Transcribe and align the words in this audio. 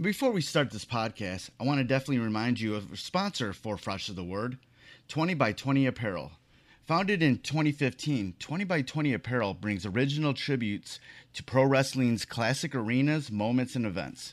Before 0.00 0.30
we 0.30 0.40
start 0.40 0.70
this 0.70 0.86
podcast, 0.86 1.50
I 1.60 1.64
want 1.64 1.78
to 1.78 1.84
definitely 1.84 2.18
remind 2.18 2.58
you 2.58 2.74
of 2.74 2.92
a 2.94 2.96
sponsor 2.96 3.52
for 3.52 3.76
Fresh 3.76 4.08
is 4.08 4.14
the 4.14 4.24
Word 4.24 4.56
20 5.08 5.34
by 5.34 5.52
20 5.52 5.84
Apparel. 5.84 6.32
Founded 6.86 7.22
in 7.22 7.36
2015, 7.36 8.36
20 8.38 8.64
by 8.64 8.80
20 8.80 9.12
Apparel 9.12 9.52
brings 9.52 9.84
original 9.84 10.32
tributes 10.32 10.98
to 11.34 11.44
pro 11.44 11.64
wrestling's 11.64 12.24
classic 12.24 12.74
arenas, 12.74 13.30
moments, 13.30 13.76
and 13.76 13.84
events. 13.84 14.32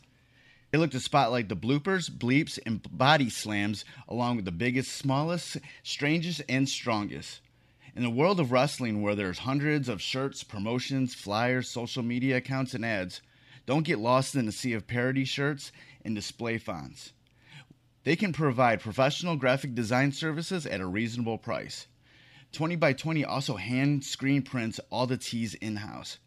They 0.72 0.78
look 0.78 0.92
to 0.92 1.00
spotlight 1.02 1.50
the 1.50 1.58
bloopers, 1.58 2.10
bleeps, 2.10 2.58
and 2.66 2.82
body 2.98 3.30
slams, 3.30 3.84
along 4.08 4.38
with 4.38 4.46
the 4.46 4.54
biggest, 4.54 4.94
smallest, 4.94 5.58
strangest, 5.84 6.42
and 6.48 6.70
strongest. 6.70 7.42
In 7.98 8.04
the 8.04 8.10
world 8.10 8.40
of 8.40 8.54
wrestling, 8.54 9.02
where 9.02 9.14
there's 9.14 9.40
hundreds 9.40 9.90
of 9.90 10.02
shirts, 10.02 10.42
promotions, 10.42 11.14
flyers, 11.14 11.70
social 11.70 12.02
media 12.02 12.38
accounts, 12.38 12.74
and 12.74 12.86
ads, 12.86 13.20
don't 13.70 13.86
get 13.86 14.00
lost 14.00 14.34
in 14.34 14.48
the 14.48 14.52
sea 14.52 14.74
of 14.74 14.88
parody 14.88 15.24
shirts 15.24 15.72
and 16.04 16.16
display 16.16 16.58
fonts. 16.58 17.14
They 18.04 18.16
can 18.16 18.34
provide 18.34 18.80
professional 18.80 19.36
graphic 19.36 19.76
design 19.76 20.12
services 20.12 20.66
at 20.66 20.82
a 20.82 20.88
reasonable 20.88 21.38
price. 21.38 21.86
20 22.52 22.78
by 22.78 22.94
20 22.94 23.24
also 23.24 23.58
hand 23.58 24.04
screen 24.04 24.42
prints 24.42 24.80
all 24.90 25.06
the 25.06 25.18
tees 25.18 25.54
in 25.54 25.76
house. 25.76 26.18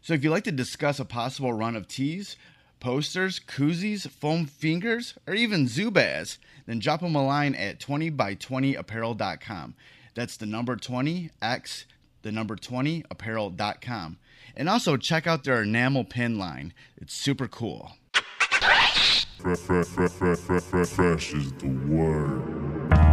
So 0.00 0.12
if 0.12 0.24
you'd 0.24 0.30
like 0.30 0.42
to 0.42 0.50
discuss 0.50 0.98
a 0.98 1.04
possible 1.04 1.52
run 1.52 1.76
of 1.76 1.86
tees, 1.86 2.34
posters, 2.80 3.38
koozies, 3.38 4.10
foam 4.10 4.46
fingers, 4.46 5.14
or 5.28 5.34
even 5.34 5.66
Zubaz, 5.66 6.38
then 6.66 6.80
drop 6.80 6.98
them 7.02 7.14
a 7.14 7.24
line 7.24 7.54
at 7.54 7.78
20by20apparel.com. 7.78 9.76
That's 10.16 10.36
the 10.36 10.46
number 10.46 10.74
20x, 10.74 11.84
the 12.22 12.32
number 12.32 12.56
20apparel.com. 12.56 14.18
And 14.56 14.68
also 14.68 14.96
check 14.96 15.26
out 15.26 15.44
their 15.44 15.62
enamel 15.62 16.04
pin 16.04 16.38
line. 16.38 16.72
It's 16.96 17.14
super 17.14 17.48
cool. 17.48 17.92
Fresh, 18.12 19.26
fresh, 19.60 19.86
fresh, 19.86 20.10
fresh, 20.10 20.38
fresh, 20.62 20.88
fresh 20.88 21.32
is 21.32 21.52
the 21.52 21.68
word. 21.68 23.07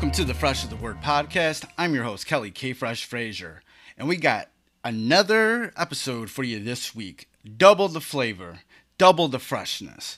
Welcome 0.00 0.12
to 0.12 0.24
the 0.24 0.32
Fresh 0.32 0.62
is 0.62 0.70
the 0.70 0.76
Word 0.76 1.02
podcast. 1.02 1.68
I'm 1.76 1.94
your 1.94 2.04
host, 2.04 2.26
Kelly 2.26 2.50
K. 2.50 2.72
Fresh 2.72 3.04
Frazier, 3.04 3.60
and 3.98 4.08
we 4.08 4.16
got 4.16 4.48
another 4.82 5.74
episode 5.76 6.30
for 6.30 6.42
you 6.42 6.58
this 6.58 6.94
week. 6.94 7.28
Double 7.58 7.86
the 7.86 8.00
flavor, 8.00 8.60
double 8.96 9.28
the 9.28 9.38
freshness. 9.38 10.16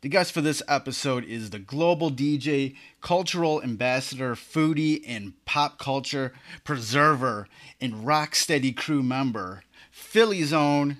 The 0.00 0.08
guest 0.08 0.32
for 0.32 0.40
this 0.40 0.60
episode 0.66 1.24
is 1.24 1.50
the 1.50 1.60
global 1.60 2.10
DJ, 2.10 2.74
cultural 3.00 3.62
ambassador, 3.62 4.34
foodie, 4.34 5.04
and 5.06 5.34
pop 5.44 5.78
culture 5.78 6.32
preserver 6.64 7.46
and 7.80 8.04
rock 8.04 8.34
steady 8.34 8.72
crew 8.72 9.04
member, 9.04 9.62
Philly's 9.92 10.52
own 10.52 10.96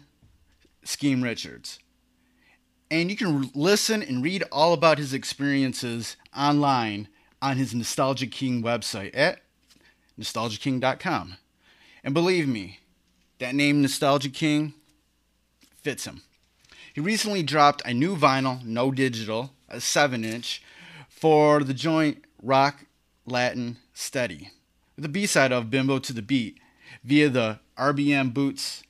Skeme 0.84 1.24
Richards. 1.24 1.80
And 2.88 3.10
you 3.10 3.16
can 3.16 3.50
listen 3.52 4.00
and 4.00 4.22
read 4.22 4.44
all 4.52 4.74
about 4.74 4.98
his 4.98 5.12
experiences 5.12 6.16
online 6.36 7.08
on 7.42 7.56
his 7.56 7.74
Nostalgia 7.74 8.28
King 8.28 8.62
website 8.62 9.10
at 9.12 9.40
nostalgiaking.com. 10.18 11.36
And 12.04 12.14
believe 12.14 12.46
me, 12.46 12.78
that 13.40 13.54
name 13.54 13.82
Nostalgia 13.82 14.30
King 14.30 14.74
fits 15.82 16.06
him. 16.06 16.22
He 16.94 17.00
recently 17.00 17.42
dropped 17.42 17.82
a 17.84 17.92
new 17.92 18.16
vinyl, 18.16 18.64
no 18.64 18.92
digital, 18.92 19.50
a 19.68 19.80
7 19.80 20.24
inch, 20.24 20.62
for 21.08 21.64
the 21.64 21.74
joint 21.74 22.24
Rock 22.42 22.84
Latin 23.26 23.78
Steady, 23.92 24.50
the 24.96 25.08
B 25.08 25.26
side 25.26 25.52
of 25.52 25.70
Bimbo 25.70 25.98
to 26.00 26.12
the 26.12 26.22
Beat 26.22 26.58
via 27.02 27.28
the 27.28 27.58
RBM 27.78 28.34
Boots 28.34 28.82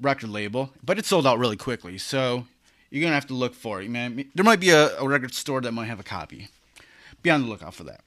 record 0.00 0.30
label, 0.30 0.72
but 0.82 0.98
it 0.98 1.06
sold 1.06 1.26
out 1.26 1.38
really 1.38 1.56
quickly, 1.56 1.98
so 1.98 2.46
you're 2.90 3.02
gonna 3.02 3.14
have 3.14 3.26
to 3.26 3.34
look 3.34 3.54
for 3.54 3.80
it, 3.80 3.88
man. 3.88 4.24
There 4.34 4.44
might 4.44 4.60
be 4.60 4.70
a, 4.70 4.98
a 4.98 5.06
record 5.06 5.34
store 5.34 5.60
that 5.60 5.72
might 5.72 5.86
have 5.86 6.00
a 6.00 6.04
copy 6.04 6.48
be 7.24 7.30
on 7.30 7.42
the 7.42 7.48
lookout 7.48 7.74
for 7.74 7.82
that. 7.84 8.02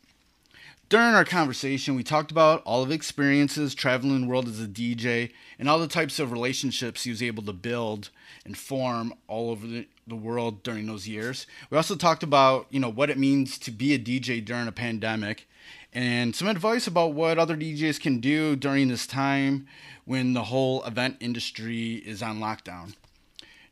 During 0.89 1.16
our 1.16 1.25
conversation, 1.25 1.95
we 1.95 2.03
talked 2.03 2.31
about 2.31 2.63
all 2.63 2.81
of 2.81 2.91
experiences 2.91 3.75
traveling 3.75 4.22
the 4.22 4.28
world 4.28 4.47
as 4.47 4.61
a 4.61 4.67
DJ 4.67 5.33
and 5.59 5.67
all 5.67 5.79
the 5.79 5.88
types 5.88 6.17
of 6.17 6.31
relationships 6.31 7.03
he 7.03 7.09
was 7.09 7.22
able 7.22 7.44
to 7.44 7.51
build 7.51 8.09
and 8.45 8.57
form 8.57 9.13
all 9.27 9.50
over 9.50 9.67
the, 9.67 9.85
the 10.07 10.16
world 10.16 10.63
during 10.63 10.85
those 10.85 11.06
years. 11.06 11.45
We 11.69 11.75
also 11.75 11.97
talked 11.97 12.23
about, 12.23 12.67
you 12.69 12.79
know, 12.79 12.88
what 12.88 13.09
it 13.09 13.17
means 13.17 13.57
to 13.59 13.72
be 13.72 13.94
a 13.94 14.00
DJ 14.00 14.44
during 14.45 14.66
a 14.69 14.72
pandemic 14.72 15.50
and 15.91 16.33
some 16.33 16.47
advice 16.47 16.88
about 16.88 17.13
what 17.13 17.38
other 17.38 17.57
DJs 17.57 18.00
can 18.00 18.22
do 18.22 18.56
during 18.56 18.88
this 18.88 19.07
time 19.07 19.67
when 20.06 20.33
the 20.33 20.44
whole 20.45 20.85
event 20.85 21.17
industry 21.19 21.95
is 21.95 22.22
on 22.22 22.39
lockdown. 22.39 22.95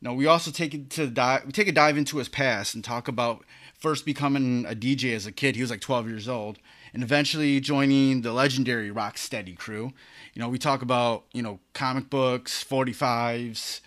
Now, 0.01 0.13
we 0.13 0.25
also 0.25 0.51
take 0.51 0.73
it 0.73 0.89
to 0.91 1.07
dive, 1.07 1.45
we 1.45 1.51
take 1.51 1.67
a 1.67 1.72
dive 1.72 1.97
into 1.97 2.17
his 2.17 2.28
past 2.28 2.75
and 2.75 2.84
talk 2.84 3.07
about 3.07 3.45
first 3.85 4.03
becoming 4.03 4.66
a 4.66 4.73
DJ 4.73 5.13
as 5.13 5.28
a 5.28 5.31
kid. 5.31 5.56
He 5.56 5.62
was 5.62 5.69
like 5.69 5.79
12 5.79 6.09
years 6.09 6.28
old, 6.28 6.57
and 6.91 7.03
eventually 7.03 7.59
joining 7.59 8.23
the 8.23 8.34
legendary 8.34 8.90
Rocksteady 8.90 9.56
crew. 9.56 9.94
You 10.34 10.41
know, 10.41 10.50
we 10.50 10.57
talk 10.57 10.81
about 10.81 11.25
you 11.34 11.44
know 11.44 11.59
comic 11.73 12.09
books, 12.09 12.63
45s. 12.63 13.81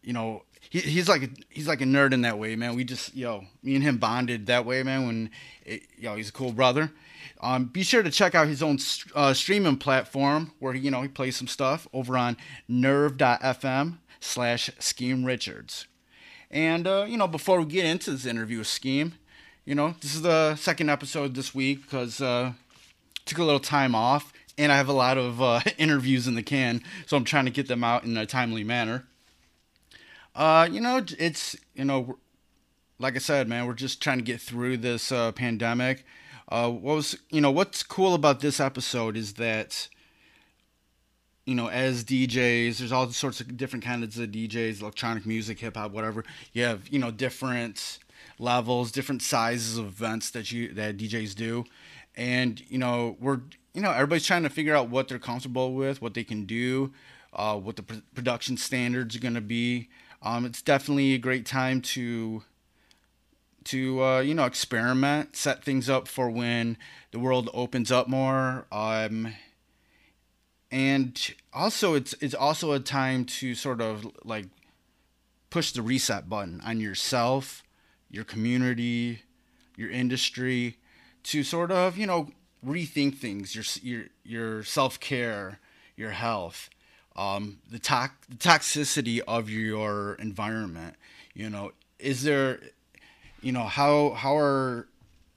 You 0.00 0.12
know, 0.12 0.44
he, 0.70 0.78
he's 0.78 1.08
like 1.08 1.24
a, 1.24 1.28
he's 1.48 1.66
like 1.66 1.80
a 1.80 1.84
nerd 1.84 2.12
in 2.12 2.20
that 2.20 2.38
way, 2.38 2.54
man. 2.54 2.76
We 2.76 2.84
just 2.84 3.16
yo, 3.16 3.46
me 3.64 3.74
and 3.74 3.82
him 3.82 3.98
bonded 3.98 4.46
that 4.46 4.64
way, 4.64 4.84
man. 4.84 5.08
When 5.08 5.30
it, 5.64 5.82
yo, 5.98 6.14
he's 6.14 6.28
a 6.28 6.32
cool 6.32 6.52
brother. 6.52 6.92
Um, 7.40 7.64
be 7.64 7.82
sure 7.82 8.04
to 8.04 8.12
check 8.12 8.36
out 8.36 8.46
his 8.46 8.62
own 8.62 8.78
uh, 9.16 9.34
streaming 9.34 9.78
platform 9.78 10.52
where 10.60 10.72
he, 10.72 10.82
you 10.82 10.92
know 10.92 11.02
he 11.02 11.08
plays 11.08 11.36
some 11.36 11.48
stuff 11.48 11.88
over 11.92 12.16
on 12.16 12.36
Nerve.fm 12.68 13.98
slash 14.20 14.70
Skeme 14.78 15.26
Richards. 15.26 15.88
And, 16.50 16.86
uh, 16.86 17.06
you 17.08 17.16
know, 17.16 17.28
before 17.28 17.60
we 17.60 17.66
get 17.66 17.84
into 17.84 18.10
this 18.10 18.26
interview 18.26 18.60
Skeme, 18.62 19.12
you 19.64 19.74
know, 19.74 19.94
this 20.00 20.14
is 20.14 20.22
the 20.22 20.54
second 20.56 20.90
episode 20.90 21.34
this 21.34 21.54
week 21.54 21.82
because 21.82 22.20
uh, 22.20 22.52
took 23.24 23.38
a 23.38 23.44
little 23.44 23.60
time 23.60 23.94
off 23.94 24.32
and 24.58 24.72
I 24.72 24.76
have 24.76 24.88
a 24.88 24.92
lot 24.92 25.18
of 25.18 25.42
uh, 25.42 25.60
interviews 25.78 26.26
in 26.26 26.34
the 26.34 26.42
can, 26.42 26.82
so 27.06 27.16
I'm 27.16 27.24
trying 27.24 27.44
to 27.46 27.50
get 27.50 27.68
them 27.68 27.84
out 27.84 28.04
in 28.04 28.16
a 28.16 28.26
timely 28.26 28.64
manner. 28.64 29.06
Uh, 30.34 30.68
you 30.70 30.80
know, 30.80 31.02
it's, 31.18 31.56
you 31.74 31.84
know, 31.84 32.18
like 32.98 33.16
I 33.16 33.18
said, 33.18 33.48
man, 33.48 33.66
we're 33.66 33.74
just 33.74 34.02
trying 34.02 34.18
to 34.18 34.24
get 34.24 34.40
through 34.40 34.78
this 34.78 35.10
uh, 35.10 35.32
pandemic. 35.32 36.04
Uh, 36.48 36.70
what 36.70 36.96
was, 36.96 37.18
you 37.30 37.40
know, 37.40 37.50
what's 37.50 37.82
cool 37.82 38.14
about 38.14 38.40
this 38.40 38.60
episode 38.60 39.16
is 39.16 39.34
that 39.34 39.88
you 41.46 41.54
know, 41.54 41.68
as 41.68 42.04
DJs, 42.04 42.78
there's 42.78 42.92
all 42.92 43.08
sorts 43.10 43.40
of 43.40 43.56
different 43.56 43.84
kinds 43.84 44.18
of 44.18 44.28
DJs, 44.30 44.82
electronic 44.82 45.24
music, 45.24 45.60
hip 45.60 45.76
hop, 45.76 45.92
whatever. 45.92 46.24
You 46.52 46.64
have, 46.64 46.88
you 46.88 46.98
know, 46.98 47.12
different 47.12 48.00
levels, 48.38 48.90
different 48.90 49.22
sizes 49.22 49.78
of 49.78 49.86
events 49.86 50.30
that 50.30 50.50
you 50.52 50.74
that 50.74 50.96
DJs 50.98 51.34
do, 51.36 51.64
and 52.16 52.60
you 52.68 52.78
know, 52.78 53.16
we're 53.20 53.40
you 53.72 53.80
know, 53.80 53.92
everybody's 53.92 54.26
trying 54.26 54.42
to 54.42 54.48
figure 54.48 54.74
out 54.74 54.88
what 54.88 55.06
they're 55.06 55.18
comfortable 55.18 55.74
with, 55.74 56.00
what 56.00 56.14
they 56.14 56.24
can 56.24 56.46
do, 56.46 56.92
uh, 57.34 57.56
what 57.56 57.76
the 57.76 57.82
pr- 57.82 57.94
production 58.14 58.56
standards 58.56 59.14
are 59.14 59.20
going 59.20 59.34
to 59.34 59.40
be. 59.42 59.88
Um, 60.22 60.46
it's 60.46 60.62
definitely 60.62 61.12
a 61.12 61.18
great 61.18 61.46
time 61.46 61.80
to 61.82 62.42
to 63.64 64.02
uh, 64.02 64.20
you 64.20 64.34
know 64.34 64.46
experiment, 64.46 65.36
set 65.36 65.62
things 65.62 65.88
up 65.88 66.08
for 66.08 66.28
when 66.28 66.76
the 67.12 67.20
world 67.20 67.50
opens 67.54 67.92
up 67.92 68.08
more. 68.08 68.66
Um, 68.72 69.34
and 70.70 71.34
also 71.52 71.94
it's 71.94 72.14
it's 72.20 72.34
also 72.34 72.72
a 72.72 72.80
time 72.80 73.24
to 73.24 73.54
sort 73.54 73.80
of 73.80 74.06
like 74.24 74.46
push 75.50 75.72
the 75.72 75.82
reset 75.82 76.28
button 76.28 76.60
on 76.64 76.80
yourself, 76.80 77.62
your 78.10 78.24
community, 78.24 79.20
your 79.76 79.90
industry 79.90 80.76
to 81.22 81.42
sort 81.42 81.70
of, 81.70 81.96
you 81.96 82.06
know, 82.06 82.28
rethink 82.64 83.16
things, 83.16 83.54
your 83.54 83.64
your 83.82 84.06
your 84.24 84.62
self-care, 84.64 85.60
your 85.96 86.10
health, 86.10 86.68
um, 87.14 87.58
the, 87.70 87.78
to- 87.78 88.10
the 88.28 88.36
toxicity 88.36 89.20
of 89.26 89.48
your 89.48 90.14
environment. 90.14 90.96
You 91.34 91.50
know, 91.50 91.72
is 91.98 92.22
there, 92.22 92.60
you 93.40 93.52
know, 93.52 93.64
how 93.64 94.10
how 94.10 94.36
are, 94.36 94.88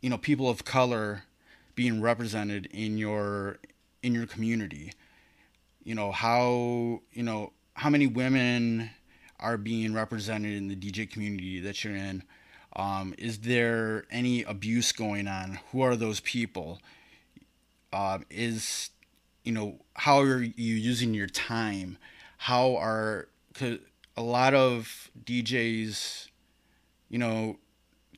you 0.02 0.10
know, 0.10 0.18
people 0.18 0.50
of 0.50 0.66
color 0.66 1.24
being 1.76 2.02
represented 2.02 2.66
in 2.68 2.98
your 2.98 3.60
in 4.02 4.14
your 4.14 4.26
community? 4.26 4.92
You 5.90 5.96
know 5.96 6.12
how 6.12 7.02
you 7.12 7.24
know 7.24 7.52
how 7.74 7.90
many 7.90 8.06
women 8.06 8.92
are 9.40 9.58
being 9.58 9.92
represented 9.92 10.56
in 10.56 10.68
the 10.68 10.76
DJ 10.76 11.10
community 11.10 11.60
that 11.62 11.84
you're 11.84 11.96
in. 11.96 12.22
Um, 12.76 13.16
is 13.18 13.40
there 13.40 14.06
any 14.12 14.44
abuse 14.44 14.92
going 14.92 15.28
on? 15.28 15.58
Who 15.72 15.82
are 15.82 15.96
those 15.96 16.20
people? 16.20 16.80
Uh, 17.92 18.20
is 18.30 18.92
you 19.44 19.52
know, 19.52 19.80
how 19.96 20.20
are 20.20 20.44
you 20.44 20.76
using 20.76 21.16
your 21.16 21.26
time? 21.26 21.98
How 22.38 22.76
are 22.76 23.28
cause 23.56 23.80
a 24.16 24.22
lot 24.22 24.54
of 24.54 25.10
DJs, 25.24 26.28
you 27.10 27.18
know, 27.18 27.58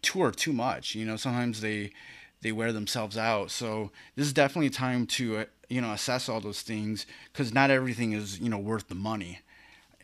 tour 0.02 0.32
too 0.32 0.52
much. 0.52 0.94
You 0.94 1.06
know, 1.06 1.16
sometimes 1.16 1.62
they 1.62 1.94
they 2.42 2.52
wear 2.52 2.74
themselves 2.74 3.18
out. 3.18 3.50
So 3.50 3.92
this 4.18 4.28
is 4.28 4.34
definitely 4.34 4.72
time 4.72 5.06
to 5.08 5.46
you 5.72 5.80
know 5.80 5.94
assess 5.94 6.28
all 6.28 6.42
those 6.42 6.62
things 6.62 7.06
because 7.32 7.54
not 7.54 7.72
everything 7.72 8.12
is 8.12 8.40
you 8.40 8.50
know 8.50 8.58
worth 8.58 8.90
the 8.90 8.96
money, 8.96 9.40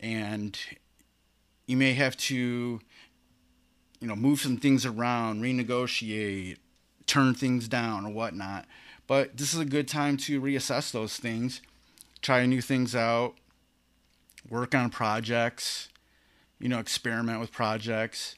and 0.00 0.58
you 1.66 1.76
may 1.76 1.92
have 1.92 2.16
to 2.16 2.80
you 4.00 4.08
know 4.08 4.16
move 4.16 4.40
some 4.40 4.56
things 4.56 4.86
around, 4.86 5.42
renegotiate, 5.42 6.56
turn 7.06 7.34
things 7.34 7.68
down 7.68 8.06
or 8.06 8.10
whatnot. 8.10 8.64
But 9.06 9.36
this 9.36 9.52
is 9.52 9.60
a 9.60 9.66
good 9.66 9.86
time 9.86 10.16
to 10.18 10.40
reassess 10.40 10.90
those 10.90 11.18
things, 11.18 11.60
try 12.22 12.46
new 12.46 12.62
things 12.62 12.96
out, 12.96 13.34
work 14.48 14.74
on 14.74 14.88
projects, 14.88 15.88
you 16.58 16.70
know, 16.70 16.78
experiment 16.78 17.40
with 17.40 17.52
projects. 17.52 18.36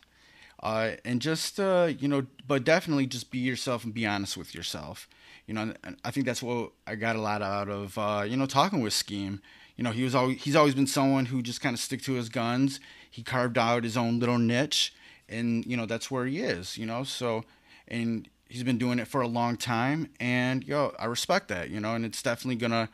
Uh, 0.63 0.93
and 1.05 1.23
just 1.23 1.61
uh, 1.61 1.93
you 1.97 2.09
know, 2.09 2.27
but 2.49 2.65
definitely 2.65 3.07
just 3.07 3.31
be 3.31 3.39
yourself 3.39 3.85
and 3.85 3.95
be 3.95 4.05
honest 4.05 4.37
with 4.37 4.53
yourself. 4.53 5.09
You 5.51 5.55
know, 5.55 5.75
I 6.05 6.13
think 6.13 6.27
that's 6.27 6.45
what 6.45 6.71
I 6.87 6.95
got 6.95 7.17
a 7.17 7.21
lot 7.21 7.43
out 7.43 7.69
of 7.69 7.99
uh, 7.99 8.23
you 8.25 8.37
know 8.37 8.47
talking 8.47 8.83
with 8.83 8.93
Skeme. 8.93 9.41
You 9.75 9.83
know, 9.83 9.91
he 9.91 10.05
was 10.05 10.15
always 10.15 10.41
he's 10.41 10.55
always 10.55 10.77
been 10.77 10.87
someone 10.87 11.27
who 11.27 11.43
just 11.43 11.61
kind 11.61 11.75
of 11.75 11.81
stick 11.81 12.03
to 12.03 12.13
his 12.13 12.29
guns. 12.29 12.79
He 13.11 13.25
carved 13.25 13.59
out 13.59 13.83
his 13.83 13.97
own 13.97 14.21
little 14.21 14.39
niche, 14.39 14.95
and 15.29 15.67
you 15.67 15.77
know 15.77 15.87
that's 15.87 16.09
where 16.09 16.25
he 16.25 16.39
is. 16.39 16.79
You 16.79 16.87
know, 16.87 17.03
so 17.03 17.43
and 17.89 18.29
he's 18.49 18.63
been 18.63 18.79
doing 18.79 19.01
it 19.01 19.09
for 19.09 19.23
a 19.23 19.27
long 19.27 19.57
time, 19.57 20.11
and 20.21 20.63
yo, 20.63 20.95
I 21.01 21.07
respect 21.07 21.49
that. 21.49 21.69
You 21.69 21.81
know, 21.81 21.97
and 21.97 22.05
it's 22.05 22.23
definitely 22.23 22.55
gonna 22.55 22.89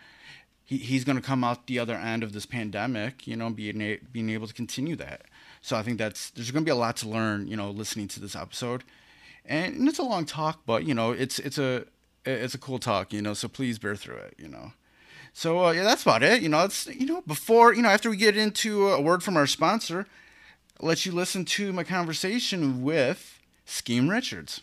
he, 0.65 0.79
he's 0.79 1.05
gonna 1.05 1.21
come 1.21 1.45
out 1.45 1.67
the 1.67 1.79
other 1.79 1.97
end 1.97 2.23
of 2.23 2.33
this 2.33 2.47
pandemic. 2.47 3.27
You 3.27 3.37
know, 3.37 3.51
being 3.51 3.99
being 4.13 4.31
able 4.31 4.47
to 4.47 4.55
continue 4.55 4.97
that. 4.97 5.27
So 5.61 5.77
I 5.77 5.83
think 5.83 5.99
that's 5.99 6.31
there's 6.31 6.51
to 6.51 6.61
be 6.63 6.71
a 6.71 6.75
lot 6.75 6.97
to 6.97 7.09
learn, 7.11 7.49
you 7.49 7.57
know, 7.59 7.69
listening 7.69 8.09
to 8.09 8.21
this 8.21 8.35
episode. 8.35 8.83
And, 9.45 9.77
and 9.77 9.89
it's 9.91 9.99
a 9.99 10.05
long 10.05 10.25
talk, 10.25 10.63
but 10.65 10.87
you 10.87 10.95
know, 10.95 11.13
it's 11.13 11.39
it's 11.39 11.59
a 11.59 11.85
it's 12.27 12.55
a 12.55 12.59
cool 12.59 12.79
talk, 12.79 13.13
you 13.13 13.23
know. 13.23 13.35
So 13.35 13.49
please 13.49 13.79
bear 13.79 13.97
through 13.97 14.17
it, 14.17 14.35
you 14.39 14.49
know. 14.49 14.73
So 15.33 15.67
uh, 15.67 15.71
yeah, 15.73 15.85
that's 15.85 16.03
about 16.03 16.23
it. 16.23 16.43
You 16.43 16.49
know, 16.49 16.65
it's 16.65 16.87
you 16.87 17.07
know 17.07 17.23
before 17.27 17.75
you 17.75 17.83
know 17.83 17.89
after 17.89 18.11
we 18.11 18.17
get 18.17 18.37
into 18.37 18.89
a 18.89 19.01
word 19.01 19.23
from 19.23 19.37
our 19.37 19.47
sponsor, 19.47 20.07
I'll 20.81 20.89
let 20.89 21.07
you 21.07 21.13
listen 21.13 21.45
to 21.45 21.73
my 21.73 21.85
conversation 21.85 22.83
with 22.83 23.39
Skeme 23.67 24.11
Richards. 24.11 24.61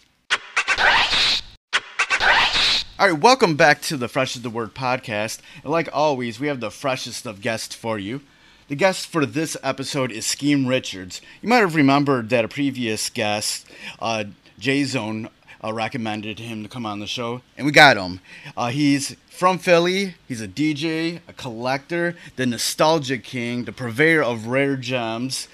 All 2.99 3.09
right, 3.09 3.19
welcome 3.19 3.55
back 3.55 3.81
to 3.83 3.97
the 3.97 4.07
Fresh 4.07 4.35
is 4.35 4.43
the 4.43 4.49
Word 4.49 4.73
podcast. 4.75 5.39
And 5.63 5.71
like 5.71 5.89
always, 5.91 6.39
we 6.39 6.47
have 6.47 6.59
the 6.59 6.71
freshest 6.71 7.25
of 7.25 7.41
guests 7.41 7.75
for 7.75 7.97
you. 7.97 8.21
The 8.69 8.75
guest 8.75 9.07
for 9.07 9.25
this 9.25 9.57
episode 9.61 10.11
is 10.11 10.25
Skeme 10.25 10.67
Richards. 10.67 11.19
You 11.41 11.49
might 11.49 11.57
have 11.57 11.75
remembered 11.75 12.29
that 12.29 12.45
a 12.45 12.47
previous 12.47 13.09
guest, 13.09 13.67
uh, 13.99 14.25
J 14.57 14.85
Zone, 14.85 15.29
uh, 15.63 15.71
recommended 15.71 16.39
him 16.39 16.63
to 16.63 16.69
come 16.69 16.85
on 16.85 16.99
the 16.99 17.07
show, 17.07 17.41
and 17.57 17.65
we 17.65 17.71
got 17.71 17.97
him. 17.97 18.19
Uh, 18.57 18.69
he's 18.69 19.15
from 19.29 19.57
Philly. 19.57 20.15
He's 20.27 20.41
a 20.41 20.47
DJ, 20.47 21.21
a 21.27 21.33
collector, 21.33 22.15
the 22.35 22.45
nostalgia 22.45 23.17
king, 23.17 23.63
the 23.63 23.71
purveyor 23.71 24.21
of 24.21 24.47
rare 24.47 24.75
gems, 24.75 25.47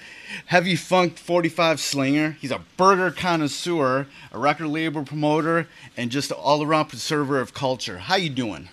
heavy 0.46 0.76
funk 0.76 1.16
45 1.16 1.80
slinger. 1.80 2.32
He's 2.40 2.50
a 2.50 2.60
burger 2.76 3.10
connoisseur, 3.10 4.06
a 4.32 4.38
record 4.38 4.68
label 4.68 5.04
promoter, 5.04 5.68
and 5.96 6.10
just 6.10 6.30
an 6.30 6.36
all 6.38 6.62
around 6.62 6.86
preserver 6.86 7.40
of 7.40 7.54
culture. 7.54 7.98
How 7.98 8.16
you 8.16 8.30
doing? 8.30 8.68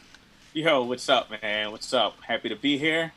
Yo, 0.54 0.84
what's 0.84 1.08
up, 1.08 1.30
man? 1.42 1.72
What's 1.72 1.94
up? 1.94 2.16
Happy 2.26 2.50
to 2.50 2.56
be 2.56 2.78
here. 2.78 3.14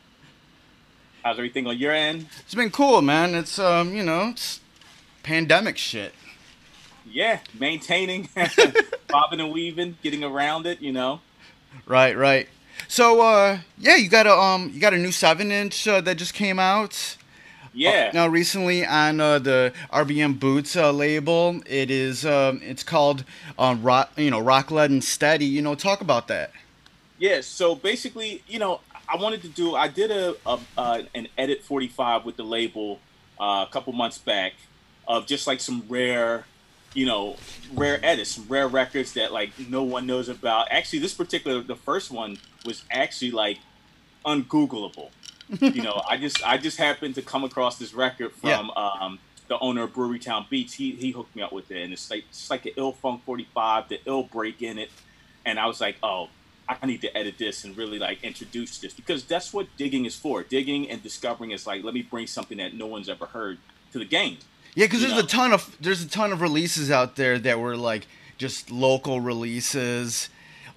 How's 1.23 1.37
everything 1.37 1.67
on 1.67 1.77
your 1.77 1.91
end? 1.91 2.27
It's 2.39 2.55
been 2.55 2.71
cool, 2.71 3.01
man. 3.01 3.35
It's 3.35 3.57
um, 3.59 3.93
you 3.95 4.03
know, 4.03 4.29
it's 4.29 4.59
pandemic 5.23 5.77
shit. 5.77 6.13
Yeah, 7.05 7.39
maintaining, 7.59 8.29
bobbing 9.09 9.39
and 9.39 9.51
weaving, 9.51 9.97
getting 10.01 10.23
around 10.23 10.65
it, 10.65 10.81
you 10.81 10.91
know. 10.91 11.21
Right, 11.85 12.15
right. 12.15 12.47
So, 12.87 13.21
uh, 13.21 13.59
yeah, 13.77 13.95
you 13.95 14.09
got 14.09 14.27
a 14.27 14.33
um, 14.33 14.71
you 14.73 14.79
got 14.79 14.93
a 14.93 14.97
new 14.97 15.11
seven 15.11 15.51
inch 15.51 15.87
uh, 15.87 16.01
that 16.01 16.15
just 16.17 16.33
came 16.33 16.59
out. 16.59 17.17
Yeah. 17.73 18.09
Uh, 18.09 18.11
now, 18.13 18.27
recently 18.27 18.85
on 18.85 19.19
uh, 19.19 19.39
the 19.39 19.73
RBM 19.93 20.39
Boots 20.39 20.75
uh, 20.75 20.91
label, 20.91 21.61
it 21.65 21.89
is 21.89 22.25
um, 22.25 22.61
it's 22.63 22.83
called 22.83 23.23
um, 23.57 23.81
rock, 23.81 24.11
you 24.17 24.29
know, 24.29 24.39
Rock 24.39 24.71
Lead 24.71 24.91
and 24.91 25.03
Steady. 25.03 25.45
You 25.45 25.61
know, 25.61 25.75
talk 25.75 26.01
about 26.01 26.27
that. 26.27 26.51
Yeah. 27.17 27.41
So 27.41 27.75
basically, 27.75 28.43
you 28.47 28.59
know, 28.59 28.81
I 29.07 29.15
wanted 29.17 29.41
to 29.43 29.49
do. 29.49 29.75
I 29.75 29.87
did 29.87 30.11
a, 30.11 30.35
a 30.45 30.59
uh, 30.77 31.01
an 31.15 31.27
edit 31.37 31.63
45 31.63 32.25
with 32.25 32.37
the 32.37 32.43
label 32.43 32.99
uh, 33.39 33.65
a 33.67 33.71
couple 33.71 33.93
months 33.93 34.17
back 34.17 34.53
of 35.07 35.25
just 35.25 35.47
like 35.47 35.59
some 35.59 35.83
rare, 35.89 36.45
you 36.93 37.05
know, 37.05 37.37
rare 37.73 37.99
edits, 38.03 38.37
rare 38.39 38.67
records 38.67 39.13
that 39.13 39.31
like 39.31 39.51
no 39.69 39.83
one 39.83 40.05
knows 40.05 40.29
about. 40.29 40.67
Actually, 40.71 40.99
this 40.99 41.13
particular 41.13 41.61
the 41.61 41.75
first 41.75 42.11
one 42.11 42.37
was 42.65 42.83
actually 42.91 43.31
like 43.31 43.57
ungoogleable. 44.25 45.09
you 45.59 45.81
know, 45.81 46.01
I 46.07 46.17
just 46.17 46.45
I 46.45 46.57
just 46.57 46.77
happened 46.77 47.15
to 47.15 47.21
come 47.21 47.43
across 47.43 47.77
this 47.77 47.93
record 47.93 48.33
from 48.33 48.71
yeah. 48.75 48.83
um, 48.83 49.19
the 49.47 49.59
owner 49.59 49.83
of 49.83 49.93
Brewery 49.93 50.19
Town 50.19 50.45
Beats. 50.49 50.73
He 50.73 50.91
he 50.91 51.11
hooked 51.11 51.35
me 51.35 51.41
up 51.41 51.51
with 51.51 51.71
it, 51.71 51.81
and 51.81 51.93
it's 51.93 52.09
like 52.09 52.25
it's 52.29 52.49
like 52.49 52.65
an 52.65 52.73
ill 52.77 52.93
funk 52.93 53.23
45, 53.25 53.89
the 53.89 53.99
ill 54.05 54.23
break 54.23 54.61
in 54.61 54.77
it, 54.77 54.89
and 55.45 55.59
I 55.59 55.67
was 55.67 55.81
like, 55.81 55.97
oh 56.03 56.29
I 56.81 56.85
need 56.85 57.01
to 57.01 57.17
edit 57.17 57.37
this 57.37 57.63
and 57.63 57.75
really 57.75 57.99
like 57.99 58.23
introduce 58.23 58.77
this 58.77 58.93
because 58.93 59.23
that's 59.25 59.53
what 59.53 59.67
digging 59.77 60.05
is 60.05 60.15
for. 60.15 60.43
Digging 60.43 60.89
and 60.89 61.01
discovering 61.03 61.51
is 61.51 61.67
like 61.67 61.83
let 61.83 61.93
me 61.93 62.01
bring 62.01 62.27
something 62.27 62.57
that 62.57 62.73
no 62.73 62.87
one's 62.87 63.09
ever 63.09 63.25
heard 63.25 63.57
to 63.91 63.99
the 63.99 64.05
game. 64.05 64.37
Yeah, 64.75 64.85
because 64.85 65.01
there's 65.01 65.13
know? 65.13 65.19
a 65.19 65.23
ton 65.23 65.53
of 65.53 65.75
there's 65.81 66.03
a 66.03 66.09
ton 66.09 66.31
of 66.31 66.41
releases 66.41 66.91
out 66.91 67.15
there 67.15 67.37
that 67.39 67.59
were 67.59 67.75
like 67.75 68.07
just 68.37 68.71
local 68.71 69.21
releases. 69.21 70.29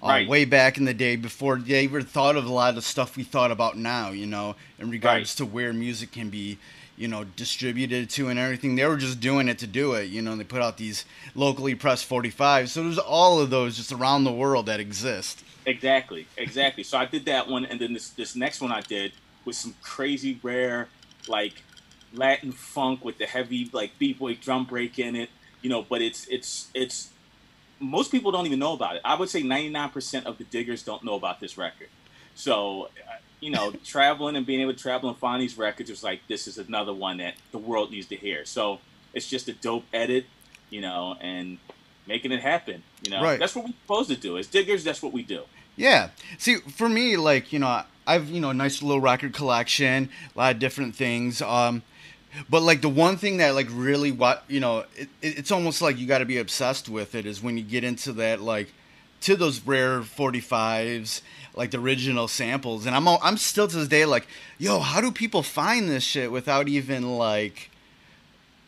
Uh, 0.03 0.07
right. 0.07 0.27
Way 0.27 0.45
back 0.45 0.77
in 0.77 0.85
the 0.85 0.93
day, 0.93 1.15
before 1.15 1.57
they 1.57 1.85
ever 1.85 2.01
thought 2.01 2.35
of 2.35 2.45
a 2.45 2.51
lot 2.51 2.77
of 2.77 2.83
stuff 2.83 3.15
we 3.15 3.23
thought 3.23 3.49
about 3.49 3.77
now, 3.77 4.11
you 4.11 4.27
know, 4.27 4.55
in 4.77 4.89
regards 4.89 5.31
right. 5.31 5.37
to 5.37 5.45
where 5.45 5.73
music 5.73 6.11
can 6.11 6.29
be, 6.29 6.59
you 6.97 7.07
know, 7.07 7.23
distributed 7.23 8.09
to 8.11 8.27
and 8.27 8.37
everything. 8.37 8.75
They 8.75 8.85
were 8.85 8.97
just 8.97 9.19
doing 9.19 9.47
it 9.47 9.57
to 9.59 9.67
do 9.67 9.93
it, 9.93 10.09
you 10.09 10.21
know. 10.21 10.33
and 10.33 10.39
They 10.39 10.43
put 10.43 10.61
out 10.61 10.77
these 10.77 11.05
locally 11.33 11.73
pressed 11.75 12.07
45s, 12.07 12.67
so 12.67 12.83
there's 12.83 12.99
all 12.99 13.39
of 13.39 13.49
those 13.49 13.77
just 13.77 13.91
around 13.91 14.25
the 14.25 14.33
world 14.33 14.65
that 14.67 14.79
exist. 14.79 15.43
Exactly, 15.65 16.27
exactly. 16.37 16.83
So 16.83 16.97
I 16.97 17.05
did 17.05 17.25
that 17.25 17.47
one, 17.47 17.65
and 17.65 17.79
then 17.79 17.93
this 17.93 18.09
this 18.09 18.35
next 18.35 18.61
one 18.61 18.71
I 18.71 18.81
did 18.81 19.13
with 19.45 19.55
some 19.55 19.75
crazy 19.81 20.39
rare 20.43 20.89
like 21.27 21.63
Latin 22.15 22.51
funk 22.51 23.03
with 23.03 23.17
the 23.17 23.25
heavy 23.25 23.69
like 23.71 23.97
b 23.99 24.13
boy 24.13 24.35
drum 24.35 24.65
break 24.65 24.99
in 24.99 25.15
it. 25.15 25.29
You 25.61 25.69
know, 25.69 25.81
but 25.81 26.01
it's 26.01 26.27
it's 26.27 26.69
it's 26.73 27.09
most 27.79 28.11
people 28.11 28.31
don't 28.31 28.45
even 28.45 28.59
know 28.59 28.73
about 28.73 28.95
it. 28.95 29.01
I 29.03 29.15
would 29.15 29.29
say 29.29 29.41
99% 29.41 30.25
of 30.25 30.37
the 30.37 30.43
diggers 30.45 30.83
don't 30.83 31.03
know 31.03 31.15
about 31.15 31.39
this 31.39 31.57
record. 31.57 31.89
So, 32.35 32.89
you 33.39 33.51
know, 33.51 33.71
traveling 33.83 34.35
and 34.35 34.45
being 34.45 34.61
able 34.61 34.73
to 34.73 34.79
travel 34.79 35.09
and 35.09 35.17
find 35.17 35.41
these 35.41 35.57
records 35.57 35.89
was 35.89 36.03
like 36.03 36.21
this 36.27 36.47
is 36.47 36.57
another 36.57 36.93
one 36.93 37.17
that 37.17 37.35
the 37.51 37.57
world 37.57 37.91
needs 37.91 38.07
to 38.07 38.15
hear. 38.15 38.45
So 38.45 38.79
it's 39.13 39.27
just 39.27 39.47
a 39.47 39.53
dope 39.53 39.85
edit, 39.93 40.25
you 40.69 40.81
know, 40.81 41.15
and 41.19 41.57
making 42.07 42.31
it 42.31 42.41
happen. 42.41 42.83
You 43.03 43.11
know, 43.11 43.23
right. 43.23 43.39
that's 43.39 43.55
what 43.55 43.65
we're 43.65 43.73
supposed 43.83 44.09
to 44.09 44.17
do. 44.17 44.37
As 44.37 44.47
diggers, 44.47 44.83
that's 44.83 45.01
what 45.01 45.13
we 45.13 45.23
do. 45.23 45.43
Yeah. 45.75 46.09
See, 46.37 46.57
for 46.57 46.87
me, 46.87 47.17
like 47.17 47.51
you 47.51 47.59
know, 47.59 47.83
I've 48.07 48.29
you 48.29 48.39
know 48.39 48.51
a 48.51 48.53
nice 48.53 48.81
little 48.81 49.01
record 49.01 49.33
collection, 49.33 50.09
a 50.33 50.37
lot 50.37 50.53
of 50.53 50.59
different 50.59 50.95
things. 50.95 51.41
Um, 51.41 51.83
but 52.49 52.61
like 52.61 52.81
the 52.81 52.89
one 52.89 53.17
thing 53.17 53.37
that 53.37 53.55
like 53.55 53.67
really 53.71 54.11
what 54.11 54.43
you 54.47 54.59
know, 54.59 54.85
it, 54.95 55.09
it's 55.21 55.51
almost 55.51 55.81
like 55.81 55.97
you 55.97 56.07
got 56.07 56.19
to 56.19 56.25
be 56.25 56.37
obsessed 56.37 56.89
with 56.89 57.15
it 57.15 57.25
is 57.25 57.41
when 57.41 57.57
you 57.57 57.63
get 57.63 57.83
into 57.83 58.13
that 58.13 58.41
like 58.41 58.73
to 59.21 59.35
those 59.35 59.61
rare 59.61 60.01
45s 60.01 61.21
like 61.55 61.71
the 61.71 61.79
original 61.79 62.27
samples. 62.27 62.85
And 62.85 62.95
i'm 62.95 63.07
i'm 63.07 63.37
still 63.37 63.67
to 63.67 63.77
this 63.77 63.87
day 63.87 64.05
like 64.05 64.27
yo 64.57 64.79
how 64.79 65.01
do 65.01 65.11
people 65.11 65.43
find 65.43 65.89
this 65.89 66.03
shit 66.03 66.31
without 66.31 66.67
even 66.67 67.17
like 67.17 67.71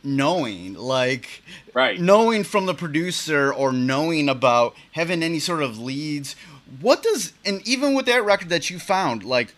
knowing? 0.03 0.73
Like 0.73 1.43
right. 1.73 1.99
knowing 1.99 2.43
from 2.43 2.65
the 2.65 2.73
producer 2.73 3.53
or 3.53 3.71
knowing 3.71 4.29
about 4.29 4.75
having 4.93 5.21
any 5.21 5.39
sort 5.39 5.61
of 5.61 5.77
leads. 5.77 6.35
What 6.79 7.03
does 7.03 7.33
and 7.45 7.65
even 7.67 7.93
with 7.93 8.05
that 8.07 8.23
record 8.25 8.49
that 8.49 8.69
you 8.69 8.79
found 8.79 9.23
like 9.23 9.53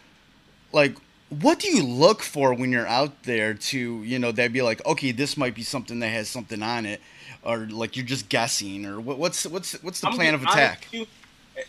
like 0.72 0.96
what 1.29 1.59
do 1.59 1.67
you 1.67 1.83
look 1.83 2.21
for 2.21 2.53
when 2.53 2.71
you're 2.71 2.88
out 2.88 3.24
there 3.24 3.53
to 3.53 4.03
you 4.03 4.19
know 4.19 4.31
they'd 4.31 4.53
be 4.53 4.62
like 4.62 4.86
okay 4.86 5.12
this 5.12 5.38
might 5.38 5.55
be 5.55 5.63
something 5.63 6.00
that 6.00 6.07
has 6.07 6.27
something 6.27 6.62
on 6.62 6.86
it 6.86 7.01
or 7.43 7.57
like 7.67 7.95
you're 7.95 8.05
just 8.05 8.29
guessing 8.29 8.86
or 8.86 9.00
what, 9.00 9.17
what's 9.17 9.45
what's 9.45 9.74
what's 9.83 10.01
the 10.01 10.07
I'm 10.07 10.13
plan 10.13 10.33
of 10.33 10.43
attack 10.43 10.88
you, 10.91 11.05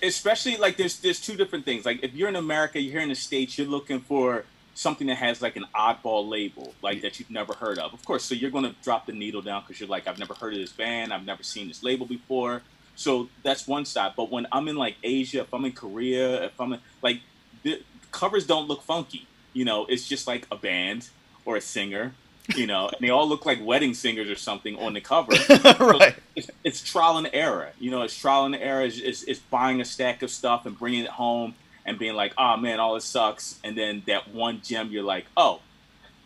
especially 0.03 0.57
like 0.57 0.77
there's 0.77 0.99
there's 1.01 1.21
two 1.21 1.37
different 1.37 1.65
things 1.65 1.85
like 1.85 2.03
if 2.03 2.15
you're 2.15 2.29
in 2.29 2.37
america 2.37 2.81
you're 2.81 2.93
here 2.93 3.03
in 3.03 3.11
the 3.11 3.15
states 3.15 3.59
you're 3.59 3.67
looking 3.67 4.01
for 4.01 4.45
something 4.75 5.09
that 5.09 5.17
has 5.17 5.43
like 5.43 5.57
an 5.57 5.67
oddball 5.75 6.27
label 6.27 6.73
like 6.83 7.03
that 7.03 7.19
you've 7.19 7.31
never 7.31 7.53
heard 7.53 7.79
of 7.79 7.93
of 7.93 8.03
course 8.05 8.25
so 8.25 8.35
you're 8.35 8.51
going 8.51 8.65
to 8.65 8.75
drop 8.83 9.05
the 9.05 9.13
needle 9.13 9.43
down 9.43 9.63
because 9.63 9.79
you're 9.79 9.89
like 9.89 10.07
i've 10.09 10.19
never 10.19 10.33
heard 10.35 10.55
of 10.55 10.59
this 10.59 10.73
band 10.73 11.13
i've 11.13 11.27
never 11.27 11.43
seen 11.43 11.69
this 11.69 11.83
label 11.83 12.07
before 12.07 12.63
So 13.01 13.31
that's 13.43 13.67
one 13.67 13.87
side. 13.87 14.13
But 14.15 14.31
when 14.31 14.47
I'm 14.53 14.69
in 14.69 14.77
like 14.77 14.97
Asia, 15.03 15.41
if 15.41 15.55
I'm 15.55 15.65
in 15.65 15.73
Korea, 15.73 16.45
if 16.45 16.61
I'm 16.61 16.75
in 16.75 16.81
like 17.01 17.21
the 17.63 17.83
covers 18.11 18.47
don't 18.47 18.69
look 18.69 18.83
funky. 18.83 19.27
You 19.53 19.65
know, 19.65 19.87
it's 19.87 20.07
just 20.09 20.27
like 20.27 20.47
a 20.51 20.57
band 20.57 21.09
or 21.45 21.57
a 21.57 21.61
singer. 21.61 22.15
You 22.57 22.67
know, 22.67 22.89
and 22.89 22.97
they 23.01 23.11
all 23.11 23.29
look 23.29 23.47
like 23.47 23.65
wedding 23.65 23.95
singers 23.95 24.29
or 24.29 24.35
something 24.35 24.77
on 24.77 24.95
the 24.95 25.01
cover. 25.01 25.31
right. 25.85 26.17
It's, 26.35 26.51
it's 26.65 26.83
trial 26.83 27.17
and 27.17 27.31
error. 27.33 27.71
You 27.79 27.93
know, 27.93 28.03
it's 28.03 28.19
trial 28.19 28.45
and 28.45 28.57
error. 28.57 28.83
It's, 28.83 28.99
it's, 28.99 29.23
it's 29.23 29.39
buying 29.39 29.81
a 29.81 29.85
stack 29.85 30.23
of 30.23 30.33
stuff 30.33 30.67
and 30.67 30.77
bringing 30.77 31.05
it 31.05 31.11
home 31.11 31.55
and 31.87 31.97
being 31.97 32.15
like, 32.15 32.33
oh 32.37 32.57
man, 32.57 32.81
all 32.81 32.95
this 32.95 33.05
sucks. 33.05 33.61
And 33.63 33.79
then 33.79 34.03
that 34.09 34.35
one 34.35 34.63
gem, 34.65 34.91
you're 34.91 35.05
like, 35.05 35.27
oh, 35.37 35.61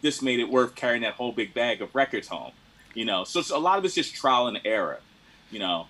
this 0.01 0.23
made 0.23 0.41
it 0.41 0.49
worth 0.49 0.75
carrying 0.75 1.03
that 1.03 1.15
whole 1.15 1.33
big 1.33 1.53
bag 1.53 1.83
of 1.83 1.95
records 1.95 2.29
home. 2.29 2.53
You 2.95 3.05
know, 3.05 3.25
so 3.25 3.43
a 3.55 3.59
lot 3.59 3.77
of 3.77 3.85
it's 3.85 3.95
just 3.95 4.15
trial 4.15 4.47
and 4.47 4.59
error. 4.65 5.01
You 5.51 5.59
know, 5.59 5.89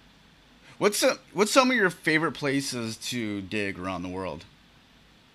What's 0.78 0.98
some, 0.98 1.18
what's 1.32 1.52
some 1.52 1.70
of 1.70 1.76
your 1.76 1.90
favorite 1.90 2.32
places 2.32 2.96
to 2.96 3.40
dig 3.42 3.78
around 3.78 4.02
the 4.02 4.08
world? 4.08 4.44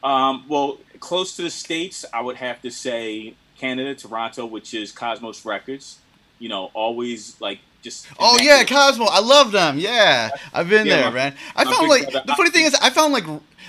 Um, 0.03 0.45
well, 0.47 0.77
close 0.99 1.35
to 1.37 1.41
the 1.41 1.49
states, 1.49 2.05
I 2.13 2.21
would 2.21 2.37
have 2.37 2.61
to 2.61 2.71
say 2.71 3.33
Canada, 3.57 3.95
Toronto, 3.95 4.45
which 4.45 4.73
is 4.73 4.91
Cosmos 4.91 5.45
Records. 5.45 5.99
You 6.39 6.49
know, 6.49 6.71
always 6.73 7.39
like 7.41 7.59
just. 7.81 8.07
Oh 8.19 8.37
yeah, 8.41 8.63
Cosmo. 8.63 9.05
I 9.05 9.19
love 9.19 9.51
them. 9.51 9.77
Yeah, 9.79 10.29
I've 10.53 10.69
been 10.69 10.87
Yeah, 10.87 10.95
there, 10.97 11.05
my- 11.05 11.11
man. 11.15 11.35
I 11.55 11.65
found 11.65 11.87
like 11.89 12.11
brother- 12.11 12.23
the 12.27 12.35
funny 12.35 12.49
thing 12.51 12.65
is, 12.65 12.73
I 12.75 12.89
found 12.89 13.13
like 13.13 13.25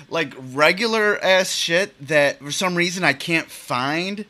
like 0.08 0.34
regular 0.52 1.18
ass 1.22 1.52
shit 1.52 1.94
that 2.08 2.38
for 2.40 2.52
some 2.52 2.74
reason 2.74 3.04
I 3.04 3.12
can't 3.12 3.50
find. 3.50 4.24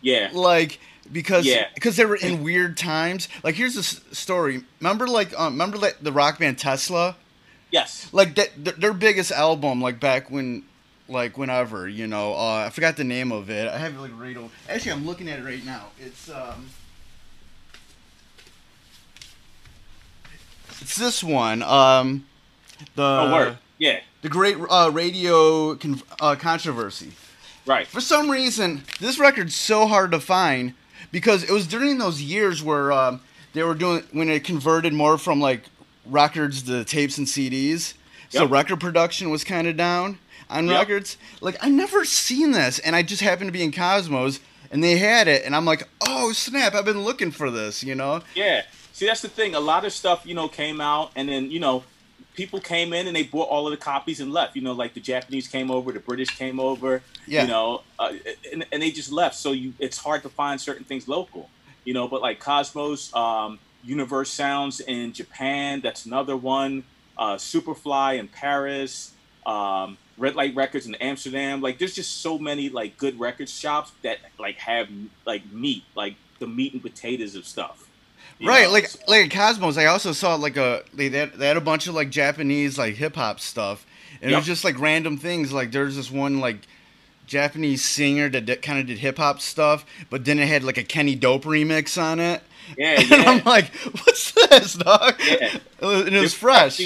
Yeah, 0.00 0.30
Like 0.32 0.80
because 1.12 1.44
Yeah. 1.46 1.66
because 1.74 1.96
they 1.96 2.04
were 2.04 2.16
in 2.16 2.42
weird 2.42 2.76
times. 2.76 3.28
Like 3.44 3.54
here's 3.54 3.74
the 3.74 3.82
story. 4.14 4.62
Remember 4.80 5.06
like 5.06 5.38
um, 5.38 5.52
remember 5.54 5.78
like 5.78 5.98
the 6.00 6.12
rock 6.12 6.38
band 6.40 6.58
Tesla. 6.58 7.16
yes, 7.70 8.08
Like 8.12 8.34
that 8.36 8.64
th- 8.64 8.76
their 8.76 8.92
biggest 8.92 9.30
album 9.32 9.80
like 9.80 9.98
back 10.00 10.30
when 10.30 10.64
like 11.12 11.38
whenever 11.38 11.88
you 11.88 12.06
know 12.06 12.32
uh, 12.34 12.64
I 12.66 12.70
forgot 12.70 12.96
the 12.96 13.04
name 13.04 13.30
of 13.32 13.50
it. 13.50 13.68
I 13.68 13.78
have 13.78 13.94
it 13.94 14.00
like 14.00 14.10
right 14.18 14.36
over. 14.36 14.48
Actually, 14.68 14.92
I'm 14.92 15.06
looking 15.06 15.28
at 15.28 15.38
it 15.38 15.44
right 15.44 15.64
now. 15.64 15.86
It's 16.00 16.28
um. 16.30 16.68
It's 20.80 20.96
this 20.96 21.22
one. 21.22 21.62
Um, 21.62 22.26
the 22.96 23.02
oh 23.02 23.32
word, 23.32 23.58
yeah, 23.78 24.00
the 24.22 24.28
great 24.28 24.56
uh, 24.68 24.90
radio 24.92 25.74
con- 25.76 26.02
uh, 26.20 26.34
controversy. 26.34 27.12
right, 27.66 27.86
For 27.86 28.00
some 28.00 28.28
reason, 28.30 28.82
this 28.98 29.18
record's 29.18 29.54
so 29.54 29.86
hard 29.86 30.10
to 30.10 30.18
find 30.20 30.74
because 31.12 31.44
it 31.44 31.50
was 31.52 31.66
during 31.68 31.98
those 31.98 32.20
years 32.20 32.62
where 32.62 32.90
um, 32.90 33.20
they 33.52 33.62
were 33.62 33.74
doing 33.74 34.02
when 34.12 34.28
it 34.28 34.42
converted 34.44 34.92
more 34.92 35.18
from 35.18 35.40
like 35.40 35.64
records 36.06 36.62
to 36.64 36.84
tapes 36.84 37.18
and 37.18 37.26
CDs. 37.26 37.94
So 38.30 38.42
Yep. 38.42 38.50
record 38.50 38.80
production 38.80 39.30
was 39.30 39.44
kind 39.44 39.68
of 39.68 39.76
down 39.76 40.18
on 40.52 40.68
Yep. 40.68 40.78
records. 40.78 41.16
Like 41.40 41.56
I 41.60 41.68
never 41.68 42.04
seen 42.04 42.52
this, 42.52 42.78
and 42.78 42.94
I 42.94 43.02
just 43.02 43.22
happened 43.22 43.48
to 43.48 43.52
be 43.52 43.62
in 43.62 43.72
Cosmos, 43.72 44.40
and 44.70 44.82
they 44.82 44.96
had 44.98 45.28
it, 45.28 45.44
and 45.44 45.54
I'm 45.56 45.64
like, 45.64 45.88
oh 46.00 46.32
snap! 46.32 46.74
I've 46.74 46.84
been 46.84 47.02
looking 47.02 47.30
for 47.30 47.50
this, 47.50 47.82
you 47.82 47.94
know? 47.94 48.22
yeah. 48.34 48.62
See, 48.94 49.06
that's 49.06 49.22
the 49.22 49.28
thing. 49.28 49.54
A 49.54 49.60
lot 49.60 49.86
of 49.86 49.92
stuff, 49.92 50.26
you 50.26 50.34
know, 50.34 50.48
came 50.48 50.80
out, 50.80 51.12
and 51.16 51.26
then 51.28 51.50
you 51.50 51.58
know, 51.60 51.82
people 52.34 52.60
came 52.60 52.92
in 52.92 53.06
and 53.06 53.16
they 53.16 53.22
bought 53.22 53.48
all 53.48 53.66
of 53.66 53.70
the 53.70 53.76
copies 53.78 54.20
and 54.20 54.32
left. 54.32 54.54
You 54.54 54.62
know, 54.62 54.72
like 54.72 54.92
the 54.94 55.00
Japanese 55.00 55.48
came 55.48 55.70
over, 55.70 55.92
the 55.92 56.00
British 56.00 56.28
came 56.28 56.60
over. 56.60 57.02
Yeah. 57.26 57.42
You 57.42 57.48
know, 57.48 57.82
uh, 57.98 58.12
and, 58.52 58.66
and 58.70 58.82
they 58.82 58.90
just 58.90 59.10
left. 59.10 59.36
So 59.36 59.52
you, 59.52 59.72
it's 59.78 59.96
hard 59.96 60.22
to 60.24 60.28
find 60.28 60.60
certain 60.60 60.84
things 60.84 61.08
local. 61.08 61.48
You 61.84 61.94
know, 61.94 62.06
but 62.06 62.20
like 62.20 62.38
Cosmos, 62.38 63.14
um, 63.14 63.58
Universounds 64.06 64.80
in 64.86 65.12
Japan, 65.12 65.80
that's 65.80 66.04
another 66.06 66.36
one. 66.36 66.84
Uh, 67.16 67.36
Superfly 67.36 68.18
in 68.18 68.28
Paris, 68.28 69.12
um, 69.46 69.96
Red 70.18 70.34
Light 70.34 70.54
Records 70.54 70.86
in 70.86 70.94
Amsterdam. 70.96 71.60
Like, 71.60 71.78
there's 71.78 71.94
just 71.94 72.20
so 72.20 72.38
many 72.38 72.68
like 72.68 72.96
good 72.98 73.18
record 73.18 73.48
shops 73.48 73.92
that 74.02 74.18
like 74.38 74.56
have 74.58 74.88
like 75.26 75.50
meat, 75.52 75.84
like 75.94 76.14
the 76.38 76.46
meat 76.46 76.72
and 76.72 76.82
potatoes 76.82 77.34
of 77.34 77.46
stuff. 77.46 77.88
Right, 78.44 78.64
know, 78.66 78.72
like 78.72 78.86
so- 78.88 78.98
like 79.08 79.26
at 79.26 79.30
Cosmos, 79.30 79.76
I 79.76 79.86
also 79.86 80.12
saw 80.12 80.34
like 80.34 80.56
a 80.56 80.82
they 80.94 81.08
they 81.08 81.18
had, 81.18 81.32
they 81.34 81.46
had 81.48 81.56
a 81.56 81.60
bunch 81.60 81.86
of 81.86 81.94
like 81.94 82.10
Japanese 82.10 82.76
like 82.78 82.94
hip 82.94 83.14
hop 83.16 83.38
stuff, 83.40 83.86
and 84.20 84.30
it 84.32 84.36
was 84.36 84.46
just 84.46 84.64
like 84.64 84.78
random 84.80 85.16
things. 85.16 85.52
Like 85.52 85.70
there's 85.72 85.96
this 85.96 86.10
one 86.10 86.40
like 86.40 86.58
Japanese 87.26 87.84
singer 87.84 88.28
that, 88.30 88.62
kind 88.62 88.78
of 88.80 88.86
did 88.86 88.98
hip 88.98 89.18
hop 89.18 89.40
stuff, 89.40 89.86
but 90.10 90.24
then 90.24 90.38
it 90.38 90.48
had 90.48 90.64
like 90.64 90.76
a 90.78 90.82
Kenny 90.82 91.14
Dope 91.14 91.44
remix 91.44 92.00
on 92.00 92.18
it. 92.20 92.42
yeah, 92.76 92.96
And 93.00 93.10
yeah. 93.10 93.24
I'm 93.30 93.44
like, 93.44 93.72
what's 94.04 94.32
this, 94.32 94.74
dog? 94.74 95.14
Yeah. 95.24 95.54
It 95.56 95.62
was- 95.80 96.06
and 96.06 96.16
it 96.16 96.20
was 96.20 96.34
fresh. 96.34 96.80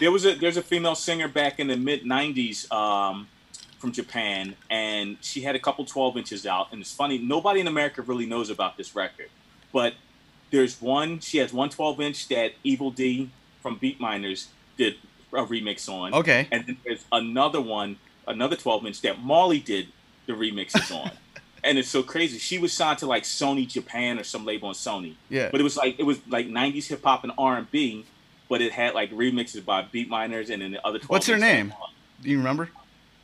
There 0.00 0.12
was 0.12 0.26
a 0.26 0.34
there's 0.34 0.56
a 0.56 0.62
female 0.62 0.94
singer 0.94 1.28
back 1.28 1.58
in 1.58 1.68
the 1.68 1.76
mid 1.76 2.04
'90s 2.04 2.70
um, 2.72 3.28
from 3.78 3.92
Japan, 3.92 4.54
and 4.70 5.16
she 5.20 5.42
had 5.42 5.56
a 5.56 5.58
couple 5.58 5.84
12 5.84 6.16
inches 6.18 6.46
out. 6.46 6.68
And 6.72 6.80
it's 6.80 6.94
funny, 6.94 7.18
nobody 7.18 7.60
in 7.60 7.66
America 7.66 8.02
really 8.02 8.26
knows 8.26 8.50
about 8.50 8.76
this 8.76 8.94
record, 8.94 9.28
but 9.72 9.94
there's 10.50 10.80
one. 10.80 11.20
She 11.20 11.38
has 11.38 11.52
one 11.52 11.70
12 11.70 12.00
inch 12.00 12.28
that 12.28 12.52
Evil 12.62 12.90
Dee 12.90 13.30
from 13.62 13.78
Beatminerz 13.78 14.46
did 14.76 14.96
a 15.32 15.44
remix 15.44 15.88
on. 15.88 16.14
Okay. 16.14 16.48
And 16.50 16.66
then 16.66 16.76
there's 16.84 17.04
another 17.12 17.60
one, 17.60 17.96
another 18.26 18.56
12 18.56 18.86
inch 18.86 19.00
that 19.02 19.20
Molly 19.20 19.60
did 19.60 19.88
the 20.26 20.32
remixes 20.32 20.94
on. 20.94 21.10
And 21.64 21.78
it's 21.78 21.88
so 21.88 22.04
crazy. 22.04 22.38
She 22.38 22.58
was 22.58 22.72
signed 22.72 22.98
to 22.98 23.06
like 23.06 23.24
Sony 23.24 23.66
Japan 23.66 24.20
or 24.20 24.22
some 24.22 24.44
label 24.44 24.68
on 24.68 24.74
Sony. 24.74 25.16
Yeah. 25.28 25.48
But 25.50 25.58
it 25.58 25.64
was 25.64 25.76
like 25.76 25.98
it 25.98 26.04
was 26.04 26.20
like 26.28 26.46
'90s 26.46 26.86
hip 26.86 27.02
hop 27.02 27.24
and 27.24 27.32
R&B, 27.36 28.04
but 28.48 28.60
it 28.62 28.72
had 28.72 28.94
like 28.94 29.10
remixes 29.12 29.64
by 29.64 29.82
Beatminerz 29.82 30.50
and 30.50 30.62
then 30.62 30.72
the 30.72 30.86
other. 30.86 30.98
12 30.98 31.08
What's 31.10 31.26
her 31.26 31.38
name? 31.38 31.70
songs. 31.70 31.92
Do 32.22 32.30
you 32.30 32.38
remember? 32.38 32.70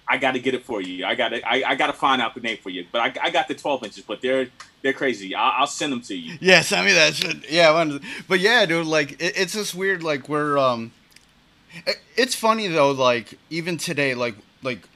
I 0.08 0.18
got 0.18 0.32
to 0.32 0.40
get 0.40 0.54
it 0.54 0.64
for 0.64 0.80
you. 0.82 1.06
I 1.06 1.14
got 1.14 1.30
to. 1.30 1.40
I, 1.48 1.62
I 1.70 1.74
got 1.76 1.86
to 1.86 1.92
find 1.94 2.20
out 2.20 2.34
the 2.34 2.40
name 2.40 2.58
for 2.62 2.68
you. 2.70 2.84
But 2.92 3.00
I, 3.00 3.26
I 3.26 3.30
got 3.30 3.48
the 3.48 3.54
12 3.54 3.84
inches. 3.84 4.04
But 4.04 4.20
they're 4.20 4.48
they're 4.82 4.92
crazy. 4.92 5.34
I'll, 5.34 5.52
I'll 5.60 5.66
send 5.66 5.92
them 5.92 6.00
to 6.02 6.14
you. 6.14 6.36
Yeah, 6.40 6.60
send 6.60 6.84
me 6.86 6.92
that 6.92 7.14
shit. 7.14 7.50
Yeah, 7.50 7.70
I 7.72 7.98
but 8.28 8.40
yeah, 8.40 8.66
dude, 8.66 8.86
like 8.86 9.12
it, 9.12 9.38
it's 9.38 9.54
just 9.54 9.74
weird. 9.74 10.02
Like 10.02 10.28
we're 10.28 10.58
um, 10.58 10.92
it- 11.86 12.00
it's 12.16 12.34
funny 12.34 12.66
though. 12.68 12.90
Like 12.90 13.38
even 13.48 13.78
today, 13.78 14.14
like 14.14 14.34
like 14.62 14.86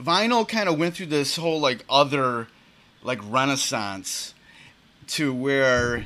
vinyl 0.00 0.46
kind 0.46 0.68
of 0.68 0.78
went 0.78 0.96
through 0.96 1.06
this 1.06 1.36
whole 1.36 1.60
like 1.60 1.84
other 1.88 2.48
like 3.02 3.20
renaissance 3.24 4.34
to 5.06 5.32
where 5.32 6.04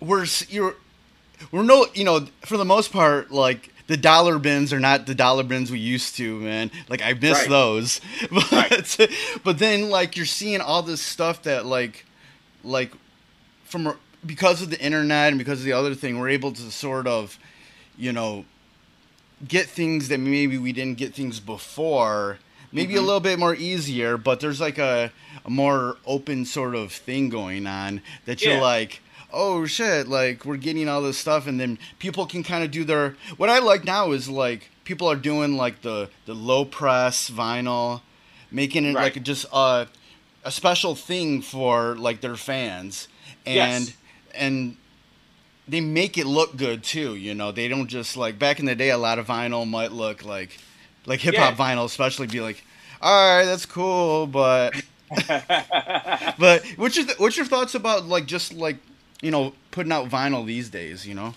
we're 0.00 0.26
you're 0.48 0.76
we're 1.50 1.62
no 1.62 1.86
you 1.94 2.04
know 2.04 2.26
for 2.44 2.56
the 2.56 2.64
most 2.64 2.92
part 2.92 3.30
like 3.30 3.72
the 3.86 3.96
dollar 3.96 4.38
bins 4.38 4.72
are 4.72 4.78
not 4.80 5.06
the 5.06 5.14
dollar 5.14 5.42
bins 5.42 5.70
we 5.70 5.78
used 5.78 6.14
to 6.16 6.38
man 6.40 6.70
like 6.88 7.02
i 7.02 7.12
miss 7.12 7.38
Right. 7.40 7.48
those 7.48 8.00
but 8.30 8.52
Right. 8.52 9.10
but 9.44 9.58
then 9.58 9.90
like 9.90 10.16
you're 10.16 10.26
seeing 10.26 10.60
all 10.60 10.82
this 10.82 11.00
stuff 11.02 11.42
that 11.42 11.66
like 11.66 12.04
like 12.62 12.92
from 13.64 13.96
because 14.24 14.60
of 14.62 14.70
the 14.70 14.78
internet 14.80 15.28
and 15.28 15.38
because 15.38 15.60
of 15.60 15.64
the 15.64 15.72
other 15.72 15.94
thing 15.94 16.18
we're 16.18 16.28
able 16.28 16.52
to 16.52 16.70
sort 16.70 17.06
of 17.06 17.38
you 17.98 18.12
know 18.12 18.44
get 19.48 19.66
things 19.66 20.08
that 20.08 20.18
maybe 20.20 20.58
we 20.58 20.72
didn't 20.72 20.98
get 20.98 21.14
things 21.14 21.40
before 21.40 22.38
maybe 22.72 22.94
a 22.94 22.98
Mhm. 23.00 23.04
little 23.06 23.20
bit 23.20 23.38
more 23.38 23.54
easier 23.54 24.16
but 24.18 24.38
there's 24.40 24.60
like 24.60 24.78
a, 24.78 25.10
a 25.44 25.50
more 25.50 25.96
open 26.06 26.44
sort 26.44 26.74
of 26.74 26.92
thing 26.92 27.28
going 27.30 27.66
on 27.66 28.02
that 28.26 28.42
you're 28.44 28.60
like 28.60 29.00
oh 29.32 29.66
shit 29.66 30.08
like 30.08 30.44
we're 30.44 30.56
getting 30.56 30.88
all 30.88 31.02
this 31.02 31.18
stuff 31.18 31.46
and 31.46 31.58
then 31.60 31.78
people 31.98 32.26
can 32.26 32.42
kind 32.42 32.64
of 32.64 32.70
do 32.70 32.84
their 32.84 33.14
what 33.36 33.48
i 33.50 33.58
like 33.58 33.84
now 33.84 34.10
is 34.12 34.28
like 34.28 34.70
people 34.84 35.08
are 35.10 35.16
doing 35.16 35.56
like 35.56 35.82
the 35.82 36.08
the 36.26 36.34
low 36.34 36.64
press 36.64 37.30
vinyl 37.30 38.00
making 38.50 38.84
it 38.84 38.94
Right. 38.94 39.14
like 39.14 39.22
just 39.22 39.46
a, 39.52 39.86
a 40.44 40.50
special 40.50 40.94
thing 40.94 41.42
for 41.42 41.94
like 41.96 42.20
their 42.20 42.36
fans 42.36 43.08
and 43.46 43.84
Yes. 43.86 43.96
and 44.34 44.76
they 45.68 45.80
make 45.80 46.18
it 46.18 46.26
look 46.26 46.56
good 46.56 46.82
too 46.82 47.14
you 47.14 47.34
know 47.34 47.52
they 47.52 47.68
don't 47.68 47.86
just 47.86 48.16
like 48.16 48.38
back 48.38 48.58
in 48.58 48.66
the 48.66 48.74
day 48.74 48.90
a 48.90 48.98
lot 48.98 49.18
of 49.18 49.26
vinyl 49.28 49.68
might 49.68 49.92
look 49.92 50.24
like 50.24 50.58
like 51.06 51.20
hip 51.20 51.36
hop 51.36 51.54
vinyl 51.54 51.84
especially 51.84 52.26
be 52.26 52.40
like 52.40 52.64
all 53.00 53.36
right 53.38 53.44
that's 53.44 53.66
cool 53.66 54.26
but 54.26 54.74
but 56.38 56.64
what's 56.76 56.96
your 56.96 57.06
th- 57.06 57.18
what's 57.18 57.36
your 57.36 57.46
thoughts 57.46 57.74
about 57.74 58.06
like 58.06 58.26
just 58.26 58.52
like 58.52 58.76
you 59.22 59.30
know 59.30 59.52
putting 59.70 59.92
out 59.92 60.08
vinyl 60.08 60.44
these 60.46 60.68
days 60.68 61.06
you 61.06 61.14
know 61.14 61.34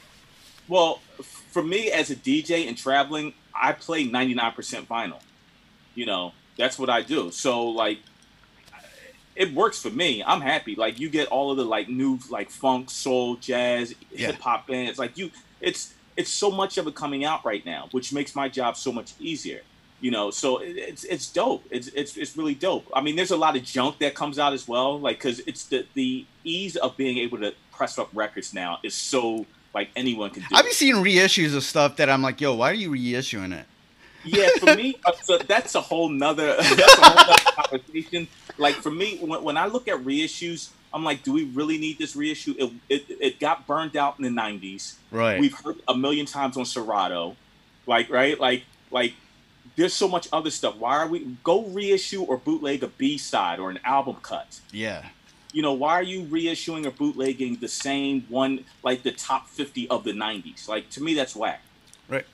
Well, 0.68 1.00
for 1.52 1.62
me 1.64 1.92
as 1.92 2.10
a 2.10 2.16
DJ 2.16 2.68
and 2.68 2.78
traveling, 2.78 3.34
I 3.54 3.74
play 3.74 4.08
99% 4.08 4.88
vinyl. 4.88 5.20
You 5.94 6.06
know, 6.06 6.32
that's 6.58 6.80
what 6.80 6.90
I 6.90 7.02
do. 7.02 7.32
So 7.32 7.66
like 7.68 8.00
it 9.36 9.54
works 9.54 9.82
for 9.82 9.90
me. 9.90 10.24
I'm 10.24 10.42
happy. 10.42 10.76
Like 10.76 11.00
you 11.00 11.10
get 11.10 11.28
all 11.30 11.52
of 11.52 11.58
the 11.58 11.66
like 11.66 11.90
new 11.90 12.20
like 12.30 12.50
funk, 12.50 12.90
soul, 12.90 13.36
jazz, 13.38 13.94
Yeah. 14.12 14.28
hip 14.28 14.42
hop 14.42 14.68
bands. 14.68 14.98
Like 15.00 15.18
you 15.18 15.32
it's 15.60 15.94
it's 16.16 16.30
so 16.30 16.52
much 16.52 16.78
of 16.78 16.88
it 16.88 16.96
coming 16.96 17.26
out 17.26 17.44
right 17.44 17.66
now, 17.66 17.88
which 17.92 18.14
makes 18.14 18.36
my 18.36 18.48
job 18.50 18.78
so 18.78 18.92
much 18.92 19.14
easier. 19.20 19.62
You 20.02 20.12
know, 20.12 20.32
so 20.32 20.58
it, 20.60 20.78
it's 20.78 21.04
it's 21.06 21.28
dope. 21.32 21.64
It's 21.72 21.88
it's 21.90 22.18
it's 22.18 22.38
really 22.38 22.56
dope. 22.56 22.86
I 22.94 23.02
mean, 23.02 23.16
there's 23.16 23.32
a 23.32 23.38
lot 23.38 23.56
of 23.56 23.64
junk 23.64 24.00
that 24.00 24.14
comes 24.16 24.38
out 24.38 24.54
as 24.54 24.68
well, 24.68 25.00
like 25.00 25.18
because 25.18 25.40
it's 25.48 25.66
the 25.66 25.86
the 25.94 26.26
ease 26.44 26.76
of 26.76 26.96
being 26.98 27.18
able 27.20 27.40
to 27.40 27.54
press 27.76 27.98
up 27.98 28.10
records 28.14 28.54
now 28.54 28.80
is 28.84 28.94
so 28.94 29.46
like 29.74 29.90
anyone 29.96 30.30
can 30.30 30.44
do. 30.44 30.48
I've 30.54 30.66
been 30.66 30.74
seeing 30.74 30.96
reissues 30.96 31.56
of 31.56 31.64
stuff 31.64 31.98
that 31.98 32.10
I'm 32.10 32.22
like, 32.22 32.40
yo, 32.40 32.56
why 32.56 32.72
are 32.72 32.76
you 32.76 32.92
reissuing 32.92 33.54
it? 33.54 33.66
Yeah, 34.24 34.50
for 34.60 34.76
me, 34.76 34.96
uh, 35.06 35.12
so 35.22 35.38
that's 35.38 35.76
a 35.76 35.82
whole 35.82 36.10
nother 36.10 36.56
that's 36.58 36.98
a 36.98 37.02
whole 37.02 37.16
nother 37.16 37.44
conversation. 37.56 38.28
Like 38.58 38.76
for 38.76 38.92
me, 38.92 39.18
when, 39.18 39.44
when 39.44 39.58
I 39.58 39.66
look 39.66 39.88
at 39.88 39.98
reissues, 40.00 40.70
I'm 40.94 41.04
like, 41.04 41.24
do 41.24 41.34
we 41.34 41.46
really 41.46 41.78
need 41.78 41.98
this 41.98 42.16
reissue? 42.16 42.56
It 42.58 42.72
it, 42.90 43.18
it 43.20 43.40
got 43.40 43.68
burned 43.68 43.98
out 43.98 44.20
in 44.20 44.24
the 44.24 44.42
'90s. 44.42 44.96
Right. 45.12 45.40
We've 45.40 45.54
heard 45.54 45.78
a 45.88 45.96
million 45.96 46.26
times 46.26 46.56
on 46.58 46.66
Serato, 46.66 47.36
like 47.88 48.10
right, 48.10 48.40
like 48.40 48.64
like. 48.92 49.14
There's 49.76 49.94
so 49.94 50.08
much 50.08 50.28
other 50.32 50.52
stuff. 50.52 50.76
Why 50.76 50.98
are 50.98 51.08
we 51.08 51.36
go 51.44 51.66
reissue 51.66 52.22
or 52.22 52.38
bootleg 52.38 52.84
a 52.84 52.88
B 52.90 53.18
side 53.18 53.60
or 53.60 53.72
an 53.72 53.80
album 53.84 54.18
cut? 54.22 54.60
yeah. 54.72 55.06
You 55.54 55.62
know, 55.62 55.74
why 55.74 55.94
are 55.94 56.04
you 56.04 56.24
reissuing 56.24 56.86
or 56.86 56.92
bootlegging 56.92 57.58
the 57.58 57.68
same 57.68 58.26
one, 58.28 58.66
like 58.84 59.04
the 59.04 59.12
top 59.12 59.48
50 59.48 59.88
of 59.90 60.04
the 60.04 60.12
90s? 60.12 60.68
Like, 60.68 60.90
to 60.92 61.02
me, 61.04 61.14
that's 61.14 61.36
whack. 61.36 61.62
Right. 62.10 62.26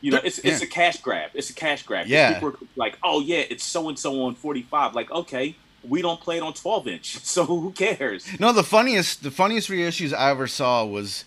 You 0.00 0.12
know, 0.12 0.20
it's 0.22 0.38
it's 0.38 0.62
a 0.62 0.66
cash 0.66 0.98
grab. 1.02 1.32
It's 1.34 1.50
a 1.50 1.52
cash 1.52 1.82
grab. 1.82 2.06
Yeah. 2.06 2.34
People 2.34 2.50
are 2.50 2.58
like, 2.76 2.96
oh 3.02 3.20
yeah, 3.20 3.42
it's 3.50 3.64
so 3.64 3.88
and 3.88 3.98
so 3.98 4.22
on 4.22 4.36
45. 4.36 4.94
Like, 4.94 5.10
okay, 5.10 5.56
we 5.86 6.00
don't 6.00 6.20
play 6.20 6.36
it 6.36 6.42
on 6.42 6.52
12 6.52 6.88
inch, 6.88 7.18
so 7.24 7.44
who 7.44 7.72
cares? 7.72 8.26
No, 8.38 8.52
the 8.52 8.62
funniest 8.62 9.24
the 9.24 9.30
funniest 9.32 9.68
reissues 9.68 10.14
I 10.16 10.30
ever 10.30 10.46
saw 10.46 10.84
was 10.84 11.24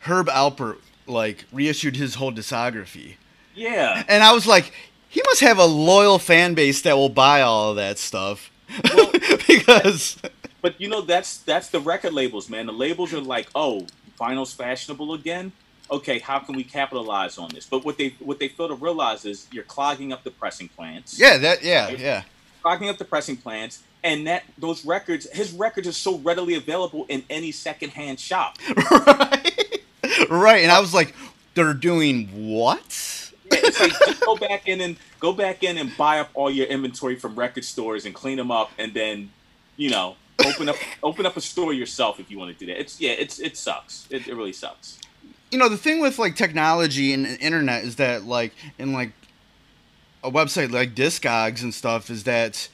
Herb 0.00 0.26
Alpert 0.28 0.78
like 1.06 1.46
reissued 1.52 1.96
his 1.96 2.16
whole 2.16 2.32
discography. 2.32 3.14
Yeah. 3.54 4.02
And 4.08 4.22
I 4.22 4.32
was 4.32 4.46
like, 4.46 4.72
he 5.08 5.22
must 5.26 5.40
have 5.40 5.58
a 5.58 5.64
loyal 5.64 6.18
fan 6.18 6.54
base 6.54 6.82
that 6.82 6.96
will 6.96 7.08
buy 7.08 7.40
all 7.40 7.70
of 7.70 7.76
that 7.76 7.98
stuff. 7.98 8.50
Well- 8.92 9.12
because 9.46 10.18
But 10.64 10.80
you 10.80 10.88
know, 10.88 11.02
that's 11.02 11.36
that's 11.40 11.68
the 11.68 11.78
record 11.78 12.14
labels, 12.14 12.48
man. 12.48 12.64
The 12.64 12.72
labels 12.72 13.12
are 13.12 13.20
like, 13.20 13.48
oh, 13.54 13.86
vinyl's 14.18 14.54
fashionable 14.54 15.12
again. 15.12 15.52
Okay, 15.90 16.18
how 16.18 16.38
can 16.38 16.56
we 16.56 16.64
capitalize 16.64 17.36
on 17.36 17.50
this? 17.50 17.66
But 17.66 17.84
what 17.84 17.98
they 17.98 18.14
what 18.18 18.38
they 18.38 18.48
fail 18.48 18.68
to 18.68 18.74
realize 18.74 19.26
is 19.26 19.46
you're 19.52 19.64
clogging 19.64 20.10
up 20.10 20.24
the 20.24 20.30
pressing 20.30 20.70
plants. 20.70 21.20
yeah, 21.20 21.36
that 21.36 21.62
yeah, 21.62 21.90
yeah. 21.90 22.22
clogging 22.62 22.88
up 22.88 22.96
the 22.96 23.04
pressing 23.04 23.36
plants, 23.36 23.82
and 24.02 24.26
that 24.26 24.44
those 24.56 24.86
records, 24.86 25.28
his 25.32 25.52
records 25.52 25.86
are 25.86 25.92
so 25.92 26.16
readily 26.20 26.54
available 26.54 27.04
in 27.10 27.24
any 27.28 27.52
secondhand 27.52 28.18
shop. 28.18 28.56
right. 28.90 29.82
Right. 30.30 30.62
And 30.62 30.72
I 30.72 30.80
was 30.80 30.94
like, 30.94 31.14
they're 31.52 31.74
doing 31.74 32.28
what? 32.54 33.30
Yeah, 33.52 33.68
like 33.80 34.20
go 34.20 34.34
back 34.38 34.66
in 34.66 34.80
and 34.80 34.96
go 35.20 35.34
back 35.34 35.62
in 35.62 35.76
and 35.76 35.94
buy 35.98 36.20
up 36.20 36.30
all 36.32 36.50
your 36.50 36.68
inventory 36.68 37.16
from 37.16 37.34
record 37.34 37.66
stores 37.66 38.06
and 38.06 38.14
clean 38.14 38.38
them 38.38 38.50
up, 38.50 38.70
and 38.78 38.94
then, 38.94 39.30
you 39.76 39.90
know, 39.90 40.16
open 40.42 40.68
up 40.68 40.76
open 41.02 41.26
up 41.26 41.36
a 41.36 41.40
store 41.40 41.72
yourself 41.72 42.18
if 42.20 42.30
you 42.30 42.38
want 42.38 42.56
to 42.56 42.66
do 42.66 42.72
that. 42.72 42.80
It's 42.80 43.00
yeah, 43.00 43.12
it's 43.12 43.38
it 43.38 43.56
sucks. 43.56 44.06
It, 44.10 44.26
it 44.26 44.34
really 44.34 44.52
sucks. 44.52 44.98
you 45.50 45.58
know 45.58 45.68
the 45.68 45.76
thing 45.78 46.00
with 46.00 46.18
like 46.18 46.34
technology 46.36 47.12
and 47.12 47.26
internet 47.26 47.84
is 47.84 47.96
that 47.96 48.24
like 48.24 48.52
in 48.78 48.92
like 48.92 49.12
a 50.22 50.30
website 50.30 50.70
like 50.72 50.94
discogs 50.94 51.62
and 51.62 51.72
stuff 51.74 52.10
is 52.10 52.24
that 52.24 52.68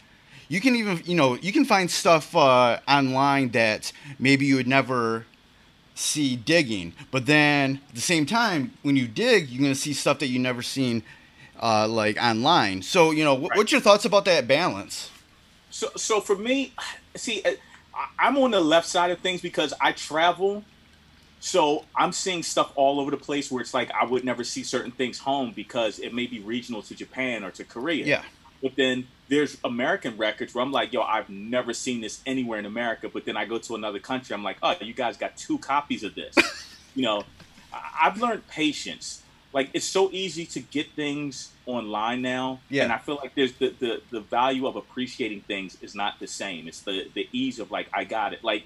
you 0.49 0.61
can 0.61 0.75
even 0.77 1.03
you 1.05 1.15
know 1.17 1.37
you 1.37 1.53
can 1.53 1.65
find 1.65 1.91
stuff 1.91 2.35
uh, 2.37 2.79
online 2.89 3.51
that 3.51 3.93
maybe 4.19 4.47
you 4.47 4.57
would 4.57 4.69
never 4.69 5.27
see 5.95 6.37
digging 6.37 6.95
but 7.11 7.27
then 7.27 7.81
at 7.89 7.95
the 7.95 8.01
same 8.01 8.25
time 8.25 8.73
when 8.83 8.97
you 8.97 9.07
dig 9.07 9.49
you're 9.49 9.61
going 9.61 9.73
to 9.75 9.79
see 9.79 9.93
stuff 9.93 10.19
that 10.21 10.29
you 10.29 10.39
never 10.39 10.63
seen 10.63 11.03
uh, 11.63 11.87
like 11.87 12.17
online 12.23 12.81
so 12.81 13.11
you 13.11 13.25
know 13.25 13.37
wh- 13.37 13.51
Right. 13.51 13.57
what's 13.57 13.73
your 13.73 13.81
thoughts 13.81 14.05
about 14.05 14.25
that 14.25 14.47
balance 14.49 15.11
So 15.71 15.89
so 15.97 16.21
for 16.21 16.37
me, 16.37 16.73
see, 17.17 17.43
uh, 17.43 17.53
I- 17.95 18.27
I'm 18.27 18.37
on 18.39 18.51
the 18.53 18.61
left 18.61 18.89
side 18.89 19.11
of 19.11 19.19
things 19.21 19.41
because 19.41 19.73
I 19.81 19.93
travel. 19.93 20.65
So 21.43 21.85
I'm 21.97 22.13
seeing 22.13 22.43
stuff 22.43 22.71
all 22.77 23.01
over 23.01 23.11
the 23.11 23.17
place 23.17 23.51
where 23.51 23.63
it's 23.63 23.73
like 23.73 23.91
I 23.93 24.05
would 24.05 24.25
never 24.25 24.45
see 24.45 24.63
certain 24.63 24.91
things 24.93 25.19
home 25.19 25.53
because 25.57 25.99
it 25.99 26.13
may 26.13 26.27
be 26.27 26.41
regional 26.41 26.83
to 26.83 26.95
Japan 26.95 27.45
or 27.45 27.51
to 27.53 27.65
Korea. 27.65 28.05
yeah 28.07 28.23
But 28.63 28.73
then 28.77 29.07
there's 29.29 29.57
American 29.65 30.19
records 30.19 30.55
where 30.55 30.63
I'm 30.63 30.71
like, 30.73 30.93
yo, 30.93 31.01
I've 31.01 31.31
never 31.31 31.73
seen 31.73 32.03
this 32.03 32.21
anywhere 32.27 32.59
in 32.59 32.67
America. 32.67 33.09
But 33.09 33.25
then 33.25 33.37
I 33.39 33.47
go 33.47 33.57
to 33.59 33.75
another 33.75 33.99
country, 34.01 34.35
I'm 34.35 34.45
like, 34.45 34.59
oh, 34.63 34.75
you 34.83 34.93
guys 34.93 35.17
got 35.17 35.37
two 35.39 35.57
copies 35.59 36.03
of 36.05 36.15
this. 36.15 36.35
you 36.95 37.03
know, 37.03 37.23
I've 37.73 38.21
learned 38.21 38.47
patience. 38.49 39.23
Like 39.53 39.71
it's 39.75 39.87
so 39.87 40.11
easy 40.13 40.47
to 40.47 40.61
get 40.61 40.93
things 40.93 41.51
online 41.67 42.23
now, 42.23 42.61
Yeah. 42.69 42.85
and 42.85 42.93
I 42.93 42.99
feel 42.99 43.17
like 43.17 43.35
there's 43.35 43.53
the, 43.55 43.75
the 43.79 44.01
the 44.11 44.21
value 44.21 44.67
of 44.67 44.77
appreciating 44.77 45.41
things 45.43 45.77
is 45.83 45.95
not 45.95 46.21
the 46.21 46.27
same. 46.29 46.69
It's 46.69 46.81
the 46.81 47.09
the 47.15 47.29
ease 47.33 47.59
of 47.59 47.71
like 47.71 47.89
I 47.93 48.05
got 48.05 48.33
it. 48.33 48.45
Like 48.45 48.65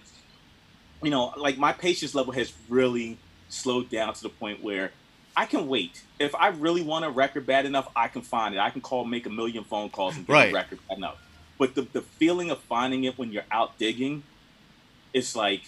you 1.02 1.10
know, 1.10 1.32
like 1.36 1.56
my 1.58 1.72
patience 1.72 2.14
level 2.14 2.32
has 2.34 2.52
really 2.68 3.18
slowed 3.48 3.88
down 3.90 4.12
to 4.14 4.22
the 4.22 4.28
point 4.28 4.62
where 4.62 4.92
I 5.36 5.46
can 5.46 5.68
wait. 5.68 6.02
If 6.18 6.34
I 6.34 6.48
really 6.48 6.82
want 6.82 7.04
a 7.04 7.10
record 7.10 7.46
bad 7.46 7.66
enough, 7.66 7.88
I 7.96 8.08
can 8.08 8.22
find 8.22 8.54
it. 8.54 8.58
I 8.58 8.70
can 8.70 8.80
call, 8.80 9.04
make 9.04 9.26
a 9.26 9.30
million 9.30 9.64
phone 9.64 9.88
calls, 9.90 10.16
and 10.16 10.26
get 10.26 10.32
Right. 10.32 10.50
a 10.50 10.54
record 10.54 10.78
bad 10.88 10.98
enough. 10.98 11.16
But 11.58 11.74
the 11.74 11.82
the 11.82 12.02
feeling 12.02 12.50
of 12.50 12.60
finding 12.60 13.04
it 13.04 13.16
when 13.18 13.32
you're 13.32 13.44
out 13.50 13.78
digging, 13.78 14.22
it's 15.14 15.34
like, 15.34 15.62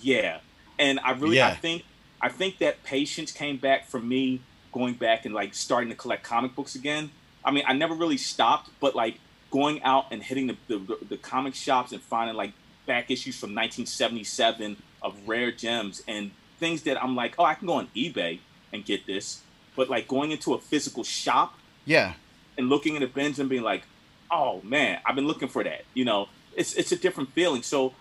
yeah. 0.00 0.38
And 0.78 0.98
I 1.00 1.12
really, 1.12 1.40
I 1.42 1.54
think, 1.54 1.84
I 2.20 2.28
think 2.28 2.58
that 2.58 2.82
patience 2.84 3.32
came 3.32 3.56
back 3.58 3.86
for 3.86 3.98
me 4.00 4.40
going 4.76 4.94
back 4.94 5.24
and 5.24 5.34
like 5.34 5.54
starting 5.54 5.88
to 5.88 5.96
collect 5.96 6.22
comic 6.22 6.54
books 6.54 6.74
again. 6.74 7.10
I 7.42 7.50
mean, 7.50 7.64
I 7.66 7.72
never 7.72 7.94
really 7.94 8.18
stopped, 8.18 8.68
but 8.78 8.94
like 8.94 9.18
going 9.50 9.82
out 9.82 10.06
and 10.10 10.22
hitting 10.22 10.48
the 10.48 10.56
the, 10.68 10.98
the 11.08 11.16
comic 11.16 11.54
shops 11.54 11.92
and 11.92 12.02
finding 12.02 12.36
like 12.36 12.52
back 12.84 13.10
issues 13.10 13.36
from 13.36 13.50
1977 13.50 14.76
of 15.02 15.16
rare 15.26 15.50
gems 15.50 16.02
and 16.06 16.30
things 16.60 16.82
that 16.82 17.02
I'm 17.02 17.16
like, 17.16 17.34
oh, 17.38 17.44
I 17.44 17.54
can 17.54 17.66
go 17.66 17.74
on 17.74 17.88
eBay 17.96 18.40
and 18.72 18.84
get 18.84 19.06
this. 19.06 19.42
But 19.74 19.88
like 19.88 20.08
going 20.08 20.30
into 20.30 20.52
a 20.52 20.58
physical 20.58 21.04
shop 21.04 21.58
yeah 21.86 22.14
and 22.58 22.68
looking 22.68 22.96
in 22.96 23.00
the 23.00 23.06
bins 23.06 23.38
and 23.38 23.48
being 23.48 23.62
like, 23.62 23.84
oh 24.30 24.60
man, 24.62 25.00
I've 25.06 25.14
been 25.14 25.26
looking 25.26 25.48
for 25.48 25.64
that. 25.64 25.84
You 25.94 26.04
know, 26.04 26.28
it's 26.54 26.74
it's 26.74 26.92
a 26.92 26.96
different 26.96 27.32
feeling. 27.32 27.62
So 27.62 27.94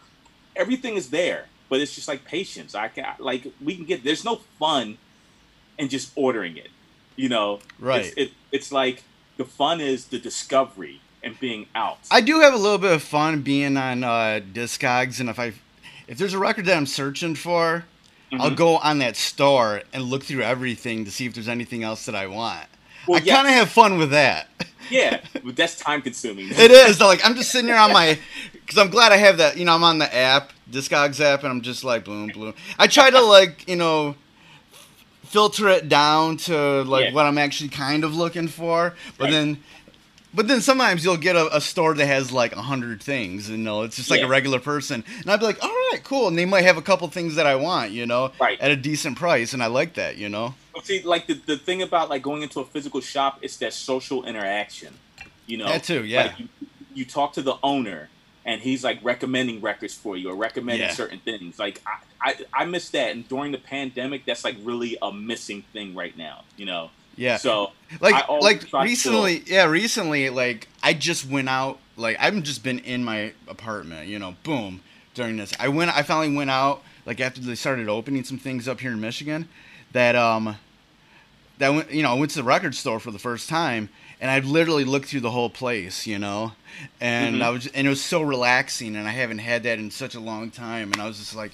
everything 0.58 0.96
is 0.96 1.10
there, 1.10 1.46
but 1.70 1.80
it's 1.80 1.96
just 1.96 2.10
like 2.10 2.26
patience. 2.26 2.76
I 2.76 2.90
can 2.90 3.06
like 3.20 3.48
we 3.64 3.76
can 3.76 3.86
get. 3.86 4.04
There's 4.04 4.26
no 4.26 4.42
fun 4.60 4.98
in 5.78 5.90
just 5.90 6.12
ordering 6.16 6.58
it. 6.58 6.70
You 7.16 7.30
know, 7.30 7.60
Right. 7.80 8.06
It's, 8.06 8.16
it, 8.18 8.32
it's 8.52 8.72
like 8.72 9.04
the 9.38 9.46
fun 9.46 9.80
is 9.82 10.06
the 10.06 10.20
discovery 10.20 11.02
and 11.24 11.40
being 11.40 11.68
out. 11.76 11.98
I 12.12 12.22
do 12.22 12.42
have 12.42 12.54
a 12.54 12.58
little 12.58 12.78
bit 12.78 12.92
of 12.92 13.02
fun 13.02 13.42
being 13.42 13.78
on 13.78 14.04
uh, 14.04 14.42
Discogs, 14.54 15.20
and 15.20 15.30
if 15.30 15.40
I 15.40 15.54
if 16.08 16.18
there's 16.18 16.34
a 16.34 16.40
record 16.40 16.66
that 16.66 16.78
I'm 16.78 16.86
searching 16.86 17.36
for, 17.36 17.86
I'll 18.34 18.52
Mhm. 18.52 18.56
go 18.56 18.78
on 18.78 19.00
that 19.00 19.16
store 19.16 19.82
and 19.94 20.04
look 20.04 20.24
through 20.24 20.42
everything 20.44 21.06
to 21.06 21.12
see 21.12 21.26
if 21.26 21.34
there's 21.34 21.48
anything 21.48 21.84
else 21.84 22.06
that 22.06 22.16
I 22.16 22.28
want. 22.28 22.68
Well, 23.08 23.20
I 23.20 23.24
yes. 23.24 23.36
kind 23.36 23.48
of 23.48 23.54
have 23.54 23.70
fun 23.70 23.98
with 23.98 24.12
that. 24.12 24.48
yeah, 24.90 25.22
but 25.44 25.56
that's 25.56 25.78
time 25.80 26.02
consuming. 26.02 26.48
it 26.52 26.72
is 26.72 27.00
like 27.00 27.26
I'm 27.26 27.36
just 27.36 27.52
sitting 27.52 27.68
there 27.68 27.80
on 27.80 27.94
my 27.94 28.20
because 28.54 28.78
I'm 28.78 28.90
glad 28.90 29.12
I 29.12 29.18
have 29.18 29.38
that. 29.38 29.58
You 29.58 29.66
know, 29.66 29.74
I'm 29.74 29.84
on 29.84 30.00
the 30.00 30.14
app, 30.14 30.52
Discogs 30.70 31.20
app, 31.22 31.44
and 31.44 31.50
I'm 31.50 31.62
just 31.62 31.84
like 31.84 32.04
boom, 32.06 32.28
boom. 32.34 32.54
I 32.78 32.88
try 32.88 33.10
to 33.10 33.22
like 33.22 33.68
you 33.68 33.76
know 33.78 34.16
filter 35.36 35.68
it 35.68 35.90
down 35.90 36.38
to 36.38 36.84
like 36.84 37.06
Yeah. 37.08 37.14
what 37.14 37.26
I'm 37.26 37.38
actually 37.38 37.70
kind 37.70 38.06
of 38.06 38.16
looking 38.16 38.48
for, 38.48 38.94
but 39.18 39.26
Right. 39.26 39.32
then. 39.34 39.58
But 40.34 40.50
then 40.50 40.60
sometimes 40.60 41.06
you'll 41.06 41.16
get 41.30 41.38
a, 41.38 41.56
a 41.56 41.62
store 41.62 41.94
that 41.94 42.06
has 42.08 42.30
like 42.30 42.54
a 42.54 42.62
hundred 42.62 43.02
things, 43.02 43.50
you 43.50 43.56
know, 43.58 43.84
it's 43.84 43.96
just 43.96 44.10
like 44.12 44.20
Yeah. 44.20 44.26
a 44.26 44.30
regular 44.30 44.60
person, 44.60 45.04
and 45.22 45.32
I'd 45.32 45.40
be 45.40 45.46
like, 45.46 45.64
all 45.64 45.70
right, 45.92 46.02
cool, 46.04 46.28
and 46.28 46.38
they 46.38 46.44
might 46.44 46.64
have 46.66 46.76
a 46.76 46.82
couple 46.82 47.08
things 47.10 47.36
that 47.36 47.48
I 47.48 47.56
want, 47.56 47.92
you 47.92 48.06
know, 48.06 48.32
Right. 48.40 48.60
at 48.60 48.70
a 48.70 48.76
decent 48.76 49.18
price, 49.18 49.54
and 49.54 49.64
I 49.64 49.68
like 49.68 49.94
that, 49.94 50.18
you 50.18 50.28
know. 50.28 50.54
See, 50.84 51.02
like 51.04 51.28
the, 51.28 51.36
the 51.46 51.58
thing 51.58 51.82
about 51.82 52.10
like 52.10 52.22
going 52.22 52.42
into 52.44 52.60
a 52.60 52.66
physical 52.66 53.00
shop, 53.00 53.40
it's 53.42 53.56
that 53.58 53.72
social 53.74 54.26
interaction. 54.26 54.94
You 55.48 55.58
know, 55.60 55.68
That 55.68 55.84
too, 55.86 56.04
yeah. 56.04 56.24
Like, 56.24 56.40
you, 56.40 56.48
you 56.94 57.06
talk 57.06 57.32
to 57.34 57.42
the 57.42 57.56
owner, 57.64 58.10
and 58.46 58.62
he's 58.62 58.84
like 58.84 59.00
recommending 59.04 59.60
records 59.62 59.94
for 59.96 60.16
you 60.16 60.30
or 60.30 60.36
recommending 60.36 60.88
Yeah. 60.88 60.94
certain 60.94 61.20
things. 61.20 61.58
Like 61.60 61.82
I, 62.22 62.30
I, 62.30 62.62
I 62.62 62.66
miss 62.66 62.90
that, 62.92 63.12
and 63.12 63.28
during 63.28 63.52
the 63.52 63.58
pandemic, 63.58 64.26
that's 64.26 64.44
like 64.44 64.56
really 64.64 64.98
a 65.02 65.12
missing 65.12 65.64
thing 65.74 65.96
right 65.96 66.16
now. 66.18 66.44
You 66.56 66.66
know, 66.68 66.92
Yeah. 67.18 67.38
So 67.38 67.72
like 68.02 68.28
like 68.30 68.68
try 68.68 68.84
to 68.84 68.90
recently 68.90 69.44
yeah 69.48 69.66
recently 69.66 70.30
like 70.30 70.68
i 70.84 70.92
just 70.94 71.30
went 71.30 71.48
out 71.48 71.78
like 71.98 72.18
i've 72.20 72.42
just 72.44 72.64
been 72.64 72.80
in 72.80 73.04
my 73.04 73.32
apartment 73.48 74.08
you 74.08 74.18
know 74.18 74.36
boom 74.44 74.82
during 75.14 75.38
this 75.38 75.54
i 75.60 75.68
went 75.68 75.96
i 75.96 76.02
finally 76.02 76.36
went 76.36 76.50
out 76.50 76.82
like 77.06 77.22
after 77.22 77.40
they 77.40 77.54
started 77.56 77.88
opening 77.88 78.24
some 78.24 78.40
things 78.40 78.68
up 78.68 78.80
here 78.82 78.92
in 78.92 79.00
michigan 79.00 79.48
that 79.92 80.16
um 80.16 80.58
that 81.60 81.70
went 81.70 81.92
you 81.92 82.02
know 82.02 82.10
i 82.12 82.14
went 82.16 82.32
to 82.32 82.38
the 82.40 82.44
record 82.44 82.74
store 82.74 83.00
for 83.00 83.12
the 83.12 83.20
first 83.20 83.48
time 83.48 83.88
and 84.22 84.30
i 84.32 84.40
literally 84.40 84.84
looked 84.84 85.08
through 85.08 85.20
the 85.22 85.32
whole 85.32 85.50
place 85.50 86.06
you 86.08 86.18
know 86.20 86.54
and 87.02 87.38
Mhm. 87.38 87.42
i 87.44 87.50
was 87.50 87.68
and 87.68 87.86
it 87.88 87.90
was 87.90 88.04
so 88.04 88.22
relaxing 88.22 88.96
and 88.96 89.08
i 89.08 89.12
haven't 89.12 89.40
had 89.40 89.64
that 89.64 89.80
in 89.80 89.92
such 89.92 90.16
a 90.16 90.20
long 90.20 90.52
time 90.52 90.92
and 90.94 91.02
i 91.02 91.08
was 91.08 91.18
just 91.18 91.36
like 91.36 91.52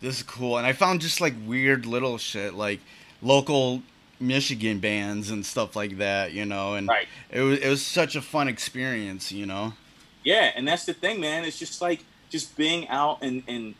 this 0.00 0.16
is 0.18 0.22
cool 0.22 0.58
and 0.58 0.66
i 0.66 0.72
found 0.72 1.00
just 1.00 1.20
like 1.20 1.34
weird 1.46 1.86
little 1.86 2.18
shit 2.18 2.54
like 2.54 2.80
local 3.22 3.82
michigan 4.18 4.78
bands 4.80 5.30
and 5.30 5.44
stuff 5.46 5.74
like 5.76 5.96
that 5.98 6.32
you 6.32 6.44
know 6.44 6.74
and 6.74 6.88
Right. 6.88 7.08
it 7.30 7.40
was 7.40 7.58
it 7.58 7.68
was 7.68 7.84
such 7.84 8.16
a 8.16 8.20
fun 8.22 8.48
experience 8.48 9.32
you 9.32 9.46
know 9.46 9.74
yeah, 10.22 10.52
and 10.54 10.68
that's 10.68 10.84
the 10.84 10.92
thing, 10.92 11.18
man. 11.18 11.44
It's 11.44 11.58
just 11.58 11.80
like 11.80 12.04
just 12.28 12.54
being 12.54 12.86
out 12.88 13.22
and 13.22 13.42
and 13.48 13.74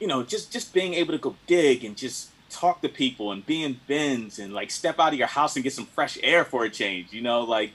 you 0.00 0.06
know 0.06 0.22
just 0.22 0.50
just 0.50 0.72
being 0.72 0.94
able 0.94 1.12
to 1.12 1.18
go 1.18 1.36
dig 1.46 1.84
and 1.84 1.94
just 1.98 2.30
talk 2.50 2.82
to 2.82 2.88
people 2.88 3.32
and 3.32 3.44
be 3.46 3.62
in 3.62 3.80
bins 3.86 4.38
and 4.38 4.52
like 4.52 4.70
step 4.70 4.98
out 4.98 5.12
of 5.12 5.18
your 5.18 5.28
house 5.28 5.56
and 5.56 5.62
get 5.62 5.72
some 5.72 5.86
fresh 5.86 6.18
air 6.22 6.44
for 6.44 6.64
a 6.64 6.70
change. 6.70 7.12
You 7.12 7.22
know, 7.22 7.42
like 7.42 7.72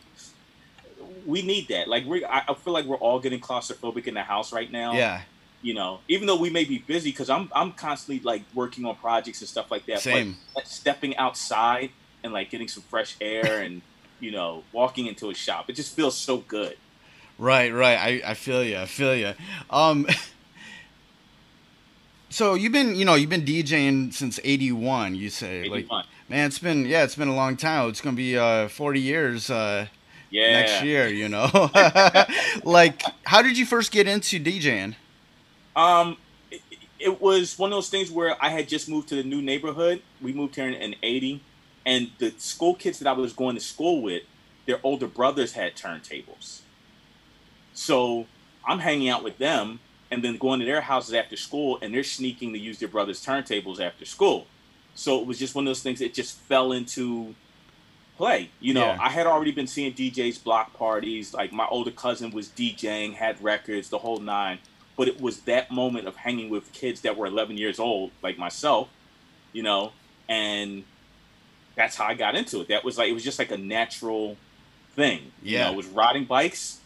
we 1.25 1.41
need 1.41 1.69
that. 1.69 1.87
Like 1.87 2.05
we, 2.05 2.23
I, 2.25 2.43
I 2.49 2.53
feel 2.53 2.73
like 2.73 2.85
we're 2.85 2.97
all 2.97 3.19
getting 3.19 3.39
claustrophobic 3.39 4.07
in 4.07 4.13
the 4.13 4.23
house 4.23 4.53
right 4.53 4.71
now. 4.71 4.93
Yeah. 4.93 5.21
You 5.61 5.73
know, 5.73 5.99
even 6.07 6.27
though 6.27 6.35
we 6.35 6.49
may 6.49 6.63
be 6.63 6.77
busy, 6.77 7.09
because 7.09 7.29
I'm 7.29 7.49
I'm 7.55 7.71
constantly 7.71 8.23
like 8.23 8.43
working 8.53 8.85
on 8.85 8.95
projects 8.97 9.41
and 9.41 9.49
stuff 9.49 9.71
like 9.71 9.85
that. 9.87 10.01
Same. 10.01 10.37
But 10.53 10.67
stepping 10.67 11.17
outside 11.17 11.89
and 12.23 12.31
like 12.33 12.51
getting 12.51 12.67
some 12.67 12.83
fresh 12.83 13.15
air 13.19 13.61
and 13.61 13.81
you 14.19 14.31
know 14.31 14.63
walking 14.71 15.07
into 15.07 15.31
a 15.31 15.33
shop, 15.33 15.69
it 15.69 15.73
just 15.73 15.95
feels 15.95 16.15
so 16.15 16.37
good. 16.37 16.77
Right, 17.37 17.73
right. 17.73 17.97
I, 17.97 18.31
I 18.31 18.33
feel 18.33 18.63
you. 18.63 18.77
I 18.77 18.85
feel 18.85 19.15
you. 19.15 19.33
Um, 19.69 20.07
so 22.35 22.53
you've 22.53 22.73
been, 22.73 22.95
you 22.95 23.05
know, 23.05 23.15
you've 23.15 23.29
been 23.29 23.45
DJing 23.45 24.13
since 24.13 24.41
'81. 24.43 25.15
You 25.15 25.29
say, 25.29 25.61
81. 25.61 25.87
like, 25.87 26.05
man, 26.27 26.47
it's 26.47 26.59
been, 26.59 26.85
yeah, 26.85 27.05
it's 27.05 27.15
been 27.15 27.29
a 27.29 27.35
long 27.35 27.55
time. 27.55 27.87
It's 27.87 28.01
gonna 28.01 28.17
be 28.17 28.37
uh, 28.37 28.67
40 28.67 28.99
years 28.99 29.49
uh, 29.49 29.87
Yeah. 30.31 30.51
next 30.51 30.83
year. 30.83 31.07
You 31.07 31.29
know, 31.29 31.47
like, 32.65 33.03
how 33.23 33.41
did 33.41 33.57
you 33.57 33.65
first 33.65 33.93
get 33.93 34.05
into 34.05 34.37
DJing? 34.37 34.95
Um, 35.77 36.17
it, 36.51 36.61
it 36.99 37.21
was 37.21 37.57
one 37.57 37.71
of 37.71 37.77
those 37.77 37.87
things 37.87 38.11
where 38.11 38.35
I 38.43 38.49
had 38.49 38.67
just 38.67 38.89
moved 38.89 39.07
to 39.09 39.15
the 39.15 39.23
new 39.23 39.41
neighborhood. 39.41 40.01
We 40.21 40.33
moved 40.33 40.55
here 40.55 40.67
in, 40.67 40.73
in 40.73 40.95
'80, 41.01 41.41
and 41.85 42.11
the 42.17 42.33
school 42.37 42.75
kids 42.75 42.99
that 42.99 43.07
I 43.07 43.13
was 43.13 43.31
going 43.31 43.55
to 43.55 43.61
school 43.61 44.01
with, 44.01 44.23
their 44.65 44.79
older 44.83 45.07
brothers 45.07 45.53
had 45.53 45.75
turntables. 45.77 46.59
So 47.73 48.25
I'm 48.67 48.79
hanging 48.79 49.07
out 49.07 49.23
with 49.23 49.37
them, 49.37 49.79
and 50.15 50.23
then 50.23 50.37
going 50.37 50.59
to 50.61 50.65
their 50.65 50.81
houses 50.81 51.13
after 51.13 51.35
school, 51.37 51.77
and 51.81 51.93
they're 51.93 52.03
sneaking 52.03 52.53
to 52.53 52.59
use 52.59 52.79
their 52.79 52.87
brothers' 52.87 53.23
turntables 53.23 53.79
after 53.79 54.05
school. 54.05 54.47
So 54.95 55.19
it 55.19 55.27
was 55.27 55.37
just 55.37 55.53
one 55.55 55.65
of 55.65 55.69
those 55.69 55.83
things 55.83 55.99
that 55.99 56.13
just 56.13 56.37
fell 56.39 56.71
into 56.71 57.35
play. 58.17 58.49
You 58.61 58.73
know, 58.73 58.85
Yeah. 58.85 58.97
I 58.99 59.09
had 59.09 59.27
already 59.27 59.51
been 59.51 59.67
seeing 59.67 59.93
DJs 59.93 60.41
block 60.43 60.73
parties. 60.73 61.33
Like 61.33 61.51
my 61.51 61.67
older 61.67 61.91
cousin 61.91 62.31
was 62.31 62.47
DJing, 62.47 63.13
had 63.15 63.41
records, 63.43 63.89
the 63.89 63.97
whole 63.97 64.19
nine. 64.19 64.59
But 64.97 65.09
it 65.09 65.19
was 65.19 65.41
that 65.41 65.69
moment 65.71 66.07
of 66.07 66.15
hanging 66.15 66.49
with 66.49 66.71
kids 66.71 67.01
that 67.01 67.17
were 67.17 67.25
11 67.25 67.57
years 67.57 67.77
old, 67.79 68.11
like 68.23 68.37
myself, 68.37 68.87
you 69.51 69.61
know, 69.63 69.91
and 70.29 70.85
that's 71.75 71.97
how 71.97 72.05
I 72.05 72.13
got 72.13 72.35
into 72.35 72.61
it. 72.61 72.69
That 72.69 72.85
was 72.85 72.97
like 72.97 73.09
it 73.09 73.13
was 73.13 73.23
just 73.25 73.37
like 73.37 73.51
a 73.51 73.57
natural 73.57 74.37
thing. 74.95 75.33
You 75.43 75.57
Yeah. 75.57 75.65
know, 75.65 75.73
it 75.73 75.75
was 75.75 75.87
riding 75.87 76.23
bikes, 76.23 76.79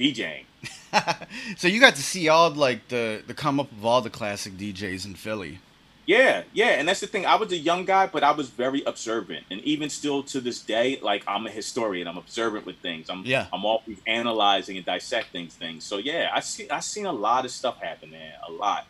DJing. 0.00 0.44
so 1.56 1.68
you 1.68 1.78
got 1.78 1.94
to 1.94 2.02
see 2.02 2.28
all 2.28 2.50
like 2.50 2.88
the 2.88 3.22
the 3.26 3.34
come 3.34 3.60
up 3.60 3.70
of 3.70 3.84
all 3.84 4.00
the 4.00 4.10
classic 4.10 4.54
DJs 4.54 5.04
in 5.04 5.14
Philly. 5.14 5.58
Yeah, 6.06 6.42
yeah, 6.52 6.70
and 6.70 6.88
that's 6.88 6.98
the 6.98 7.06
thing. 7.06 7.24
I 7.24 7.36
was 7.36 7.52
a 7.52 7.56
young 7.56 7.84
guy, 7.84 8.06
but 8.06 8.24
I 8.24 8.32
was 8.32 8.48
very 8.48 8.82
observant, 8.84 9.44
and 9.50 9.60
even 9.60 9.88
still 9.90 10.24
to 10.24 10.40
this 10.40 10.60
day, 10.60 10.98
like 11.00 11.22
I'm 11.28 11.46
a 11.46 11.50
historian. 11.50 12.08
I'm 12.08 12.16
observant 12.16 12.66
with 12.66 12.78
things. 12.78 13.08
I'm 13.08 13.24
Yeah. 13.24 13.46
I'm 13.52 13.64
always 13.64 13.98
analyzing 14.06 14.76
and 14.76 14.84
dissecting 14.84 15.48
things. 15.48 15.84
So 15.84 15.98
yeah, 15.98 16.30
I 16.34 16.40
see. 16.40 16.68
I 16.68 16.80
seen 16.80 17.06
a 17.06 17.12
lot 17.12 17.44
of 17.44 17.50
stuff 17.50 17.80
happen, 17.80 18.10
man. 18.10 18.32
A 18.48 18.50
lot. 18.50 18.86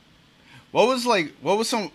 What 0.71 0.87
was 0.87 1.05
like? 1.05 1.35
What 1.43 1.59
was 1.59 1.69
some? 1.69 1.91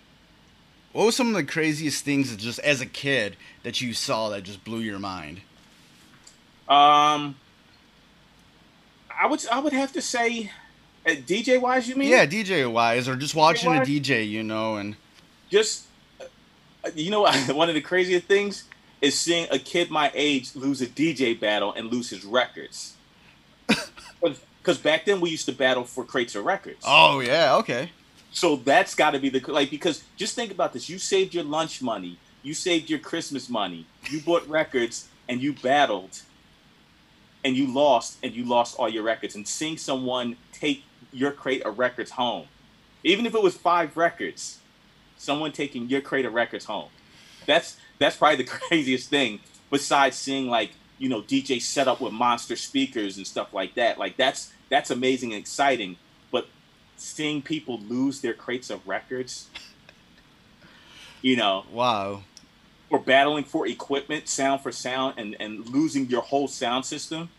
What 0.91 1.05
was 1.05 1.15
some 1.15 1.29
of 1.29 1.33
the 1.35 1.43
craziest 1.43 2.05
things 2.05 2.31
that 2.31 2.39
just 2.39 2.59
as 2.59 2.79
a 2.81 2.85
kid 2.85 3.35
that 3.63 3.81
you 3.81 3.93
saw 3.93 4.29
that 4.29 4.43
just 4.43 4.63
blew 4.63 4.79
your 4.79 4.99
mind? 4.99 5.41
Um, 6.69 7.35
I 9.19 9.27
would 9.27 9.45
I 9.47 9.59
would 9.59 9.73
have 9.73 9.91
to 9.93 10.01
say, 10.01 10.51
uh, 11.05 11.11
DJ 11.11 11.59
wise, 11.59 11.87
you 11.87 11.95
mean? 11.95 12.09
Yeah, 12.09 12.25
DJ 12.25 12.71
wise, 12.71 13.07
or 13.07 13.15
just 13.15 13.35
watching 13.35 13.71
a 13.73 13.77
wise? 13.77 13.87
DJ, 13.87 14.27
you 14.27 14.43
know, 14.43 14.75
and 14.75 14.95
Just 15.49 15.85
uh, 16.21 16.25
you 16.95 17.11
know, 17.11 17.21
one 17.53 17.69
of 17.69 17.75
the 17.75 17.81
craziest 17.81 18.27
things 18.27 18.65
is 19.01 19.19
seeing 19.19 19.47
a 19.51 19.59
kid 19.59 19.91
my 19.91 20.11
age 20.15 20.55
lose 20.55 20.81
a 20.81 20.87
DJ 20.87 21.39
battle 21.39 21.73
and 21.73 21.91
lose 21.91 22.09
his 22.09 22.25
records. 22.25 22.93
Because 24.61 24.79
back 24.79 25.05
then 25.05 25.21
we 25.21 25.29
used 25.29 25.45
to 25.45 25.51
battle 25.51 25.83
for 25.83 26.03
crates 26.03 26.33
of 26.33 26.43
records. 26.43 26.83
oh 26.87 27.19
yeah, 27.19 27.55
okay, 27.57 27.91
So 28.31 28.55
that's 28.55 28.95
got 28.95 29.11
to 29.11 29.19
be 29.19 29.29
the 29.29 29.39
like 29.51 29.69
because 29.69 30.03
just 30.17 30.33
think 30.35 30.49
about 30.51 30.73
this: 30.73 30.89
you 30.89 30.97
saved 30.97 31.35
your 31.35 31.43
lunch 31.43 31.83
money, 31.83 32.17
you 32.41 32.55
saved 32.55 32.89
your 32.89 32.97
Christmas 32.97 33.47
money, 33.47 33.85
you 34.09 34.21
bought 34.21 34.47
records, 34.47 35.07
and 35.29 35.39
you 35.39 35.53
battled, 35.53 36.19
and 37.45 37.55
you 37.55 37.71
lost, 37.71 38.17
and 38.23 38.33
you 38.33 38.43
lost 38.43 38.75
all 38.79 38.89
your 38.89 39.03
records. 39.03 39.35
And 39.35 39.47
seeing 39.47 39.77
someone 39.77 40.35
take 40.51 40.83
your 41.13 41.31
crate 41.31 41.61
of 41.61 41.77
records 41.77 42.11
home, 42.11 42.47
even 43.03 43.27
if 43.27 43.35
it 43.35 43.41
was 43.43 43.55
five 43.55 43.95
records, 43.95 44.57
someone 45.15 45.51
taking 45.51 45.87
your 45.87 46.01
crate 46.01 46.25
of 46.25 46.33
records 46.33 46.65
home, 46.65 46.89
that's 47.45 47.77
that's 47.99 48.17
probably 48.17 48.37
the 48.37 48.43
craziest 48.67 49.11
thing. 49.11 49.39
Besides 49.69 50.17
seeing 50.17 50.47
like 50.47 50.71
you 50.97 51.07
know 51.07 51.21
DJ 51.21 51.61
set 51.61 51.87
up 51.87 52.01
with 52.01 52.11
monster 52.11 52.55
speakers 52.55 53.15
and 53.15 53.27
stuff 53.27 53.53
like 53.53 53.75
that, 53.75 53.99
like 53.99 54.17
that's 54.17 54.51
that's 54.69 54.89
amazing 54.89 55.31
and 55.31 55.39
exciting. 55.39 55.97
But 56.31 56.47
seeing 56.97 57.43
people 57.43 57.79
lose 57.79 58.21
their 58.21 58.33
crates 58.33 58.71
of 58.71 58.87
records, 58.87 59.49
you 61.21 61.35
know, 61.35 61.65
wow, 61.71 62.23
or 62.89 62.97
battling 62.97 63.43
for 63.43 63.67
equipment, 63.67 64.27
sound 64.27 64.61
for 64.61 64.71
sound, 64.71 65.13
and 65.17 65.35
and 65.39 65.69
losing 65.69 66.07
your 66.07 66.21
whole 66.23 66.47
sound 66.47 66.85
system, 66.85 67.29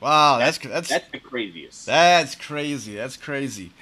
wow, 0.00 0.38
that's 0.38 0.58
that's 0.58 0.88
that's 0.88 1.10
the 1.10 1.18
craziest. 1.18 1.86
that's 1.86 2.34
crazy. 2.34 2.94
That's 2.94 3.16
crazy. 3.16 3.72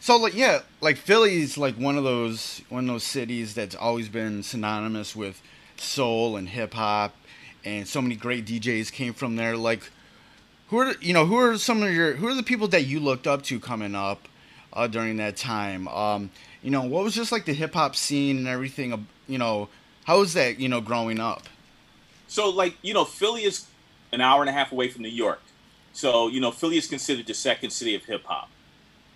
So 0.00 0.16
like 0.16 0.34
yeah, 0.34 0.60
like 0.80 0.96
Philly's 0.96 1.58
like 1.58 1.74
one 1.76 1.96
of 1.96 2.04
those 2.04 2.62
one 2.68 2.84
of 2.84 2.94
those 2.94 3.04
cities 3.04 3.54
that's 3.54 3.74
always 3.74 4.08
been 4.08 4.42
synonymous 4.42 5.16
with 5.16 5.42
soul 5.76 6.36
and 6.36 6.48
hip 6.48 6.74
hop, 6.74 7.14
and 7.64 7.88
so 7.88 8.00
many 8.00 8.14
great 8.14 8.46
DJs 8.46 8.92
came 8.92 9.12
from 9.12 9.36
there. 9.36 9.56
Like, 9.56 9.90
who 10.68 10.78
are 10.78 10.94
you 11.00 11.12
know 11.12 11.26
who 11.26 11.36
are 11.36 11.58
some 11.58 11.82
of 11.82 11.92
your 11.92 12.14
who 12.14 12.28
are 12.28 12.34
the 12.34 12.42
people 12.42 12.68
that 12.68 12.86
you 12.86 13.00
looked 13.00 13.26
up 13.26 13.42
to 13.44 13.58
coming 13.58 13.94
up 13.94 14.28
uh, 14.72 14.86
during 14.86 15.16
that 15.16 15.36
time? 15.36 15.88
Um, 15.88 16.30
you 16.62 16.70
know, 16.70 16.82
what 16.82 17.02
was 17.02 17.14
just 17.14 17.32
like 17.32 17.44
the 17.44 17.54
hip 17.54 17.74
hop 17.74 17.96
scene 17.96 18.38
and 18.38 18.46
everything? 18.46 19.06
You 19.26 19.38
know, 19.38 19.68
how 20.04 20.20
was 20.20 20.34
that? 20.34 20.60
You 20.60 20.68
know, 20.68 20.80
growing 20.80 21.18
up. 21.18 21.44
So, 22.28 22.48
like, 22.48 22.76
you 22.82 22.94
know, 22.94 23.04
Philly 23.04 23.42
is 23.42 23.66
an 24.12 24.20
hour 24.20 24.40
and 24.42 24.48
a 24.48 24.52
half 24.52 24.72
away 24.72 24.88
from 24.88 25.02
New 25.02 25.08
York. 25.08 25.40
So, 25.92 26.28
you 26.28 26.40
know, 26.40 26.50
Philly 26.50 26.76
is 26.78 26.86
considered 26.86 27.26
the 27.26 27.34
second 27.34 27.70
city 27.70 27.94
of 27.94 28.04
hip 28.04 28.24
hop. 28.24 28.48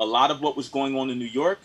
A 0.01 0.05
lot 0.05 0.31
of 0.31 0.41
what 0.41 0.57
was 0.57 0.69
going 0.69 0.97
on 0.97 1.11
in 1.11 1.19
New 1.19 1.25
York 1.25 1.61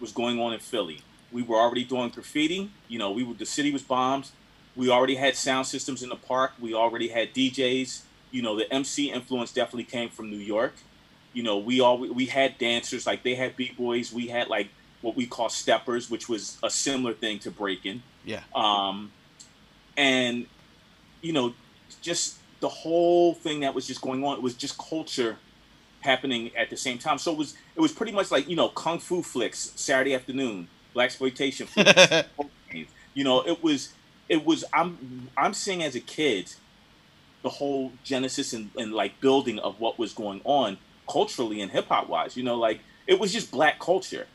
was 0.00 0.12
going 0.12 0.40
on 0.40 0.52
in 0.52 0.60
Philly. 0.60 1.00
We 1.32 1.42
were 1.42 1.56
already 1.56 1.84
doing 1.84 2.10
graffiti. 2.10 2.70
You 2.88 2.98
know, 2.98 3.10
we 3.10 3.24
were 3.24 3.34
the 3.34 3.46
city 3.46 3.72
was 3.72 3.82
bombed. 3.82 4.30
We 4.76 4.88
already 4.88 5.16
had 5.16 5.36
sound 5.36 5.66
systems 5.66 6.02
in 6.02 6.08
the 6.08 6.16
park. 6.16 6.52
We 6.60 6.74
already 6.74 7.08
had 7.08 7.34
DJs. 7.34 8.02
You 8.30 8.42
know, 8.42 8.56
the 8.56 8.72
MC 8.72 9.10
influence 9.10 9.52
definitely 9.52 9.84
came 9.84 10.08
from 10.08 10.30
New 10.30 10.38
York. 10.38 10.74
You 11.32 11.42
know, 11.42 11.58
we 11.58 11.80
all 11.80 11.98
we 11.98 12.26
had 12.26 12.58
dancers 12.58 13.06
like 13.06 13.22
they 13.22 13.34
had 13.34 13.56
b 13.56 13.72
boys. 13.76 14.12
We 14.12 14.28
had 14.28 14.48
like 14.48 14.68
what 15.00 15.16
we 15.16 15.26
call 15.26 15.48
steppers, 15.48 16.08
which 16.10 16.28
was 16.28 16.58
a 16.62 16.70
similar 16.70 17.12
thing 17.12 17.40
to 17.40 17.50
breaking 17.50 18.02
Yeah. 18.24 18.42
um, 18.54 19.10
and 19.96 20.46
you 21.22 21.32
know, 21.32 21.54
just 22.00 22.36
the 22.62 22.68
whole 22.68 23.34
thing 23.34 23.60
that 23.60 23.74
was 23.74 23.86
just 23.86 24.00
going 24.00 24.24
on. 24.24 24.36
It 24.36 24.42
was 24.42 24.54
just 24.54 24.78
culture 24.78 25.36
happening 26.00 26.50
at 26.56 26.70
the 26.70 26.76
same 26.76 26.96
time. 26.96 27.18
So 27.18 27.32
it 27.32 27.36
was 27.36 27.54
it 27.76 27.80
was 27.80 27.92
pretty 27.92 28.12
much 28.12 28.30
like 28.30 28.48
you 28.48 28.56
know 28.56 28.68
kung 28.68 29.00
fu 29.00 29.20
flicks 29.20 29.72
Saturday 29.76 30.14
afternoon, 30.14 30.68
black 30.94 31.06
exploitation 31.06 31.66
you 33.14 33.24
know, 33.24 33.42
it 33.46 33.62
was 33.62 33.92
it 34.28 34.44
was 34.44 34.64
I'm 34.72 35.28
I'm 35.36 35.54
seeing 35.54 35.82
as 35.82 35.94
a 35.94 36.00
kid 36.00 36.52
the 37.42 37.48
whole 37.48 37.92
genesis 38.04 38.52
and, 38.52 38.70
and 38.76 38.92
like 38.92 39.20
building 39.20 39.58
of 39.58 39.80
what 39.80 39.98
was 39.98 40.12
going 40.12 40.40
on 40.44 40.78
culturally 41.10 41.60
and 41.60 41.72
hip 41.72 41.88
hop 41.88 42.08
wise. 42.08 42.36
You 42.36 42.44
know, 42.44 42.56
like 42.56 42.80
it 43.06 43.18
was 43.18 43.32
just 43.32 43.50
black 43.50 43.80
culture. 43.80 44.26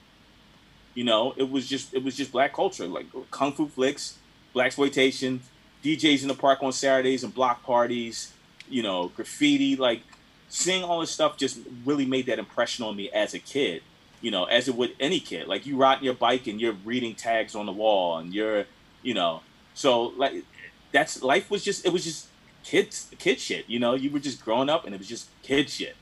You 0.93 1.05
know, 1.05 1.33
it 1.37 1.49
was 1.49 1.67
just 1.67 1.93
it 1.93 2.03
was 2.03 2.17
just 2.17 2.31
black 2.31 2.53
culture, 2.53 2.87
like 2.87 3.05
kung 3.31 3.53
fu 3.53 3.67
flicks, 3.67 4.17
black 4.53 4.67
exploitation, 4.67 5.41
DJs 5.87 6.23
in 6.23 6.27
the 6.27 6.33
park 6.33 6.61
on 6.61 6.73
Saturdays 6.73 7.23
and 7.23 7.33
block 7.33 7.63
parties. 7.63 8.33
You 8.69 8.83
know, 8.83 9.09
graffiti. 9.15 9.75
Like 9.75 10.01
seeing 10.49 10.83
all 10.83 10.99
this 10.99 11.11
stuff 11.11 11.37
just 11.37 11.59
really 11.85 12.05
made 12.05 12.25
that 12.25 12.39
impression 12.39 12.85
on 12.85 12.95
me 12.95 13.09
as 13.11 13.33
a 13.33 13.39
kid. 13.39 13.81
You 14.21 14.31
know, 14.31 14.45
as 14.45 14.67
it 14.67 14.75
would 14.75 14.95
any 14.99 15.19
kid. 15.19 15.47
Like 15.47 15.65
you 15.65 15.77
riding 15.77 16.03
your 16.03 16.15
bike 16.15 16.47
and 16.47 16.59
you're 16.59 16.75
reading 16.83 17.15
tags 17.15 17.55
on 17.55 17.65
the 17.65 17.71
wall 17.71 18.17
and 18.17 18.33
you're, 18.33 18.65
you 19.03 19.13
know, 19.13 19.41
so 19.73 20.07
like 20.17 20.43
that's 20.91 21.21
life 21.21 21.49
was 21.51 21.63
just 21.63 21.85
it 21.85 21.93
was 21.93 22.03
just 22.03 22.27
kids 22.63 23.09
kid 23.19 23.39
shit. 23.39 23.69
You 23.69 23.79
know, 23.79 23.93
you 23.93 24.09
were 24.11 24.19
just 24.19 24.43
growing 24.43 24.69
up 24.69 24.85
and 24.85 24.93
it 24.93 24.97
was 24.97 25.07
just 25.07 25.29
kid 25.43 25.69
shit. 25.69 25.95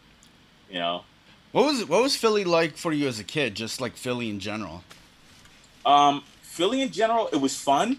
You 0.70 0.80
know. 0.80 1.04
What 1.52 1.66
was 1.66 1.86
what 1.86 2.02
was 2.02 2.16
Philly 2.16 2.44
like 2.44 2.76
for 2.76 2.92
you 2.92 3.08
as 3.08 3.20
a 3.20 3.24
kid? 3.24 3.56
Just 3.56 3.80
like 3.80 3.96
Philly 3.96 4.30
in 4.30 4.40
general. 4.40 4.84
Um, 5.86 6.24
Philly 6.42 6.82
in 6.82 6.92
general, 6.92 7.28
it 7.32 7.38
was 7.38 7.56
fun. 7.56 7.98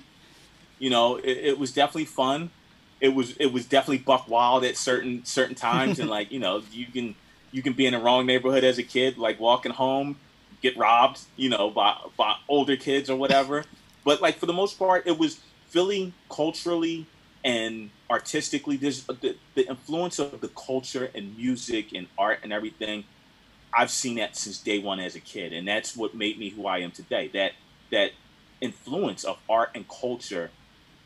You 0.79 0.91
know, 0.91 1.17
it, 1.17 1.39
it 1.39 1.59
was 1.59 1.73
definitely 1.73 2.07
fun. 2.07 2.53
It 3.01 3.11
was 3.11 3.37
it 3.39 3.47
was 3.53 3.67
definitely 3.67 3.99
buck 3.99 4.29
wild 4.29 4.65
at 4.65 4.77
certain 4.77 5.25
certain 5.25 5.55
times, 5.55 5.99
and 5.99 6.09
like 6.09 6.31
you 6.33 6.39
know, 6.41 6.63
you 6.71 6.87
can 6.93 7.17
you 7.51 7.63
can 7.63 7.75
be 7.75 7.87
in 7.87 7.93
the 7.93 7.99
wrong 8.01 8.27
neighborhood 8.27 8.65
as 8.65 8.79
a 8.79 8.83
kid, 8.83 9.19
like 9.19 9.41
walking 9.41 9.73
home, 9.73 10.21
get 10.63 10.77
robbed, 10.77 11.21
you 11.37 11.49
know, 11.51 11.71
by 11.71 11.97
by 12.17 12.35
older 12.49 12.77
kids 12.77 13.11
or 13.11 13.17
whatever. 13.17 13.65
but 14.05 14.21
like 14.23 14.39
for 14.39 14.47
the 14.47 14.53
most 14.53 14.79
part, 14.79 15.05
it 15.07 15.19
was 15.19 15.41
Philly 15.69 16.17
culturally 16.31 17.11
and 17.45 17.93
artistically. 18.11 18.77
There's 18.77 19.05
the, 19.07 19.37
the 19.55 19.69
influence 19.69 20.19
of 20.19 20.41
the 20.41 20.49
culture 20.67 21.11
and 21.15 21.37
music 21.37 21.91
and 21.95 22.09
art 22.19 22.41
and 22.43 22.53
everything. 22.53 23.05
I've 23.77 23.91
seen 23.91 24.17
that 24.17 24.37
since 24.37 24.63
day 24.63 24.79
one 24.81 25.01
as 25.01 25.17
a 25.17 25.21
kid, 25.21 25.53
and 25.53 25.69
that's 25.69 25.97
what 25.97 26.15
made 26.15 26.39
me 26.39 26.51
who 26.51 26.67
I 26.67 26.79
am 26.79 26.93
today. 26.93 27.31
That 27.35 27.53
that 27.93 28.13
influence 28.61 29.25
of 29.25 29.39
art 29.49 29.71
and 29.75 29.87
culture 29.89 30.53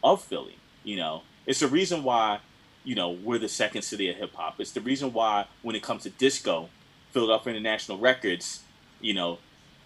of 0.03 0.23
Philly. 0.23 0.63
You 0.83 0.97
know, 0.97 1.25
it's 1.47 1.61
the 1.61 1.69
reason 1.69 2.03
why 2.05 2.41
you 2.85 2.95
know 2.95 3.11
we're 3.11 3.39
the 3.39 3.49
second 3.49 3.83
city 3.83 4.09
of 4.11 4.17
hip 4.17 4.35
hop. 4.35 4.61
It's 4.61 4.73
the 4.73 4.81
reason 4.81 5.13
why 5.13 5.47
when 5.63 5.77
it 5.77 5.83
comes 5.83 6.05
to 6.05 6.11
disco, 6.11 6.73
Philadelphia 7.13 7.53
International 7.55 7.99
Records, 7.99 8.65
you 9.01 9.15
know, 9.15 9.41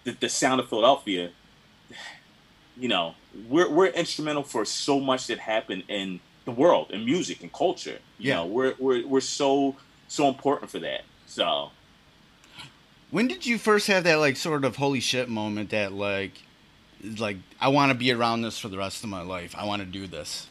the, 0.04 0.12
the 0.12 0.28
sound 0.28 0.60
of 0.60 0.68
Philadelphia. 0.68 1.32
You 2.76 2.88
know, 2.88 3.16
we're 3.32 3.70
we're 3.70 3.86
instrumental 3.88 4.42
for 4.42 4.64
so 4.64 4.98
much 5.00 5.26
that 5.28 5.38
happened 5.38 5.84
in 5.88 6.20
the 6.44 6.50
world 6.52 6.90
in 6.90 7.04
music 7.04 7.42
and 7.42 7.52
culture. 7.52 8.00
You 8.18 8.30
Yeah. 8.30 8.34
know, 8.34 8.46
we're 8.46 8.74
we're 8.78 9.06
we're 9.06 9.20
so 9.20 9.76
so 10.08 10.28
important 10.28 10.70
for 10.70 10.80
that. 10.80 11.02
So 11.26 11.72
When 13.10 13.28
did 13.28 13.46
you 13.46 13.58
first 13.58 13.86
have 13.88 14.04
that 14.04 14.16
like 14.16 14.36
sort 14.36 14.64
of 14.64 14.76
holy 14.76 15.00
shit 15.00 15.28
moment 15.28 15.70
that 15.70 15.92
like 15.92 16.48
like 17.18 17.36
I 17.60 17.68
want 17.68 17.90
to 17.92 17.94
be 17.98 18.12
around 18.12 18.42
this 18.42 18.58
for 18.58 18.68
the 18.68 18.78
rest 18.78 19.04
of 19.04 19.10
my 19.10 19.22
life. 19.22 19.54
I 19.56 19.64
want 19.64 19.80
to 19.82 19.86
do 19.86 20.06
this. 20.06 20.48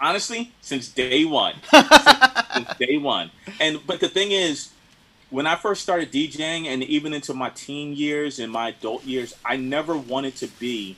honestly, 0.00 0.52
since 0.60 0.88
day 0.88 1.24
one, 1.24 1.54
since, 2.54 2.76
day 2.78 2.98
one. 2.98 3.30
And 3.60 3.80
but 3.86 4.00
the 4.00 4.08
thing 4.08 4.32
is, 4.32 4.70
when 5.30 5.46
I 5.46 5.56
first 5.56 5.82
started 5.82 6.12
DJing, 6.12 6.66
and 6.66 6.82
even 6.82 7.14
into 7.14 7.34
my 7.34 7.50
teen 7.50 7.94
years 7.94 8.38
and 8.38 8.52
my 8.52 8.68
adult 8.70 9.04
years, 9.04 9.34
I 9.44 9.56
never 9.56 9.96
wanted 9.96 10.36
to 10.36 10.48
be 10.48 10.96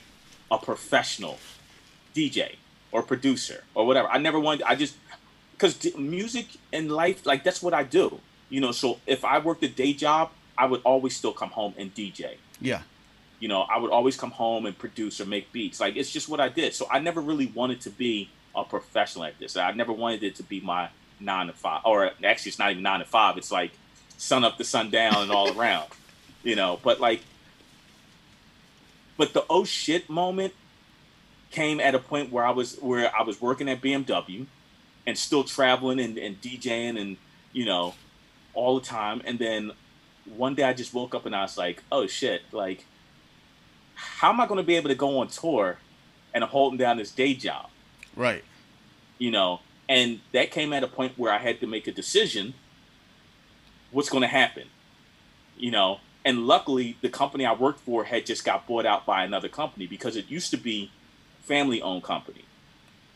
a 0.51 0.57
professional 0.57 1.37
DJ 2.15 2.55
or 2.91 3.01
producer 3.01 3.63
or 3.73 3.85
whatever. 3.85 4.07
I 4.09 4.17
never 4.17 4.39
wanted. 4.39 4.63
I 4.63 4.75
just 4.75 4.95
because 5.51 5.95
music 5.97 6.47
and 6.73 6.91
life, 6.91 7.25
like 7.25 7.43
that's 7.43 7.61
what 7.61 7.73
I 7.73 7.83
do. 7.83 8.19
You 8.49 8.61
know, 8.61 8.71
so 8.71 8.99
if 9.07 9.25
I 9.25 9.39
worked 9.39 9.63
a 9.63 9.67
day 9.67 9.93
job, 9.93 10.31
I 10.57 10.65
would 10.65 10.81
always 10.83 11.15
still 11.15 11.33
come 11.33 11.49
home 11.49 11.73
and 11.77 11.93
DJ. 11.93 12.35
Yeah. 12.61 12.81
You 13.39 13.47
know, 13.47 13.61
I 13.61 13.77
would 13.77 13.91
always 13.91 14.15
come 14.15 14.31
home 14.31 14.65
and 14.65 14.77
produce 14.77 15.19
or 15.19 15.25
make 15.25 15.51
beats. 15.51 15.79
Like 15.79 15.95
it's 15.95 16.11
just 16.11 16.29
what 16.29 16.39
I 16.39 16.49
did. 16.49 16.73
So 16.73 16.87
I 16.89 16.99
never 16.99 17.21
really 17.21 17.47
wanted 17.47 17.81
to 17.81 17.89
be 17.89 18.29
a 18.55 18.63
professional 18.63 19.25
at 19.25 19.37
this. 19.39 19.57
I 19.57 19.71
never 19.71 19.91
wanted 19.91 20.23
it 20.23 20.35
to 20.35 20.43
be 20.43 20.61
my 20.61 20.89
nine 21.19 21.47
to 21.47 21.53
five, 21.53 21.81
or 21.85 22.11
actually, 22.23 22.49
it's 22.49 22.59
not 22.59 22.71
even 22.71 22.83
nine 22.83 22.99
to 22.99 23.05
five. 23.05 23.37
It's 23.37 23.51
like 23.51 23.71
sun 24.17 24.43
up 24.43 24.57
to 24.57 24.63
sundown 24.63 25.23
and 25.23 25.31
all 25.31 25.57
around. 25.59 25.89
You 26.43 26.55
know, 26.55 26.79
but 26.83 26.99
like, 26.99 27.21
but 29.17 29.33
the 29.33 29.43
oh 29.49 29.65
shit 29.65 30.09
moment 30.09 30.53
came 31.51 31.79
at 31.79 31.95
a 31.95 31.99
point 31.99 32.31
where 32.31 32.45
I 32.45 32.51
was 32.51 32.77
where 32.77 33.13
I 33.15 33.23
was 33.23 33.41
working 33.41 33.69
at 33.69 33.81
BMW 33.81 34.45
and 35.07 35.17
still 35.17 35.43
traveling 35.43 35.99
and, 35.99 36.17
and 36.17 36.39
DJing 36.41 36.99
and 36.99 37.17
you 37.53 37.65
know 37.65 37.95
all 38.53 38.79
the 38.79 38.85
time. 38.85 39.21
And 39.25 39.39
then 39.39 39.71
one 40.25 40.55
day 40.55 40.63
I 40.63 40.73
just 40.73 40.93
woke 40.93 41.15
up 41.15 41.25
and 41.25 41.35
I 41.35 41.43
was 41.43 41.57
like, 41.57 41.83
oh 41.91 42.07
shit, 42.07 42.41
like 42.51 42.85
how 43.95 44.29
am 44.29 44.39
I 44.39 44.45
going 44.47 44.57
to 44.57 44.63
be 44.63 44.75
able 44.75 44.89
to 44.89 44.95
go 44.95 45.19
on 45.19 45.27
tour 45.27 45.77
and 46.33 46.43
holding 46.43 46.77
down 46.77 46.97
this 46.97 47.11
day 47.11 47.33
job? 47.33 47.69
Right. 48.15 48.43
You 49.17 49.31
know, 49.31 49.61
and 49.89 50.19
that 50.33 50.51
came 50.51 50.73
at 50.73 50.83
a 50.83 50.87
point 50.87 51.17
where 51.17 51.31
I 51.31 51.37
had 51.37 51.59
to 51.61 51.67
make 51.67 51.87
a 51.87 51.91
decision 51.91 52.53
what's 53.91 54.09
going 54.09 54.21
to 54.21 54.27
happen, 54.27 54.67
you 55.57 55.71
know. 55.71 55.99
And 56.25 56.47
luckily, 56.47 56.97
the 57.01 57.09
company 57.09 57.45
I 57.45 57.53
worked 57.53 57.81
for 57.81 58.03
had 58.05 58.25
just 58.25 58.43
got 58.43 58.65
bought 58.67 58.85
out 58.85 59.05
by 59.05 59.23
another 59.23 59.47
company 59.47 59.85
because 59.85 60.15
it 60.15 60.29
used 60.29 60.49
to 60.51 60.57
be 60.57 60.91
family 61.43 61.81
owned 61.81 62.03
company. 62.03 62.45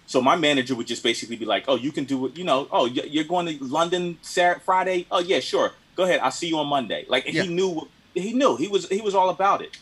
So 0.06 0.22
my 0.22 0.36
manager 0.36 0.76
would 0.76 0.88
just 0.88 1.04
basically 1.04 1.36
be 1.36 1.46
like, 1.46 1.66
"Oh, 1.68 1.76
you 1.76 1.92
can 1.92 2.04
do 2.06 2.28
it. 2.28 2.38
You 2.38 2.44
know, 2.44 2.68
oh, 2.72 2.86
you're 2.86 3.24
going 3.24 3.48
to 3.48 3.64
London 3.64 4.20
Saturday, 4.22 4.62
Friday. 4.64 5.08
Oh, 5.12 5.20
yeah, 5.20 5.40
sure. 5.40 5.74
Go 5.96 6.04
ahead. 6.04 6.20
I'll 6.20 6.32
see 6.32 6.48
you 6.48 6.58
on 6.60 6.68
Monday." 6.68 7.06
Like 7.10 7.26
Yeah. 7.26 7.44
he 7.44 7.48
knew, 7.48 7.88
he 8.14 8.34
knew 8.34 8.56
he 8.56 8.68
was 8.68 8.88
he 8.90 9.02
was 9.02 9.16
all 9.16 9.30
about 9.30 9.62
it. 9.62 9.78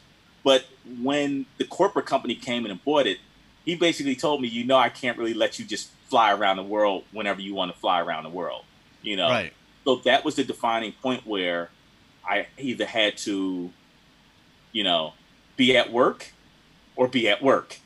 But 0.47 0.63
when 1.01 1.45
the 1.57 1.65
corporate 1.65 2.05
company 2.05 2.33
came 2.33 2.63
in 2.63 2.71
and 2.71 2.81
bought 2.85 3.05
it, 3.05 3.17
he 3.65 3.75
basically 3.75 4.15
told 4.15 4.41
me, 4.41 4.47
"You 4.47 4.63
know, 4.63 4.77
I 4.77 4.87
can't 4.87 5.17
really 5.17 5.33
let 5.33 5.59
you 5.59 5.65
just 5.65 5.89
fly 6.09 6.31
around 6.31 6.55
the 6.55 6.63
world 6.63 7.03
whenever 7.11 7.41
you 7.41 7.53
want 7.53 7.73
to 7.73 7.77
fly 7.77 7.99
around 7.99 8.23
the 8.23 8.29
world." 8.29 8.63
You 9.01 9.17
know, 9.17 9.27
Right. 9.27 9.51
so 9.83 9.97
that 10.05 10.23
was 10.23 10.35
the 10.35 10.45
defining 10.45 10.93
point 10.93 11.27
where 11.27 11.69
I 12.25 12.47
either 12.57 12.85
had 12.85 13.17
to, 13.27 13.73
you 14.71 14.83
know, 14.85 15.15
be 15.57 15.75
at 15.75 15.91
work 15.91 16.31
or 16.95 17.09
be 17.09 17.27
at 17.27 17.43
work. 17.43 17.79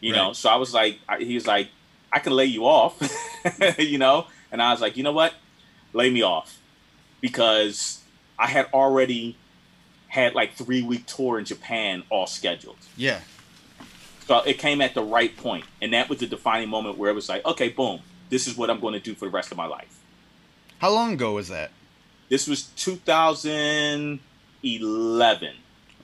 You 0.00 0.12
know, 0.12 0.32
so 0.32 0.48
I 0.48 0.56
was 0.56 0.72
like, 0.72 0.98
he 1.18 1.34
was 1.34 1.46
like, 1.46 1.68
I 2.10 2.20
can 2.20 2.32
lay 2.32 2.46
you 2.46 2.64
off, 2.64 2.96
you 3.78 3.98
know, 3.98 4.28
and 4.50 4.62
I 4.62 4.72
was 4.72 4.80
like, 4.80 4.96
you 4.96 5.02
know 5.02 5.12
what, 5.12 5.34
lay 5.92 6.08
me 6.08 6.22
off, 6.22 6.58
because 7.20 8.00
I 8.38 8.46
had 8.46 8.66
already 8.72 9.36
had 10.14 10.34
like 10.36 10.54
three 10.54 10.80
week 10.80 11.06
tour 11.06 11.40
in 11.40 11.44
Japan 11.44 12.04
all 12.08 12.26
scheduled. 12.28 12.76
Yeah. 12.96 13.20
So 14.28 14.38
it 14.42 14.58
came 14.58 14.80
at 14.80 14.94
the 14.94 15.02
right 15.02 15.36
point, 15.36 15.64
and 15.82 15.92
that 15.92 16.08
was 16.08 16.20
the 16.20 16.26
defining 16.26 16.68
moment 16.68 16.96
where 16.96 17.10
it 17.10 17.14
was 17.14 17.28
like, 17.28 17.44
okay, 17.44 17.68
boom, 17.68 17.98
this 18.30 18.46
is 18.46 18.56
what 18.56 18.70
I'm 18.70 18.78
going 18.80 18.94
to 18.94 19.00
do 19.00 19.14
for 19.14 19.24
the 19.26 19.30
rest 19.32 19.50
of 19.50 19.56
my 19.58 19.66
life. 19.66 19.92
How 20.78 20.90
long 20.90 21.12
ago 21.14 21.32
was 21.34 21.48
that? 21.48 21.72
This 22.28 22.46
was 22.46 22.62
2011. 22.76 24.20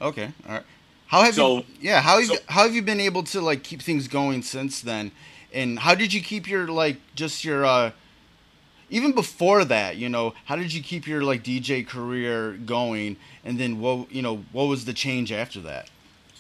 Okay. 0.03 0.29
All 0.49 0.55
right. 0.55 0.63
How 1.07 1.23
have 1.23 1.35
So- 1.35 1.59
you? 1.59 1.65
Yeah. 1.81 2.01
How 2.01 2.19
have 2.19 2.27
so- 2.27 2.35
you, 2.35 2.41
how 2.49 2.63
have 2.65 2.75
you 2.75 2.83
been 2.83 3.01
able 3.01 3.23
to 3.25 3.41
like 3.41 3.63
keep 3.63 3.81
things 3.81 4.09
going 4.09 4.43
since 4.43 4.81
then? 4.81 5.13
And 5.53 5.79
how 5.81 5.95
did 5.95 6.13
you 6.13 6.21
keep 6.21 6.49
your 6.49 6.69
like 6.69 6.97
just 7.15 7.45
your 7.45 7.65
uh 7.65 7.91
even 8.91 9.13
before 9.13 9.65
that? 9.65 9.97
You 9.97 10.09
know, 10.09 10.35
how 10.45 10.57
did 10.57 10.73
you 10.73 10.83
keep 10.83 11.07
your 11.07 11.23
like 11.23 11.43
DJ 11.43 11.87
career 11.87 12.53
going? 12.53 13.17
And 13.45 13.59
then 13.59 13.81
what 13.81 14.13
you 14.13 14.21
know 14.23 14.45
what 14.53 14.65
was 14.65 14.85
the 14.85 14.93
change 14.93 15.33
after 15.33 15.61
that? 15.61 15.89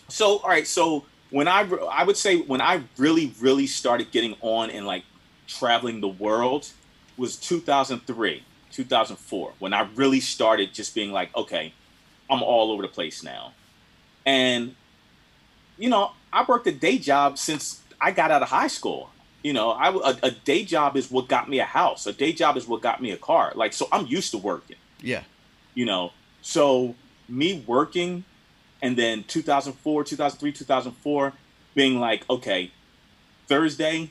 So, 0.09 0.39
all 0.39 0.49
right. 0.49 0.67
So 0.67 1.07
when 1.31 1.49
I, 1.49 1.69
I 1.91 2.05
would 2.05 2.17
say 2.17 2.39
when 2.39 2.61
I 2.61 2.83
really, 2.99 3.33
really 3.41 3.67
started 3.67 4.11
getting 4.11 4.37
on 4.41 4.71
and 4.71 4.87
like 4.87 5.05
traveling 5.47 6.01
the 6.01 6.09
world 6.09 6.69
was 7.17 7.37
2003, 7.37 8.43
2004, 8.73 9.53
when 9.59 9.73
I 9.73 9.89
really 9.95 10.21
started 10.21 10.75
just 10.75 10.95
being 10.95 11.13
like, 11.13 11.35
okay, 11.37 11.73
I'm 12.29 12.43
all 12.43 12.73
over 12.73 12.83
the 12.83 12.89
place 12.89 13.23
now. 13.23 13.53
And, 14.27 14.75
you 15.79 15.89
know, 15.89 16.13
I 16.33 16.45
worked 16.45 16.67
a 16.67 16.73
day 16.73 16.99
job 16.99 17.39
since 17.39 17.83
I 18.01 18.11
got 18.11 18.31
out 18.31 18.43
of 18.43 18.49
high 18.49 18.69
school. 18.69 19.11
You 19.43 19.53
know, 19.55 19.71
I, 19.71 19.89
a, 19.91 20.17
a 20.25 20.31
day 20.31 20.65
job 20.65 20.97
is 20.97 21.11
what 21.11 21.29
got 21.29 21.49
me 21.49 21.61
a 21.61 21.65
house. 21.65 22.07
A 22.07 22.13
day 22.13 22.33
job 22.33 22.57
is 22.57 22.67
what 22.69 22.83
got 22.83 23.01
me 23.01 23.11
a 23.11 23.17
car. 23.17 23.53
Like, 23.55 23.73
so 23.73 23.89
I'm 23.91 24.07
used 24.07 24.31
to 24.33 24.39
working 24.39 24.77
Yeah. 25.03 25.23
you 25.75 25.85
know 25.87 26.13
so 26.43 26.95
me 27.29 27.63
working 27.67 28.25
and 28.83 28.97
then 28.97 29.25
2004 29.25 30.05
2003 30.05 30.53
2004 30.53 31.33
being 31.75 31.99
like 32.01 32.25
okay 32.29 32.71
thursday 33.49 34.11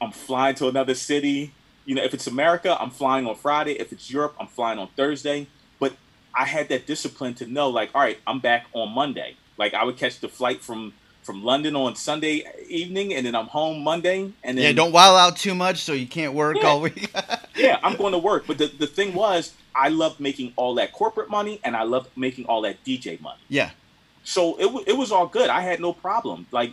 i'm 0.00 0.10
flying 0.12 0.54
to 0.54 0.68
another 0.68 0.94
city 0.94 1.52
you 1.84 1.94
know 1.94 2.02
if 2.02 2.14
it's 2.14 2.26
america 2.26 2.76
i'm 2.80 2.90
flying 2.90 3.26
on 3.26 3.34
friday 3.36 3.72
if 3.72 3.92
it's 3.92 4.10
europe 4.10 4.34
i'm 4.40 4.46
flying 4.46 4.78
on 4.78 4.88
thursday 4.96 5.46
but 5.78 5.92
i 6.34 6.44
had 6.44 6.68
that 6.68 6.86
discipline 6.86 7.34
to 7.34 7.46
know 7.46 7.68
like 7.68 7.90
all 7.94 8.00
right 8.00 8.18
i'm 8.26 8.40
back 8.40 8.66
on 8.72 8.88
monday 8.94 9.36
like 9.58 9.74
i 9.74 9.84
would 9.84 9.96
catch 9.96 10.20
the 10.20 10.28
flight 10.28 10.60
from 10.62 10.92
from 11.28 11.44
london 11.44 11.76
on 11.76 11.94
sunday 11.94 12.42
evening 12.70 13.12
and 13.12 13.26
then 13.26 13.34
i'm 13.34 13.48
home 13.48 13.84
monday 13.84 14.32
and 14.42 14.56
then 14.56 14.64
Yeah. 14.64 14.72
Don't 14.72 14.92
wild 14.92 15.18
out 15.18 15.36
too 15.36 15.54
much 15.54 15.82
so 15.82 15.92
you 15.92 16.06
can't 16.06 16.32
work 16.32 16.56
Yeah. 16.56 16.66
all 16.68 16.80
week. 16.80 17.12
yeah, 17.54 17.78
I'm 17.82 17.96
going 17.98 18.12
to 18.12 18.18
work. 18.30 18.46
But 18.46 18.56
the, 18.56 18.68
the 18.68 18.86
thing 18.86 19.12
was, 19.12 19.52
I 19.74 19.88
loved 19.88 20.20
making 20.20 20.54
all 20.56 20.74
that 20.76 20.92
corporate 20.92 21.28
money 21.28 21.60
and 21.64 21.76
I 21.76 21.82
loved 21.82 22.08
making 22.16 22.46
all 22.46 22.62
that 22.62 22.82
DJ 22.82 23.20
money. 23.20 23.42
yeah. 23.50 23.70
So 24.24 24.56
it, 24.58 24.88
it 24.88 24.96
was 24.96 25.12
all 25.12 25.26
good. 25.26 25.50
I 25.50 25.60
had 25.60 25.80
no 25.80 25.92
problem. 25.92 26.46
Like 26.50 26.72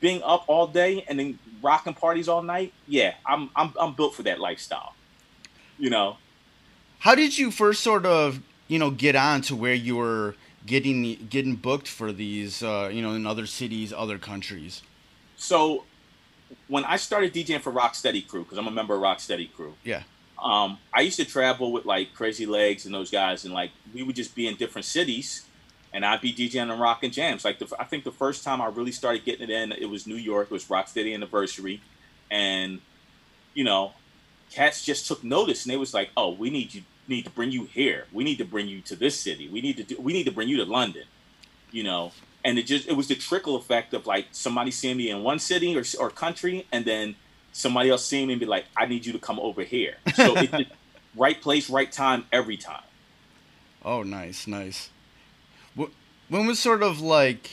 being 0.00 0.22
up 0.22 0.44
all 0.46 0.68
day 0.68 1.04
and 1.08 1.18
then 1.18 1.38
rocking 1.62 1.94
parties 1.94 2.28
all 2.28 2.42
night. 2.42 2.72
Yeah, 2.86 3.14
I'm, 3.26 3.50
I'm, 3.56 3.72
I'm 3.80 3.92
built 3.94 4.14
for 4.14 4.22
that 4.24 4.38
lifestyle. 4.38 4.94
You 5.78 5.90
know? 5.90 6.16
How 7.00 7.14
did 7.16 7.36
you 7.38 7.50
first 7.50 7.82
sort 7.82 8.06
of, 8.06 8.40
you 8.68 8.78
know, 8.78 8.90
get 8.90 9.16
on 9.16 9.40
to 9.42 9.56
where 9.56 9.74
you 9.74 9.96
were 9.96 10.34
getting 10.66 11.26
getting 11.30 11.54
booked 11.56 11.88
for 11.88 12.12
these, 12.12 12.62
uh, 12.62 12.90
you 12.92 13.00
know, 13.02 13.12
in 13.12 13.26
other 13.26 13.46
cities, 13.46 13.92
other 13.92 14.18
countries? 14.18 14.82
So 15.36 15.84
when 16.68 16.84
I 16.84 16.96
started 16.96 17.32
DJing 17.32 17.60
for 17.60 17.72
Rocksteady 17.72 18.26
Crew, 18.26 18.42
because 18.44 18.58
I'm 18.58 18.66
a 18.66 18.70
member 18.70 18.94
of 18.94 19.00
Rocksteady 19.02 19.52
Crew, 19.52 19.74
Yeah. 19.84 20.02
um, 20.42 20.78
I 20.92 21.00
used 21.02 21.16
to 21.16 21.24
travel 21.24 21.72
with 21.72 21.84
like 21.84 22.14
Crazy 22.14 22.46
Legs 22.46 22.86
and 22.86 22.94
those 22.94 23.10
guys, 23.10 23.44
and 23.44 23.52
like 23.54 23.70
we 23.94 24.02
would 24.02 24.16
just 24.16 24.34
be 24.34 24.46
in 24.46 24.56
different 24.56 24.84
cities, 24.84 25.44
and 25.92 26.04
I'd 26.04 26.20
be 26.20 26.32
DJing 26.32 26.70
and 26.70 26.80
rocking 26.80 27.10
jams. 27.10 27.44
Like 27.44 27.58
the, 27.58 27.72
I 27.78 27.84
think 27.84 28.04
the 28.04 28.12
first 28.12 28.44
time 28.44 28.60
I 28.60 28.66
really 28.66 28.92
started 28.92 29.24
getting 29.24 29.42
it 29.42 29.50
in, 29.50 29.72
it 29.72 29.88
was 29.90 30.06
New 30.06 30.16
York. 30.16 30.46
It 30.50 30.52
was 30.52 30.64
Rocksteady 30.66 31.14
Anniversary, 31.14 31.80
and 32.30 32.80
you 33.54 33.64
know, 33.64 33.92
cats 34.52 34.84
just 34.84 35.06
took 35.08 35.24
notice, 35.24 35.64
and 35.64 35.72
they 35.72 35.76
was 35.78 35.94
like, 35.94 36.10
"Oh, 36.16 36.30
we 36.32 36.50
need 36.50 36.74
you. 36.74 36.82
Need 37.08 37.24
to 37.24 37.30
bring 37.30 37.50
you 37.50 37.64
here. 37.64 38.06
We 38.12 38.24
need 38.24 38.38
to 38.38 38.44
bring 38.44 38.68
you 38.68 38.80
to 38.82 38.96
this 38.96 39.18
city. 39.18 39.48
We 39.48 39.60
need 39.60 39.76
to 39.76 39.84
do, 39.84 40.00
we 40.00 40.12
need 40.12 40.24
to 40.24 40.32
bring 40.32 40.48
you 40.48 40.56
to 40.58 40.64
London. 40.64 41.04
You 41.70 41.82
know, 41.82 42.12
and 42.44 42.58
it 42.58 42.64
just 42.64 42.88
it 42.88 42.94
was 42.94 43.08
the 43.08 43.16
trickle 43.16 43.56
effect 43.56 43.92
of 43.92 44.06
like 44.06 44.26
somebody 44.32 44.70
seeing 44.70 44.96
me 44.96 45.10
in 45.10 45.22
one 45.22 45.38
city 45.38 45.76
or, 45.76 45.82
or 45.98 46.10
country, 46.10 46.66
and 46.72 46.84
then 46.84 47.16
somebody 47.52 47.90
else 47.90 48.04
seeing 48.04 48.28
me 48.28 48.34
and 48.34 48.40
be 48.40 48.46
like, 48.46 48.66
I 48.76 48.86
need 48.86 49.06
you 49.06 49.12
to 49.12 49.18
come 49.18 49.40
over 49.40 49.62
here. 49.62 49.96
So 50.14 50.36
it's 50.36 50.70
right 51.16 51.40
place, 51.40 51.70
right 51.70 51.90
time, 51.90 52.26
every 52.32 52.56
time. 52.56 52.82
Oh, 53.84 54.02
nice, 54.02 54.46
nice. 54.46 54.90
What, 55.74 55.90
when 56.28 56.46
was 56.46 56.58
sort 56.58 56.82
of 56.82 57.00
like, 57.00 57.50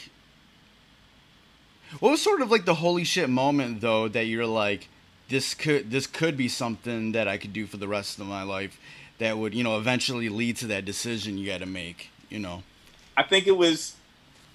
what 1.99 2.11
was 2.11 2.21
sort 2.21 2.41
of 2.41 2.51
like 2.51 2.65
the 2.65 2.75
holy 2.75 3.03
shit 3.03 3.29
moment 3.29 3.81
though 3.81 4.07
that 4.07 4.25
you're 4.25 4.45
like, 4.45 4.89
this 5.29 5.53
could 5.53 5.89
this 5.89 6.05
could 6.05 6.35
be 6.35 6.47
something 6.47 7.13
that 7.13 7.27
I 7.27 7.37
could 7.37 7.53
do 7.53 7.65
for 7.65 7.77
the 7.77 7.87
rest 7.87 8.19
of 8.19 8.27
my 8.27 8.43
life, 8.43 8.79
that 9.23 9.37
would 9.37 9.55
you 9.55 9.63
know 9.63 9.77
eventually 9.77 10.27
lead 10.27 10.57
to 10.57 10.67
that 10.67 10.83
decision 10.83 11.37
you 11.37 11.47
got 11.47 11.59
to 11.59 11.65
make. 11.65 12.09
You 12.29 12.39
know. 12.39 12.63
I 13.15 13.23
think 13.23 13.47
it 13.47 13.55
was 13.55 13.95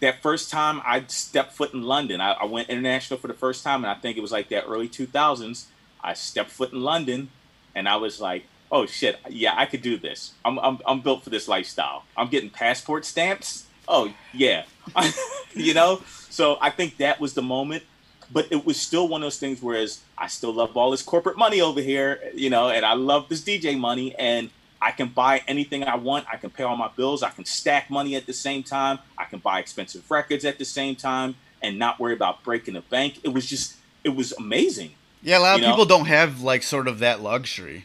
that 0.01 0.21
first 0.21 0.51
time 0.51 0.83
I 0.85 1.05
stepped 1.07 1.55
foot 1.55 1.73
in 1.73 1.83
London. 1.83 2.21
I, 2.21 2.33
I 2.33 2.45
went 2.45 2.69
international 2.69 3.19
for 3.19 3.29
the 3.29 3.35
first 3.35 3.65
time, 3.65 3.83
and 3.83 3.91
I 3.91 3.95
think 3.95 4.19
it 4.19 4.21
was 4.21 4.33
like 4.33 4.51
that 4.51 4.65
early 4.69 4.89
2000s. 4.89 5.67
I 6.03 6.13
stepped 6.13 6.51
foot 6.51 6.73
in 6.73 6.83
London, 6.83 7.31
and 7.75 7.89
I 7.89 7.97
was 7.97 8.21
like, 8.21 8.45
oh 8.71 8.85
shit, 8.85 9.19
yeah, 9.31 9.55
I 9.57 9.65
could 9.65 9.81
do 9.81 9.97
this. 9.97 10.33
I'm, 10.45 10.59
I'm, 10.59 10.79
I'm 10.87 11.01
built 11.01 11.25
for 11.25 11.31
this 11.31 11.49
lifestyle. 11.49 12.05
I'm 12.17 12.29
getting 12.29 12.51
passport 12.51 13.07
stamps. 13.07 13.67
Oh 13.87 14.13
yeah, 14.35 14.65
you 15.55 15.73
know. 15.73 16.03
So 16.29 16.59
I 16.61 16.69
think 16.69 16.99
that 16.99 17.21
was 17.21 17.33
the 17.33 17.43
moment, 17.43 17.85
but 18.31 18.49
it 18.51 18.67
was 18.67 18.79
still 18.79 19.09
one 19.09 19.23
of 19.23 19.27
those 19.27 19.39
things. 19.39 19.63
Whereas 19.63 20.01
I 20.19 20.27
still 20.27 20.53
love 20.53 20.77
all 20.77 20.91
this 20.91 21.03
corporate 21.03 21.39
money 21.39 21.63
over 21.63 21.81
here, 21.81 22.21
you 22.35 22.51
know, 22.51 22.69
and 22.69 22.85
I 22.85 22.93
love 22.93 23.31
this 23.31 23.41
DJ 23.41 23.79
money, 23.79 24.15
and 24.17 24.51
I 24.81 24.93
can 24.93 25.09
buy 25.09 25.43
anything 25.49 25.85
I 25.85 25.97
want. 25.97 26.27
I 26.33 26.37
can 26.37 26.51
pay 26.51 26.63
all 26.63 26.77
my 26.77 26.89
bills. 26.89 27.23
I 27.23 27.31
can 27.31 27.45
stack 27.45 27.91
money 27.91 28.15
at 28.17 28.27
the 28.27 28.33
same 28.33 28.63
time. 28.63 28.99
I 29.17 29.25
can 29.25 29.41
buy 29.41 29.59
expensive 29.59 30.09
records 30.11 30.45
at 30.45 30.59
the 30.59 30.65
same 30.65 30.95
time, 30.95 31.35
and 31.63 31.79
not 31.79 31.99
worry 31.99 32.15
about 32.15 32.45
breaking 32.45 32.75
the 32.75 32.83
bank. 32.83 33.21
It 33.25 33.31
was 33.31 33.47
just, 33.47 33.77
it 34.05 34.11
was 34.11 34.33
amazing. 34.33 34.93
Yeah, 35.23 35.39
a 35.39 35.41
lot 35.41 35.59
of 35.59 35.65
people 35.65 35.79
know? 35.79 35.85
don't 35.85 36.07
have 36.07 36.43
like 36.43 36.63
sort 36.63 36.87
of 36.87 37.01
that 37.01 37.21
luxury 37.21 37.85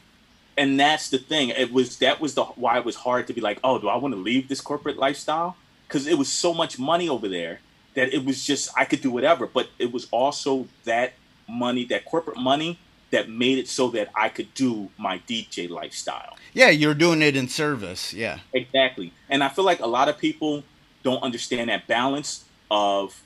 and 0.57 0.79
that's 0.79 1.09
the 1.09 1.17
thing. 1.17 1.49
It 1.49 1.71
was 1.71 1.97
that 1.99 2.19
was 2.21 2.35
the 2.35 2.43
why 2.43 2.77
it 2.77 2.85
was 2.85 2.95
hard 2.95 3.27
to 3.27 3.33
be 3.33 3.41
like, 3.41 3.59
oh, 3.63 3.79
do 3.79 3.87
I 3.87 3.95
want 3.97 4.13
to 4.13 4.19
leave 4.19 4.47
this 4.47 4.61
corporate 4.61 4.97
lifestyle? 4.97 5.57
Because 5.87 6.07
it 6.07 6.17
was 6.17 6.29
so 6.29 6.53
much 6.53 6.79
money 6.79 7.09
over 7.09 7.27
there 7.27 7.59
that 7.95 8.13
it 8.13 8.25
was 8.25 8.43
just 8.43 8.69
I 8.77 8.85
could 8.85 9.01
do 9.01 9.11
whatever. 9.11 9.47
But 9.47 9.69
it 9.79 9.91
was 9.91 10.07
also 10.11 10.67
that 10.85 11.13
money, 11.47 11.85
that 11.85 12.05
corporate 12.05 12.37
money, 12.37 12.79
that 13.13 13.29
made 13.29 13.59
it 13.59 13.67
so 13.67 13.89
that 13.89 14.09
I 14.15 14.27
could 14.27 14.53
do 14.55 14.89
my 14.97 15.19
DJ 15.19 15.69
lifestyle. 15.69 16.35
Yeah, 16.51 16.69
you're 16.69 16.95
doing 16.95 17.21
it 17.21 17.35
in 17.35 17.47
service. 17.47 18.13
Yeah, 18.13 18.39
exactly. 18.51 19.13
And 19.29 19.43
I 19.43 19.49
feel 19.49 19.63
like 19.63 19.79
a 19.79 19.87
lot 19.87 20.09
of 20.09 20.17
people 20.17 20.63
don't 21.03 21.21
understand 21.21 21.69
that 21.69 21.87
balance 21.87 22.43
of 22.71 23.21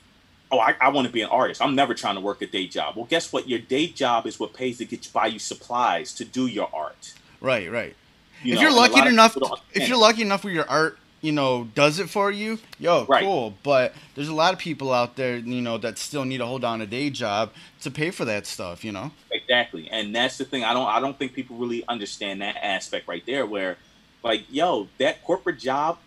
oh, 0.50 0.58
I, 0.58 0.74
I 0.80 0.88
want 0.90 1.06
to 1.06 1.12
be 1.12 1.22
an 1.22 1.30
artist. 1.30 1.62
I'm 1.62 1.74
never 1.74 1.94
trying 1.94 2.16
to 2.16 2.20
work 2.20 2.42
a 2.42 2.46
day 2.46 2.66
job. 2.66 2.96
Well, 2.96 3.06
guess 3.06 3.32
what? 3.32 3.48
Your 3.48 3.58
day 3.58 3.86
job 3.86 4.26
is 4.26 4.38
what 4.38 4.52
pays 4.52 4.78
to 4.78 4.84
get 4.84 5.06
you, 5.06 5.12
buy 5.12 5.26
you 5.26 5.38
supplies 5.38 6.12
to 6.14 6.24
do 6.24 6.46
your 6.46 6.68
art. 6.72 7.14
Right, 7.40 7.70
right. 7.70 7.96
You 8.42 8.52
if 8.52 8.56
know, 8.56 8.62
you're 8.62 8.76
lucky 8.76 9.00
enough, 9.00 9.36
if 9.72 9.88
you're 9.88 9.98
lucky 9.98 10.22
enough 10.22 10.44
where 10.44 10.52
your 10.52 10.68
art, 10.68 10.98
you 11.20 11.32
know, 11.32 11.68
does 11.74 11.98
it 11.98 12.08
for 12.08 12.30
you, 12.30 12.58
yo, 12.78 13.04
right. 13.06 13.22
cool. 13.22 13.54
But 13.62 13.94
there's 14.14 14.28
a 14.28 14.34
lot 14.34 14.52
of 14.52 14.58
people 14.58 14.92
out 14.92 15.16
there, 15.16 15.36
you 15.36 15.60
know, 15.60 15.78
that 15.78 15.98
still 15.98 16.24
need 16.24 16.38
to 16.38 16.46
hold 16.46 16.64
on 16.64 16.80
a 16.80 16.86
day 16.86 17.10
job 17.10 17.52
to 17.82 17.90
pay 17.90 18.10
for 18.10 18.24
that 18.24 18.46
stuff, 18.46 18.84
you 18.84 18.92
know. 18.92 19.10
Exactly, 19.30 19.88
and 19.90 20.14
that's 20.14 20.38
the 20.38 20.44
thing. 20.44 20.64
I 20.64 20.72
don't, 20.72 20.86
I 20.86 21.00
don't 21.00 21.18
think 21.18 21.32
people 21.32 21.56
really 21.56 21.84
understand 21.88 22.40
that 22.42 22.56
aspect 22.62 23.08
right 23.08 23.24
there. 23.26 23.46
Where, 23.46 23.76
like, 24.22 24.44
yo, 24.50 24.88
that 24.98 25.24
corporate 25.24 25.58
job 25.58 25.98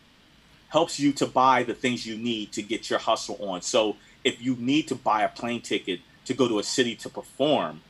helps 0.70 1.00
you 1.00 1.12
to 1.12 1.26
buy 1.26 1.64
the 1.64 1.74
things 1.74 2.06
you 2.06 2.16
need 2.16 2.54
to 2.54 2.62
get 2.62 2.90
your 2.90 3.00
hustle 3.00 3.38
on. 3.42 3.62
So 3.62 3.98
if 4.24 4.42
you 4.42 4.56
need 4.58 4.88
to 4.88 4.96
buy 4.96 5.24
a 5.24 5.28
plane 5.28 5.62
ticket 5.62 6.00
to 6.26 6.34
go 6.34 6.48
to 6.48 6.60
a 6.60 6.64
city 6.64 6.96
to 6.96 7.10
perform, 7.10 7.82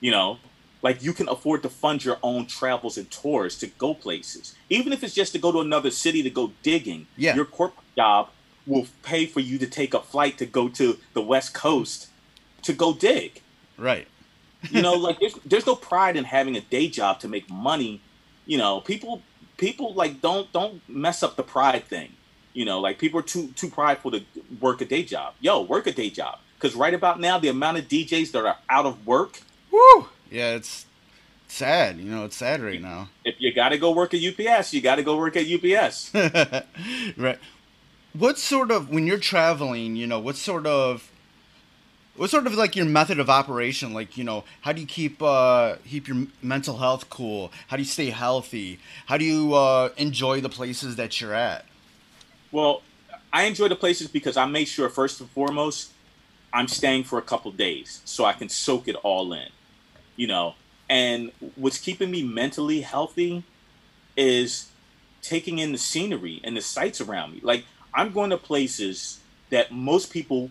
you 0.00 0.10
know, 0.10 0.38
like 0.84 1.02
you 1.02 1.14
can 1.14 1.30
afford 1.30 1.62
to 1.62 1.70
fund 1.70 2.04
your 2.04 2.18
own 2.22 2.44
travels 2.44 2.98
and 2.98 3.10
tours 3.10 3.56
to 3.56 3.66
go 3.66 3.94
places, 3.94 4.54
even 4.68 4.92
if 4.92 5.02
it's 5.02 5.14
just 5.14 5.32
to 5.32 5.38
go 5.38 5.50
to 5.50 5.60
another 5.60 5.90
city 5.90 6.22
to 6.22 6.28
go 6.28 6.52
digging. 6.62 7.06
Yeah. 7.16 7.34
Your 7.34 7.46
corporate 7.46 7.86
job 7.96 8.28
will 8.66 8.86
pay 9.02 9.24
for 9.24 9.40
you 9.40 9.56
to 9.58 9.66
take 9.66 9.94
a 9.94 10.00
flight 10.00 10.36
to 10.38 10.46
go 10.46 10.68
to 10.68 10.98
the 11.14 11.22
West 11.22 11.54
Coast 11.54 12.08
to 12.62 12.74
go 12.74 12.92
dig. 12.92 13.40
Right. 13.78 14.06
you 14.70 14.82
know, 14.82 14.92
like 14.92 15.20
there's 15.20 15.34
there's 15.46 15.66
no 15.66 15.74
pride 15.74 16.18
in 16.18 16.24
having 16.24 16.54
a 16.54 16.60
day 16.60 16.88
job 16.88 17.18
to 17.20 17.28
make 17.28 17.48
money. 17.48 18.02
You 18.44 18.58
know, 18.58 18.82
people 18.82 19.22
people 19.56 19.94
like 19.94 20.20
don't 20.20 20.52
don't 20.52 20.86
mess 20.86 21.22
up 21.22 21.36
the 21.36 21.42
pride 21.42 21.84
thing. 21.84 22.12
You 22.52 22.66
know, 22.66 22.78
like 22.78 22.98
people 22.98 23.20
are 23.20 23.28
too 23.34 23.48
too 23.56 23.70
prideful 23.70 24.10
to 24.10 24.22
work 24.60 24.82
a 24.82 24.84
day 24.84 25.02
job. 25.02 25.32
Yo, 25.40 25.62
work 25.62 25.86
a 25.86 25.92
day 25.92 26.10
job. 26.10 26.40
Because 26.56 26.76
right 26.76 26.92
about 26.92 27.20
now, 27.20 27.38
the 27.38 27.48
amount 27.48 27.78
of 27.78 27.88
DJs 27.88 28.32
that 28.32 28.44
are 28.44 28.58
out 28.68 28.84
of 28.84 29.06
work. 29.06 29.40
Woo! 29.70 30.08
Yeah, 30.34 30.56
it's 30.56 30.86
sad. 31.46 31.98
You 31.98 32.10
know, 32.10 32.24
it's 32.24 32.36
sad 32.36 32.60
right 32.60 32.82
now. 32.82 33.08
If 33.24 33.36
you 33.38 33.54
got 33.54 33.68
to 33.68 33.78
go 33.78 33.92
work 33.92 34.12
at 34.14 34.20
UPS, 34.20 34.74
you 34.74 34.80
got 34.80 34.96
to 34.96 35.04
go 35.04 35.16
work 35.16 35.36
at 35.36 35.46
UPS. 35.46 36.12
right. 37.16 37.38
What 38.12 38.38
sort 38.38 38.72
of 38.72 38.90
when 38.90 39.06
you're 39.06 39.18
traveling, 39.18 39.94
you 39.94 40.08
know, 40.08 40.18
what 40.18 40.36
sort 40.36 40.66
of 40.66 41.08
what 42.16 42.30
sort 42.30 42.46
of 42.48 42.54
like 42.54 42.74
your 42.74 42.86
method 42.86 43.18
of 43.18 43.28
operation 43.28 43.92
like 43.92 44.16
you 44.16 44.22
know 44.22 44.44
how 44.60 44.70
do 44.72 44.80
you 44.80 44.86
keep 44.86 45.20
uh 45.20 45.74
keep 45.84 46.06
your 46.06 46.28
mental 46.40 46.76
health 46.76 47.10
cool 47.10 47.50
how 47.66 47.76
do 47.76 47.82
you 47.82 47.88
stay 47.88 48.10
healthy 48.10 48.78
how 49.06 49.16
do 49.16 49.24
you 49.24 49.52
uh 49.52 49.88
enjoy 49.96 50.40
the 50.40 50.48
places 50.48 50.94
that 50.94 51.20
you're 51.20 51.34
at 51.34 51.64
well 52.52 52.82
i 53.32 53.42
enjoy 53.42 53.66
the 53.66 53.74
places 53.74 54.06
because 54.06 54.36
i 54.36 54.46
make 54.46 54.68
sure 54.68 54.88
first 54.88 55.20
and 55.20 55.28
foremost 55.30 55.90
i'm 56.52 56.68
staying 56.68 57.02
for 57.02 57.18
a 57.18 57.22
couple 57.22 57.50
days 57.50 58.00
so 58.04 58.24
i 58.24 58.32
can 58.32 58.48
soak 58.48 58.86
it 58.86 58.94
all 59.02 59.32
in 59.32 59.48
you 60.16 60.26
know. 60.26 60.54
And 60.88 61.32
what's 61.56 61.78
keeping 61.78 62.10
me 62.10 62.22
mentally 62.22 62.82
healthy 62.82 63.42
is 64.16 64.70
taking 65.22 65.58
in 65.58 65.72
the 65.72 65.78
scenery 65.78 66.40
and 66.44 66.56
the 66.56 66.60
sights 66.60 67.00
around 67.00 67.32
me. 67.32 67.40
Like 67.42 67.64
I'm 67.94 68.12
going 68.12 68.30
to 68.30 68.36
places 68.36 69.20
that 69.50 69.72
most 69.72 70.12
people 70.12 70.50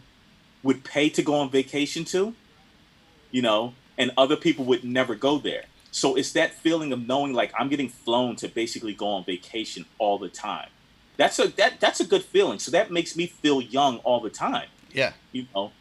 would 0.63 0.83
pay 0.83 1.09
to 1.09 1.21
go 1.21 1.35
on 1.35 1.49
vacation 1.49 2.05
to, 2.05 2.33
you 3.31 3.41
know, 3.41 3.73
and 3.97 4.11
other 4.17 4.35
people 4.35 4.65
would 4.65 4.83
never 4.83 5.13
go 5.13 5.37
there. 5.37 5.65
So 5.91 6.15
it's 6.15 6.31
that 6.31 6.53
feeling 6.55 6.91
of 6.91 7.05
knowing 7.07 7.33
like 7.33 7.53
I'm 7.57 7.69
getting 7.69 7.89
flown 7.89 8.35
to 8.37 8.47
basically 8.47 8.93
go 8.93 9.07
on 9.07 9.23
vacation 9.25 9.85
all 9.99 10.17
the 10.17 10.29
time. 10.29 10.69
That's 11.17 11.37
a 11.37 11.49
that 11.49 11.79
that's 11.79 11.99
a 11.99 12.05
good 12.05 12.23
feeling. 12.23 12.57
So 12.57 12.71
that 12.71 12.91
makes 12.91 13.15
me 13.15 13.27
feel 13.27 13.61
young 13.61 13.97
all 13.99 14.19
the 14.19 14.31
time. 14.31 14.69
Yeah. 14.91 15.13
You 15.31 15.45
know, 15.53 15.71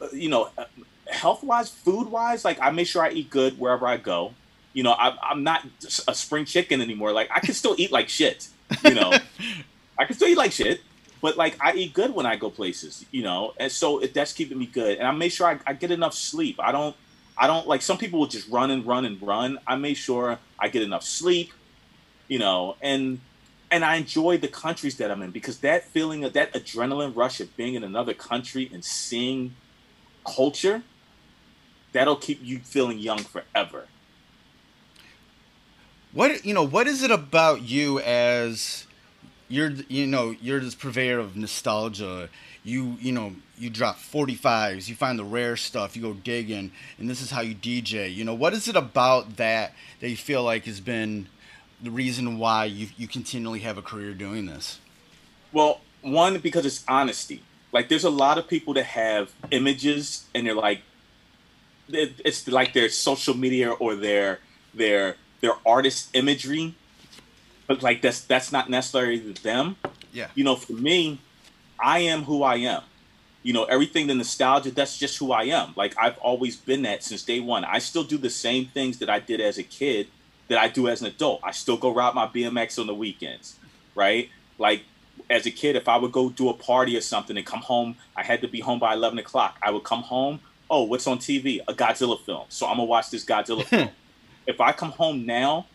uh, 0.00 0.06
you 0.12 0.30
know, 0.30 0.50
uh, 0.56 0.64
health 1.12 1.42
wise, 1.42 1.68
food 1.68 2.08
wise, 2.08 2.44
like 2.44 2.60
I 2.60 2.70
make 2.70 2.86
sure 2.86 3.02
I 3.02 3.10
eat 3.10 3.30
good 3.30 3.58
wherever 3.58 3.86
I 3.86 3.96
go. 3.96 4.34
You 4.72 4.82
know, 4.82 4.92
I, 4.92 5.16
I'm 5.22 5.44
not 5.44 5.66
a 6.08 6.14
spring 6.14 6.44
chicken 6.44 6.80
anymore. 6.80 7.12
Like 7.12 7.30
I 7.30 7.40
can 7.40 7.54
still 7.54 7.74
eat 7.78 7.92
like 7.92 8.08
shit. 8.08 8.48
You 8.84 8.94
know, 8.94 9.12
I 9.98 10.04
can 10.04 10.16
still 10.16 10.28
eat 10.28 10.38
like 10.38 10.52
shit, 10.52 10.80
but 11.20 11.36
like 11.36 11.56
I 11.60 11.74
eat 11.74 11.92
good 11.92 12.14
when 12.14 12.26
I 12.26 12.36
go 12.36 12.50
places. 12.50 13.04
You 13.10 13.22
know, 13.22 13.54
and 13.58 13.70
so 13.70 13.98
it, 13.98 14.14
that's 14.14 14.32
keeping 14.32 14.58
me 14.58 14.66
good. 14.66 14.98
And 14.98 15.06
I 15.06 15.12
make 15.12 15.32
sure 15.32 15.46
I, 15.46 15.58
I 15.66 15.74
get 15.74 15.90
enough 15.90 16.14
sleep. 16.14 16.56
I 16.60 16.72
don't. 16.72 16.96
I 17.36 17.46
don't 17.46 17.66
like 17.66 17.80
some 17.80 17.96
people 17.96 18.20
will 18.20 18.26
just 18.26 18.48
run 18.50 18.70
and 18.70 18.86
run 18.86 19.06
and 19.06 19.20
run. 19.20 19.58
I 19.66 19.76
make 19.76 19.96
sure 19.96 20.38
I 20.58 20.68
get 20.68 20.82
enough 20.82 21.02
sleep, 21.02 21.50
you 22.28 22.38
know, 22.38 22.76
and 22.82 23.20
and 23.70 23.86
I 23.86 23.96
enjoy 23.96 24.36
the 24.36 24.48
countries 24.48 24.98
that 24.98 25.10
I'm 25.10 25.22
in 25.22 25.30
because 25.30 25.58
that 25.60 25.84
feeling 25.84 26.24
of 26.24 26.34
that 26.34 26.52
adrenaline 26.52 27.16
rush 27.16 27.40
of 27.40 27.56
being 27.56 27.74
in 27.74 27.82
another 27.82 28.12
country 28.12 28.70
and 28.72 28.84
seeing 28.84 29.54
culture 30.26 30.82
that'll 31.92 32.16
keep 32.16 32.40
you 32.42 32.58
feeling 32.58 32.98
young 32.98 33.18
forever. 33.18 33.86
What 36.12 36.44
you 36.44 36.52
know? 36.52 36.66
What 36.66 36.86
is 36.86 37.02
it 37.02 37.10
about 37.10 37.62
you 37.62 38.00
as 38.00 38.86
you're 39.48 39.70
you 39.88 40.06
know 40.06 40.34
you're 40.40 40.60
this 40.60 40.74
purveyor 40.74 41.18
of 41.18 41.36
nostalgia? 41.36 42.28
You 42.64 42.96
you 43.00 43.12
know 43.12 43.34
you 43.56 43.70
drop 43.70 43.98
45s, 43.98 44.88
you 44.88 44.94
find 44.94 45.18
the 45.18 45.24
rare 45.24 45.56
stuff, 45.56 45.96
you 45.96 46.02
go 46.02 46.12
digging, 46.12 46.72
and 46.98 47.08
this 47.08 47.22
is 47.22 47.30
how 47.30 47.40
you 47.40 47.54
DJ. 47.54 48.14
You 48.14 48.24
know 48.24 48.34
what 48.34 48.52
is 48.52 48.68
it 48.68 48.76
about 48.76 49.36
that 49.36 49.72
that 50.00 50.10
you 50.10 50.16
feel 50.16 50.42
like 50.42 50.66
has 50.66 50.80
been 50.80 51.28
the 51.82 51.90
reason 51.90 52.38
why 52.38 52.66
you 52.66 52.88
you 52.96 53.08
continually 53.08 53.60
have 53.60 53.78
a 53.78 53.82
career 53.82 54.12
doing 54.12 54.46
this? 54.46 54.80
Well, 55.50 55.80
one 56.02 56.38
because 56.38 56.66
it's 56.66 56.84
honesty. 56.86 57.42
Like 57.72 57.88
there's 57.88 58.04
a 58.04 58.10
lot 58.10 58.36
of 58.36 58.48
people 58.48 58.74
that 58.74 58.84
have 58.84 59.32
images 59.50 60.26
and 60.34 60.46
they're 60.46 60.54
like 60.54 60.82
it's 61.92 62.48
like 62.48 62.72
their 62.72 62.88
social 62.88 63.36
media 63.36 63.70
or 63.70 63.94
their 63.94 64.38
their 64.74 65.16
their 65.40 65.54
artist 65.66 66.10
imagery, 66.14 66.74
but 67.66 67.82
like 67.82 68.02
that's 68.02 68.22
that's 68.22 68.52
not 68.52 68.70
necessarily 68.70 69.18
them. 69.18 69.76
Yeah. 70.12 70.28
You 70.34 70.44
know, 70.44 70.56
for 70.56 70.74
me, 70.74 71.20
I 71.78 72.00
am 72.00 72.24
who 72.24 72.42
I 72.42 72.56
am. 72.56 72.82
You 73.42 73.52
know, 73.52 73.64
everything 73.64 74.06
the 74.06 74.14
nostalgia, 74.14 74.70
that's 74.70 74.98
just 74.98 75.18
who 75.18 75.32
I 75.32 75.44
am. 75.44 75.72
Like 75.76 75.94
I've 75.98 76.18
always 76.18 76.56
been 76.56 76.82
that 76.82 77.02
since 77.02 77.22
day 77.22 77.40
one. 77.40 77.64
I 77.64 77.78
still 77.78 78.04
do 78.04 78.18
the 78.18 78.30
same 78.30 78.66
things 78.66 78.98
that 78.98 79.10
I 79.10 79.18
did 79.18 79.40
as 79.40 79.58
a 79.58 79.64
kid 79.64 80.08
that 80.48 80.58
I 80.58 80.68
do 80.68 80.88
as 80.88 81.00
an 81.00 81.08
adult. 81.08 81.40
I 81.42 81.50
still 81.50 81.76
go 81.76 81.92
ride 81.92 82.14
my 82.14 82.26
BMX 82.26 82.78
on 82.78 82.86
the 82.86 82.94
weekends, 82.94 83.56
right? 83.94 84.28
Like 84.58 84.82
as 85.28 85.46
a 85.46 85.50
kid, 85.50 85.76
if 85.76 85.88
I 85.88 85.96
would 85.96 86.12
go 86.12 86.30
do 86.30 86.48
a 86.48 86.54
party 86.54 86.96
or 86.96 87.00
something 87.00 87.36
and 87.36 87.46
come 87.46 87.60
home, 87.60 87.96
I 88.16 88.22
had 88.22 88.42
to 88.42 88.48
be 88.48 88.60
home 88.60 88.78
by 88.78 88.94
11 88.94 89.18
o'clock. 89.18 89.58
I 89.62 89.70
would 89.70 89.84
come 89.84 90.02
home. 90.02 90.40
Oh, 90.74 90.84
what's 90.84 91.06
on 91.06 91.18
TV? 91.18 91.60
A 91.68 91.74
Godzilla 91.74 92.18
film. 92.18 92.46
So 92.48 92.66
I'm 92.66 92.76
gonna 92.76 92.84
watch 92.84 93.10
this 93.10 93.24
Godzilla 93.24 93.64
film. 93.64 93.90
If 94.44 94.60
I 94.60 94.72
come 94.72 94.90
home 94.90 95.24
now 95.24 95.66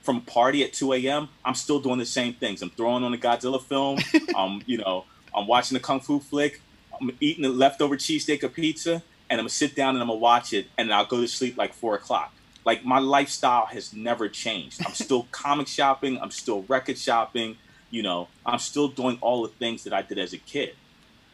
from 0.00 0.16
a 0.16 0.20
party 0.22 0.64
at 0.64 0.72
2 0.72 0.94
a.m., 0.94 1.28
I'm 1.44 1.54
still 1.54 1.78
doing 1.78 1.98
the 1.98 2.06
same 2.06 2.32
things. 2.32 2.62
I'm 2.62 2.70
throwing 2.70 3.04
on 3.04 3.12
a 3.12 3.18
Godzilla 3.18 3.60
film. 3.60 3.98
um, 4.34 4.62
you 4.64 4.78
know, 4.78 5.04
I'm 5.34 5.46
watching 5.46 5.76
a 5.76 5.80
kung 5.80 6.00
fu 6.00 6.20
flick. 6.20 6.62
I'm 6.98 7.10
eating 7.20 7.42
the 7.42 7.50
leftover 7.50 7.98
cheesesteak 7.98 8.42
or 8.42 8.48
pizza, 8.48 9.02
and 9.28 9.38
I'm 9.38 9.44
gonna 9.44 9.50
sit 9.50 9.74
down 9.74 9.90
and 9.90 10.00
I'm 10.00 10.06
gonna 10.06 10.20
watch 10.20 10.54
it, 10.54 10.68
and 10.78 10.90
I'll 10.90 11.04
go 11.04 11.20
to 11.20 11.28
sleep 11.28 11.58
like 11.58 11.74
four 11.74 11.96
o'clock. 11.96 12.32
Like 12.64 12.82
my 12.82 12.98
lifestyle 12.98 13.66
has 13.66 13.92
never 13.92 14.28
changed. 14.30 14.80
I'm 14.86 14.94
still 14.94 15.24
comic 15.32 15.66
shopping. 15.66 16.18
I'm 16.22 16.30
still 16.30 16.62
record 16.62 16.96
shopping. 16.96 17.58
You 17.90 18.04
know, 18.04 18.28
I'm 18.46 18.60
still 18.60 18.88
doing 18.88 19.18
all 19.20 19.42
the 19.42 19.48
things 19.48 19.84
that 19.84 19.92
I 19.92 20.00
did 20.00 20.18
as 20.18 20.32
a 20.32 20.38
kid. 20.38 20.76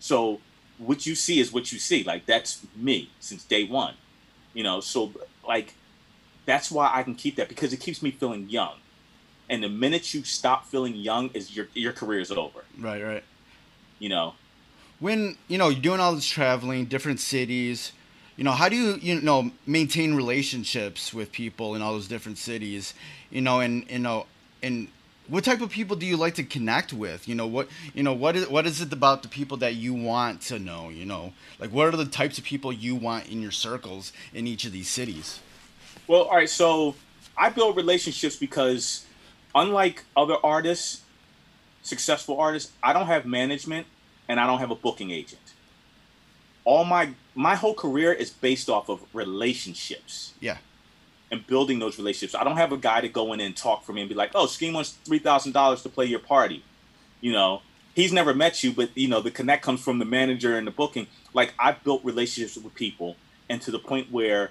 So 0.01 0.41
what 0.81 1.07
you 1.07 1.15
see 1.15 1.39
is 1.39 1.53
what 1.53 1.73
you 1.73 1.79
see. 1.79 2.03
Like 2.03 2.27
that's 2.27 2.67
me 2.75 3.11
since 3.21 3.45
day 3.45 3.65
one. 3.65 3.95
You 4.55 4.65
know, 4.65 4.81
so 4.81 5.13
like 5.47 5.75
that's 6.47 6.71
why 6.71 6.91
I 6.93 7.03
can 7.03 7.15
keep 7.15 7.37
that 7.37 7.49
because 7.49 7.73
it 7.73 7.79
keeps 7.79 8.03
me 8.03 8.11
feeling 8.11 8.49
young. 8.49 8.75
And 9.49 9.63
the 9.63 9.69
minute 9.69 10.15
you 10.15 10.23
stop 10.25 10.67
feeling 10.67 10.95
young, 10.97 11.31
is 11.31 11.55
your 11.55 11.69
your 11.75 11.93
career 11.93 12.21
is 12.21 12.31
over. 12.31 12.65
Right, 12.79 13.03
right. 13.03 13.25
You 13.99 14.09
know, 14.09 14.35
When 14.99 15.37
you 15.49 15.59
know 15.59 15.69
you're 15.69 15.81
doing 15.81 16.01
all 16.01 16.15
this 16.15 16.27
traveling, 16.27 16.87
different 16.87 17.21
cities, 17.21 17.93
you 18.37 18.45
know, 18.45 18.53
how 18.53 18.69
do 18.69 18.77
you 18.77 18.99
you 19.01 19.21
know 19.21 19.51
maintain 19.67 20.15
relationships 20.15 21.13
with 21.13 21.31
people 21.33 21.75
in 21.75 21.83
all 21.83 21.93
those 21.93 22.09
different 22.09 22.39
cities? 22.39 22.95
You 23.31 23.43
know, 23.43 23.61
and 23.61 23.89
you 23.91 23.99
know, 23.99 24.27
and 24.63 24.89
what 25.31 25.45
type 25.45 25.61
of 25.61 25.71
people 25.71 25.97
do 25.97 26.05
you 26.05 26.17
like 26.17 26.35
to 26.35 26.43
connect 26.43 26.93
with? 26.93 27.29
You 27.29 27.37
know, 27.37 27.47
what 27.47 27.69
you 27.95 28.03
know, 28.03 28.13
what 28.13 28.37
is 28.37 28.49
what 28.49 28.67
is 28.67 28.81
it 28.81 28.93
about 28.93 29.23
the 29.23 29.29
people 29.29 29.57
that 29.59 29.75
you 29.75 29.95
want 29.95 30.43
to 30.43 30.59
know? 30.59 30.89
You 30.89 31.07
know, 31.07 31.33
like 31.59 31.71
what 31.71 31.87
are 31.87 31.97
the 31.97 32.05
types 32.05 32.37
of 32.37 32.45
people 32.45 32.73
you 32.73 32.97
want 32.97 33.29
in 33.29 33.41
your 33.41 33.53
circles 33.53 34.13
in 34.35 34.47
each 34.47 34.65
of 34.65 34.73
these 34.73 34.89
cities? 34.89 35.41
Well, 36.07 36.23
all 36.23 36.37
right. 36.37 36.51
So 36.51 36.97
I 37.37 37.49
build 37.51 37.77
relationships 37.77 38.37
because, 38.37 39.07
unlike 39.55 40.05
other 40.17 40.37
artists, 40.43 41.03
successful 41.83 42.39
artists, 42.39 42.73
I 42.83 42.93
don't 42.93 43.07
have 43.07 43.25
management 43.25 43.87
and 44.29 44.41
I 44.41 44.47
don't 44.47 44.59
have 44.59 44.71
a 44.71 44.77
booking 44.77 45.13
agent. 45.13 45.41
All 46.65 46.85
my 46.85 47.11
my 47.37 47.55
whole 47.55 47.75
career 47.75 48.13
is 48.13 48.31
based 48.31 48.69
off 48.69 48.89
of 48.89 49.01
relationships 49.13 50.35
Yeah, 50.41 50.59
and 51.31 51.47
building 51.47 51.79
those 51.79 51.99
relationships. 51.99 52.35
I 52.35 52.45
don't 52.45 52.57
have 52.57 52.73
a 52.73 52.77
guy 52.77 53.01
to 53.01 53.09
go 53.09 53.33
in 53.33 53.41
and 53.41 53.57
talk 53.57 53.85
for 53.85 53.93
me 53.93 54.01
and 54.03 54.09
be 54.09 54.15
like, 54.15 54.33
"Oh, 54.35 54.47
Skeme 54.47 54.73
wants 54.73 54.91
three 55.05 55.19
thousand 55.19 55.53
dollars 55.53 55.83
to 55.83 55.89
play 55.89 56.07
your 56.07 56.19
party." 56.19 56.65
You 57.21 57.33
know, 57.33 57.63
he's 57.95 58.13
never 58.13 58.35
met 58.35 58.65
you, 58.65 58.73
but 58.73 58.91
you 58.97 59.09
know 59.09 59.21
the 59.21 59.31
connect 59.31 59.63
comes 59.63 59.81
from 59.81 59.99
the 59.99 60.05
manager 60.05 60.57
and 60.57 60.67
the 60.67 60.73
booking. 60.73 61.07
Like 61.33 61.55
I've 61.59 61.83
built 61.85 62.05
relationships 62.05 62.57
with 62.57 62.75
people, 62.75 63.17
and 63.49 63.61
to 63.63 63.71
the 63.71 63.79
point 63.79 64.11
where 64.11 64.51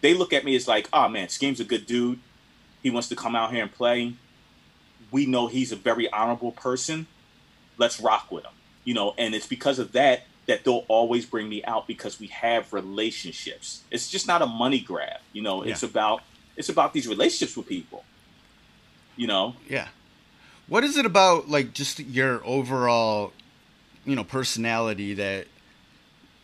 they 0.00 0.14
look 0.14 0.32
at 0.32 0.44
me 0.44 0.56
as 0.56 0.68
like, 0.68 0.88
"Oh 0.92 1.08
man, 1.08 1.28
Skeme's 1.28 1.60
a 1.60 1.64
good 1.64 1.86
dude. 1.86 2.18
He 2.82 2.90
wants 2.90 3.08
to 3.08 3.16
come 3.16 3.36
out 3.36 3.52
here 3.52 3.62
and 3.62 3.72
play. 3.72 4.14
We 5.10 5.26
know 5.26 5.46
he's 5.46 5.72
a 5.72 5.76
very 5.76 6.10
honorable 6.10 6.52
person. 6.52 7.06
Let's 7.78 8.00
rock 8.00 8.30
with 8.30 8.44
him." 8.44 8.52
You 8.84 8.94
know, 8.94 9.14
and 9.18 9.34
it's 9.34 9.46
because 9.46 9.78
of 9.78 9.92
that 9.92 10.26
that 10.46 10.64
they'll 10.64 10.84
always 10.88 11.26
bring 11.26 11.48
me 11.48 11.62
out 11.64 11.86
because 11.86 12.20
we 12.20 12.28
have 12.28 12.72
relationships. 12.72 13.82
It's 13.90 14.08
just 14.08 14.26
not 14.26 14.42
a 14.42 14.46
money 14.46 14.80
grab. 14.80 15.18
You 15.32 15.42
know, 15.42 15.62
it's 15.62 15.82
about 15.82 16.22
it's 16.56 16.68
about 16.68 16.92
these 16.92 17.06
relationships 17.06 17.56
with 17.56 17.66
people. 17.66 18.04
You 19.16 19.26
know, 19.26 19.56
yeah. 19.68 19.88
What 20.68 20.84
is 20.84 20.96
it 20.96 21.06
about 21.06 21.48
like 21.48 21.72
just 21.72 22.00
your 22.00 22.44
overall, 22.44 23.32
you 24.04 24.16
know, 24.16 24.24
personality 24.24 25.14
that, 25.14 25.46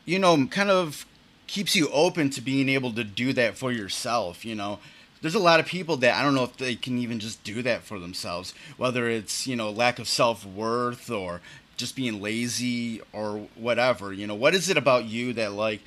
you 0.04 0.18
know, 0.18 0.46
kind 0.46 0.70
of 0.70 1.06
keeps 1.46 1.74
you 1.74 1.88
open 1.90 2.30
to 2.30 2.40
being 2.40 2.68
able 2.68 2.92
to 2.92 3.04
do 3.04 3.32
that 3.32 3.56
for 3.56 3.72
yourself? 3.72 4.44
You 4.44 4.54
know, 4.54 4.78
there's 5.20 5.34
a 5.34 5.40
lot 5.40 5.60
of 5.60 5.66
people 5.66 5.96
that 5.98 6.14
I 6.14 6.22
don't 6.22 6.34
know 6.34 6.44
if 6.44 6.56
they 6.56 6.74
can 6.74 6.98
even 6.98 7.20
just 7.20 7.42
do 7.44 7.62
that 7.62 7.82
for 7.82 7.98
themselves, 7.98 8.54
whether 8.76 9.08
it's 9.08 9.46
you 9.46 9.56
know 9.56 9.70
lack 9.70 9.98
of 9.98 10.08
self 10.08 10.44
worth 10.44 11.10
or 11.10 11.40
just 11.82 11.96
being 11.96 12.22
lazy 12.22 13.02
or 13.12 13.48
whatever. 13.54 14.12
You 14.12 14.26
know, 14.26 14.34
what 14.34 14.54
is 14.54 14.70
it 14.70 14.76
about 14.76 15.04
you 15.04 15.34
that 15.34 15.52
like 15.52 15.82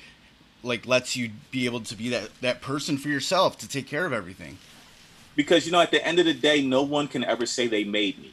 like 0.62 0.86
lets 0.86 1.16
you 1.16 1.30
be 1.50 1.64
able 1.64 1.80
to 1.80 1.96
be 1.96 2.08
that 2.10 2.30
that 2.40 2.60
person 2.60 2.96
for 2.96 3.08
yourself 3.08 3.58
to 3.58 3.68
take 3.68 3.88
care 3.88 4.06
of 4.06 4.12
everything? 4.12 4.58
because 5.36 5.66
you 5.66 5.72
know 5.72 5.80
at 5.80 5.90
the 5.90 6.04
end 6.04 6.18
of 6.18 6.24
the 6.24 6.34
day 6.34 6.62
no 6.62 6.82
one 6.82 7.06
can 7.06 7.22
ever 7.22 7.46
say 7.46 7.68
they 7.68 7.84
made 7.84 8.18
me 8.18 8.32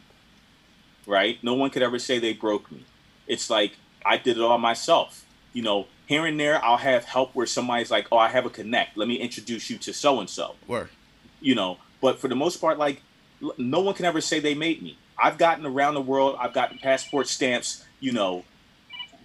right 1.06 1.38
no 1.44 1.54
one 1.54 1.70
could 1.70 1.84
ever 1.84 2.00
say 2.00 2.18
they 2.18 2.34
broke 2.34 2.72
me 2.72 2.84
it's 3.28 3.50
like 3.50 3.74
i 4.06 4.18
did 4.18 4.38
it 4.38 4.42
all 4.42 4.58
myself 4.58 5.26
you 5.52 5.62
know 5.62 5.86
here 6.08 6.26
and 6.26 6.40
there 6.40 6.64
i'll 6.64 6.78
have 6.78 7.04
help 7.04 7.36
where 7.36 7.46
somebody's 7.46 7.92
like 7.92 8.08
oh 8.12 8.18
i 8.18 8.30
have 8.30 8.46
a 8.46 8.50
connect 8.50 8.98
let 8.98 9.08
me 9.08 9.16
introduce 9.16 9.70
you 9.70 9.78
to 9.78 9.94
so 9.94 10.20
and 10.20 10.30
so 10.30 10.56
Word. 10.66 10.90
you 11.42 11.54
know 11.54 11.78
but 12.02 12.18
for 12.18 12.28
the 12.28 12.36
most 12.36 12.60
part 12.60 12.80
like 12.80 13.02
no 13.58 13.82
one 13.82 13.94
can 13.94 14.06
ever 14.06 14.22
say 14.22 14.40
they 14.40 14.56
made 14.56 14.82
me 14.82 14.98
i've 15.24 15.38
gotten 15.38 15.66
around 15.66 15.94
the 15.96 16.02
world. 16.02 16.36
I've 16.40 16.54
gotten 16.54 16.78
passport 16.78 17.28
stamps 17.28 17.86
you 18.00 18.12
know 18.12 18.44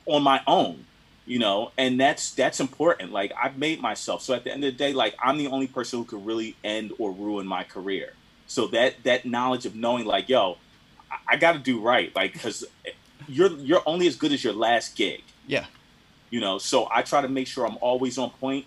on 0.07 0.23
my 0.23 0.41
own 0.47 0.85
you 1.27 1.39
know 1.39 1.73
and 1.77 2.01
that's 2.01 2.31
that's 2.41 2.61
important. 2.61 3.13
Like 3.13 3.33
i've 3.43 3.59
made 3.59 3.81
myself. 3.83 4.23
So 4.23 4.33
at 4.35 4.45
the 4.45 4.53
end 4.53 4.65
of 4.65 4.73
the 4.73 4.79
day 4.79 4.93
like 4.93 5.15
i'm 5.23 5.37
the 5.37 5.49
only 5.49 5.67
person 5.67 5.99
who 5.99 6.05
could 6.05 6.25
really 6.25 6.57
end 6.65 6.93
or 6.99 7.13
ruin 7.13 7.47
my 7.47 7.65
career. 7.65 8.15
So 8.47 8.69
that 8.69 9.03
that 9.03 9.27
knowledge 9.27 9.67
of 9.67 9.75
knowing 9.75 10.07
like 10.07 10.29
yo 10.29 10.57
i, 11.11 11.35
I 11.35 11.37
got 11.37 11.53
to 11.53 11.59
do 11.59 11.81
right. 11.81 12.15
Like 12.15 12.33
because 12.33 12.65
you're 13.27 13.51
you're 13.69 13.83
only 13.85 14.07
as 14.07 14.17
good 14.17 14.33
as 14.33 14.43
your 14.43 14.55
last 14.55 14.97
gig. 14.97 15.23
Yeah. 15.47 15.67
you 16.31 16.41
know 16.41 16.59
so 16.59 16.89
i 16.91 17.01
try 17.03 17.21
to 17.23 17.29
make 17.29 17.47
sure 17.47 17.67
i'm 17.67 17.79
always 17.81 18.19
on 18.19 18.31
point. 18.31 18.65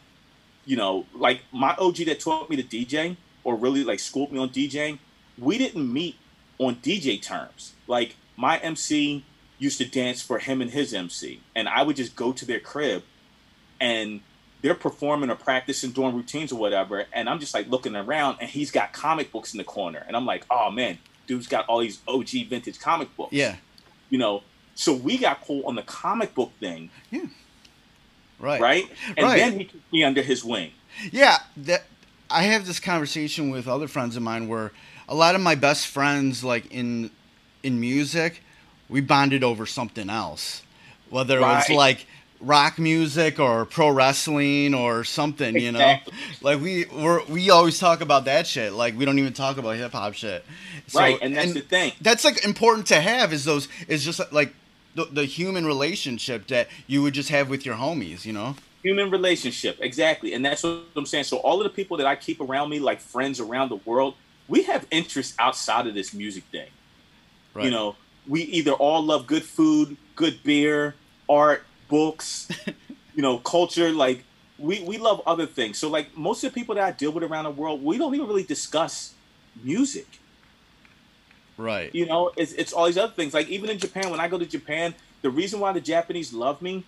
You 0.65 0.77
know 0.77 1.05
like 1.15 1.41
my 1.51 1.73
og 1.77 1.95
that 2.09 2.19
taught 2.19 2.49
me 2.49 2.55
to 2.61 2.63
dj 2.63 3.15
or 3.43 3.55
really 3.55 3.83
like 3.83 3.99
schooled 3.99 4.31
me 4.31 4.37
on 4.39 4.49
djing 4.49 4.99
we 5.39 5.57
didn't 5.57 5.91
meet 5.91 6.15
on 6.61 6.75
dj 6.77 7.21
terms 7.21 7.73
like 7.87 8.15
my 8.37 8.57
mc 8.59 9.23
used 9.59 9.77
to 9.77 9.85
dance 9.85 10.21
for 10.21 10.39
him 10.39 10.61
and 10.61 10.71
his 10.71 10.93
mc 10.93 11.41
and 11.55 11.67
i 11.67 11.81
would 11.83 11.95
just 11.95 12.15
go 12.15 12.31
to 12.31 12.45
their 12.45 12.59
crib 12.59 13.03
and 13.79 14.21
they're 14.61 14.75
performing 14.75 15.29
or 15.29 15.35
practicing 15.35 15.91
doing 15.91 16.15
routines 16.15 16.51
or 16.51 16.59
whatever 16.59 17.05
and 17.13 17.27
i'm 17.29 17.39
just 17.39 17.53
like 17.53 17.67
looking 17.69 17.95
around 17.95 18.37
and 18.39 18.49
he's 18.49 18.71
got 18.71 18.93
comic 18.93 19.31
books 19.31 19.53
in 19.53 19.57
the 19.57 19.63
corner 19.63 20.03
and 20.07 20.15
i'm 20.15 20.25
like 20.25 20.45
oh 20.49 20.69
man 20.71 20.97
dude's 21.27 21.47
got 21.47 21.65
all 21.67 21.79
these 21.79 21.99
og 22.07 22.25
vintage 22.25 22.79
comic 22.79 23.15
books 23.17 23.33
Yeah. 23.33 23.55
you 24.09 24.17
know 24.17 24.43
so 24.75 24.93
we 24.93 25.17
got 25.17 25.41
cool 25.41 25.63
on 25.65 25.75
the 25.75 25.83
comic 25.83 26.33
book 26.35 26.51
thing 26.59 26.89
Yeah. 27.09 27.25
Right. 28.39 28.59
right? 28.61 28.85
And 29.17 29.25
Right. 29.25 29.37
then 29.37 29.59
he 29.59 29.65
took 29.65 29.81
me 29.93 30.03
under 30.03 30.23
his 30.23 30.43
wing. 30.43 30.71
Yeah, 31.11 31.37
that 31.57 31.83
I 32.27 32.41
have 32.43 32.65
this 32.65 32.79
conversation 32.79 33.51
with 33.51 33.67
other 33.67 33.87
friends 33.87 34.15
of 34.15 34.23
mine 34.23 34.47
where 34.47 34.71
a 35.09 35.15
lot 35.15 35.35
of 35.35 35.41
my 35.41 35.55
best 35.55 35.87
friends, 35.87 36.43
like 36.43 36.71
in 36.71 37.11
in 37.63 37.79
music, 37.79 38.41
we 38.89 39.01
bonded 39.01 39.43
over 39.43 39.65
something 39.65 40.09
else, 40.09 40.63
whether 41.09 41.37
it 41.37 41.41
was 41.41 41.69
Right. 41.69 41.77
like 41.77 42.05
rock 42.39 42.79
music 42.79 43.39
or 43.39 43.65
pro 43.65 43.89
wrestling 43.89 44.73
or 44.73 45.03
something, 45.03 45.55
you 45.59 45.71
know. 45.71 45.97
Like 46.41 46.59
we 46.59 46.85
we're, 46.85 47.23
we 47.25 47.51
always 47.51 47.77
talk 47.77 48.01
about 48.01 48.25
that 48.25 48.47
shit. 48.47 48.73
Like 48.73 48.97
we 48.97 49.05
don't 49.05 49.19
even 49.19 49.33
talk 49.33 49.57
about 49.57 49.75
hip 49.75 49.91
hop 49.91 50.13
shit. 50.13 50.43
So- 50.87 50.99
right, 50.99 51.19
and 51.21 51.35
that's 51.35 51.53
the 51.53 51.61
thing. 51.61 51.93
That's 52.01 52.23
like 52.23 52.43
important 52.43 52.87
to 52.87 52.99
have. 52.99 53.31
Is 53.31 53.45
those 53.45 53.67
is 53.87 54.03
just 54.03 54.19
like 54.33 54.53
the, 54.95 55.05
the 55.05 55.25
human 55.25 55.65
relationship 55.65 56.47
that 56.47 56.67
you 56.87 57.01
would 57.03 57.13
just 57.13 57.29
have 57.29 57.47
with 57.49 57.65
your 57.65 57.75
homies, 57.75 58.25
you 58.25 58.33
know. 58.33 58.55
Human 58.83 59.11
relationship, 59.11 59.77
exactly. 59.79 60.33
And 60.33 60.43
that's 60.43 60.63
what 60.63 60.81
I'm 60.95 61.05
saying. 61.05 61.25
So 61.25 61.37
all 61.37 61.59
of 61.59 61.63
the 61.65 61.69
people 61.69 61.97
that 61.97 62.07
I 62.07 62.15
keep 62.15 62.41
around 62.41 62.71
me, 62.71 62.79
like 62.79 62.99
friends 62.99 63.39
around 63.39 63.69
the 63.69 63.75
world, 63.75 64.15
we 64.51 64.63
have 64.63 64.85
interests 64.91 65.33
outside 65.39 65.87
of 65.87 65.93
this 65.93 66.13
music 66.13 66.43
thing. 66.51 66.67
Right. 67.53 67.65
You 67.65 67.71
know, 67.71 67.95
we 68.27 68.41
either 68.41 68.73
all 68.73 69.01
love 69.01 69.25
good 69.25 69.43
food, 69.43 69.95
good 70.15 70.43
beer, 70.43 70.93
art, 71.29 71.63
books, 71.87 72.49
you 73.15 73.21
know, 73.21 73.37
culture. 73.37 73.91
Like 73.91 74.25
we 74.59 74.83
we 74.83 74.97
love 74.97 75.21
other 75.25 75.45
things. 75.45 75.77
So 75.77 75.89
like 75.89 76.17
most 76.17 76.43
of 76.43 76.53
the 76.53 76.59
people 76.59 76.75
that 76.75 76.83
I 76.83 76.91
deal 76.91 77.11
with 77.11 77.23
around 77.23 77.45
the 77.45 77.51
world, 77.51 77.81
we 77.81 77.97
don't 77.97 78.13
even 78.13 78.27
really 78.27 78.43
discuss 78.43 79.13
music. 79.63 80.19
Right. 81.57 81.93
You 81.95 82.05
know, 82.05 82.31
it's 82.35 82.51
it's 82.51 82.73
all 82.73 82.87
these 82.87 82.97
other 82.97 83.13
things. 83.13 83.33
Like 83.33 83.47
even 83.47 83.69
in 83.69 83.79
Japan, 83.79 84.09
when 84.11 84.19
I 84.19 84.27
go 84.27 84.37
to 84.37 84.45
Japan, 84.45 84.93
the 85.21 85.29
reason 85.29 85.61
why 85.61 85.71
the 85.71 85.81
Japanese 85.81 86.33
love 86.33 86.61
me, 86.61 86.83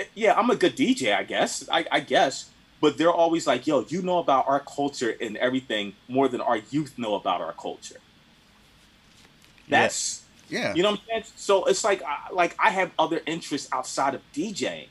eh, 0.00 0.04
yeah, 0.14 0.34
I'm 0.34 0.50
a 0.50 0.56
good 0.56 0.76
DJ, 0.76 1.14
I 1.14 1.22
guess. 1.22 1.68
I, 1.70 1.86
I 1.92 2.00
guess. 2.00 2.50
But 2.80 2.98
they're 2.98 3.12
always 3.12 3.46
like, 3.46 3.66
yo, 3.66 3.84
you 3.88 4.02
know 4.02 4.18
about 4.18 4.46
our 4.48 4.60
culture 4.60 5.14
and 5.20 5.36
everything 5.38 5.94
more 6.08 6.28
than 6.28 6.40
our 6.40 6.58
youth 6.70 6.98
know 6.98 7.14
about 7.14 7.40
our 7.40 7.52
culture. 7.54 7.96
That's 9.68 10.22
Yeah. 10.48 10.74
you 10.74 10.82
know 10.82 10.90
what 10.92 11.00
I'm 11.00 11.06
saying. 11.22 11.24
So 11.36 11.64
it's 11.64 11.82
like 11.82 12.02
I- 12.02 12.30
like 12.32 12.54
I 12.58 12.70
have 12.70 12.90
other 12.98 13.20
interests 13.26 13.68
outside 13.72 14.14
of 14.14 14.22
DJing. 14.32 14.88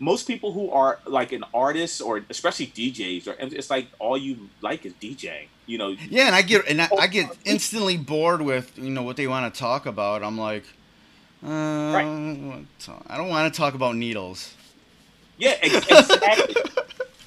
most 0.00 0.26
people 0.26 0.52
who 0.52 0.70
are 0.72 0.98
like 1.06 1.30
an 1.32 1.44
artist 1.54 2.02
or 2.02 2.22
especially 2.28 2.66
DJs, 2.66 3.28
or 3.28 3.36
it's 3.38 3.70
like 3.70 3.86
all 4.00 4.18
you 4.18 4.50
like 4.60 4.84
is 4.84 4.92
DJing. 4.94 5.46
You 5.66 5.78
know. 5.78 5.88
Yeah, 6.10 6.26
and 6.26 6.34
I 6.34 6.42
get 6.42 6.66
and 6.66 6.82
I, 6.82 6.88
I 6.98 7.06
get 7.06 7.26
instantly 7.44 7.96
bored 7.96 8.42
with 8.42 8.76
you 8.76 8.90
know 8.90 9.02
what 9.02 9.16
they 9.16 9.26
want 9.28 9.52
to 9.54 9.58
talk 9.58 9.86
about. 9.86 10.22
I'm 10.22 10.36
like, 10.36 10.64
uh, 11.44 11.48
right. 11.48 12.64
I 13.08 13.16
don't 13.16 13.28
want 13.28 13.52
to 13.52 13.56
talk 13.56 13.74
about 13.74 13.94
needles. 13.96 14.54
Yeah, 15.36 15.56
exactly. 15.62 16.62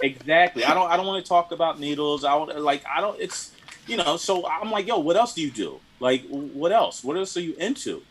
exactly. 0.02 0.64
I 0.64 0.74
don't. 0.74 0.90
I 0.90 0.98
don't 0.98 1.06
want 1.06 1.24
to 1.24 1.28
talk 1.28 1.52
about 1.52 1.80
needles. 1.80 2.24
I 2.24 2.32
don't 2.38 2.60
like. 2.62 2.84
I 2.86 3.02
don't. 3.02 3.20
It's 3.20 3.52
you 3.88 3.98
know. 3.98 4.18
So 4.18 4.48
I'm 4.48 4.72
like, 4.72 4.88
yo, 4.88 5.00
what 5.00 5.16
else 5.16 5.34
do 5.34 5.42
you 5.42 5.52
do? 5.52 5.80
Like, 6.00 6.26
what 6.30 6.72
else? 6.72 7.04
What 7.04 7.18
else 7.18 7.36
are 7.38 7.42
you 7.42 7.56
into? 7.56 8.04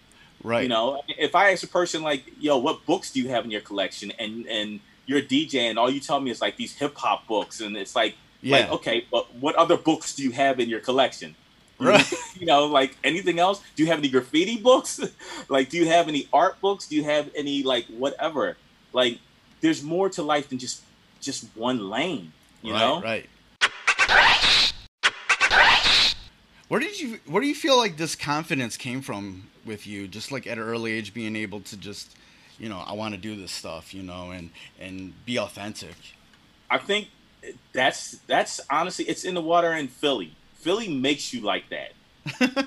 Right. 0.42 0.62
You 0.62 0.68
know, 0.68 1.02
if 1.08 1.34
I 1.34 1.52
ask 1.52 1.62
a 1.64 1.68
person 1.68 2.02
like, 2.02 2.24
"Yo, 2.38 2.58
what 2.58 2.84
books 2.86 3.10
do 3.10 3.20
you 3.20 3.28
have 3.30 3.44
in 3.44 3.50
your 3.50 3.62
collection?" 3.62 4.12
and 4.18 4.46
and 4.46 4.80
you're 5.06 5.18
a 5.18 5.22
DJ, 5.22 5.70
and 5.70 5.78
all 5.78 5.88
you 5.88 6.00
tell 6.00 6.20
me 6.20 6.30
is 6.30 6.40
like 6.40 6.56
these 6.56 6.74
hip 6.74 6.96
hop 6.96 7.26
books, 7.26 7.60
and 7.60 7.76
it's 7.76 7.96
like, 7.96 8.16
yeah. 8.42 8.58
like, 8.58 8.70
okay, 8.72 9.06
but 9.10 9.32
what 9.36 9.54
other 9.54 9.76
books 9.76 10.14
do 10.14 10.22
you 10.22 10.32
have 10.32 10.60
in 10.60 10.68
your 10.68 10.80
collection? 10.80 11.34
Right. 11.78 12.04
you 12.38 12.46
know, 12.46 12.66
like 12.66 12.96
anything 13.04 13.38
else? 13.38 13.62
Do 13.76 13.82
you 13.82 13.88
have 13.88 13.98
any 13.98 14.08
graffiti 14.08 14.58
books? 14.58 15.00
like, 15.48 15.70
do 15.70 15.78
you 15.78 15.86
have 15.86 16.08
any 16.08 16.28
art 16.32 16.60
books? 16.60 16.86
Do 16.86 16.96
you 16.96 17.04
have 17.04 17.30
any 17.34 17.62
like 17.62 17.86
whatever? 17.86 18.56
Like, 18.92 19.18
there's 19.66 19.82
more 19.82 20.08
to 20.08 20.22
life 20.22 20.48
than 20.48 20.58
just 20.58 20.80
just 21.20 21.44
one 21.56 21.90
lane. 21.90 22.32
You 22.62 22.72
right, 22.72 22.78
know, 22.78 23.02
right. 23.02 23.26
Where 26.68 26.78
did 26.80 27.00
you 27.00 27.18
where 27.26 27.42
do 27.42 27.48
you 27.48 27.54
feel 27.54 27.76
like 27.76 27.96
this 27.96 28.14
confidence 28.14 28.76
came 28.76 29.02
from 29.02 29.48
with 29.64 29.84
you? 29.84 30.06
Just 30.06 30.30
like 30.30 30.46
at 30.46 30.56
an 30.56 30.62
early 30.62 30.92
age 30.92 31.12
being 31.12 31.34
able 31.34 31.60
to 31.62 31.76
just, 31.76 32.16
you 32.60 32.68
know, 32.68 32.78
I 32.86 32.92
want 32.92 33.14
to 33.14 33.20
do 33.20 33.34
this 33.34 33.50
stuff, 33.50 33.92
you 33.92 34.04
know, 34.04 34.30
and 34.30 34.50
and 34.78 35.12
be 35.26 35.36
authentic. 35.36 35.96
I 36.70 36.78
think 36.78 37.08
that's 37.72 38.18
that's 38.28 38.60
honestly 38.70 39.04
it's 39.06 39.24
in 39.24 39.34
the 39.34 39.42
water 39.42 39.72
in 39.72 39.88
Philly. 39.88 40.36
Philly 40.54 40.88
makes 40.88 41.32
you 41.32 41.40
like 41.40 41.64
that. 41.70 41.92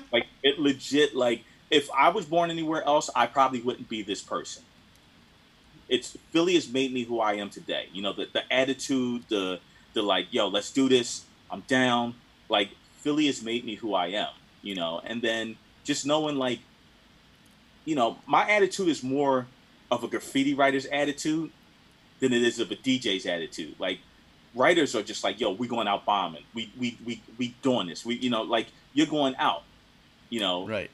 like 0.12 0.26
it 0.42 0.58
legit 0.58 1.16
like 1.16 1.44
if 1.70 1.88
I 1.96 2.10
was 2.10 2.26
born 2.26 2.50
anywhere 2.50 2.82
else, 2.82 3.08
I 3.16 3.26
probably 3.26 3.62
wouldn't 3.62 3.88
be 3.88 4.02
this 4.02 4.20
person. 4.20 4.64
It's 5.90 6.16
Philly 6.30 6.54
has 6.54 6.68
made 6.68 6.92
me 6.94 7.02
who 7.02 7.20
I 7.20 7.34
am 7.34 7.50
today. 7.50 7.88
You 7.92 8.00
know, 8.00 8.12
the 8.12 8.28
the 8.32 8.50
attitude, 8.50 9.24
the 9.28 9.60
the 9.92 10.02
like, 10.02 10.28
yo, 10.30 10.48
let's 10.48 10.70
do 10.70 10.88
this. 10.88 11.24
I'm 11.50 11.60
down. 11.66 12.14
Like 12.48 12.70
Philly 12.98 13.26
has 13.26 13.42
made 13.42 13.64
me 13.64 13.74
who 13.74 13.94
I 13.94 14.06
am, 14.06 14.28
you 14.62 14.76
know, 14.76 15.02
and 15.04 15.20
then 15.20 15.56
just 15.84 16.06
knowing 16.06 16.36
like, 16.36 16.60
you 17.84 17.96
know, 17.96 18.18
my 18.26 18.48
attitude 18.48 18.88
is 18.88 19.02
more 19.02 19.48
of 19.90 20.04
a 20.04 20.08
graffiti 20.08 20.54
writer's 20.54 20.86
attitude 20.86 21.50
than 22.20 22.32
it 22.32 22.42
is 22.42 22.60
of 22.60 22.70
a 22.70 22.76
DJ's 22.76 23.26
attitude. 23.26 23.74
Like 23.80 23.98
writers 24.54 24.94
are 24.94 25.02
just 25.02 25.24
like, 25.24 25.40
yo, 25.40 25.50
we 25.50 25.66
going 25.66 25.88
out 25.88 26.04
bombing. 26.04 26.44
We 26.54 26.72
we 26.78 26.98
we 27.04 27.20
we 27.36 27.56
doing 27.62 27.88
this. 27.88 28.06
We 28.06 28.14
you 28.14 28.30
know, 28.30 28.42
like 28.42 28.68
you're 28.92 29.08
going 29.08 29.34
out. 29.36 29.64
You 30.28 30.38
know. 30.38 30.68
Right. 30.68 30.90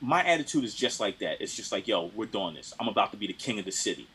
My 0.00 0.24
attitude 0.24 0.62
is 0.62 0.76
just 0.76 1.00
like 1.00 1.18
that. 1.18 1.40
It's 1.40 1.56
just 1.56 1.72
like, 1.72 1.88
yo, 1.88 2.12
we're 2.14 2.26
doing 2.26 2.54
this. 2.54 2.72
I'm 2.78 2.86
about 2.86 3.10
to 3.10 3.16
be 3.16 3.26
the 3.26 3.32
king 3.32 3.58
of 3.58 3.64
the 3.64 3.72
city. 3.72 4.06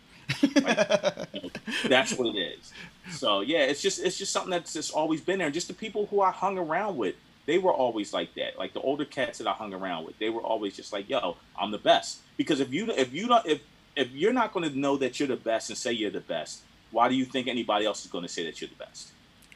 Like, 0.55 1.59
that's 1.87 2.13
what 2.13 2.35
it 2.35 2.39
is. 2.39 2.73
So 3.11 3.41
yeah, 3.41 3.59
it's 3.59 3.81
just 3.81 3.99
it's 4.03 4.17
just 4.17 4.31
something 4.31 4.51
that's 4.51 4.73
just 4.73 4.93
always 4.93 5.21
been 5.21 5.37
there. 5.39 5.47
And 5.47 5.53
just 5.53 5.67
the 5.67 5.73
people 5.73 6.07
who 6.07 6.21
I 6.21 6.31
hung 6.31 6.57
around 6.57 6.97
with, 6.97 7.15
they 7.45 7.57
were 7.57 7.73
always 7.73 8.13
like 8.13 8.33
that. 8.35 8.57
Like 8.57 8.73
the 8.73 8.81
older 8.81 9.05
cats 9.05 9.37
that 9.39 9.47
I 9.47 9.53
hung 9.53 9.73
around 9.73 10.05
with, 10.05 10.17
they 10.19 10.29
were 10.29 10.41
always 10.41 10.75
just 10.75 10.93
like, 10.93 11.09
"Yo, 11.09 11.37
I'm 11.59 11.71
the 11.71 11.77
best." 11.77 12.19
Because 12.37 12.59
if 12.59 12.71
you 12.73 12.89
if 12.91 13.13
you 13.13 13.27
don't 13.27 13.45
if 13.45 13.61
if 13.95 14.11
you're 14.11 14.33
not 14.33 14.53
going 14.53 14.69
to 14.69 14.77
know 14.77 14.97
that 14.97 15.19
you're 15.19 15.27
the 15.27 15.35
best 15.35 15.69
and 15.69 15.77
say 15.77 15.91
you're 15.91 16.11
the 16.11 16.19
best, 16.19 16.61
why 16.91 17.09
do 17.09 17.15
you 17.15 17.25
think 17.25 17.47
anybody 17.47 17.85
else 17.85 18.05
is 18.05 18.11
going 18.11 18.23
to 18.23 18.29
say 18.29 18.45
that 18.45 18.61
you're 18.61 18.69
the 18.69 18.83
best? 18.83 19.11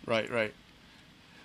Right, 0.06 0.30
right. 0.30 0.54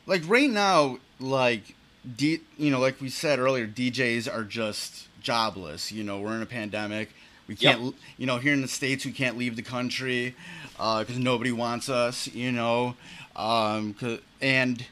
Like 0.07 0.23
right 0.27 0.51
now, 0.51 0.99
like 1.21 1.75
D, 2.17 2.41
you 2.59 2.71
know, 2.71 2.81
like 2.81 3.01
we 3.01 3.09
said 3.09 3.39
earlier, 3.39 3.67
DJs 3.67 4.33
are 4.33 4.45
just 4.45 5.09
jobless. 5.21 5.93
You 5.93 6.03
know, 6.03 6.21
we're 6.21 6.35
in 6.35 6.43
a 6.43 6.47
pandemic. 6.47 7.11
We 7.53 7.57
can't, 7.57 7.83
yep. 7.83 7.95
you 8.17 8.25
know, 8.25 8.39
here 8.39 8.55
in 8.55 8.63
the 8.63 8.69
states, 8.69 9.05
we 9.05 9.13
can't 9.13 9.37
leave 9.37 9.57
the 9.57 9.63
country 9.63 10.35
because 10.73 11.17
uh, 11.17 11.19
nobody 11.19 11.53
wants 11.53 11.91
us. 11.91 12.27
You 12.29 12.51
know, 12.51 12.97
um, 13.37 13.95
and 14.41 14.83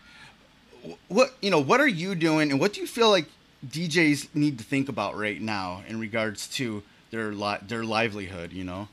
what 1.08 1.34
you 1.40 1.50
know, 1.50 1.58
what 1.58 1.80
are 1.80 1.88
you 1.88 2.14
doing, 2.14 2.50
and 2.50 2.60
what 2.60 2.74
do 2.74 2.82
you 2.82 2.86
feel 2.86 3.08
like 3.08 3.30
DJs 3.66 4.34
need 4.34 4.58
to 4.58 4.64
think 4.64 4.90
about 4.90 5.16
right 5.16 5.40
now 5.40 5.82
in 5.88 5.98
regards 5.98 6.48
to 6.56 6.82
their 7.10 7.32
li- 7.32 7.60
their 7.66 7.82
livelihood? 7.82 8.52
You 8.52 8.64
know, 8.64 8.88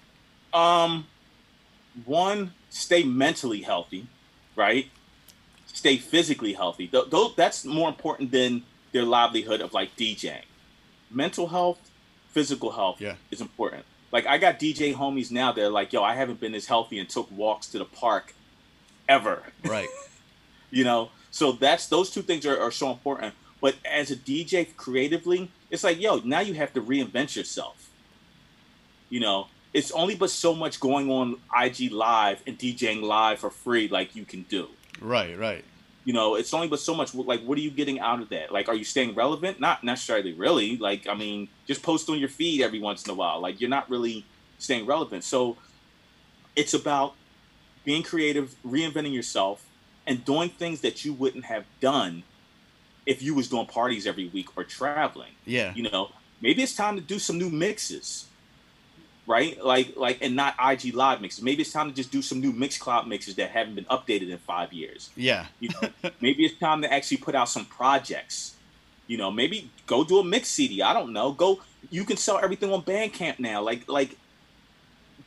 um, 0.53 1.07
one, 2.05 2.53
stay 2.69 3.03
mentally 3.03 3.63
healthy, 3.63 4.07
right? 4.55 4.87
Stay 5.65 5.97
physically 5.97 6.53
healthy. 6.53 6.87
Th- 6.87 7.09
th- 7.09 7.35
that's 7.35 7.65
more 7.65 7.89
important 7.89 8.31
than 8.31 8.63
their 8.93 9.03
livelihood 9.03 9.59
of 9.59 9.73
like 9.73 9.97
DJing. 9.97 10.43
Mental 11.11 11.47
health, 11.47 11.86
physical 12.37 12.69
health 12.69 13.01
yeah. 13.01 13.15
is 13.31 13.41
important. 13.41 13.83
Like 14.11 14.27
I 14.27 14.37
got 14.37 14.59
DJ 14.59 14.93
homies 14.93 15.31
now 15.31 15.51
that 15.53 15.63
are 15.65 15.71
like, 15.71 15.91
yo, 15.91 16.03
I 16.03 16.13
haven't 16.13 16.39
been 16.39 16.53
as 16.53 16.67
healthy 16.67 16.99
and 16.99 17.09
took 17.09 17.31
walks 17.31 17.65
to 17.69 17.79
the 17.79 17.85
park 17.85 18.35
ever. 19.09 19.41
Right. 19.65 19.87
you 20.69 20.83
know, 20.83 21.09
so 21.31 21.53
that's 21.53 21.87
those 21.87 22.11
two 22.11 22.21
things 22.21 22.45
are, 22.45 22.59
are 22.59 22.69
so 22.69 22.91
important. 22.91 23.33
But 23.59 23.73
as 23.83 24.11
a 24.11 24.15
DJ 24.15 24.75
creatively, 24.75 25.49
it's 25.71 25.83
like, 25.83 25.99
yo, 25.99 26.17
now 26.17 26.41
you 26.41 26.53
have 26.53 26.73
to 26.73 26.81
reinvent 26.81 27.35
yourself. 27.35 27.89
You 29.09 29.19
know, 29.19 29.47
it's 29.73 29.89
only 29.89 30.13
but 30.13 30.29
so 30.29 30.53
much 30.53 30.79
going 30.79 31.09
on 31.09 31.37
IG 31.59 31.91
live 31.91 32.43
and 32.45 32.55
DJing 32.55 33.01
live 33.01 33.39
for 33.39 33.49
free 33.49 33.87
like 33.87 34.15
you 34.15 34.25
can 34.25 34.43
do. 34.43 34.67
Right, 35.01 35.35
right. 35.35 35.65
You 36.07 36.13
know, 36.13 36.35
it's 36.35 36.53
only 36.53 36.69
but 36.69 36.79
so 36.79 36.95
much. 36.95 37.13
Like, 37.13 37.43
what 37.43 37.57
are 37.57 37.61
you 37.61 37.69
getting 37.69 37.99
out 37.99 38.21
of 38.21 38.29
that? 38.29 38.53
Like, 38.53 38.69
are 38.69 38.73
you 38.75 38.85
staying 38.85 39.13
relevant? 39.13 39.59
Not 39.59 39.83
necessarily, 39.83 40.31
really. 40.31 40.77
Like, 40.77 41.05
I 41.05 41.13
mean, 41.13 41.49
just 41.65 41.83
post 41.83 42.09
on 42.09 42.17
your 42.17 42.29
feed 42.29 42.61
every 42.61 42.79
once 42.79 43.03
in 43.03 43.11
a 43.11 43.13
while. 43.13 43.41
Like, 43.41 43.59
you're 43.59 43.69
not 43.69 43.89
really 43.89 44.25
staying 44.57 44.85
relevant. 44.85 45.25
So, 45.25 45.57
it's 46.55 46.73
about 46.73 47.15
being 47.83 48.03
creative, 48.03 48.55
reinventing 48.65 49.13
yourself, 49.13 49.65
and 50.05 50.23
doing 50.23 50.47
things 50.47 50.79
that 50.79 51.03
you 51.03 51.11
wouldn't 51.11 51.43
have 51.43 51.65
done 51.81 52.23
if 53.05 53.21
you 53.21 53.35
was 53.35 53.49
doing 53.49 53.65
parties 53.65 54.07
every 54.07 54.29
week 54.29 54.55
or 54.55 54.63
traveling. 54.63 55.33
Yeah. 55.43 55.73
You 55.75 55.89
know, 55.91 56.11
maybe 56.39 56.63
it's 56.63 56.73
time 56.73 56.95
to 56.95 57.01
do 57.01 57.19
some 57.19 57.37
new 57.37 57.49
mixes. 57.49 58.26
Right? 59.27 59.63
Like 59.63 59.95
like 59.95 60.19
and 60.21 60.35
not 60.35 60.55
IG 60.59 60.95
live 60.95 61.21
mixes. 61.21 61.43
Maybe 61.43 61.61
it's 61.61 61.71
time 61.71 61.89
to 61.89 61.95
just 61.95 62.11
do 62.11 62.21
some 62.21 62.39
new 62.39 62.53
Mixcloud 62.53 63.07
mixes 63.07 63.35
that 63.35 63.51
haven't 63.51 63.75
been 63.75 63.85
updated 63.85 64.29
in 64.29 64.37
five 64.39 64.73
years. 64.73 65.09
Yeah. 65.15 65.45
You 65.59 65.69
know, 65.69 65.89
maybe 66.21 66.45
it's 66.45 66.57
time 66.57 66.81
to 66.81 66.91
actually 66.91 67.17
put 67.17 67.35
out 67.35 67.49
some 67.49 67.65
projects. 67.65 68.55
You 69.05 69.17
know, 69.17 69.29
maybe 69.29 69.69
go 69.85 70.03
do 70.03 70.19
a 70.19 70.23
mix 70.23 70.49
CD. 70.49 70.81
I 70.81 70.93
don't 70.93 71.11
know. 71.11 71.33
Go 71.33 71.59
you 71.89 72.05
can 72.05 72.17
sell 72.17 72.39
everything 72.41 72.71
on 72.71 72.83
Bandcamp 72.83 73.39
now. 73.39 73.61
Like 73.61 73.87
like 73.87 74.17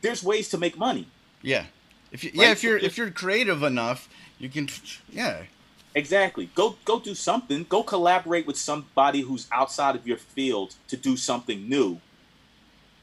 there's 0.01 0.23
ways 0.23 0.49
to 0.49 0.57
make 0.57 0.77
money. 0.77 1.07
Yeah. 1.41 1.65
If 2.11 2.23
you, 2.23 2.31
right? 2.31 2.47
yeah, 2.47 2.51
if 2.51 2.63
you're 2.63 2.77
if 2.77 2.97
you're 2.97 3.11
creative 3.11 3.63
enough, 3.63 4.09
you 4.37 4.49
can, 4.49 4.67
yeah. 5.09 5.43
Exactly. 5.95 6.49
Go 6.55 6.75
go 6.85 6.99
do 6.99 7.15
something. 7.15 7.65
Go 7.67 7.83
collaborate 7.83 8.45
with 8.45 8.57
somebody 8.57 9.21
who's 9.21 9.47
outside 9.51 9.95
of 9.95 10.07
your 10.07 10.17
field 10.17 10.75
to 10.87 10.97
do 10.97 11.15
something 11.15 11.69
new. 11.69 11.99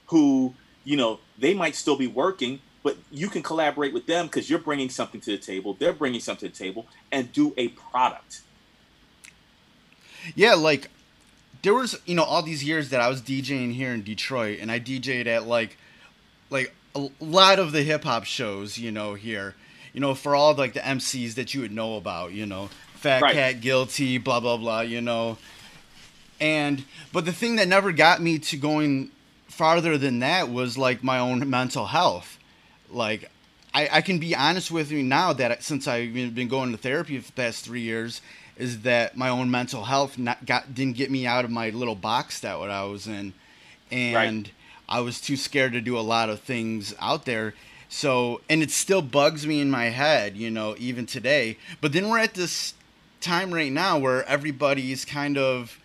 Who 0.06 0.54
you 0.88 0.96
know 0.96 1.20
they 1.38 1.54
might 1.54 1.74
still 1.74 1.96
be 1.96 2.06
working, 2.06 2.60
but 2.82 2.96
you 3.10 3.28
can 3.28 3.42
collaborate 3.42 3.92
with 3.92 4.06
them 4.06 4.26
because 4.26 4.48
you're 4.48 4.58
bringing 4.58 4.88
something 4.88 5.20
to 5.22 5.32
the 5.32 5.38
table. 5.38 5.76
They're 5.78 5.92
bringing 5.92 6.20
something 6.20 6.50
to 6.50 6.56
the 6.56 6.64
table, 6.64 6.86
and 7.12 7.32
do 7.32 7.54
a 7.56 7.68
product. 7.68 8.42
Yeah, 10.34 10.54
like 10.54 10.90
there 11.62 11.74
was 11.74 12.00
you 12.06 12.14
know 12.14 12.24
all 12.24 12.42
these 12.42 12.64
years 12.64 12.90
that 12.90 13.00
I 13.00 13.08
was 13.08 13.20
DJing 13.20 13.74
here 13.74 13.92
in 13.92 14.02
Detroit, 14.02 14.58
and 14.60 14.72
I 14.72 14.80
DJed 14.80 15.26
at 15.26 15.46
like 15.46 15.76
like 16.50 16.74
a 16.94 17.08
lot 17.20 17.58
of 17.58 17.72
the 17.72 17.82
hip 17.82 18.04
hop 18.04 18.24
shows, 18.24 18.78
you 18.78 18.90
know, 18.90 19.14
here 19.14 19.54
you 19.92 20.00
know, 20.00 20.14
for 20.14 20.36
all 20.36 20.54
like 20.54 20.74
the 20.74 20.80
MCs 20.80 21.34
that 21.34 21.54
you 21.54 21.60
would 21.62 21.72
know 21.72 21.96
about, 21.96 22.32
you 22.32 22.46
know, 22.46 22.70
Fat 22.94 23.22
right. 23.22 23.34
Cat, 23.34 23.60
Guilty, 23.60 24.18
blah 24.18 24.40
blah 24.40 24.56
blah, 24.56 24.80
you 24.80 25.00
know. 25.00 25.38
And 26.40 26.84
but 27.12 27.24
the 27.24 27.32
thing 27.32 27.56
that 27.56 27.68
never 27.68 27.92
got 27.92 28.20
me 28.20 28.38
to 28.38 28.56
going 28.56 29.10
farther 29.58 29.98
than 29.98 30.20
that 30.20 30.48
was 30.48 30.78
like 30.78 31.02
my 31.02 31.18
own 31.18 31.50
mental 31.50 31.86
health. 31.86 32.38
Like 32.90 33.28
I, 33.74 33.88
I 33.90 34.00
can 34.02 34.20
be 34.20 34.34
honest 34.34 34.70
with 34.70 34.92
you 34.92 35.02
now 35.02 35.32
that 35.32 35.64
since 35.64 35.88
I've 35.88 36.14
been 36.14 36.46
going 36.46 36.70
to 36.70 36.78
therapy 36.78 37.18
for 37.18 37.26
the 37.26 37.32
past 37.32 37.64
three 37.64 37.80
years, 37.80 38.22
is 38.56 38.82
that 38.82 39.16
my 39.16 39.28
own 39.28 39.50
mental 39.50 39.84
health 39.84 40.16
not 40.16 40.46
got 40.46 40.76
didn't 40.76 40.96
get 40.96 41.10
me 41.10 41.26
out 41.26 41.44
of 41.44 41.50
my 41.50 41.70
little 41.70 41.96
box 41.96 42.38
that 42.40 42.60
what 42.60 42.70
I 42.70 42.84
was 42.84 43.08
in, 43.08 43.34
and 43.90 44.14
right. 44.14 44.52
I 44.88 45.00
was 45.00 45.20
too 45.20 45.36
scared 45.36 45.72
to 45.72 45.80
do 45.80 45.98
a 45.98 46.00
lot 46.00 46.30
of 46.30 46.38
things 46.40 46.94
out 47.00 47.24
there. 47.24 47.54
So, 47.88 48.40
and 48.48 48.62
it 48.62 48.70
still 48.70 49.02
bugs 49.02 49.44
me 49.44 49.60
in 49.60 49.70
my 49.70 49.86
head, 49.86 50.36
you 50.36 50.50
know, 50.52 50.76
even 50.78 51.04
today. 51.04 51.58
But 51.80 51.92
then 51.92 52.08
we're 52.08 52.18
at 52.18 52.34
this 52.34 52.74
time 53.20 53.52
right 53.52 53.72
now 53.72 53.98
where 53.98 54.24
everybody's 54.28 55.04
kind 55.04 55.36
of 55.36 55.80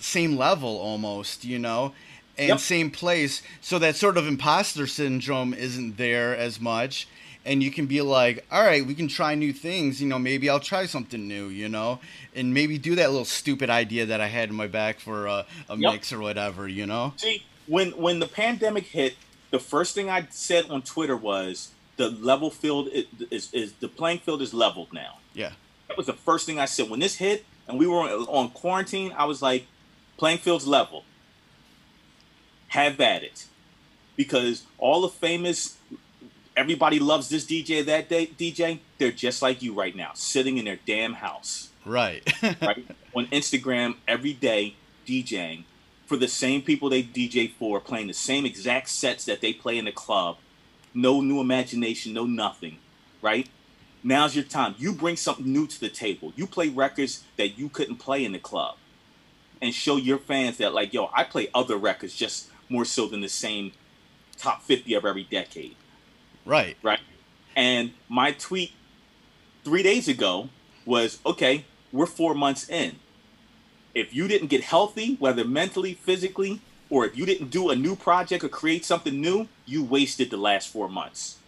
same 0.00 0.36
level 0.36 0.78
almost, 0.78 1.44
you 1.44 1.58
know. 1.58 1.92
and 2.38 2.48
Yep. 2.48 2.58
same 2.60 2.90
place, 2.90 3.42
so 3.60 3.78
that 3.78 3.96
sort 3.96 4.16
of 4.16 4.26
imposter 4.26 4.86
syndrome 4.86 5.52
isn't 5.52 5.98
there 5.98 6.34
as 6.34 6.58
much. 6.58 7.06
And 7.44 7.62
you 7.62 7.70
can 7.70 7.84
be 7.86 8.00
like, 8.00 8.46
all 8.50 8.62
right, 8.64 8.86
we 8.86 8.94
can 8.94 9.08
try 9.08 9.34
new 9.34 9.52
things. 9.52 10.00
You 10.00 10.08
know, 10.08 10.18
maybe 10.18 10.48
I'll 10.48 10.60
try 10.60 10.86
something 10.86 11.26
new. 11.28 11.48
You 11.48 11.68
know, 11.68 12.00
and 12.34 12.54
maybe 12.54 12.78
do 12.78 12.94
that 12.94 13.10
little 13.10 13.24
stupid 13.26 13.68
idea 13.68 14.06
that 14.06 14.20
I 14.22 14.28
had 14.28 14.48
in 14.48 14.54
my 14.54 14.66
back 14.68 15.00
for 15.00 15.26
a, 15.26 15.44
a 15.68 15.76
Yep. 15.76 15.92
mix 15.92 16.12
or 16.14 16.18
whatever. 16.20 16.66
You 16.68 16.86
know. 16.86 17.12
See, 17.18 17.44
when 17.66 17.90
when 17.92 18.20
the 18.20 18.26
pandemic 18.28 18.84
hit, 18.86 19.16
the 19.50 19.58
first 19.58 19.94
thing 19.94 20.08
I 20.08 20.26
said 20.30 20.70
on 20.70 20.80
Twitter 20.82 21.16
was 21.16 21.70
the 21.96 22.08
level 22.10 22.50
field 22.50 22.88
is, 22.88 23.04
is, 23.30 23.52
is 23.52 23.72
the 23.74 23.88
playing 23.88 24.20
field 24.20 24.40
is 24.40 24.54
leveled 24.54 24.92
now. 24.94 25.18
Yeah. 25.34 25.52
That 25.88 25.96
was 25.98 26.06
the 26.06 26.14
first 26.14 26.46
thing 26.46 26.58
I 26.58 26.64
said 26.64 26.88
when 26.88 27.00
this 27.00 27.16
hit 27.16 27.44
and 27.68 27.78
we 27.78 27.86
were 27.86 27.98
on, 28.00 28.10
on 28.28 28.50
quarantine. 28.50 29.12
I 29.16 29.24
was 29.26 29.42
like, 29.42 29.66
playing 30.20 30.38
field's 30.38 30.66
level. 30.66 31.04
Have 32.68 33.00
at 33.00 33.24
it, 33.24 33.46
because 34.16 34.64
all 34.78 35.00
the 35.00 35.08
famous, 35.08 35.78
everybody 36.56 37.00
loves 37.00 37.30
this 37.30 37.44
DJ 37.44 37.84
that 37.86 38.08
day 38.08 38.26
DJ. 38.26 38.78
They're 38.98 39.10
just 39.10 39.42
like 39.42 39.62
you 39.62 39.72
right 39.72 39.96
now, 39.96 40.10
sitting 40.14 40.58
in 40.58 40.66
their 40.66 40.78
damn 40.86 41.14
house 41.14 41.70
Right. 41.86 42.22
right? 42.42 42.86
on 43.14 43.26
Instagram 43.28 43.96
every 44.06 44.34
day 44.34 44.76
DJing 45.06 45.64
for 46.06 46.16
the 46.16 46.28
same 46.28 46.60
people 46.62 46.90
they 46.90 47.02
DJ 47.02 47.50
for, 47.52 47.80
playing 47.80 48.08
the 48.08 48.14
same 48.14 48.44
exact 48.44 48.90
sets 48.90 49.24
that 49.24 49.40
they 49.40 49.54
play 49.54 49.78
in 49.78 49.86
the 49.86 49.92
club. 49.92 50.36
No 50.92 51.22
new 51.22 51.40
imagination, 51.40 52.12
no 52.12 52.26
nothing, 52.26 52.76
right? 53.22 53.48
Now's 54.04 54.34
your 54.36 54.44
time. 54.44 54.74
You 54.78 54.92
bring 54.92 55.16
something 55.16 55.50
new 55.50 55.66
to 55.66 55.80
the 55.80 55.88
table. 55.88 56.32
You 56.36 56.46
play 56.46 56.68
records 56.68 57.24
that 57.38 57.58
you 57.58 57.68
couldn't 57.70 57.96
play 57.96 58.24
in 58.24 58.32
the 58.32 58.38
club 58.38 58.76
and 59.62 59.74
show 59.74 59.96
your 59.96 60.18
fans 60.18 60.58
that, 60.58 60.74
like, 60.74 60.92
yo, 60.94 61.10
I 61.14 61.24
play 61.24 61.48
other 61.54 61.76
records 61.76 62.14
just 62.14 62.48
more 62.68 62.84
so 62.84 63.06
than 63.06 63.20
the 63.20 63.28
same 63.28 63.72
top 64.36 64.62
50 64.62 64.94
of 64.94 65.04
every 65.04 65.24
decade 65.24 65.76
right. 66.50 66.76
right? 66.82 67.00
And 67.56 67.92
my 68.08 68.32
tweet 68.32 68.72
three 69.64 69.82
days 69.82 70.08
ago 70.08 70.48
was, 70.84 71.18
okay, 71.24 71.64
we're 71.92 72.06
four 72.06 72.34
months 72.34 72.68
in. 72.68 72.96
If 73.94 74.14
you 74.14 74.28
didn't 74.28 74.48
get 74.48 74.62
healthy, 74.62 75.16
whether 75.18 75.44
mentally, 75.44 75.94
physically, 75.94 76.60
or 76.88 77.06
if 77.06 77.16
you 77.16 77.26
didn't 77.26 77.50
do 77.50 77.70
a 77.70 77.76
new 77.76 77.96
project 77.96 78.44
or 78.44 78.48
create 78.48 78.84
something 78.84 79.20
new, 79.20 79.48
you 79.66 79.84
wasted 79.84 80.30
the 80.30 80.36
last 80.36 80.68
four 80.68 80.88
months. 80.88 81.38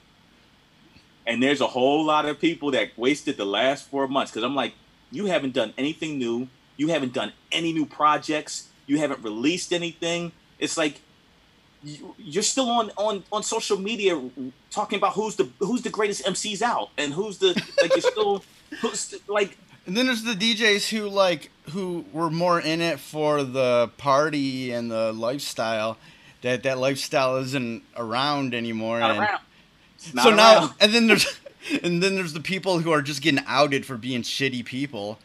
And 1.27 1.43
there's 1.43 1.61
a 1.61 1.69
whole 1.69 2.05
lot 2.05 2.27
of 2.27 2.41
people 2.41 2.73
that 2.73 2.97
wasted 2.97 3.37
the 3.37 3.45
last 3.45 3.89
four 3.89 4.09
months 4.09 4.33
because 4.33 4.43
I'm 4.43 4.57
like, 4.57 4.75
you 5.11 5.27
haven't 5.27 5.55
done 5.55 5.73
anything 5.79 6.19
new. 6.19 6.49
You 6.83 6.89
haven't 6.89 7.13
done 7.13 7.33
any 7.53 7.73
new 7.73 7.87
projects. 7.87 8.69
You 8.89 8.99
haven't 8.99 9.23
released 9.23 9.73
anything. 9.73 10.33
It's 10.59 10.77
like 10.77 10.95
you- 11.85 12.15
you're 12.19 12.43
still 12.43 12.69
on, 12.69 12.91
on, 12.97 13.23
on 13.33 13.43
social 13.45 13.79
media 13.79 14.21
talking 14.73 14.97
about 14.99 15.13
who's 15.15 15.37
the 15.37 15.49
who's 15.61 15.83
the 15.83 15.91
greatest 15.91 16.25
MCs 16.25 16.61
out 16.61 16.89
and 16.99 17.13
who's 17.13 17.39
the 17.39 17.51
like 17.81 17.91
you're 17.97 18.11
still 18.17 18.43
who's 18.81 19.15
like 19.29 19.57
And 19.87 19.97
then 19.97 20.07
there's 20.07 20.25
the 20.25 20.35
DJs 20.35 20.89
who 20.91 21.09
like 21.09 21.51
who 21.71 22.05
were 22.13 22.31
more 22.31 22.61
in 22.61 22.81
it 22.81 22.99
for 22.99 23.45
the 23.45 23.91
party 23.97 24.73
and 24.73 24.91
the 24.91 25.13
lifestyle. 25.13 25.99
That 26.43 26.65
that 26.65 26.79
lifestyle 26.79 27.37
isn't 27.37 27.85
around 27.97 28.55
anymore. 28.55 28.99
not 28.99 29.11
and 29.13 29.21
around. 29.21 29.41
Not 30.15 30.25
so 30.25 30.31
now 30.35 30.75
and 30.81 30.93
then 30.93 31.07
there's 31.07 31.27
and 31.85 32.03
then 32.03 32.17
there's 32.17 32.33
the 32.33 32.41
people 32.55 32.81
who 32.81 32.91
are 32.91 33.03
just 33.03 33.23
getting 33.23 33.45
outed 33.47 33.87
for 33.87 33.97
being 33.97 34.23
shitty 34.23 34.65
people 34.65 35.19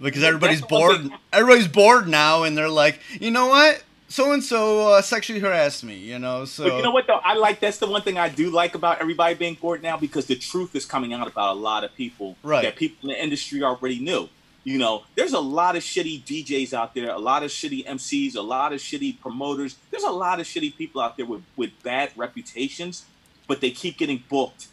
because 0.00 0.22
everybody's 0.22 0.60
that's 0.60 0.70
the 0.70 0.78
one 0.78 1.08
bored. 1.08 1.20
Everybody's 1.32 1.68
bored 1.68 2.08
now, 2.08 2.42
and 2.44 2.56
they're 2.56 2.68
like, 2.68 3.00
you 3.20 3.30
know 3.30 3.48
what? 3.48 3.82
So 4.08 4.32
and 4.32 4.42
so 4.42 5.00
sexually 5.02 5.38
harassed 5.40 5.84
me. 5.84 5.96
You 5.96 6.18
know, 6.18 6.44
so 6.44 6.64
But 6.68 6.76
you 6.78 6.82
know 6.82 6.90
what 6.90 7.06
though? 7.06 7.20
I 7.22 7.34
like 7.34 7.60
that's 7.60 7.78
the 7.78 7.86
one 7.86 8.02
thing 8.02 8.18
I 8.18 8.28
do 8.28 8.50
like 8.50 8.74
about 8.74 9.00
everybody 9.00 9.34
being 9.36 9.54
bored 9.54 9.82
now 9.82 9.96
because 9.96 10.26
the 10.26 10.34
truth 10.36 10.74
is 10.74 10.84
coming 10.84 11.12
out 11.12 11.28
about 11.28 11.56
a 11.56 11.58
lot 11.60 11.84
of 11.84 11.94
people 11.94 12.36
Right. 12.42 12.62
that 12.64 12.76
people 12.76 13.08
in 13.08 13.14
the 13.16 13.22
industry 13.22 13.62
already 13.62 14.00
knew. 14.00 14.28
You 14.64 14.76
know, 14.78 15.04
there's 15.14 15.32
a 15.32 15.40
lot 15.40 15.74
of 15.76 15.82
shitty 15.82 16.22
DJs 16.24 16.74
out 16.74 16.94
there, 16.94 17.10
a 17.10 17.18
lot 17.18 17.42
of 17.42 17.50
shitty 17.50 17.86
MCs, 17.86 18.36
a 18.36 18.42
lot 18.42 18.72
of 18.74 18.80
shitty 18.80 19.18
promoters. 19.20 19.76
There's 19.90 20.02
a 20.04 20.10
lot 20.10 20.38
of 20.38 20.46
shitty 20.46 20.76
people 20.76 21.00
out 21.00 21.16
there 21.16 21.24
with, 21.24 21.42
with 21.56 21.70
bad 21.82 22.10
reputations, 22.14 23.04
but 23.48 23.62
they 23.62 23.70
keep 23.70 23.96
getting 23.96 24.22
booked, 24.28 24.66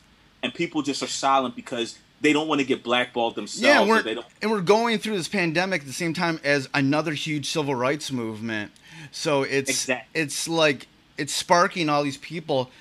and 0.44 0.54
people 0.54 0.82
just 0.82 1.02
are 1.04 1.08
silent 1.08 1.56
because 1.56 2.00
they 2.22 2.34
don't 2.34 2.48
want 2.48 2.60
to 2.62 2.66
get 2.66 2.84
blackballed 2.84 3.36
themselves. 3.36 3.62
Yeah, 3.62 3.84
or 3.84 3.88
we're, 3.88 4.02
they 4.04 4.16
don't. 4.16 4.26
and 4.42 4.50
we're 4.52 4.62
going 4.62 4.98
through 5.00 5.18
this 5.18 5.28
pandemic 5.28 5.82
at 5.82 5.88
the 5.88 5.94
same 5.94 6.14
time 6.14 6.40
as 6.44 6.68
another 6.74 7.14
huge 7.14 7.48
civil 7.48 7.76
rights 7.76 8.12
movement. 8.12 8.72
So 9.12 9.44
it's 9.44 9.70
Exactly. 9.70 10.22
it's 10.22 10.48
like 10.48 10.88
it's 11.18 11.34
sparking 11.34 11.90
all 11.90 12.04
these 12.04 12.18
people 12.18 12.72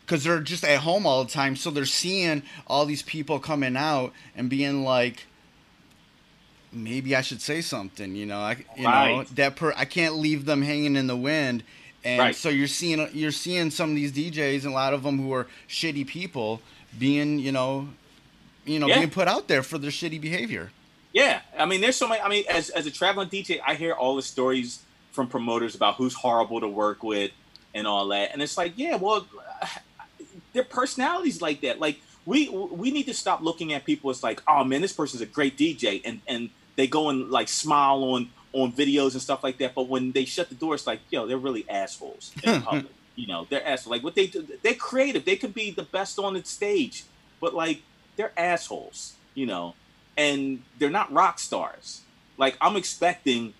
because 0.00 0.24
they're 0.24 0.40
just 0.40 0.64
at 0.64 0.80
home 0.80 1.06
all 1.06 1.24
the 1.24 1.30
time. 1.30 1.56
So 1.56 1.70
they're 1.70 1.84
seeing 1.86 2.42
all 2.66 2.84
these 2.86 3.02
people 3.02 3.38
coming 3.38 3.76
out 3.76 4.12
and 4.36 4.48
being 4.50 4.84
like, 4.84 5.26
maybe 6.72 7.14
I 7.16 7.20
should 7.20 7.40
say 7.40 7.60
something. 7.60 8.14
You 8.14 8.26
know, 8.26 8.38
I 8.40 8.64
you 8.76 8.84
know 8.84 9.24
that 9.34 9.56
per 9.56 9.72
I 9.76 9.84
can't 9.84 10.16
leave 10.16 10.44
them 10.44 10.62
hanging 10.62 10.96
in 10.96 11.06
the 11.06 11.16
wind. 11.16 11.64
And 12.04 12.18
Right. 12.18 12.36
so 12.36 12.48
you're 12.48 12.66
seeing 12.66 13.08
you're 13.12 13.30
seeing 13.30 13.70
some 13.70 13.90
of 13.90 13.96
these 13.96 14.12
DJs 14.12 14.64
and 14.64 14.72
a 14.72 14.74
lot 14.74 14.92
of 14.92 15.02
them 15.02 15.18
who 15.18 15.32
are 15.32 15.46
shitty 15.68 16.06
people 16.06 16.60
being 16.98 17.38
you 17.38 17.52
know 17.52 17.88
you 18.64 18.78
know 18.78 18.86
Yeah. 18.86 18.98
being 18.98 19.10
put 19.10 19.28
out 19.28 19.48
there 19.48 19.62
for 19.62 19.78
their 19.78 19.90
shitty 19.90 20.20
behavior. 20.20 20.70
Yeah, 21.12 21.40
I 21.58 21.66
mean, 21.66 21.80
there's 21.82 21.96
so 21.96 22.08
many. 22.08 22.20
I 22.22 22.28
mean, 22.28 22.44
as 22.48 22.70
as 22.70 22.86
a 22.86 22.90
traveling 22.90 23.28
DJ, 23.28 23.60
I 23.66 23.74
hear 23.74 23.92
all 23.92 24.16
the 24.16 24.22
stories 24.22 24.80
from 25.12 25.28
promoters 25.28 25.74
about 25.74 25.96
who's 25.96 26.14
horrible 26.14 26.60
to 26.60 26.68
work 26.68 27.02
with 27.02 27.32
and 27.74 27.86
all 27.86 28.08
that, 28.08 28.30
and 28.32 28.40
it's 28.42 28.56
like, 28.56 28.72
yeah, 28.76 28.96
well, 28.96 29.26
their 30.52 30.64
personalities 30.64 31.40
like 31.42 31.60
that. 31.62 31.80
Like 31.80 32.00
we 32.24 32.48
we 32.48 32.90
need 32.90 33.04
to 33.06 33.14
stop 33.14 33.42
looking 33.42 33.72
at 33.72 33.84
people 33.84 34.10
as 34.10 34.22
like, 34.22 34.42
oh 34.48 34.64
man, 34.64 34.80
this 34.80 34.92
person's 34.92 35.20
a 35.22 35.26
great 35.26 35.56
DJ, 35.58 36.00
and 36.04 36.20
and 36.26 36.50
they 36.76 36.86
go 36.86 37.08
and 37.10 37.30
like 37.30 37.48
smile 37.48 38.02
on 38.04 38.30
on 38.54 38.72
videos 38.72 39.12
and 39.12 39.22
stuff 39.22 39.42
like 39.42 39.58
that. 39.58 39.74
But 39.74 39.88
when 39.88 40.12
they 40.12 40.24
shut 40.24 40.48
the 40.48 40.54
door, 40.54 40.74
it's 40.74 40.86
like, 40.86 41.00
yo, 41.10 41.26
they're 41.26 41.38
really 41.38 41.64
assholes 41.68 42.32
in 42.42 42.62
public. 42.62 42.86
You 43.16 43.26
know, 43.26 43.46
they're 43.50 43.66
assholes. 43.66 43.90
Like 43.90 44.02
what 44.02 44.14
they 44.14 44.26
do, 44.28 44.46
they're 44.62 44.74
creative. 44.74 45.24
They 45.24 45.36
could 45.36 45.52
be 45.54 45.70
the 45.70 45.82
best 45.82 46.18
on 46.18 46.34
the 46.34 46.44
stage, 46.44 47.04
but 47.40 47.54
like 47.54 47.82
they're 48.16 48.32
assholes. 48.38 49.14
You 49.34 49.46
know, 49.46 49.74
and 50.16 50.62
they're 50.78 50.90
not 50.90 51.10
rock 51.12 51.38
stars. 51.38 52.02
Like 52.36 52.56
I'm 52.60 52.76
expecting 52.76 53.54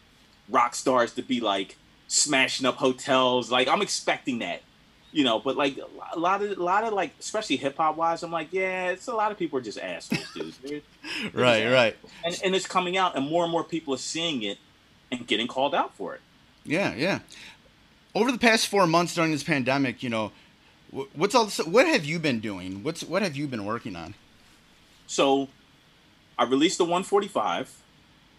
rock 0.50 0.74
stars 0.74 1.12
to 1.14 1.22
be 1.22 1.40
like 1.40 1.76
smashing 2.09 2.66
up 2.66 2.76
hotels. 2.76 3.50
Like 3.50 3.68
I'm 3.68 3.80
expecting 3.80 4.40
that, 4.40 4.61
you 5.12 5.24
know. 5.24 5.38
But 5.38 5.57
like 5.57 5.78
a 6.14 6.18
lot 6.18 6.42
of 6.42 6.59
a 6.59 6.62
lot 6.62 6.84
of 6.84 6.92
like, 6.92 7.12
especially 7.18 7.57
hip 7.57 7.78
hop 7.78 7.96
wise, 7.96 8.22
I'm 8.22 8.30
like, 8.30 8.48
yeah, 8.53 8.90
it's 8.90 9.07
a 9.09 9.14
lot 9.14 9.32
of 9.32 9.38
people 9.38 9.59
are 9.59 9.62
just 9.62 9.78
assholes, 9.78 10.26
dude. 10.34 10.53
They're- 10.62 10.80
they're 11.22 11.30
Right, 11.32 11.66
right. 11.70 11.96
and, 12.24 12.38
and 12.44 12.55
it's 12.55 12.66
coming 12.66 12.96
out, 12.98 13.16
and 13.16 13.26
more 13.28 13.44
and 13.44 13.50
more 13.53 13.64
people 13.64 13.94
are 13.94 13.98
seeing 13.98 14.42
it 14.42 14.59
and 15.11 15.26
getting 15.26 15.46
called 15.46 15.74
out 15.74 15.94
for 15.96 16.14
it. 16.14 16.20
Yeah, 16.64 16.94
yeah. 16.94 17.20
Over 18.14 18.30
the 18.30 18.38
past 18.38 18.68
four 18.68 18.86
months 18.86 19.14
during 19.14 19.30
this 19.32 19.42
pandemic, 19.42 20.03
you 20.03 20.11
know, 20.11 20.32
what's 21.14 21.34
all 21.34 21.46
this, 21.46 21.59
what 21.59 21.86
have 21.86 22.05
you 22.05 22.18
been 22.18 22.40
doing? 22.40 22.82
What's 22.82 23.03
what 23.03 23.22
have 23.22 23.36
you 23.36 23.46
been 23.46 23.64
working 23.64 23.96
on? 23.96 24.14
So 25.12 25.48
I 26.38 26.44
released 26.44 26.78
the 26.78 26.84
145, 26.84 27.70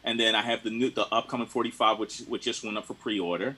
and 0.04 0.20
then 0.20 0.34
I 0.34 0.42
have 0.42 0.64
the 0.64 0.72
new 0.72 0.90
the 0.90 1.06
upcoming 1.14 1.46
45, 1.46 2.00
which 2.00 2.20
which 2.28 2.42
just 2.42 2.64
went 2.64 2.78
up 2.80 2.86
for 2.86 2.96
pre-order. 2.96 3.56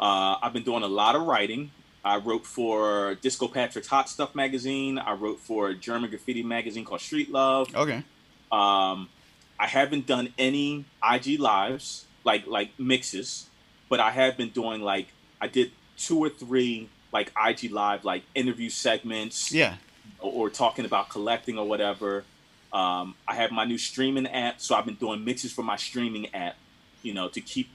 Uh, 0.00 0.34
I've 0.42 0.52
been 0.52 0.64
doing 0.64 0.82
a 0.82 0.88
lot 0.88 1.14
of 1.14 1.22
writing. 1.22 1.70
I 2.04 2.16
wrote 2.16 2.44
for 2.44 3.14
Disco 3.22 3.46
Patrick's 3.46 3.86
Hot 3.86 4.08
Stuff 4.08 4.34
magazine. 4.34 4.98
I 4.98 5.12
wrote 5.12 5.38
for 5.38 5.68
a 5.68 5.74
German 5.74 6.10
graffiti 6.10 6.42
magazine 6.42 6.84
called 6.84 7.02
Street 7.02 7.30
Love. 7.30 7.72
Okay. 7.72 8.02
Um, 8.50 9.08
I 9.60 9.66
haven't 9.68 10.06
done 10.08 10.34
any 10.36 10.86
IG 11.08 11.38
lives 11.38 12.06
like 12.24 12.48
like 12.48 12.70
mixes, 12.80 13.48
but 13.88 14.00
I 14.00 14.10
have 14.10 14.36
been 14.36 14.48
doing 14.48 14.80
like 14.80 15.06
I 15.40 15.46
did 15.46 15.70
two 15.96 16.18
or 16.18 16.30
three 16.30 16.88
like 17.12 17.30
IG 17.46 17.70
live 17.70 18.04
like 18.04 18.24
interview 18.34 18.70
segments 18.70 19.52
Yeah. 19.52 19.76
or, 20.18 20.32
or 20.32 20.50
talking 20.50 20.84
about 20.84 21.10
collecting 21.10 21.56
or 21.56 21.68
whatever. 21.68 22.24
Um, 22.72 23.14
I 23.26 23.34
have 23.34 23.50
my 23.50 23.64
new 23.64 23.78
streaming 23.78 24.26
app, 24.26 24.60
so 24.60 24.74
I've 24.74 24.86
been 24.86 24.94
doing 24.94 25.24
mixes 25.24 25.52
for 25.52 25.62
my 25.62 25.76
streaming 25.76 26.32
app, 26.34 26.56
you 27.02 27.14
know, 27.14 27.28
to 27.28 27.40
keep 27.40 27.68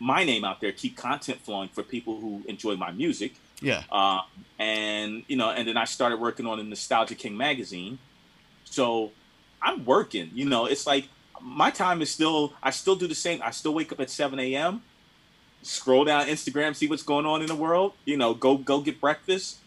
my 0.00 0.24
name 0.24 0.44
out 0.44 0.60
there, 0.60 0.72
keep 0.72 0.96
content 0.96 1.40
flowing 1.40 1.68
for 1.68 1.82
people 1.84 2.20
who 2.20 2.42
enjoy 2.48 2.74
my 2.74 2.90
music. 2.90 3.34
Yeah. 3.60 3.84
Uh, 3.90 4.22
and 4.58 5.22
you 5.28 5.36
know, 5.36 5.50
and 5.50 5.68
then 5.68 5.76
I 5.76 5.84
started 5.84 6.18
working 6.18 6.46
on 6.46 6.58
the 6.58 6.64
Nostalgia 6.64 7.14
King 7.14 7.36
magazine. 7.36 7.98
So 8.64 9.12
I'm 9.62 9.84
working. 9.84 10.30
You 10.34 10.46
know, 10.46 10.66
it's 10.66 10.86
like 10.86 11.08
my 11.40 11.70
time 11.70 12.02
is 12.02 12.10
still. 12.10 12.52
I 12.62 12.70
still 12.70 12.96
do 12.96 13.06
the 13.06 13.14
same. 13.14 13.40
I 13.42 13.52
still 13.52 13.74
wake 13.74 13.92
up 13.92 14.00
at 14.00 14.10
7 14.10 14.38
a.m. 14.40 14.82
Scroll 15.62 16.04
down 16.04 16.26
Instagram, 16.26 16.74
see 16.74 16.88
what's 16.88 17.04
going 17.04 17.24
on 17.24 17.40
in 17.40 17.46
the 17.46 17.54
world. 17.54 17.92
You 18.04 18.16
know, 18.16 18.34
go 18.34 18.56
go 18.56 18.80
get 18.80 19.00
breakfast, 19.00 19.58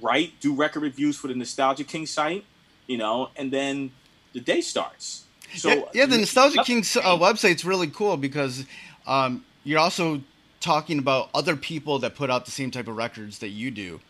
write, 0.00 0.38
do 0.40 0.54
record 0.54 0.84
reviews 0.84 1.16
for 1.16 1.26
the 1.26 1.34
Nostalgia 1.34 1.82
King 1.82 2.06
site. 2.06 2.44
You 2.86 2.98
know, 2.98 3.30
and 3.36 3.52
then 3.52 3.92
the 4.32 4.40
day 4.40 4.60
starts. 4.60 5.24
So 5.54 5.68
yeah, 5.68 5.82
yeah, 5.94 6.06
the 6.06 6.18
Nostalgia. 6.18 6.62
Kings 6.64 6.96
uh, 6.96 7.00
website's 7.18 7.64
really 7.64 7.88
cool 7.88 8.16
because 8.16 8.64
um, 9.06 9.44
you're 9.64 9.78
also 9.78 10.22
talking 10.60 10.98
about 10.98 11.28
other 11.34 11.56
people 11.56 11.98
that 12.00 12.14
put 12.14 12.30
out 12.30 12.44
the 12.44 12.50
same 12.50 12.70
type 12.70 12.88
of 12.88 12.96
records 12.96 13.40
that 13.40 13.48
you 13.48 13.70
do. 13.70 14.00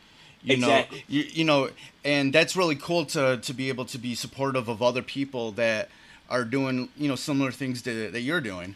You 0.45 0.55
Exactly. 0.55 0.99
know, 0.99 1.05
you, 1.09 1.23
you 1.33 1.45
know, 1.45 1.71
and 2.05 2.33
that's 2.33 2.57
really 2.57 2.77
cool 2.77 3.05
to 3.07 3.39
to 3.39 3.55
be 3.55 3.69
able 3.69 3.85
to 3.87 3.99
be 3.99 4.15
supportive 4.15 4.69
of 4.69 4.83
other 4.83 5.03
people 5.03 5.53
that 5.53 5.89
are 6.29 6.45
doing 6.45 6.89
you 6.97 7.09
know 7.09 7.17
similar 7.17 7.53
things 7.53 7.83
to, 7.83 8.11
that 8.11 8.21
you're 8.21 8.41
doing. 8.41 8.75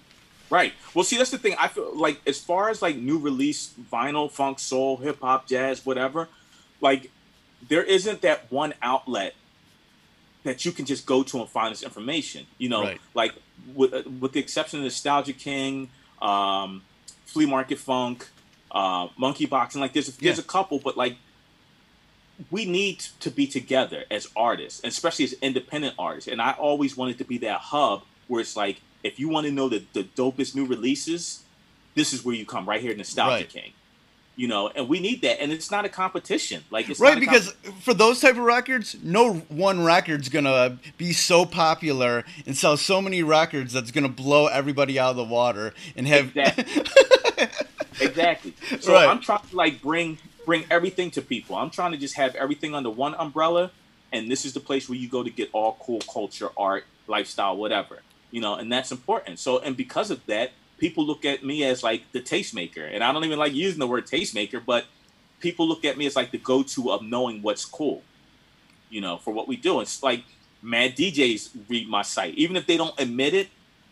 Right. 0.49 0.75
Well, 0.95 1.05
see, 1.05 1.19
that's 1.19 1.31
the 1.31 1.39
thing. 1.39 1.57
I 1.59 1.67
feel 1.67 1.93
like 1.97 2.21
as 2.27 2.39
far 2.39 2.69
as 2.69 2.83
like 2.83 2.97
new 2.97 3.19
release 3.19 3.75
vinyl, 3.93 4.31
funk, 4.31 4.61
soul, 4.61 4.97
hip 4.99 5.21
hop, 5.21 5.49
jazz, 5.49 5.85
whatever, 5.85 6.29
like 6.81 7.11
there 7.69 7.83
isn't 7.83 8.21
that 8.23 8.51
one 8.53 8.75
outlet 8.81 9.35
that 10.47 10.65
you 10.65 10.73
can 10.73 10.87
just 10.87 11.07
go 11.07 11.23
to 11.23 11.41
and 11.41 11.49
find 11.49 11.73
this 11.73 11.83
information. 11.83 12.47
You 12.59 12.69
know, 12.71 12.83
Right. 12.83 13.01
like 13.15 13.33
with 13.75 14.07
with 14.07 14.33
the 14.33 14.41
exception 14.41 14.79
of 14.81 14.85
Nostalgia 14.85 15.33
King, 15.33 15.91
um, 16.23 16.83
Flea 17.27 17.47
Market 17.47 17.79
Funk, 17.79 18.29
uh, 18.71 19.09
Monkey 19.19 19.47
Boxing, 19.47 19.81
like 19.81 19.93
there's 19.93 20.07
there's 20.17 20.39
Yeah. 20.39 20.43
a 20.43 20.47
couple, 20.47 20.79
but 20.79 20.97
like 20.97 21.17
we 22.51 22.65
need 22.67 23.01
to 23.21 23.31
be 23.31 23.47
together 23.47 24.05
as 24.11 24.29
artists, 24.37 24.81
especially 24.85 25.25
as 25.25 25.33
independent 25.35 25.95
artists. 25.99 26.29
And 26.29 26.41
I 26.43 26.53
always 26.53 26.97
wanted 26.97 27.19
to 27.19 27.25
be 27.25 27.39
that 27.39 27.61
hub 27.61 28.03
where 28.27 28.41
it's 28.43 28.57
like, 28.57 28.83
if 29.03 29.19
you 29.19 29.29
want 29.29 29.47
to 29.47 29.53
know 29.53 29.69
the, 29.71 29.85
the 29.95 30.05
dopest 30.05 30.55
new 30.55 30.67
releases, 30.67 31.45
this 31.95 32.13
is 32.13 32.25
where 32.25 32.35
you 32.35 32.45
come 32.45 32.69
right 32.69 32.81
here, 32.83 32.95
Nostalgia 32.95 33.37
Right. 33.45 33.49
King. 33.49 33.73
You 34.39 34.49
know, 34.49 34.69
and 34.69 34.87
we 34.87 35.01
need 35.01 35.23
that, 35.23 35.41
and 35.41 35.51
it's 35.51 35.71
not 35.71 35.87
a 35.87 35.89
competition. 35.89 36.63
Like 36.71 36.91
it's 36.91 37.01
right 37.01 37.19
because 37.19 37.55
for 37.81 37.95
those 37.95 38.21
type 38.21 38.33
of 38.33 38.43
records 38.43 38.95
no 39.03 39.35
one 39.49 39.83
record's 39.83 40.29
gonna 40.29 40.79
be 40.99 41.15
so 41.15 41.47
popular 41.47 42.23
and 42.45 42.55
sell 42.55 42.77
so 42.77 43.01
many 43.01 43.23
records 43.23 43.73
that's 43.73 43.91
gonna 43.91 44.11
blow 44.11 44.47
everybody 44.47 44.99
out 44.99 45.11
of 45.11 45.17
the 45.17 45.25
water 45.25 45.73
and 45.97 46.07
have 46.07 46.37
Exactly. 46.37 46.83
exactly. 48.01 48.55
So 48.81 48.93
Right. 48.93 49.09
I'm 49.09 49.21
trying 49.21 49.41
to 49.49 49.57
like 49.57 49.81
bring 49.81 50.19
bring 50.45 50.65
everything 50.71 51.11
to 51.13 51.23
people. 51.23 51.57
I'm 51.57 51.71
trying 51.71 51.93
to 51.93 51.99
just 51.99 52.17
have 52.17 52.35
everything 52.35 52.75
under 52.75 52.91
one 52.91 53.15
umbrella, 53.15 53.71
and 54.13 54.31
this 54.31 54.45
is 54.45 54.53
the 54.53 54.61
place 54.61 54.89
where 54.89 54.99
you 54.99 55.09
go 55.09 55.23
to 55.23 55.31
get 55.31 55.49
all 55.53 55.77
cool 55.81 56.01
culture, 56.13 56.51
art, 56.57 56.85
lifestyle, 57.07 57.57
whatever. 57.57 58.03
You 58.31 58.41
know, 58.43 58.55
and 58.55 58.71
that's 58.71 58.93
important. 58.93 59.39
So, 59.39 59.61
and 59.61 59.77
because 59.77 60.11
of 60.11 60.25
that, 60.27 60.53
people 60.79 61.05
look 61.07 61.25
at 61.25 61.45
me 61.45 61.65
as 61.65 61.83
like 61.83 62.03
the 62.13 62.21
tastemaker, 62.21 62.89
and 62.93 63.03
I 63.03 63.13
don't 63.13 63.25
even 63.25 63.39
like 63.39 63.55
using 63.55 63.79
the 63.79 63.87
word 63.87 64.07
tastemaker, 64.07 64.63
but 64.65 64.85
people 65.41 65.67
look 65.69 65.85
at 65.85 65.97
me 65.99 66.07
as 66.07 66.17
like 66.17 66.31
the 66.31 66.39
go-to 66.39 66.91
of 66.93 67.03
knowing 67.03 67.43
what's 67.43 67.65
cool. 67.65 68.03
You 68.91 69.01
know, 69.01 69.17
for 69.19 69.33
what 69.35 69.49
we 69.49 69.57
do. 69.57 69.81
It's 69.81 70.03
like 70.03 70.23
mad 70.63 70.97
DJs 70.97 71.51
read 71.69 71.89
my 71.89 72.03
site, 72.03 72.35
even 72.35 72.57
if 72.57 72.67
they 72.67 72.77
don't 72.77 72.99
admit 73.01 73.35
it. 73.35 73.49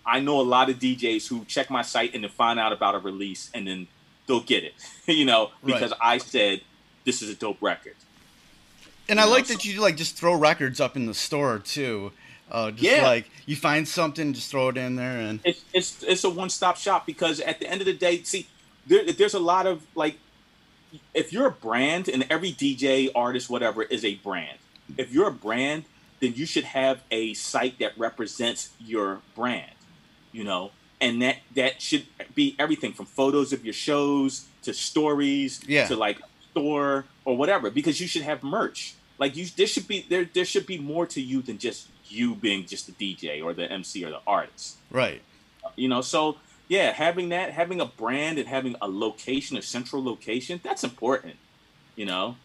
I 0.06 0.20
know 0.20 0.40
a 0.40 0.42
lot 0.42 0.68
of 0.70 0.78
DJs 0.78 1.26
who 1.28 1.44
check 1.46 1.70
my 1.70 1.82
site 1.82 2.14
and 2.14 2.22
then 2.24 2.30
find 2.30 2.60
out 2.60 2.72
about 2.72 2.94
a 2.94 2.98
release 2.98 3.50
and 3.54 3.66
then 3.66 3.86
they'll 4.26 4.40
get 4.42 4.62
it, 4.64 4.74
you 5.06 5.24
know, 5.24 5.50
Right. 5.62 5.74
because 5.74 5.92
I 6.00 6.18
said 6.18 6.60
this 7.04 7.22
is 7.22 7.30
a 7.30 7.34
dope 7.34 7.60
record. 7.60 7.94
and 9.08 9.18
i 9.20 9.24
know, 9.24 9.30
like 9.30 9.46
so- 9.46 9.54
that 9.54 9.64
you 9.64 9.80
like 9.80 9.96
just 9.96 10.16
throw 10.16 10.34
records 10.34 10.80
up 10.80 10.94
in 10.96 11.06
the 11.06 11.14
store 11.14 11.58
too 11.58 12.12
uh, 12.50 12.70
just 12.70 12.82
Yeah. 12.82 13.02
like 13.02 13.30
you 13.46 13.56
find 13.56 13.86
something 13.88 14.32
just 14.32 14.50
throw 14.50 14.68
it 14.68 14.76
in 14.76 14.96
there 14.96 15.18
and 15.18 15.40
It's 15.44 15.64
it's 15.72 16.02
it's 16.02 16.24
a 16.24 16.30
one 16.30 16.50
stop 16.50 16.76
shop 16.76 17.06
because 17.06 17.40
at 17.40 17.60
the 17.60 17.68
end 17.68 17.80
of 17.80 17.86
the 17.86 17.92
day, 17.92 18.22
see, 18.22 18.46
there, 18.86 19.10
there's 19.12 19.34
a 19.34 19.38
lot 19.40 19.66
of 19.66 19.82
like, 19.94 20.16
if 21.12 21.32
you're 21.32 21.46
a 21.46 21.50
brand 21.50 22.08
and 22.08 22.26
every 22.30 22.52
DJ, 22.52 23.10
artist, 23.14 23.50
whatever 23.50 23.82
is 23.82 24.04
a 24.04 24.14
brand. 24.16 24.58
If 24.96 25.12
you're 25.12 25.28
a 25.28 25.32
brand, 25.32 25.84
then 26.20 26.34
you 26.34 26.46
should 26.46 26.64
have 26.64 27.00
a 27.10 27.34
site 27.34 27.78
that 27.80 27.96
represents 27.98 28.70
your 28.78 29.20
brand, 29.34 29.72
you 30.32 30.44
know, 30.44 30.70
and 31.00 31.20
that 31.22 31.38
that 31.54 31.82
should 31.82 32.06
be 32.34 32.54
everything 32.58 32.92
from 32.92 33.06
photos 33.06 33.52
of 33.52 33.64
your 33.64 33.74
shows 33.74 34.46
to 34.62 34.72
stories 34.72 35.60
Yeah. 35.66 35.86
to 35.88 35.96
like 35.96 36.18
store 36.52 37.04
or 37.24 37.36
whatever 37.36 37.70
because 37.70 38.00
you 38.00 38.06
should 38.06 38.22
have 38.22 38.42
merch. 38.42 38.94
Like 39.18 39.36
you, 39.36 39.46
there 39.56 39.66
should 39.66 39.88
be 39.88 40.04
there 40.08 40.24
there 40.32 40.44
should 40.44 40.66
be 40.66 40.78
more 40.78 41.06
to 41.06 41.20
you 41.20 41.42
than 41.42 41.58
just 41.58 41.88
you 42.08 42.34
being 42.34 42.66
just 42.66 42.86
the 42.86 42.92
DJ 42.92 43.42
or 43.42 43.54
the 43.54 43.70
MC 43.70 44.04
or 44.04 44.10
the 44.10 44.20
artist. 44.26 44.76
Right. 44.90 45.22
You 45.76 45.88
know 45.88 46.00
so 46.00 46.36
yeah 46.68 46.92
having 46.92 47.30
that 47.30 47.52
having 47.52 47.80
a 47.80 47.86
brand 47.86 48.38
and 48.38 48.48
having 48.48 48.76
a 48.80 48.88
location 48.88 49.56
a 49.56 49.62
central 49.62 50.02
location 50.02 50.60
that's 50.62 50.84
important 50.84 51.36
you 51.96 52.04
know? 52.04 52.36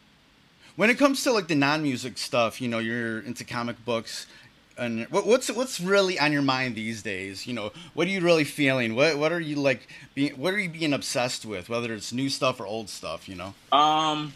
When 0.76 0.90
it 0.90 0.98
comes 0.98 1.24
to 1.24 1.32
like 1.32 1.48
the 1.48 1.56
non-music 1.56 2.18
stuff 2.18 2.62
you 2.62 2.68
know 2.68 2.80
you're 2.80 3.20
into 3.20 3.44
comic 3.44 3.84
books 3.86 4.28
and 4.78 5.06
what, 5.08 5.28
what's 5.28 5.52
what's 5.52 5.82
really 5.82 6.18
on 6.18 6.32
your 6.32 6.42
mind 6.42 6.76
these 6.76 7.04
days? 7.04 7.46
You 7.46 7.54
know 7.54 7.72
what 7.94 8.08
are 8.08 8.12
you 8.12 8.22
really 8.22 8.46
feeling? 8.46 8.96
What 8.96 9.18
what 9.18 9.32
are 9.32 9.40
you 9.40 9.58
like 9.58 9.88
being 10.16 10.34
what 10.34 10.54
are 10.54 10.60
you 10.60 10.70
being 10.70 10.94
obsessed 10.94 11.46
with 11.46 11.68
whether 11.70 11.94
it's 11.94 12.14
new 12.14 12.30
stuff 12.30 12.60
or 12.60 12.66
old 12.66 12.90
stuff 12.90 13.28
you 13.28 13.36
know? 13.36 13.54
Um 13.72 14.34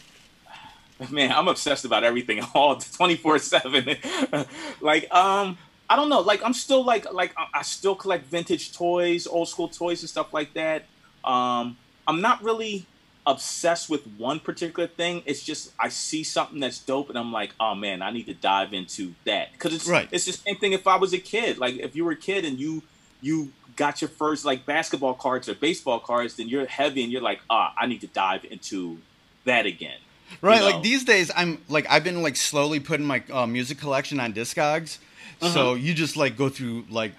man 1.10 1.32
i'm 1.32 1.48
obsessed 1.48 1.86
about 1.86 2.04
everything 2.04 2.42
all 2.54 2.76
24 2.78 3.40
7 3.40 3.98
like 4.82 5.12
um 5.14 5.58
i 5.90 5.96
don't 5.96 6.10
know 6.10 6.22
like 6.22 6.42
i'm 6.44 6.54
still 6.54 6.84
like 6.84 7.12
like 7.14 7.34
I- 7.54 7.62
still 7.64 7.96
collect 7.96 8.26
vintage 8.28 8.74
toys 8.74 9.28
old 9.28 9.48
school 9.50 9.68
toys 9.68 10.02
and 10.02 10.10
stuff 10.10 10.34
like 10.34 10.54
that. 10.54 10.86
Um 11.24 11.78
i'm 12.08 12.22
not 12.22 12.44
really 12.44 12.86
obsessed 13.26 13.90
with 13.90 14.06
one 14.18 14.40
particular 14.40 14.88
thing. 14.88 15.24
It's 15.26 15.42
just 15.44 15.72
i 15.80 15.90
see 15.90 16.24
something 16.24 16.60
that's 16.60 16.80
dope 16.80 17.10
and 17.10 17.18
i'm 17.18 17.32
like 17.32 17.54
oh 17.60 17.74
man 17.76 18.02
i 18.02 18.12
need 18.12 18.26
to 18.28 18.34
dive 18.34 18.74
into 18.74 19.14
that. 19.26 19.52
Because 19.54 19.74
it's 19.74 19.88
Right. 19.88 20.08
it's 20.12 20.26
the 20.26 20.34
same 20.34 20.58
thing 20.58 20.74
if 20.74 20.88
i 20.88 20.96
was 20.98 21.14
a 21.14 21.20
kid. 21.20 21.58
Like 21.58 21.76
if 21.76 21.96
you 21.96 22.06
were 22.06 22.12
a 22.12 22.16
kid 22.18 22.46
and 22.46 22.60
you 22.60 22.84
you 23.22 23.52
got 23.76 24.02
your 24.02 24.10
first 24.10 24.46
like 24.46 24.66
basketball 24.66 25.14
cards 25.16 25.50
or 25.50 25.56
baseball 25.56 26.00
cards 26.00 26.36
then 26.36 26.48
you're 26.48 26.66
heavy 26.68 27.02
and 27.04 27.12
you're 27.12 27.22
like 27.24 27.40
ah 27.50 27.74
i 27.78 27.88
need 27.88 28.02
to 28.02 28.08
dive 28.08 28.46
into 28.46 29.00
that 29.46 29.66
again 29.66 29.98
Right, 30.42 30.60
you 30.60 30.64
like 30.64 30.84
these 30.84 31.04
days, 31.04 31.32
I'm 31.36 31.60
like 31.70 31.86
I've 31.90 32.04
been 32.04 32.22
like 32.22 32.36
slowly 32.36 32.80
putting 32.80 33.06
my 33.06 33.24
uh, 33.32 33.46
music 33.46 33.78
collection 33.78 34.20
on 34.20 34.34
Discogs. 34.34 34.98
Uh-huh. 35.42 35.54
So 35.54 35.74
you 35.76 35.94
just 35.94 36.16
like 36.18 36.38
go 36.38 36.50
through 36.50 36.86
like 36.90 37.14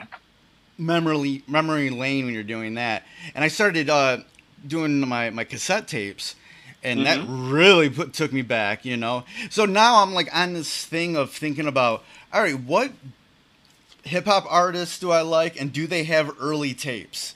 memory 0.78 1.42
memory 1.46 1.90
lane 1.90 2.24
when 2.24 2.34
you're 2.34 2.42
doing 2.42 2.74
that. 2.74 3.04
And 3.34 3.44
I 3.44 3.48
started 3.48 3.88
uh, 3.90 4.18
doing 4.66 5.00
my 5.00 5.30
my 5.30 5.44
cassette 5.44 5.88
tapes, 5.88 6.34
and 6.82 7.06
that 7.06 7.18
Mm-hmm. 7.20 7.50
really 7.50 7.90
put 7.90 8.12
took 8.12 8.32
me 8.32 8.42
back, 8.42 8.84
you 8.84 8.96
know. 8.96 9.24
So 9.50 9.64
now 9.64 10.02
I'm 10.02 10.12
like 10.14 10.34
on 10.34 10.54
this 10.54 10.84
thing 10.86 11.16
of 11.16 11.30
thinking 11.30 11.66
about, 11.66 12.04
all 12.32 12.42
right, 12.42 12.58
what 12.58 12.92
hip 14.04 14.26
hop 14.26 14.44
artists 14.48 14.98
do 14.98 15.10
I 15.10 15.22
like, 15.22 15.60
and 15.60 15.72
do 15.72 15.86
they 15.86 16.04
have 16.04 16.30
early 16.40 16.74
tapes? 16.74 17.34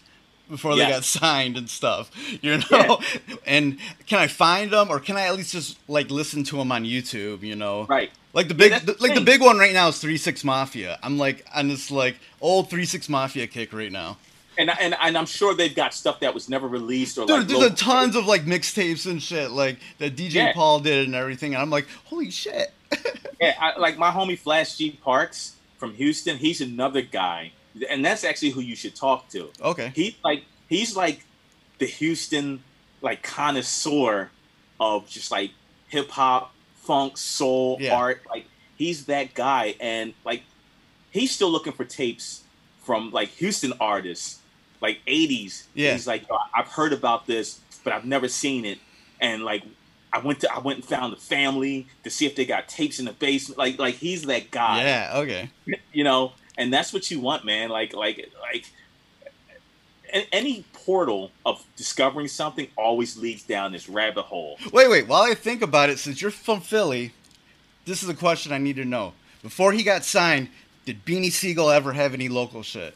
Before 0.49 0.74
they 0.76 0.88
got 0.88 1.05
signed 1.20 1.57
and 1.57 1.68
stuff, 1.68 2.11
you 2.42 2.59
know, 2.70 3.01
and 3.46 3.78
can 4.07 4.18
I 4.18 4.26
find 4.28 4.70
them, 4.70 4.88
or 4.90 4.99
can 5.01 5.16
I 5.16 5.26
at 5.26 5.36
least 5.36 5.53
just 5.53 5.78
like 5.88 6.11
listen 6.11 6.42
to 6.44 6.57
them 6.57 6.72
on 6.72 6.84
YouTube, 6.84 7.42
you 7.42 7.55
know? 7.57 7.84
right 7.86 8.11
Like 8.32 8.49
the 8.49 8.55
big, 8.55 8.72
that's 8.72 8.84
the 8.84 8.96
like 9.01 9.14
the 9.14 9.20
big 9.20 9.40
one 9.42 9.59
right 9.59 9.72
now 9.74 9.88
is 9.88 9.99
Three 9.99 10.16
Six 10.16 10.44
Mafia. 10.44 10.99
I'm 11.03 11.18
like 11.18 11.44
on 11.55 11.68
this 11.68 11.90
like 11.90 12.16
old 12.40 12.70
Three 12.70 12.84
Six 12.86 13.09
Mafia 13.09 13.46
kick 13.46 13.72
right 13.72 13.92
now. 13.92 14.16
and, 14.59 14.70
and 14.80 14.96
and 15.01 15.16
i'm 15.16 15.26
sure 15.26 15.55
they've 15.55 15.76
got 15.76 15.94
stuff 15.94 16.18
that 16.20 16.34
was 16.34 16.49
never 16.49 16.66
released 16.66 17.16
or 17.16 17.26
Dude, 17.26 17.38
like 17.38 17.46
there's 17.49 17.62
a 17.62 17.74
tons 17.76 18.16
of 18.16 18.26
like 18.26 18.42
mixtapes 18.44 19.09
and 19.09 19.22
shit 19.22 19.53
like 19.53 19.78
that 19.99 20.16
DJ 20.16 20.32
Yeah. 20.34 20.53
Paul 20.53 20.80
did 20.80 21.07
and 21.07 21.14
everything, 21.14 21.55
and 21.55 21.62
I'm 21.62 21.70
like, 21.70 21.86
holy 22.05 22.30
shit. 22.30 22.72
Yeah, 23.40 23.55
I, 23.61 23.78
like 23.78 23.96
my 23.99 24.11
homie 24.11 24.36
Flash 24.36 24.76
G 24.78 24.99
Parks 25.05 25.55
from 25.76 25.94
Houston. 25.94 26.38
He's 26.38 26.61
another 26.61 27.03
guy, 27.03 27.53
and 27.89 28.05
that's 28.05 28.24
actually 28.24 28.51
who 28.51 28.61
you 28.61 28.76
should 28.76 28.95
talk 28.95 29.29
to. 29.31 29.51
okay. 29.62 29.93
He 29.95 30.16
like 30.24 30.45
he's 30.68 30.97
like 30.97 31.24
the 31.79 31.87
Houston 31.87 32.62
like 33.03 33.22
connoisseur 33.22 34.31
of 34.81 35.09
just 35.09 35.31
like 35.31 35.51
hip 35.89 36.11
hop, 36.11 36.53
funk, 36.76 37.16
soul, 37.16 37.76
Yeah. 37.81 37.97
art. 37.97 38.22
Like 38.29 38.47
he's 38.76 39.07
that 39.07 39.35
guy, 39.35 39.74
and 39.81 40.14
like 40.24 40.43
he's 41.11 41.31
still 41.33 41.51
looking 41.51 41.72
for 41.72 41.85
tapes 41.85 42.43
from 42.85 43.11
like 43.11 43.29
Houston 43.31 43.72
artists, 43.81 44.41
like 44.81 44.99
'80s. 45.07 45.64
Yeah. 45.74 45.93
he's 45.93 46.07
like, 46.07 46.29
"Yo, 46.29 46.37
I've 46.55 46.68
heard 46.68 46.93
about 46.93 47.26
this, 47.26 47.61
but 47.85 47.93
I've 47.93 48.05
never 48.05 48.29
seen 48.29 48.64
it, 48.64 48.79
and 49.20 49.45
like. 49.45 49.62
I 50.11 50.20
went 50.20 50.41
to 50.41 50.51
I 50.51 50.61
went 50.61 50.79
and 50.79 50.85
found 50.87 51.12
the 51.12 51.18
family 51.20 51.87
to 52.03 52.09
see 52.09 52.24
if 52.24 52.35
they 52.35 52.47
got 52.47 52.66
tapes 52.66 52.99
in 52.99 53.05
the 53.05 53.12
basement. 53.12 53.59
Like 53.59 53.79
like 53.79 53.97
he's 53.97 54.22
that 54.22 54.51
guy 54.51 54.83
Yeah. 54.83 55.11
Okay. 55.16 55.51
you 55.93 56.03
know 56.03 56.33
and 56.59 56.70
that's 56.72 56.92
what 56.92 57.11
you 57.11 57.18
want 57.20 57.44
man 57.44 57.70
like 57.70 57.94
like 57.94 58.30
like 58.42 58.66
any 60.32 60.64
portal 60.72 61.30
of 61.44 61.64
discovering 61.76 62.28
something 62.28 62.66
always 62.76 63.16
leads 63.16 63.42
down 63.42 63.72
this 63.72 63.88
rabbit 63.88 64.22
hole 64.22 64.59
Wait, 64.72 64.88
wait. 64.88 65.06
While 65.06 65.22
I 65.22 65.34
think 65.34 65.62
about 65.62 65.90
it, 65.90 65.98
since 65.98 66.20
you're 66.22 66.30
from 66.30 66.61
Philly, 66.61 67.12
this 67.84 68.02
is 68.02 68.09
a 68.09 68.14
question 68.14 68.52
I 68.52 68.59
need 68.59 68.76
to 68.76 68.84
know. 68.84 69.12
Before 69.42 69.72
he 69.72 69.82
got 69.82 70.04
signed, 70.04 70.48
did 70.86 71.04
Beanie 71.04 71.30
Sigel 71.30 71.70
ever 71.70 71.92
have 71.92 72.14
any 72.14 72.28
local 72.28 72.62
shit? 72.62 72.94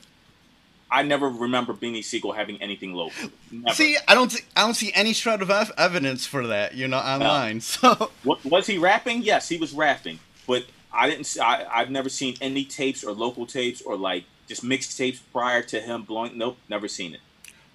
i 0.90 1.02
never 1.02 1.30
remember 1.30 1.72
beanie 1.72 2.04
sigel 2.04 2.32
having 2.32 2.60
anything 2.60 2.92
local 2.92 3.30
never. 3.50 3.74
See, 3.74 3.96
I 4.06 4.14
don't, 4.14 4.30
see, 4.30 4.44
I 4.54 4.60
don't 4.60 4.74
see 4.74 4.92
any 4.94 5.14
shred 5.14 5.40
of 5.40 5.50
ev- 5.50 5.72
evidence 5.78 6.26
for 6.26 6.46
that, 6.48 6.74
you 6.74 6.86
know, 6.86 6.98
online. 6.98 7.60
So, 7.72 8.10
Wa- 8.24 8.36
was 8.44 8.66
he 8.66 8.76
rapping 8.76 9.22
yes 9.22 9.48
he 9.48 9.56
was 9.56 9.72
rapping 9.72 10.18
but 10.46 10.64
i 10.92 11.08
didn't 11.08 11.24
see, 11.24 11.40
I, 11.40 11.80
i've 11.80 11.90
never 11.90 12.08
seen 12.08 12.36
any 12.40 12.64
tapes 12.64 13.04
or 13.04 13.12
local 13.12 13.46
tapes 13.46 13.82
or 13.82 13.96
like 13.96 14.24
just 14.46 14.62
mixed 14.64 14.96
tapes 14.98 15.18
prior 15.18 15.62
to 15.62 15.80
him 15.80 16.02
blowing 16.02 16.36
nope 16.36 16.56
never 16.68 16.88
seen 16.88 17.14
it 17.14 17.20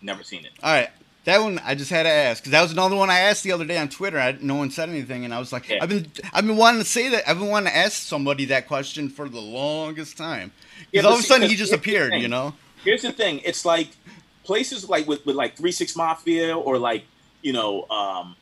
never 0.02 0.24
seen 0.24 0.46
it 0.46 0.52
all 0.62 0.74
right. 0.74 0.90
That 1.26 1.42
one 1.42 1.60
I 1.66 1.76
just 1.76 1.92
had 1.92 2.04
to 2.04 2.10
ask 2.10 2.42
because 2.42 2.54
that 2.54 2.62
was 2.62 2.72
another 2.72 2.96
one 2.96 3.10
I 3.10 3.20
asked 3.20 3.44
the 3.44 3.52
other 3.52 3.66
day 3.66 3.78
on 3.78 3.90
Twitter. 3.90 4.18
I, 4.18 4.38
no 4.40 4.56
one 4.56 4.72
said 4.72 4.88
anything, 4.88 5.26
and 5.26 5.34
I 5.34 5.40
was 5.40 5.52
like, 5.52 5.68
Yeah. 5.68 5.80
I've 5.82 5.90
been 5.90 6.10
I've 6.32 6.48
been 6.48 6.56
wanting 6.56 6.80
to 6.80 6.88
say 6.88 7.10
that. 7.10 7.30
I've 7.30 7.38
been 7.38 7.50
wanting 7.50 7.70
to 7.70 7.78
ask 7.78 8.02
somebody 8.02 8.46
that 8.46 8.66
question 8.66 9.10
for 9.10 9.28
the 9.28 9.42
longest 9.42 10.18
time. 10.18 10.54
Yeah, 10.94 11.02
Because 11.02 11.04
but 11.04 11.10
all 11.10 11.14
of 11.16 11.20
a 11.20 11.24
sudden 11.24 11.50
he 11.50 11.58
just 11.58 11.74
appeared, 11.74 12.14
you 12.14 12.30
know. 12.30 12.54
Here's 12.86 13.02
the 13.02 13.12
thing: 13.12 13.42
it's 13.44 13.66
like 13.66 13.90
places 14.46 14.88
like 14.88 15.06
with, 15.06 15.26
with 15.26 15.36
like 15.36 15.58
Three 15.58 15.74
Six 15.74 15.98
Mafia 15.98 16.58
or 16.58 16.78
like 16.78 17.04
you 17.42 17.52
know 17.52 17.84
um, 17.90 18.38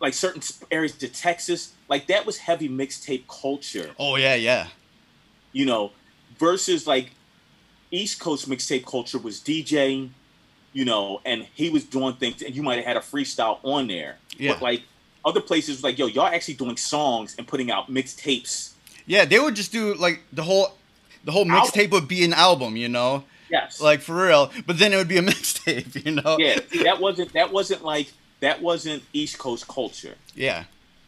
like 0.00 0.14
certain 0.14 0.42
areas 0.70 1.00
of 1.02 1.12
Texas, 1.12 1.72
like 1.88 2.06
that 2.08 2.26
was 2.26 2.38
heavy 2.38 2.68
mixtape 2.68 3.24
culture. 3.28 3.90
Oh 3.98 4.16
yeah, 4.16 4.34
yeah, 4.34 4.68
you 5.52 5.64
know, 5.66 5.92
versus 6.38 6.86
like 6.86 7.10
East 7.90 8.20
Coast 8.20 8.48
mixtape 8.48 8.84
culture 8.86 9.18
was 9.18 9.40
DJing, 9.40 10.10
you 10.72 10.84
know, 10.84 11.20
and 11.24 11.46
he 11.54 11.70
was 11.70 11.84
doing 11.84 12.14
things, 12.14 12.42
and 12.42 12.54
you 12.54 12.62
might 12.62 12.76
have 12.76 12.84
had 12.84 12.96
a 12.96 13.00
freestyle 13.00 13.58
on 13.62 13.86
there. 13.86 14.16
Yeah. 14.36 14.52
But 14.52 14.62
like 14.62 14.82
other 15.24 15.40
places, 15.40 15.82
like, 15.82 15.98
yo, 15.98 16.06
y'all 16.06 16.26
actually 16.26 16.54
doing 16.54 16.76
songs 16.76 17.34
and 17.38 17.46
putting 17.48 17.70
out 17.70 17.90
mixtapes. 17.90 18.72
yeah. 19.06 19.24
They 19.24 19.38
would 19.40 19.56
just 19.56 19.72
do 19.72 19.94
like 19.94 20.20
the 20.32 20.42
whole 20.42 20.74
the 21.24 21.32
whole 21.32 21.44
mixtape 21.46 21.90
would 21.90 22.06
be 22.06 22.22
an 22.24 22.32
album, 22.32 22.76
you 22.76 22.88
know, 22.88 23.24
Yes. 23.50 23.80
like 23.80 24.00
for 24.02 24.26
real. 24.26 24.52
But 24.66 24.78
then 24.78 24.92
it 24.92 24.96
would 24.96 25.08
be 25.08 25.16
a 25.18 25.22
mixtape, 25.32 26.04
you 26.04 26.12
know. 26.12 26.36
yeah, 26.38 26.58
see, 26.70 26.82
that 26.82 27.00
wasn't 27.00 27.32
that 27.32 27.52
wasn't 27.52 27.82
like 27.84 28.12
that 28.40 28.60
wasn't 28.62 29.02
East 29.12 29.38
Coast 29.38 29.66
culture. 29.68 30.14
yeah. 30.34 30.64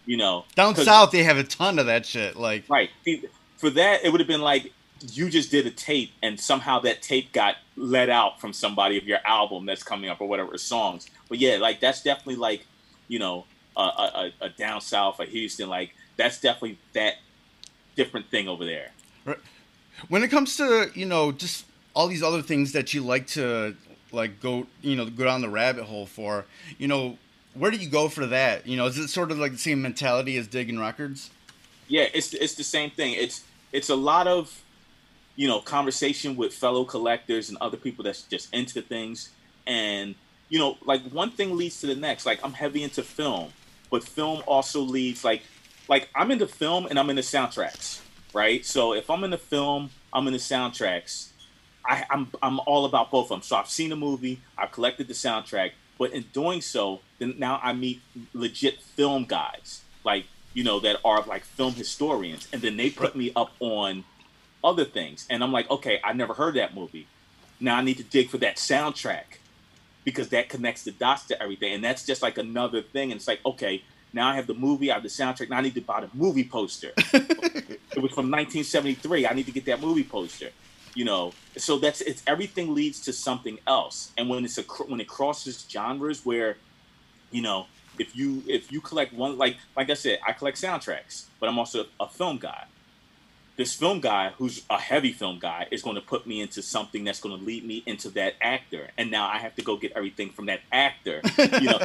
You 0.07 0.17
know, 0.17 0.47
down 0.55 0.75
south 0.75 1.11
they 1.11 1.23
have 1.23 1.37
a 1.37 1.45
ton 1.45 1.79
of 1.79 1.85
that 1.85 2.07
shit. 2.07 2.35
Like 2.35 2.65
right? 2.71 2.89
For 3.59 3.69
that, 3.69 4.05
it 4.05 4.11
would 4.11 4.21
have 4.21 4.27
been 4.29 4.41
like 4.41 4.73
you 5.13 5.29
just 5.29 5.51
did 5.51 5.67
a 5.67 5.71
tape, 5.71 6.13
and 6.23 6.41
somehow 6.41 6.79
that 6.81 7.03
tape 7.03 7.31
got 7.33 7.57
let 7.77 8.09
out 8.09 8.41
from 8.41 8.55
somebody 8.55 8.97
of 8.97 9.05
your 9.05 9.19
album 9.27 9.67
that's 9.67 9.83
coming 9.83 10.09
up 10.09 10.21
or 10.23 10.27
whatever 10.27 10.57
songs. 10.57 11.11
But 11.29 11.39
yeah, 11.39 11.59
like 11.59 11.81
that's 11.81 12.03
definitely 12.03 12.37
like 12.37 12.67
you 13.07 13.19
know 13.19 13.45
a, 13.77 13.81
a, 13.83 14.33
a- 14.41 14.49
down 14.49 14.81
south, 14.81 15.21
a 15.21 15.27
Houston, 15.27 15.69
like 15.69 15.91
that's 16.17 16.41
definitely 16.41 16.79
that 16.95 17.17
different 17.95 18.31
thing 18.31 18.49
over 18.49 18.65
there. 18.65 18.93
when 20.09 20.23
it 20.23 20.29
comes 20.29 20.57
to 20.57 20.91
you 20.95 21.05
know 21.05 21.33
just 21.33 21.67
all 21.95 22.09
these 22.09 22.23
other 22.23 22.41
things 22.41 22.73
that 22.73 22.95
you 22.95 23.03
like 23.03 23.27
to 23.27 23.77
like 24.13 24.41
go 24.41 24.67
you 24.83 24.97
know 24.97 25.07
go 25.07 25.25
down 25.25 25.41
the 25.41 25.49
rabbit 25.49 25.85
hole 25.85 26.07
for 26.07 26.45
you 26.79 26.89
know 26.89 27.19
where 27.55 27.71
do 27.71 27.77
you 27.77 27.89
go 27.89 28.09
for 28.09 28.27
that 28.27 28.67
you 28.67 28.77
know 28.77 28.87
is 28.87 28.99
it 28.99 29.09
sort 29.09 29.31
of 29.31 29.39
like 29.39 29.53
the 29.53 29.59
same 29.59 29.83
mentality 29.83 30.37
as 30.37 30.47
digging 30.47 30.79
records 30.79 31.31
Yeah, 31.89 32.07
it's 32.13 32.35
it's 32.35 32.55
the 32.55 32.65
same 32.65 32.91
thing. 32.91 33.15
It's 33.15 33.45
it's 33.73 33.89
a 33.89 33.97
lot 33.97 34.27
of 34.27 34.63
you 35.37 35.49
know 35.49 35.61
conversation 35.61 36.37
with 36.37 36.53
fellow 36.53 36.85
collectors 36.85 37.49
and 37.49 37.59
other 37.61 37.79
people 37.79 38.05
that's 38.05 38.23
just 38.23 38.53
into 38.55 38.83
things, 38.83 39.31
and 39.67 40.15
you 40.51 40.59
know 40.59 40.77
like 40.85 41.03
one 41.11 41.31
thing 41.31 41.57
leads 41.57 41.81
to 41.81 41.87
the 41.87 41.97
next. 41.97 42.27
Like 42.27 42.45
I'm 42.45 42.53
heavy 42.53 42.83
into 42.83 43.03
film, 43.03 43.51
but 43.91 44.05
film 44.05 44.43
also 44.47 44.81
leads 44.81 45.25
like 45.25 45.43
like 45.89 46.11
I'm 46.15 46.31
into 46.31 46.47
film 46.47 46.87
and 46.87 46.99
I'm 46.99 47.09
into 47.09 47.23
soundtracks, 47.23 48.01
right? 48.35 48.65
So 48.65 48.93
if 48.93 49.09
I'm 49.09 49.25
into 49.25 49.39
film, 49.39 49.91
I'm 50.13 50.27
into 50.27 50.39
soundtracks. 50.39 51.31
I, 51.89 52.05
I'm 52.11 52.31
I'm 52.43 52.61
all 52.61 52.85
about 52.85 53.11
both 53.11 53.27
of 53.27 53.29
them. 53.31 53.43
So 53.43 53.57
I've 53.57 53.69
seen 53.69 53.91
a 53.93 53.97
movie, 53.97 54.41
I've 54.57 54.71
collected 54.71 55.09
the 55.09 55.15
soundtrack, 55.15 55.73
but 55.99 56.13
in 56.13 56.23
doing 56.35 56.61
so, 56.61 57.01
then 57.19 57.35
now 57.39 57.59
I 57.63 57.73
meet 57.73 58.03
legit 58.35 58.83
film 58.83 59.25
guys, 59.25 59.83
like 60.05 60.27
you 60.53 60.63
know 60.63 60.79
that 60.81 60.99
are 61.05 61.23
like 61.23 61.45
film 61.45 61.73
historians, 61.73 62.47
and 62.53 62.61
then 62.61 62.77
they 62.77 62.91
put 62.91 63.17
me 63.17 63.33
up 63.35 63.53
on 63.61 64.05
other 64.63 64.85
things, 64.85 65.27
and 65.31 65.43
I'm 65.43 65.53
like, 65.53 65.71
okay, 65.71 65.99
I 66.05 66.13
never 66.13 66.35
heard 66.35 66.55
that 66.55 66.75
movie. 66.75 67.07
Now 67.59 67.79
I 67.79 67.83
need 67.83 67.97
to 67.97 68.05
dig 68.05 68.29
for 68.29 68.39
that 68.39 68.57
soundtrack 68.57 69.39
because 70.05 70.29
that 70.29 70.49
connects 70.49 70.85
the 70.85 70.93
dots 70.93 71.25
to 71.27 71.43
everything, 71.43 71.73
and 71.73 71.83
that's 71.83 72.05
just 72.05 72.21
like 72.21 72.37
another 72.37 72.83
thing. 72.83 73.13
And 73.13 73.19
it's 73.19 73.27
like, 73.29 73.41
okay, 73.47 73.83
now 74.13 74.29
I 74.29 74.37
have 74.37 74.47
the 74.47 74.55
movie, 74.55 74.91
I 74.91 74.95
have 74.95 75.03
the 75.03 75.09
soundtrack. 75.09 75.49
Now 75.49 75.59
I 75.59 75.61
need 75.63 75.75
to 75.75 75.81
buy 75.81 76.03
the 76.03 76.11
movie 76.13 76.45
poster. 76.45 76.93
it 76.97 78.03
was 78.03 78.13
from 78.13 78.31
1973. 78.31 79.27
I 79.27 79.33
need 79.33 79.47
to 79.47 79.53
get 79.53 79.65
that 79.67 79.81
movie 79.81 80.05
poster. 80.05 80.51
You 80.95 81.05
know, 81.05 81.33
so 81.57 81.79
that's 81.79 82.01
it's 82.01 82.23
everything 82.27 82.75
leads 82.75 83.01
to 83.03 83.13
something 83.13 83.59
else. 83.67 84.13
And 84.17 84.29
when 84.29 84.45
it's 84.45 84.59
a 84.59 84.63
when 84.63 85.01
it 85.01 85.09
crosses 85.09 85.67
genres, 85.69 86.25
where 86.25 86.57
you 87.31 87.43
know, 87.43 87.67
if 87.99 88.17
you 88.17 88.43
if 88.47 88.73
you 88.73 88.81
collect 88.81 89.13
one 89.13 89.39
like 89.39 89.57
like 89.77 89.91
I 89.91 89.95
said, 89.95 90.19
I 90.27 90.33
collect 90.33 90.61
soundtracks, 90.61 91.25
but 91.41 91.49
I'm 91.49 91.59
also 91.59 91.87
a 92.01 92.09
film 92.09 92.39
guy. 92.39 92.65
This 93.57 93.75
film 93.75 94.01
guy, 94.01 94.31
who's 94.39 94.65
a 94.71 94.79
heavy 94.79 95.11
film 95.13 95.41
guy, 95.41 95.67
is 95.73 95.83
going 95.83 95.97
to 95.97 96.01
put 96.01 96.29
me 96.29 96.41
into 96.41 96.63
something 96.63 97.03
that's 97.03 97.19
going 97.21 97.37
to 97.37 97.45
lead 97.45 97.65
me 97.67 97.83
into 97.87 98.09
that 98.11 98.35
actor, 98.41 98.91
and 98.97 99.11
now 99.11 99.27
I 99.29 99.39
have 99.39 99.57
to 99.57 99.63
go 99.63 99.77
get 99.77 99.93
everything 99.97 100.31
from 100.31 100.47
that 100.47 100.61
actor. 100.71 101.23
You 101.61 101.71
know, 101.71 101.81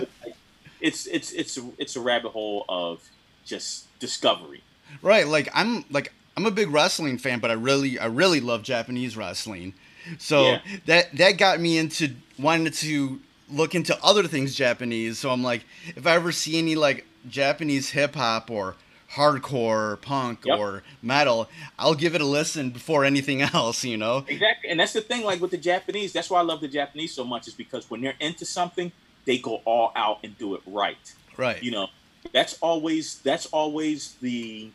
it's 0.81 1.07
it's 1.07 1.31
it's 1.31 1.57
it's 1.79 1.95
a 1.95 2.01
rabbit 2.01 2.29
hole 2.31 2.65
of 2.69 3.01
just 3.43 3.87
discovery. 3.99 4.61
right 5.01 5.27
like 5.27 5.49
i'm 5.53 5.83
like 5.89 6.13
i'm 6.37 6.45
a 6.45 6.51
big 6.51 6.69
wrestling 6.69 7.17
fan 7.17 7.39
but 7.39 7.49
i 7.51 7.53
really 7.53 7.97
i 7.99 8.05
really 8.05 8.39
love 8.39 8.63
japanese 8.63 9.15
wrestling 9.17 9.73
so 10.17 10.43
Yeah. 10.51 10.59
that 10.85 11.15
that 11.17 11.37
got 11.37 11.59
me 11.59 11.77
into 11.77 12.11
wanting 12.39 12.71
to 12.73 13.19
look 13.49 13.75
into 13.75 13.97
other 14.03 14.23
things 14.27 14.55
japanese 14.55 15.19
so 15.19 15.29
i'm 15.31 15.43
like 15.43 15.63
if 15.95 16.05
i 16.07 16.15
ever 16.15 16.31
see 16.31 16.57
any 16.57 16.75
like 16.75 17.05
japanese 17.29 17.89
hip-hop 17.91 18.49
or 18.51 18.75
hardcore 19.13 20.01
punk 20.01 20.43
Yep. 20.45 20.57
or 20.59 20.83
metal 21.01 21.47
i'll 21.77 21.93
give 21.93 22.15
it 22.15 22.21
a 22.21 22.25
listen 22.25 22.71
before 22.71 23.05
anything 23.05 23.41
else 23.53 23.83
you 23.83 23.95
know 23.97 24.25
Exactly, 24.27 24.69
and 24.71 24.79
that's 24.79 24.93
the 24.93 25.01
thing. 25.01 25.23
Like 25.23 25.39
with 25.39 25.51
the 25.51 25.57
Japanese, 25.57 26.11
that's 26.13 26.29
why 26.31 26.39
I 26.39 26.41
love 26.43 26.61
the 26.61 26.67
Japanese 26.67 27.13
so 27.13 27.23
much. 27.23 27.47
Is 27.47 27.53
because 27.53 27.89
when 27.91 28.01
they're 28.01 28.15
into 28.19 28.43
something, 28.45 28.91
they 29.25 29.37
go 29.37 29.61
all 29.65 29.91
out 29.95 30.19
and 30.23 30.35
do 30.39 30.55
it 30.55 30.61
right. 30.65 31.13
right 31.37 31.61
You 31.61 31.71
know, 31.71 31.87
that's 32.33 32.57
always 32.59 33.19
that's 33.19 33.45
always 33.47 34.15
the 34.21 34.71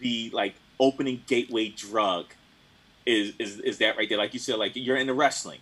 the 0.00 0.30
like 0.32 0.54
opening 0.82 1.22
gateway 1.26 1.68
drug. 1.68 2.34
Is 3.06 3.34
is 3.38 3.58
is 3.60 3.78
that 3.78 3.96
right 3.96 4.08
there? 4.08 4.18
Like 4.18 4.34
you 4.34 4.40
said, 4.40 4.56
like 4.58 4.72
you're 4.74 4.96
into 4.96 5.14
wrestling, 5.14 5.60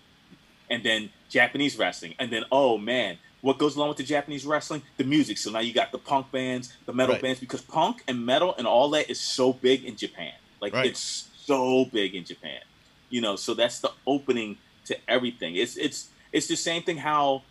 and 0.69 0.83
then 0.85 1.11
Japanese 1.31 1.79
wrestling, 1.79 2.15
and 2.19 2.33
then 2.33 2.45
oh 2.51 2.77
man, 2.79 3.19
what 3.41 3.59
goes 3.59 3.77
along 3.77 3.89
with 3.89 3.99
the 3.99 4.05
Japanese 4.05 4.45
wrestling? 4.45 4.83
The 4.99 5.05
music. 5.05 5.39
So 5.39 5.51
now 5.51 5.61
you 5.61 5.73
got 5.73 5.93
the 5.93 5.99
punk 5.99 6.33
bands, 6.33 6.77
the 6.87 6.93
metal 6.93 7.15
Right. 7.15 7.23
bands, 7.23 7.41
because 7.41 7.63
punk 7.63 8.03
and 8.09 8.25
metal 8.27 8.55
and 8.59 8.67
all 8.67 8.91
that 8.91 9.09
is 9.11 9.21
so 9.21 9.53
big 9.53 9.85
in 9.85 9.97
Japan. 9.97 10.33
Like 10.61 10.75
Right. 10.75 10.87
it's 10.87 11.31
so 11.47 11.87
big 11.93 12.15
in 12.15 12.25
Japan. 12.25 12.61
You 13.09 13.21
know, 13.23 13.37
so 13.37 13.55
that's 13.55 13.81
the 13.81 13.91
opening 14.07 14.59
to 14.87 14.97
everything. 15.09 15.55
It's 15.57 15.77
it's 15.79 16.11
it's 16.33 16.47
the 16.49 16.57
same 16.57 16.83
thing 16.83 16.99
how 16.99 17.45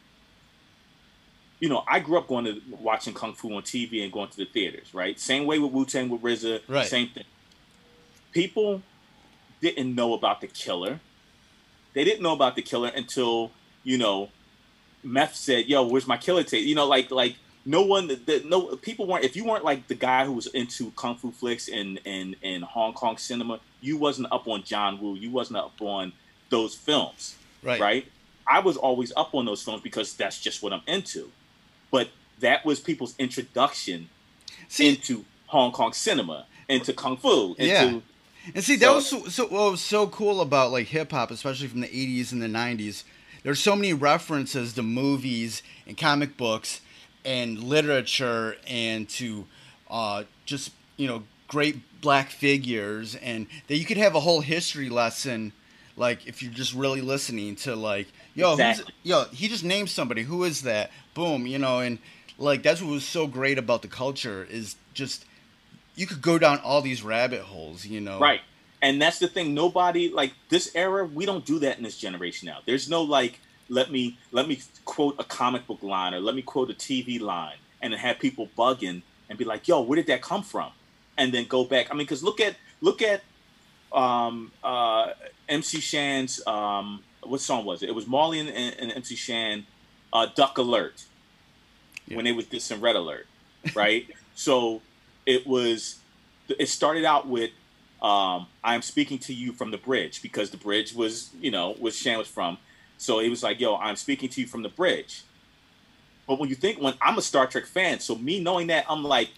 you 1.59 1.67
know, 1.67 1.84
I 1.89 1.99
grew 1.99 2.17
up 2.17 2.28
going 2.28 2.45
to 2.45 2.61
watching 2.70 3.13
kung 3.13 3.34
fu 3.34 3.53
on 3.53 3.63
TV 3.63 4.01
and 4.03 4.13
going 4.13 4.30
to 4.30 4.38
the 4.38 4.45
theaters, 4.45 4.93
right? 4.93 5.20
Same 5.20 5.45
way 5.45 5.59
with 5.59 5.74
Wu 5.74 5.86
Tang 5.86 6.07
with 6.07 6.22
RZA, 6.22 6.61
Right. 6.70 6.88
same 6.88 7.09
thing. 7.09 7.26
People 8.32 8.82
didn't 9.61 9.93
know 9.93 10.13
about 10.13 10.41
the 10.41 10.47
killer. 10.47 10.99
They 11.93 12.03
didn't 12.03 12.21
know 12.21 12.34
about 12.34 12.55
the 12.55 12.61
killer 12.61 12.91
until 12.95 13.51
you 13.84 13.97
know, 13.97 14.30
Meth 15.03 15.36
said, 15.36 15.67
"Yo, 15.67 15.84
where's 15.88 16.07
my 16.07 16.17
killer 16.17 16.43
tape?" 16.43 16.65
You 16.65 16.75
know, 16.75 16.88
like 16.88 17.11
like 17.11 17.36
no 17.65 17.82
one, 17.82 18.07
the, 18.07 18.43
no 18.45 18.75
people 18.77 19.07
weren't. 19.07 19.25
If 19.25 19.36
you 19.36 19.45
weren't 19.45 19.63
like 19.65 19.88
the 19.88 19.95
guy 19.95 20.25
who 20.25 20.34
was 20.34 20.47
into 20.47 20.91
kung 20.91 21.15
fu 21.15 21.32
flicks 21.32 21.67
and 21.67 21.99
and 22.05 22.36
and 22.43 22.63
Hong 22.63 22.93
Kong 22.93 23.17
cinema, 23.17 23.59
you 23.82 23.97
wasn't 23.97 24.32
up 24.32 24.47
on 24.47 24.63
John 24.63 24.99
Woo. 24.99 25.15
You 25.15 25.32
wasn't 25.32 25.57
up 25.57 25.82
on 25.82 26.13
those 26.49 26.75
films 26.75 27.36
right 27.63 27.80
right? 27.80 28.05
I 28.47 28.59
was 28.59 28.77
always 28.77 29.13
up 29.15 29.36
on 29.36 29.45
those 29.45 29.61
films 29.61 29.82
because 29.82 30.13
that's 30.15 30.39
just 30.41 30.63
what 30.63 30.73
I'm 30.73 30.82
into. 30.88 31.32
But 31.91 32.09
that 32.39 32.65
was 32.65 32.80
people's 32.80 33.15
introduction 33.19 34.09
see 34.67 34.89
into 34.89 35.25
Hong 35.47 35.71
Kong 35.71 35.93
cinema, 35.93 36.45
into 36.67 36.93
kung 36.93 37.17
fu, 37.17 37.55
into 37.57 37.65
Yeah. 37.65 37.99
And 38.56 38.64
see, 38.64 38.76
that 38.78 38.86
So- 38.88 38.95
was 38.95 39.08
so, 39.08 39.28
so 39.28 39.43
what 39.47 39.72
was 39.72 39.82
so 39.82 40.08
cool 40.08 40.41
about 40.41 40.72
like 40.72 40.88
hip 40.88 41.12
hop, 41.12 41.32
especially 41.32 41.68
from 41.68 41.82
the 41.82 41.88
'80s 41.88 42.32
and 42.32 42.41
the 42.41 42.47
'90s. 42.47 43.04
There's 43.43 43.60
so 43.60 43.76
many 43.76 43.93
references 43.93 44.74
to 44.74 44.84
movies 44.84 45.64
and 45.88 45.97
comic 45.97 46.36
books 46.38 46.82
and 47.24 47.64
literature 47.64 48.58
and 48.68 49.08
to 49.10 49.45
uh, 49.89 50.24
just 50.45 50.72
you 50.97 51.08
know 51.08 51.24
great 51.47 51.78
black 52.02 52.30
figures, 52.30 53.16
and 53.16 53.47
that 53.68 53.78
you 53.78 53.86
could 53.86 53.97
have 53.97 54.16
a 54.16 54.20
whole 54.20 54.41
history 54.41 54.89
lesson, 54.89 55.52
like 55.97 56.28
if 56.28 56.41
you're 56.43 56.52
just 56.54 56.74
really 56.74 57.02
listening 57.02 57.56
to 57.58 57.76
like, 57.76 58.08
yo, 58.36 58.54
Exactly. 58.54 58.86
who's, 59.04 59.10
yo, 59.10 59.24
he 59.32 59.47
just 59.47 59.64
named 59.64 59.89
somebody. 59.89 60.24
Who 60.24 60.43
is 60.43 60.62
that? 60.64 60.91
Boom, 61.14 61.47
you 61.47 61.58
know, 61.60 61.80
and 61.80 62.00
like 62.38 62.62
that's 62.64 62.82
what 62.82 62.91
was 62.91 63.06
so 63.06 63.26
great 63.28 63.58
about 63.58 63.82
the 63.82 63.88
culture 63.88 64.47
is 64.50 64.76
just 64.93 65.26
you 65.95 66.07
could 66.07 66.21
go 66.21 66.39
down 66.39 66.59
all 66.59 66.81
these 66.81 67.03
rabbit 67.03 67.41
holes, 67.41 67.85
you 67.85 67.99
know. 67.99 68.19
right. 68.19 68.41
And 68.81 69.01
that's 69.01 69.19
the 69.19 69.27
thing. 69.27 69.53
Nobody 69.53 70.09
like 70.09 70.31
this 70.47 70.71
era. 70.73 71.03
We 71.05 71.25
don't 71.25 71.45
do 71.45 71.59
that 71.59 71.77
in 71.77 71.83
this 71.83 71.97
generation 71.97 72.45
now. 72.45 72.59
There's 72.65 72.89
no 72.89 73.01
like, 73.01 73.39
let 73.67 73.91
me 73.91 74.17
let 74.31 74.47
me 74.47 74.61
quote 74.85 75.15
a 75.19 75.23
comic 75.25 75.67
book 75.67 75.83
line 75.83 76.13
or 76.13 76.21
let 76.21 76.33
me 76.33 76.41
quote 76.41 76.69
a 76.69 76.73
TV 76.73 77.19
line, 77.19 77.57
and 77.81 77.93
have 77.93 78.19
people 78.19 78.49
bugging 78.57 79.01
and 79.29 79.37
be 79.37 79.43
like, 79.43 79.67
"Yo, 79.67 79.81
where 79.81 79.97
did 79.97 80.07
that 80.07 80.21
come 80.21 80.43
from?" 80.43 80.71
And 81.17 81.33
then 81.33 81.45
go 81.45 81.65
back. 81.65 81.87
I 81.91 81.93
mean, 81.93 82.05
because 82.05 82.23
look 82.23 82.39
at 82.39 82.55
look 82.79 83.01
at 83.01 83.21
um, 83.91 84.53
uh, 84.63 85.11
MC 85.49 85.81
Shan's 85.81 86.45
um, 86.47 87.03
what 87.23 87.41
song 87.41 87.65
was 87.65 87.83
it? 87.83 87.89
It 87.89 87.95
was 87.95 88.07
Marley 88.07 88.39
and, 88.39 88.49
and, 88.49 88.91
MC 88.93 89.15
Shan 89.15 89.65
uh, 90.13 90.27
Duck 90.35 90.57
Alert 90.57 91.03
Yeah. 92.07 92.15
when 92.15 92.25
they 92.25 92.31
was 92.31 92.45
dissing 92.45 92.81
Red 92.81 92.95
Alert, 92.95 93.27
right? 93.75 94.09
so 94.35 94.81
it 95.30 95.45
was. 95.47 95.99
It 96.57 96.67
started 96.67 97.05
out 97.05 97.27
with 97.27 97.51
um, 98.01 98.47
"I'm 98.63 98.82
speaking 98.82 99.19
to 99.19 99.34
you 99.34 99.53
from 99.53 99.69
the 99.71 99.77
bridge" 99.77 100.21
because 100.21 100.49
the 100.49 100.57
bridge 100.57 100.93
was, 100.93 101.30
you 101.39 101.51
know, 101.51 101.75
was 101.80 101.95
Shan 101.95 102.17
was 102.17 102.27
from. 102.27 102.57
So 102.97 103.19
it 103.19 103.30
was 103.30 103.43
like, 103.43 103.59
"Yo, 103.59 103.75
I'm 103.75 103.95
speaking 103.95 104.30
to 104.30 104.41
you 104.41 104.47
from 104.47 104.63
the 104.63 104.69
bridge." 104.69 105.21
But 106.27 106.39
when 106.39 106.49
you 106.49 106.55
think, 106.55 106.82
when 106.82 106.93
I'm 107.01 107.17
a 107.17 107.21
Star 107.21 107.47
Trek 107.47 107.65
fan, 107.65 107.99
so 107.99 108.15
me 108.15 108.39
knowing 108.39 108.67
that, 108.67 108.86
I'm 108.89 109.03
like, 109.03 109.30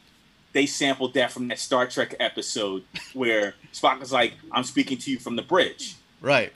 they 0.53 0.65
sampled 0.65 1.13
that 1.13 1.31
from 1.31 1.47
that 1.49 1.59
Star 1.59 1.87
Trek 1.87 2.15
episode 2.19 2.83
where 3.13 3.55
Spock 3.73 3.99
was 3.99 4.11
like, 4.13 4.33
"I'm 4.51 4.63
speaking 4.63 4.97
to 4.99 5.11
you 5.11 5.19
from 5.19 5.35
the 5.35 5.41
bridge." 5.43 5.95
Right. 6.21 6.53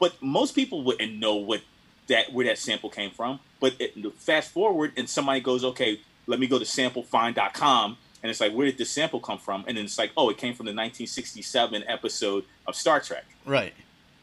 but 0.00 0.20
most 0.22 0.54
people 0.54 0.82
wouldn't 0.84 1.14
know 1.18 1.36
what 1.36 1.62
that 2.08 2.32
where 2.32 2.46
that 2.46 2.58
sample 2.58 2.90
came 2.90 3.10
from. 3.10 3.40
But 3.60 3.74
it, 3.80 3.92
fast 4.18 4.50
forward, 4.52 4.92
and 4.96 5.08
somebody 5.08 5.40
goes, 5.40 5.64
"Okay, 5.64 6.00
let 6.26 6.38
me 6.40 6.46
go 6.46 6.58
to 6.58 6.64
samplefind.com," 6.64 7.96
and 8.22 8.30
it's 8.30 8.40
like, 8.40 8.52
"Where 8.52 8.66
did 8.66 8.78
this 8.78 8.90
sample 8.90 9.20
come 9.20 9.38
from?" 9.38 9.64
And 9.66 9.76
then 9.76 9.84
it's 9.84 9.98
like, 9.98 10.12
"Oh, 10.16 10.28
it 10.30 10.38
came 10.38 10.54
from 10.54 10.66
the 10.66 10.72
1967 10.72 11.84
episode 11.86 12.44
of 12.66 12.74
Star 12.76 13.00
Trek." 13.00 13.24
Right. 13.44 13.74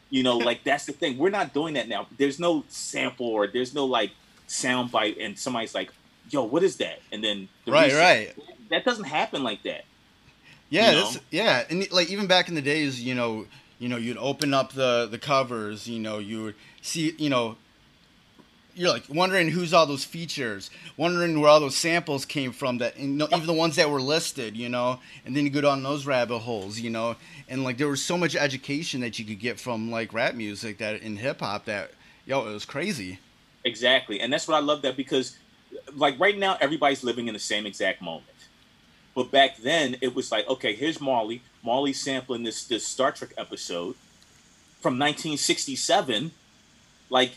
You 0.10 0.24
know, 0.24 0.38
like 0.38 0.64
that's 0.64 0.86
the 0.86 0.92
thing. 0.94 1.18
We're 1.18 1.30
not 1.30 1.54
doing 1.54 1.74
that 1.76 1.88
now. 1.88 2.08
There's 2.18 2.40
no 2.40 2.64
sample 2.70 3.28
or 3.28 3.48
there's 3.48 3.74
no 3.74 3.86
like 3.86 4.12
sound 4.48 4.92
bite, 4.92 5.18
and 5.18 5.38
somebody's 5.38 5.74
like, 5.76 5.92
"Yo, 6.30 6.44
what 6.44 6.64
is 6.64 6.78
that?" 6.78 7.00
And 7.12 7.24
then 7.24 7.50
the 7.66 7.72
Right, 7.72 7.86
research- 7.86 8.00
right. 8.02 8.36
That 8.70 8.84
doesn't 8.86 9.06
happen 9.06 9.44
like 9.44 9.64
that. 9.64 9.86
Yeah, 10.70 10.90
You 10.92 10.96
know? 10.98 11.04
that's, 11.12 11.20
yeah, 11.32 11.64
and 11.70 11.92
like 11.92 12.10
even 12.10 12.26
back 12.28 12.50
in 12.50 12.56
the 12.56 12.62
days, 12.62 13.00
you 13.02 13.14
know, 13.16 13.46
you 13.80 13.88
know, 13.90 13.98
you'd 13.98 14.18
open 14.18 14.54
up 14.54 14.74
the 14.74 15.08
the 15.10 15.20
covers, 15.20 15.88
you 15.88 16.00
know, 16.00 16.18
you 16.20 16.44
would 16.44 16.56
see, 16.82 17.14
you 17.18 17.30
know, 17.30 17.58
you're 18.76 18.90
like 18.90 19.04
wondering 19.10 19.50
who's 19.50 19.74
all 19.74 19.86
those 19.86 20.04
features, 20.04 20.70
wondering 20.98 21.40
where 21.40 21.50
all 21.50 21.60
those 21.60 21.76
samples 21.76 22.26
came 22.26 22.52
from. 22.52 22.78
That 22.80 23.00
you 23.00 23.08
know, 23.08 23.28
even 23.32 23.48
the 23.48 23.54
ones 23.54 23.78
that 23.78 23.90
were 23.90 24.02
listed, 24.02 24.56
you 24.56 24.70
know, 24.70 25.00
and 25.26 25.36
then 25.36 25.46
you 25.46 25.50
go 25.50 25.62
down 25.62 25.82
those 25.82 26.06
rabbit 26.06 26.40
holes, 26.40 26.80
you 26.80 26.90
know, 26.90 27.16
and 27.48 27.64
like 27.64 27.78
there 27.78 27.88
was 27.88 28.04
so 28.04 28.18
much 28.18 28.36
education 28.36 29.02
that 29.02 29.18
you 29.18 29.26
could 29.26 29.40
get 29.40 29.60
from 29.60 29.90
like 29.90 30.14
rap 30.14 30.36
music 30.36 30.78
that 30.80 31.02
in 31.02 31.16
hip 31.16 31.40
hop 31.40 31.66
that 31.66 31.92
yo, 32.26 32.48
it 32.48 32.54
was 32.54 32.66
crazy. 32.66 33.20
Exactly. 33.64 34.20
And 34.20 34.32
that's 34.32 34.48
what 34.48 34.56
I 34.56 34.60
love 34.60 34.82
that 34.84 34.98
because 34.98 35.38
like 35.94 36.20
right 36.20 36.38
now 36.38 36.58
everybody's 36.60 37.04
living 37.04 37.28
in 37.28 37.34
the 37.34 37.40
same 37.40 37.66
exact 37.66 38.02
moment. 38.02 38.28
But 39.16 39.32
back 39.32 39.58
then 39.58 39.96
it 40.02 40.14
was 40.14 40.32
like, 40.32 40.48
okay, 40.50 40.76
here's 40.76 41.00
Marley. 41.00 41.42
Marley's 41.64 42.02
sampling 42.02 42.44
this 42.44 42.66
this 42.66 42.86
Star 42.86 43.12
Trek 43.12 43.32
episode 43.38 43.96
from 44.82 45.00
1967. 45.00 46.32
Like 47.10 47.32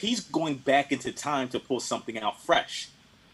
he's 0.00 0.20
going 0.20 0.56
back 0.56 0.92
into 0.92 1.12
time 1.12 1.48
to 1.50 1.60
pull 1.60 1.80
something 1.80 2.18
out 2.18 2.40
fresh. 2.40 2.88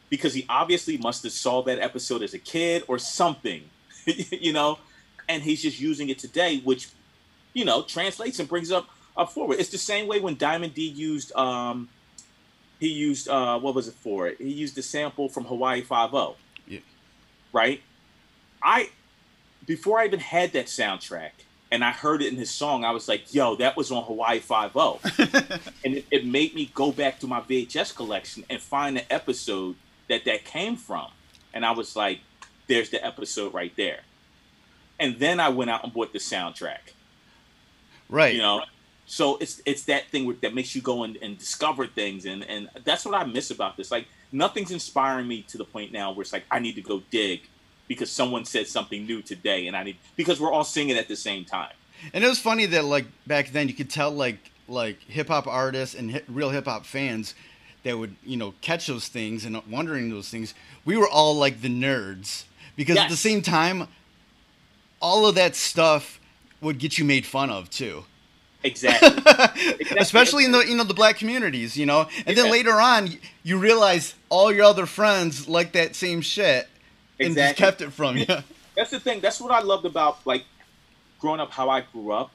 Because 0.09 0.35
he 0.35 0.47
obviously 0.49 0.99
must 0.99 1.25
have 1.25 1.33
saw 1.33 1.63
that 1.63 1.81
episode 1.81 2.23
as 2.23 2.33
a 2.33 2.39
kid 2.39 2.85
or 2.87 2.99
something. 2.99 3.63
you 4.07 4.53
know? 4.53 4.79
And 5.29 5.43
he's 5.43 5.63
just 5.63 5.81
using 5.81 6.09
it 6.11 6.19
today, 6.19 6.61
which, 6.61 6.89
you 7.55 7.65
know, 7.65 7.83
translates 7.83 8.39
and 8.39 8.49
brings 8.49 8.71
up 8.71 8.89
up 9.17 9.33
forward. 9.33 9.59
It's 9.59 9.71
the 9.71 9.79
same 9.79 10.07
way 10.07 10.21
when 10.21 10.37
Diamond 10.37 10.75
D 10.75 10.87
used 10.87 11.35
um 11.35 11.89
he 12.79 12.89
used 12.89 13.29
uh 13.29 13.59
what 13.59 13.75
was 13.75 13.89
it 13.89 13.95
for? 13.95 14.33
He 14.39 14.53
used 14.53 14.77
the 14.77 14.83
sample 14.83 15.29
from 15.29 15.45
Hawaii 15.45 15.81
Five 15.83 16.15
O. 16.15 16.37
Yeah. 16.69 16.81
Right? 17.53 17.81
I 18.63 18.91
before 19.67 19.99
I 19.99 20.05
even 20.05 20.21
had 20.21 20.53
that 20.53 20.67
soundtrack 20.67 21.31
and 21.71 21.85
I 21.85 21.91
heard 21.91 22.23
it 22.23 22.33
in 22.33 22.39
his 22.39 22.51
song, 22.51 22.85
I 22.85 22.93
was 22.93 23.09
like, 23.09 23.35
yo, 23.35 23.57
that 23.57 23.77
was 23.77 23.91
on 23.91 24.05
Hawaii 24.05 24.39
Five 24.39 24.77
O. 24.77 25.01
Oh. 25.05 25.11
and 25.85 25.97
it, 25.97 26.07
it 26.11 26.27
made 26.27 26.55
me 26.55 26.71
go 26.75 26.93
back 26.93 27.19
to 27.21 27.27
my 27.27 27.41
VHS 27.41 27.95
collection 27.95 28.45
and 28.49 28.61
find 28.61 28.97
the 28.97 29.13
episode 29.13 29.77
that 30.09 30.25
that 30.25 30.45
came 30.45 30.77
from. 30.77 31.09
And 31.53 31.65
I 31.65 31.73
was 31.73 31.97
like, 31.97 32.21
there's 32.69 32.91
the 32.91 33.05
episode 33.05 33.55
right 33.55 33.73
there. 33.77 34.01
And 34.99 35.19
then 35.19 35.41
I 35.41 35.49
went 35.49 35.71
out 35.71 35.85
and 35.85 35.93
bought 35.93 36.13
the 36.13 36.19
soundtrack 36.19 36.93
Right. 38.09 38.35
you 38.35 38.41
know 38.41 38.63
so 39.05 39.37
it's 39.39 39.61
it's 39.67 39.85
that 39.85 40.09
thing 40.11 40.37
that 40.43 40.55
makes 40.55 40.75
you 40.75 40.83
go 40.83 41.03
and, 41.05 41.17
and 41.23 41.39
discover 41.39 41.87
things 41.87 42.25
and 42.25 42.45
and 42.45 42.69
that's 42.85 43.05
what 43.05 43.15
i 43.15 43.25
miss 43.25 43.51
about 43.51 43.77
this 43.77 43.91
like 43.91 44.07
nothing's 44.33 44.71
inspiring 44.71 45.27
me 45.27 45.43
to 45.43 45.59
the 45.59 45.65
point 45.65 45.93
now 45.93 46.13
where 46.13 46.23
it's 46.23 46.33
like 46.33 46.45
i 46.51 46.59
need 46.59 46.75
to 46.75 46.83
go 46.83 47.03
dig 47.11 47.43
because 47.89 48.11
someone 48.11 48.45
said 48.45 48.67
something 48.67 49.07
new 49.07 49.23
today 49.23 49.67
and 49.67 49.77
i 49.77 49.83
need 49.83 49.97
because 50.17 50.41
we're 50.41 50.53
all 50.53 50.65
singing 50.65 50.97
at 50.97 51.09
the 51.09 51.17
same 51.17 51.45
time 51.45 51.73
And 52.13 52.23
it 52.25 52.29
was 52.29 52.39
funny 52.39 52.67
that 52.67 52.85
like 52.85 53.07
back 53.27 53.51
then 53.51 53.69
you 53.69 53.75
could 53.75 53.91
tell 53.91 54.11
like 54.11 54.39
like 54.69 55.01
hip 55.03 55.29
hop 55.29 55.47
artists 55.47 55.95
and 55.95 56.11
hi- 56.13 56.23
real 56.29 56.51
hip 56.51 56.67
hop 56.67 56.85
fans 56.85 57.35
that 57.85 57.97
would 57.97 58.17
you 58.25 58.37
know 58.37 58.53
catch 58.61 58.87
those 58.89 59.09
things 59.09 59.45
and 59.45 59.61
wondering 59.71 60.11
those 60.11 60.29
things. 60.29 60.55
We 60.85 60.97
were 60.97 61.09
all 61.09 61.37
like 61.37 61.61
the 61.63 61.69
nerds 61.69 62.45
because 62.75 62.97
at 62.97 63.09
the 63.09 63.17
same 63.17 63.43
time, 63.43 63.87
all 65.01 65.27
of 65.27 65.37
that 65.37 65.55
stuff 65.55 66.21
would 66.61 66.79
get 66.79 66.99
you 66.99 67.05
made 67.05 67.25
fun 67.25 67.49
of 67.49 67.71
too. 67.71 68.05
exactly 68.65 69.23
Especially 69.99 70.45
in 70.45 70.51
the 70.53 70.67
you 70.67 70.77
know 70.77 70.85
the 70.85 70.95
black 70.95 71.17
communities, 71.17 71.77
you 71.77 71.87
know. 71.87 72.09
And 72.27 72.37
then 72.37 72.51
later 72.51 72.73
on, 72.73 73.09
you 73.45 73.57
realize 73.59 74.15
all 74.29 74.53
your 74.53 74.65
other 74.65 74.87
friends 74.87 75.47
like 75.49 75.73
that 75.73 75.95
same 75.95 76.21
shit 76.21 76.69
and 77.21 77.35
just 77.35 77.57
kept 77.57 77.81
it 77.81 77.93
from 77.93 78.17
you. 78.17 78.27
that's 78.75 78.91
the 78.91 79.01
thing. 79.01 79.21
That's 79.21 79.41
what 79.41 79.51
i 79.53 79.61
loved 79.61 79.87
about 79.87 80.27
like 80.27 80.45
growing 81.21 81.41
up 81.41 81.51
how 81.53 81.69
i 81.71 81.81
grew 81.81 82.13
up. 82.13 82.31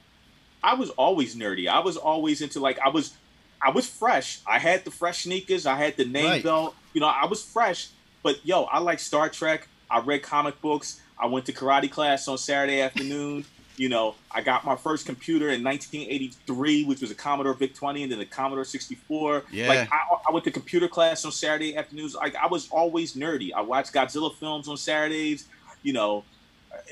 I 0.62 0.74
was 0.74 0.90
always 0.90 1.34
nerdy. 1.36 1.68
I 1.68 1.80
was 1.80 1.96
always 1.96 2.40
into 2.42 2.60
like 2.60 2.78
i 2.80 2.88
was 2.88 3.14
i 3.62 3.70
was 3.70 3.86
fresh. 3.86 4.40
I 4.46 4.58
had 4.58 4.84
the 4.84 4.90
fresh 4.90 5.24
sneakers. 5.24 5.66
I 5.66 5.76
had 5.76 5.96
the 5.96 6.04
name 6.04 6.26
Right. 6.26 6.42
belt. 6.42 6.74
You 6.94 7.00
know 7.00 7.06
i 7.06 7.26
was 7.26 7.42
fresh. 7.42 7.88
But 8.22 8.44
yo 8.46 8.64
i 8.64 8.78
like 8.78 8.98
star 9.00 9.28
trek. 9.28 9.68
I 9.90 10.00
read 10.00 10.22
comic 10.22 10.60
books. 10.60 11.00
I 11.18 11.26
went 11.26 11.46
to 11.46 11.52
karate 11.52 11.90
class 11.90 12.26
on 12.28 12.38
saturday 12.38 12.80
afternoon 12.80 13.44
you 13.76 13.88
know 13.88 14.14
i 14.30 14.40
got 14.40 14.64
my 14.64 14.76
first 14.76 15.06
computer 15.06 15.48
in 15.48 15.62
1983 15.64 16.84
which 16.84 17.00
was 17.00 17.10
a 17.10 17.14
commodore 17.14 17.54
vic 17.54 17.74
20 17.74 18.02
and 18.02 18.12
then 18.12 18.20
a 18.20 18.24
commodore 18.26 18.64
64 18.64 19.44
Yeah. 19.50 19.68
like 19.68 19.88
I, 19.92 19.98
I 20.28 20.32
went 20.32 20.44
to 20.44 20.50
computer 20.50 20.88
class 20.88 21.24
on 21.24 21.32
saturday 21.32 21.76
afternoons. 21.76 22.14
Like 22.14 22.34
i 22.36 22.46
was 22.46 22.68
always 22.70 23.14
nerdy. 23.14 23.50
I 23.54 23.60
watched 23.62 23.92
godzilla 23.92 24.34
films 24.34 24.68
on 24.68 24.76
saturdays 24.76 25.46
you 25.82 25.92
know. 25.92 26.24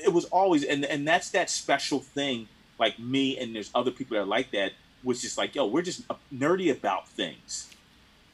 It 0.03 0.13
was 0.13 0.25
always 0.25 0.63
and 0.63 0.85
and 0.85 1.07
that's 1.07 1.29
that 1.31 1.49
special 1.49 1.99
thing 1.99 2.47
like 2.79 2.99
me 2.99 3.37
and 3.39 3.55
there's 3.55 3.71
other 3.73 3.91
people 3.91 4.15
that 4.15 4.23
are 4.23 4.25
like 4.25 4.51
that 4.51 4.73
was 5.03 5.21
just 5.21 5.37
like 5.37 5.55
yo 5.55 5.65
we're 5.65 5.81
just 5.81 6.03
uh, 6.09 6.15
nerdy 6.33 6.71
about 6.71 7.07
things 7.09 7.73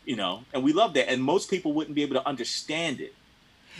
you 0.06 0.16
know 0.16 0.44
and 0.54 0.64
we 0.64 0.74
love 0.74 0.94
that 0.96 1.10
and 1.10 1.24
most 1.24 1.50
people 1.50 1.72
wouldn't 1.74 1.96
be 1.96 2.02
able 2.02 2.16
to 2.16 2.28
understand 2.28 3.00
it. 3.00 3.14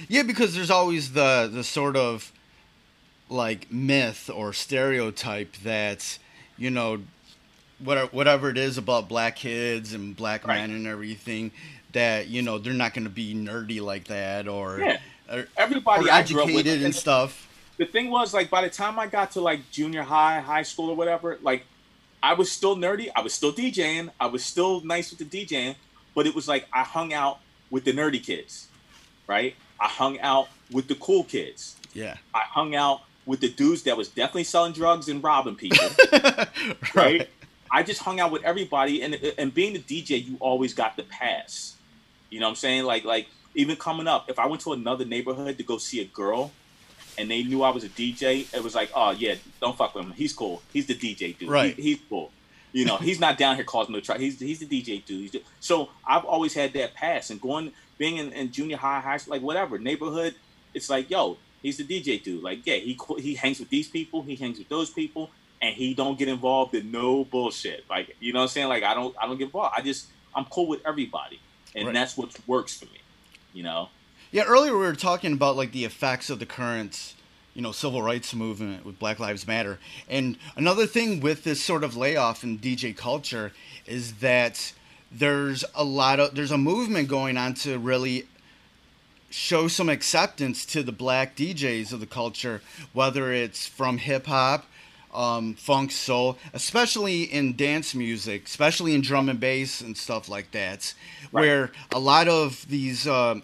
Yeah, 0.08 0.24
because 0.24 0.54
there's 0.56 0.70
always 0.72 1.12
the 1.14 1.50
the 1.52 1.64
sort 1.64 1.96
of 1.98 2.32
like 3.30 3.72
myth 3.72 4.30
or 4.34 4.54
stereotype 4.54 5.56
that 5.58 6.18
you 6.58 6.70
know 6.70 7.02
whatever 7.80 8.08
whatever 8.12 8.50
it 8.50 8.58
is 8.58 8.78
about 8.78 9.08
black 9.10 9.36
kids 9.36 9.94
and 9.94 10.16
black 10.16 10.48
Right. 10.48 10.58
men 10.62 10.72
and 10.72 10.88
everything 10.88 11.52
that 11.92 12.28
you 12.28 12.42
know 12.42 12.58
they're 12.58 12.74
not 12.74 12.94
going 12.94 13.04
to 13.04 13.10
be 13.10 13.34
nerdy 13.36 13.82
like 13.82 14.06
that 14.06 14.48
or 14.48 14.80
Yeah. 14.80 14.98
or, 15.32 15.48
everybody 15.58 16.06
or 16.06 16.12
up 16.12 16.30
with 16.30 16.32
educated 16.32 16.84
and 16.84 16.96
stuff. 16.96 17.48
the 17.78 17.86
thing 17.86 18.10
was 18.10 18.34
like 18.34 18.50
by 18.50 18.62
the 18.62 18.70
time 18.70 18.98
I 18.98 19.08
got 19.08 19.32
to 19.32 19.42
like 19.42 19.70
junior 19.72 20.04
high, 20.04 20.40
high 20.40 20.64
school 20.64 20.90
or 20.90 20.96
whatever, 20.96 21.38
like 21.42 21.64
I 22.24 22.34
was 22.34 22.52
still 22.52 22.76
nerdy. 22.76 23.10
I 23.16 23.22
was 23.22 23.34
still 23.34 23.54
DJing. 23.54 24.10
I 24.20 24.26
was 24.28 24.44
still 24.44 24.82
nice 24.82 25.12
with 25.12 25.20
the 25.30 25.46
DJing, 25.46 25.76
but 26.16 26.26
it 26.26 26.34
was 26.34 26.48
like 26.48 26.68
I 26.74 26.84
hung 26.84 27.14
out 27.14 27.40
with 27.70 27.84
the 27.84 27.94
nerdy 27.94 28.24
kids, 28.24 28.68
right? 29.28 29.54
I 29.80 29.88
hung 29.88 30.20
out 30.22 30.48
with 30.72 30.88
the 30.88 30.96
cool 30.96 31.24
kids. 31.26 31.76
Yeah. 31.94 32.16
I 32.34 32.40
hung 32.50 32.74
out 32.74 33.02
with 33.28 33.42
the 33.42 33.50
dudes 33.50 33.84
that 33.84 33.96
was 33.96 34.08
definitely 34.08 34.46
selling 34.46 34.74
drugs 34.74 35.08
and 35.10 35.24
robbing 35.24 35.56
people, 35.56 35.78
right? 36.96 37.30
I 37.70 37.84
just 37.84 38.02
hung 38.02 38.20
out 38.20 38.32
with 38.32 38.44
everybody, 38.44 39.02
and 39.04 39.14
and 39.38 39.54
being 39.54 39.74
the 39.74 39.80
DJ, 39.80 40.26
you 40.26 40.38
always 40.40 40.74
got 40.74 40.96
the 40.98 41.04
pass. 41.04 41.76
You 42.30 42.40
know 42.40 42.48
what 42.48 42.52
I'm 42.52 42.56
saying? 42.56 42.86
Like 42.86 43.04
like 43.06 43.28
even 43.54 43.76
coming 43.76 44.08
up, 44.08 44.30
if 44.30 44.40
I 44.40 44.48
went 44.48 44.62
to 44.64 44.74
another 44.74 45.06
neighborhood 45.06 45.58
to 45.58 45.64
go 45.64 45.78
see 45.78 46.02
a 46.02 46.06
girl, 46.06 46.52
and 47.18 47.30
they 47.30 47.44
knew 47.44 47.64
I 47.64 47.70
was 47.70 47.84
a 47.84 47.90
DJ, 47.90 48.52
it 48.54 48.64
was 48.64 48.74
like, 48.74 48.90
oh 48.96 49.12
yeah, 49.12 49.36
don't 49.62 49.78
fuck 49.78 49.94
with 49.96 50.06
him. 50.06 50.12
He's 50.14 50.34
cool. 50.34 50.62
He's 50.72 50.86
the 50.88 50.96
DJ 50.96 51.38
dude. 51.38 51.50
Right. 51.50 51.76
He- 51.76 51.82
he's 51.82 52.00
cool. 52.10 52.32
You 52.74 52.86
know, 52.86 52.98
he's 52.98 53.20
not 53.20 53.38
down 53.38 53.56
here 53.56 53.64
causing 53.66 53.94
no 53.94 54.00
trouble. 54.02 54.22
He's 54.22 54.40
he's 54.40 54.60
the 54.60 54.66
DJ 54.68 55.04
dude. 55.04 55.22
He's 55.22 55.32
the- 55.32 55.44
so 55.60 55.90
I've 56.06 56.26
always 56.26 56.54
had 56.54 56.74
that 56.74 56.94
pass, 56.94 57.30
and 57.30 57.42
going 57.42 57.72
being 57.98 58.18
in, 58.18 58.32
in 58.34 58.52
junior 58.52 58.78
high, 58.78 59.00
high 59.02 59.18
school, 59.18 59.32
like 59.34 59.42
whatever 59.42 59.78
neighborhood, 59.80 60.36
it's 60.74 60.90
like 60.90 61.10
yo, 61.10 61.38
he's 61.62 61.78
the 61.78 61.84
DJ 61.84 62.22
dude. 62.24 62.44
Like 62.44 62.66
yeah, 62.66 62.76
he 62.76 62.98
he 63.20 63.36
hangs 63.36 63.60
with 63.60 63.70
these 63.70 63.88
people, 63.88 64.22
he 64.24 64.36
hangs 64.36 64.58
with 64.60 64.70
those 64.70 64.90
people, 64.90 65.32
and 65.62 65.74
he 65.76 65.94
don't 65.94 66.18
get 66.18 66.28
involved 66.28 66.74
in 66.76 66.92
no 66.92 67.24
bullshit. 67.26 67.86
Like 67.90 68.16
you 68.20 68.34
know 68.34 68.40
what 68.40 68.44
I'm 68.44 68.50
saying? 68.50 68.68
Like 68.70 68.84
I 68.84 68.94
don't 68.94 69.16
I 69.22 69.28
don't 69.28 69.38
get 69.38 69.46
involved. 69.46 69.76
I 69.78 69.82
just 69.82 70.08
I'm 70.36 70.46
cool 70.46 70.68
with 70.68 70.82
everybody, 70.86 71.40
and 71.76 71.86
Right. 71.88 71.94
that's 71.94 72.16
what 72.18 72.36
works 72.48 72.78
for 72.78 72.86
me. 72.86 73.00
You 73.54 73.64
know. 73.64 73.90
Yeah, 74.32 74.44
earlier 74.44 74.74
we 74.74 74.80
were 74.86 74.94
talking 74.94 75.32
about 75.34 75.56
like 75.56 75.72
the 75.72 75.86
effects 75.86 76.30
of 76.30 76.40
the 76.40 76.46
current, 76.46 77.14
you 77.54 77.62
know, 77.62 77.72
civil 77.72 78.02
rights 78.02 78.36
movement 78.36 78.86
with 78.86 79.00
Black 79.00 79.20
Lives 79.20 79.48
Matter. 79.48 79.80
And 80.10 80.38
another 80.58 80.86
thing 80.86 81.22
with 81.22 81.46
this 81.46 81.64
sort 81.64 81.84
of 81.86 81.96
layoff 81.96 82.44
in 82.44 82.60
DJ 82.60 82.96
culture 82.96 83.54
is 83.86 84.16
that 84.16 84.74
there's 85.12 85.64
a 85.74 85.84
lot 85.86 86.20
of 86.20 86.36
there's 86.36 86.52
a 86.52 86.58
movement 86.58 87.08
going 87.08 87.38
on 87.38 87.54
to 87.54 87.80
really 87.80 88.28
show 89.30 89.68
some 89.68 89.90
acceptance 89.90 90.66
to 90.68 90.84
the 90.84 90.92
black 90.92 91.36
DJs 91.36 91.92
of 91.94 92.00
the 92.00 92.06
culture, 92.06 92.62
whether 92.94 93.32
it's 93.32 93.68
from 93.68 93.98
hip 93.98 94.26
hop, 94.28 94.66
um, 95.14 95.54
funk, 95.56 95.92
soul, 95.92 96.38
especially 96.54 97.24
in 97.24 97.56
dance 97.56 97.94
music, 97.96 98.46
especially 98.46 98.94
in 98.94 99.02
drum 99.02 99.30
and 99.30 99.40
bass 99.40 99.82
and 99.82 99.98
stuff 99.98 100.30
like 100.30 100.52
that, 100.52 100.94
Right. 101.32 101.42
where 101.42 101.72
a 101.92 102.00
lot 102.00 102.28
of 102.28 102.66
these, 102.70 103.08
um, 103.08 103.44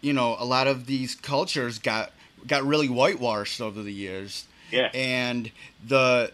you 0.00 0.12
know, 0.12 0.36
a 0.38 0.44
lot 0.44 0.66
of 0.66 0.86
these 0.86 1.14
cultures 1.14 1.78
got 1.78 2.12
got 2.46 2.62
really 2.62 2.88
whitewashed 2.88 3.60
over 3.60 3.82
the 3.82 3.92
years, 3.92 4.44
Yeah. 4.70 4.90
and 4.92 5.50
the 5.86 6.30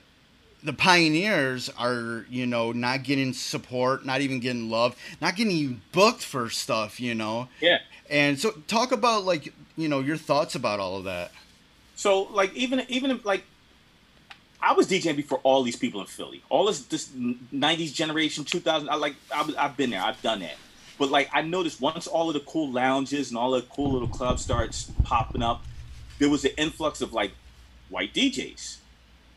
the 0.63 0.73
pioneers 0.75 1.71
are 1.79 2.27
you 2.29 2.45
know 2.47 2.71
not 2.73 3.03
getting 3.03 3.33
support 3.33 4.05
not 4.05 4.21
even 4.21 4.41
getting 4.41 4.69
love 4.69 4.95
not 5.19 5.35
getting 5.35 5.81
booked 5.91 6.23
for 6.23 6.51
stuff 6.51 7.01
you 7.01 7.15
know 7.15 7.49
Yeah. 7.63 7.79
And 8.11 8.39
so 8.39 8.51
talk 8.67 8.93
about 8.93 9.25
like 9.25 9.55
you 9.77 9.89
know 9.89 10.01
your 10.01 10.17
thoughts 10.17 10.55
about 10.55 10.81
all 10.81 10.97
of 10.99 11.05
that 11.05 11.31
So 11.95 12.23
like 12.33 12.55
even 12.55 12.83
even 12.89 13.21
like 13.25 13.45
I 14.63 14.73
was 14.73 14.89
DJing 14.89 15.17
before 15.17 15.39
all 15.43 15.63
these 15.63 15.77
people 15.77 16.01
in 16.01 16.07
Philly. 16.07 16.43
All 16.49 16.67
this 16.67 16.81
this 16.87 17.09
'90s 17.09 17.93
generation, 17.95 18.45
2000. 18.45 18.89
I 18.89 18.95
like 18.95 19.15
I, 19.35 19.51
I've 19.59 19.77
been 19.77 19.91
there. 19.91 20.03
I've 20.03 20.21
done 20.23 20.41
that. 20.41 20.57
But 20.99 21.11
like 21.11 21.29
I 21.33 21.43
noticed 21.43 21.81
once 21.81 22.07
all 22.07 22.29
of 22.29 22.35
the 22.35 22.41
cool 22.41 22.71
lounges 22.71 23.31
and 23.31 23.39
all 23.39 23.53
the 23.53 23.63
cool 23.63 23.93
little 23.93 24.09
clubs 24.09 24.43
starts 24.43 24.91
popping 25.03 25.43
up, 25.43 25.63
there 26.19 26.29
was 26.29 26.45
an 26.45 26.53
influx 26.59 27.01
of 27.01 27.13
like 27.13 27.33
white 27.89 28.13
DJs, 28.15 28.77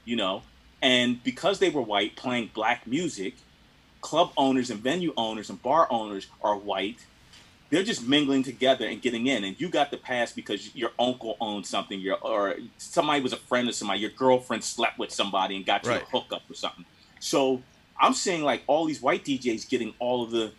you 0.05 0.15
know, 0.15 0.43
and 0.81 1.23
because 1.23 1.59
they 1.59 1.69
were 1.69 1.81
white 1.81 2.15
playing 2.15 2.51
black 2.53 2.85
music, 2.87 3.35
club 4.01 4.31
owners 4.37 4.69
and 4.69 4.81
venue 4.81 5.13
owners 5.15 5.49
and 5.49 5.61
bar 5.61 5.87
owners 5.89 6.27
are 6.41 6.55
white 6.55 7.05
they're 7.73 7.83
just 7.83 8.07
mingling 8.07 8.43
together 8.43 8.85
and 8.85 9.01
getting 9.01 9.25
in 9.25 9.43
and 9.43 9.59
you 9.59 9.67
got 9.67 9.89
the 9.89 9.97
pass 9.97 10.31
because 10.31 10.75
your 10.75 10.91
uncle 10.99 11.35
owned 11.41 11.65
something 11.65 11.99
your 11.99 12.17
or 12.21 12.55
somebody 12.77 13.19
was 13.19 13.33
a 13.33 13.37
friend 13.37 13.67
of 13.67 13.73
somebody 13.73 13.99
your 13.99 14.11
girlfriend 14.11 14.63
slept 14.63 14.99
with 14.99 15.11
somebody 15.11 15.55
and 15.57 15.65
got 15.65 15.83
you 15.83 15.89
Right. 15.89 16.03
a 16.03 16.05
hookup 16.05 16.43
or 16.49 16.53
something. 16.53 16.85
So 17.19 17.65
i'm 17.99 18.13
seeing 18.13 18.43
like 18.43 18.63
all 18.67 18.85
these 18.85 19.01
white 19.01 19.25
djs 19.25 19.67
getting 19.67 19.93
all 19.99 20.23
of 20.23 20.29
the 20.31 20.53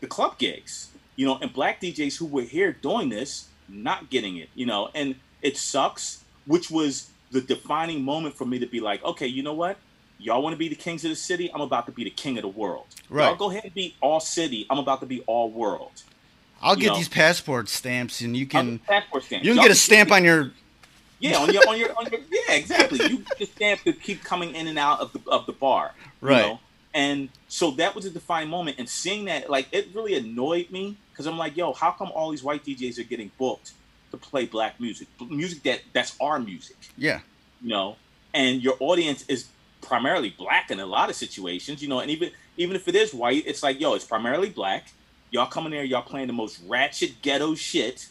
the 0.00 0.08
club 0.08 0.36
gigs 0.38 0.96
you 1.14 1.24
know 1.26 1.38
and 1.40 1.52
black 1.52 1.80
djs 1.80 2.16
who 2.18 2.26
were 2.26 2.42
here 2.42 2.72
doing 2.72 3.08
this 3.08 3.50
not 3.68 4.10
getting 4.10 4.36
it 4.36 4.50
you 4.54 4.66
know 4.66 4.90
and 4.94 5.16
it 5.42 5.56
sucks 5.56 6.24
which 6.44 6.70
was 6.70 7.12
the 7.30 7.40
defining 7.40 8.02
moment 8.02 8.36
for 8.36 8.46
me 8.46 8.58
to 8.58 8.66
be 8.66 8.80
like 8.80 9.02
okay 9.04 9.26
you 9.28 9.42
know 9.44 9.54
what? 9.54 9.78
Y'all 10.18 10.42
want 10.42 10.54
to 10.54 10.58
be 10.58 10.70
the 10.70 10.74
kings 10.74 11.04
of 11.04 11.10
the 11.10 11.16
city? 11.16 11.50
I'm 11.54 11.60
about 11.60 11.84
to 11.86 11.92
be 11.92 12.02
the 12.04 12.10
king 12.10 12.38
of 12.38 12.42
the 12.42 12.48
world. 12.48 12.86
Right. 13.10 13.26
y'all 13.26 13.36
go 13.36 13.50
ahead 13.50 13.64
and 13.64 13.74
be 13.74 13.98
all 14.00 14.18
city. 14.18 14.66
I'm 14.70 14.78
about 14.78 15.00
to 15.00 15.06
be 15.06 15.20
all 15.26 15.52
world 15.52 15.92
i'll 16.62 16.74
You 16.76 16.82
get 16.82 16.86
know. 16.88 16.96
these 16.96 17.08
passport 17.08 17.68
stamps 17.68 18.20
and 18.20 18.36
you 18.36 18.46
can 18.46 18.76
get 18.78 18.86
passport 18.86 19.24
stamps. 19.24 19.46
you 19.46 19.54
can 19.54 19.62
get 19.62 19.70
a 19.70 19.74
stamp 19.76 20.10
on 20.12 20.24
your 20.24 20.52
Yeah, 21.18 21.38
on 21.38 21.52
your 21.52 21.66
on 21.68 21.78
your 21.78 21.90
on 21.98 22.06
your 22.10 22.20
yeah, 22.30 22.54
exactly. 22.54 23.00
You 23.00 23.18
get 23.18 23.38
the 23.38 23.46
stamp 23.46 23.82
to 23.84 23.92
keep 23.92 24.22
coming 24.24 24.54
in 24.54 24.66
and 24.66 24.78
out 24.78 25.00
of 25.00 25.12
the 25.12 25.20
of 25.30 25.46
the 25.46 25.52
bar. 25.52 25.92
you 25.98 26.10
Right. 26.28 26.42
know? 26.42 26.60
And 26.94 27.28
so 27.48 27.72
that 27.72 27.94
was 27.94 28.04
a 28.06 28.10
defining 28.10 28.48
moment. 28.50 28.76
And 28.78 28.88
seeing 28.88 29.26
that, 29.26 29.50
like, 29.50 29.68
it 29.70 29.88
really 29.94 30.14
annoyed 30.14 30.70
me 30.70 30.96
because 31.12 31.26
I'm 31.26 31.36
like, 31.36 31.54
yo, 31.56 31.72
how 31.74 31.90
come 31.92 32.10
all 32.14 32.30
these 32.30 32.42
white 32.42 32.64
DJs 32.64 32.98
are 32.98 33.04
getting 33.04 33.30
booked 33.38 33.72
to 34.12 34.16
play 34.16 34.46
black 34.46 34.80
music, 34.80 35.08
music 35.20 35.62
that 35.64 35.80
that's 35.92 36.16
our 36.20 36.38
music, 36.38 36.76
yeah 36.96 37.20
you 37.60 37.68
know? 37.70 37.96
And 38.34 38.62
your 38.62 38.76
audience 38.80 39.24
is 39.28 39.50
primarily 39.82 40.30
black 40.30 40.70
in 40.70 40.80
a 40.80 40.86
lot 40.86 41.10
of 41.10 41.16
situations, 41.16 41.82
you 41.82 41.88
know. 41.88 42.00
And 42.00 42.10
even 42.10 42.30
even 42.56 42.76
if 42.76 42.88
it 42.88 42.94
is 42.94 43.14
white, 43.14 43.44
it's 43.46 43.62
like, 43.62 43.80
yo, 43.80 43.94
it's 43.94 44.04
primarily 44.04 44.50
black. 44.50 44.92
Y'all 45.30 45.46
coming 45.46 45.72
there, 45.72 45.84
y'all 45.84 46.02
playing 46.02 46.28
the 46.28 46.32
most 46.32 46.60
ratchet 46.66 47.20
ghetto 47.22 47.54
shit, 47.54 48.08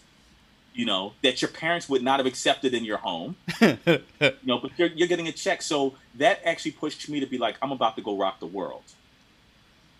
you 0.73 0.85
know, 0.85 1.13
that 1.23 1.41
your 1.41 1.49
parents 1.49 1.87
would 1.87 2.03
not 2.03 2.19
have 2.19 2.25
accepted 2.25 2.73
in 2.73 2.83
your 2.83 2.97
home. 2.97 3.35
you 3.61 3.77
know, 4.43 4.59
but 4.59 4.71
you're, 4.77 4.89
you're 4.89 5.07
getting 5.07 5.27
a 5.27 5.31
check. 5.31 5.61
So 5.61 5.95
that 6.15 6.41
actually 6.43 6.71
pushed 6.71 7.07
me 7.09 7.19
to 7.21 7.25
be 7.25 7.37
like, 7.37 7.55
I'm 7.61 7.71
about 7.71 7.95
to 7.95 8.01
go 8.01 8.17
rock 8.17 8.39
the 8.39 8.45
world. 8.45 8.83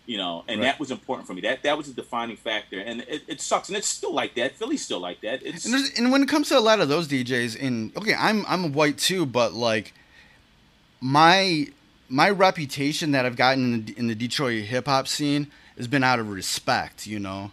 You 0.04 0.18
know, 0.18 0.44
and 0.46 0.60
Right. 0.60 0.66
that 0.66 0.78
was 0.78 0.92
important 0.92 1.26
for 1.26 1.34
me. 1.34 1.40
That 1.40 1.64
that 1.64 1.76
was 1.76 1.88
a 1.88 1.92
defining 1.92 2.36
factor, 2.36 2.78
and 2.78 3.00
it, 3.08 3.22
it 3.26 3.40
sucks, 3.40 3.68
and 3.68 3.76
it's 3.76 3.88
still 3.88 4.14
like 4.14 4.36
that. 4.36 4.54
Philly's 4.54 4.84
still 4.84 5.00
like 5.00 5.20
that. 5.22 5.42
It's 5.42 5.64
And, 5.64 5.74
and 5.98 6.12
when 6.12 6.22
it 6.22 6.28
comes 6.28 6.48
to 6.50 6.58
a 6.58 6.60
lot 6.60 6.78
of 6.78 6.88
those 6.88 7.08
DJs, 7.08 7.56
in 7.56 7.90
okay, 7.96 8.14
I'm 8.14 8.46
I'm 8.46 8.72
white 8.72 8.98
too, 8.98 9.26
but 9.26 9.52
like 9.52 9.94
my 11.00 11.66
my 12.08 12.30
reputation 12.30 13.10
that 13.12 13.26
I've 13.26 13.34
gotten 13.34 13.74
in 13.74 13.84
the, 13.84 13.98
in 13.98 14.06
the 14.06 14.14
Detroit 14.14 14.62
hip 14.64 14.86
hop 14.86 15.08
scene 15.08 15.50
has 15.76 15.86
been 15.88 16.04
out 16.04 16.18
of 16.18 16.30
respect, 16.30 17.06
you 17.06 17.18
know. 17.18 17.52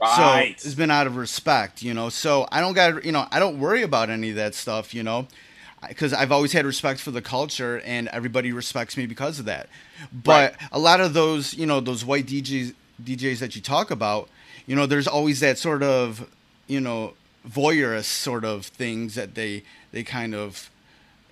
right. 0.00 0.58
So 0.60 0.66
it's 0.68 0.74
been 0.74 0.90
out 0.90 1.06
of 1.06 1.16
respect, 1.16 1.82
you 1.82 1.94
know. 1.94 2.08
So 2.08 2.46
I 2.50 2.60
don't 2.60 2.74
got, 2.74 3.04
you 3.04 3.12
know, 3.12 3.26
I 3.30 3.38
don't 3.38 3.58
worry 3.58 3.82
about 3.82 4.10
any 4.10 4.30
of 4.30 4.36
that 4.36 4.54
stuff, 4.54 4.94
you 4.94 5.02
know, 5.02 5.26
because 5.88 6.12
I've 6.12 6.32
always 6.32 6.52
had 6.52 6.64
respect 6.66 7.00
for 7.00 7.10
the 7.10 7.22
culture, 7.22 7.80
and 7.84 8.08
everybody 8.08 8.52
respects 8.52 8.96
me 8.96 9.06
because 9.06 9.38
of 9.38 9.44
that. 9.46 9.68
But 10.12 10.54
Right. 10.54 10.68
a 10.72 10.78
lot 10.78 11.00
of 11.00 11.14
those, 11.14 11.54
you 11.54 11.66
know, 11.66 11.80
those 11.80 12.04
white 12.04 12.26
DJs, 12.26 12.74
DJs 13.02 13.38
that 13.40 13.56
you 13.56 13.62
talk 13.62 13.90
about, 13.90 14.28
you 14.66 14.76
know, 14.76 14.86
there's 14.86 15.08
always 15.08 15.40
that 15.40 15.58
sort 15.58 15.82
of, 15.82 16.28
you 16.66 16.80
know, 16.80 17.14
voyeurist 17.48 18.04
sort 18.04 18.44
of 18.44 18.66
things 18.66 19.14
that 19.14 19.34
they 19.34 19.62
they 19.92 20.02
kind 20.04 20.34
of 20.34 20.70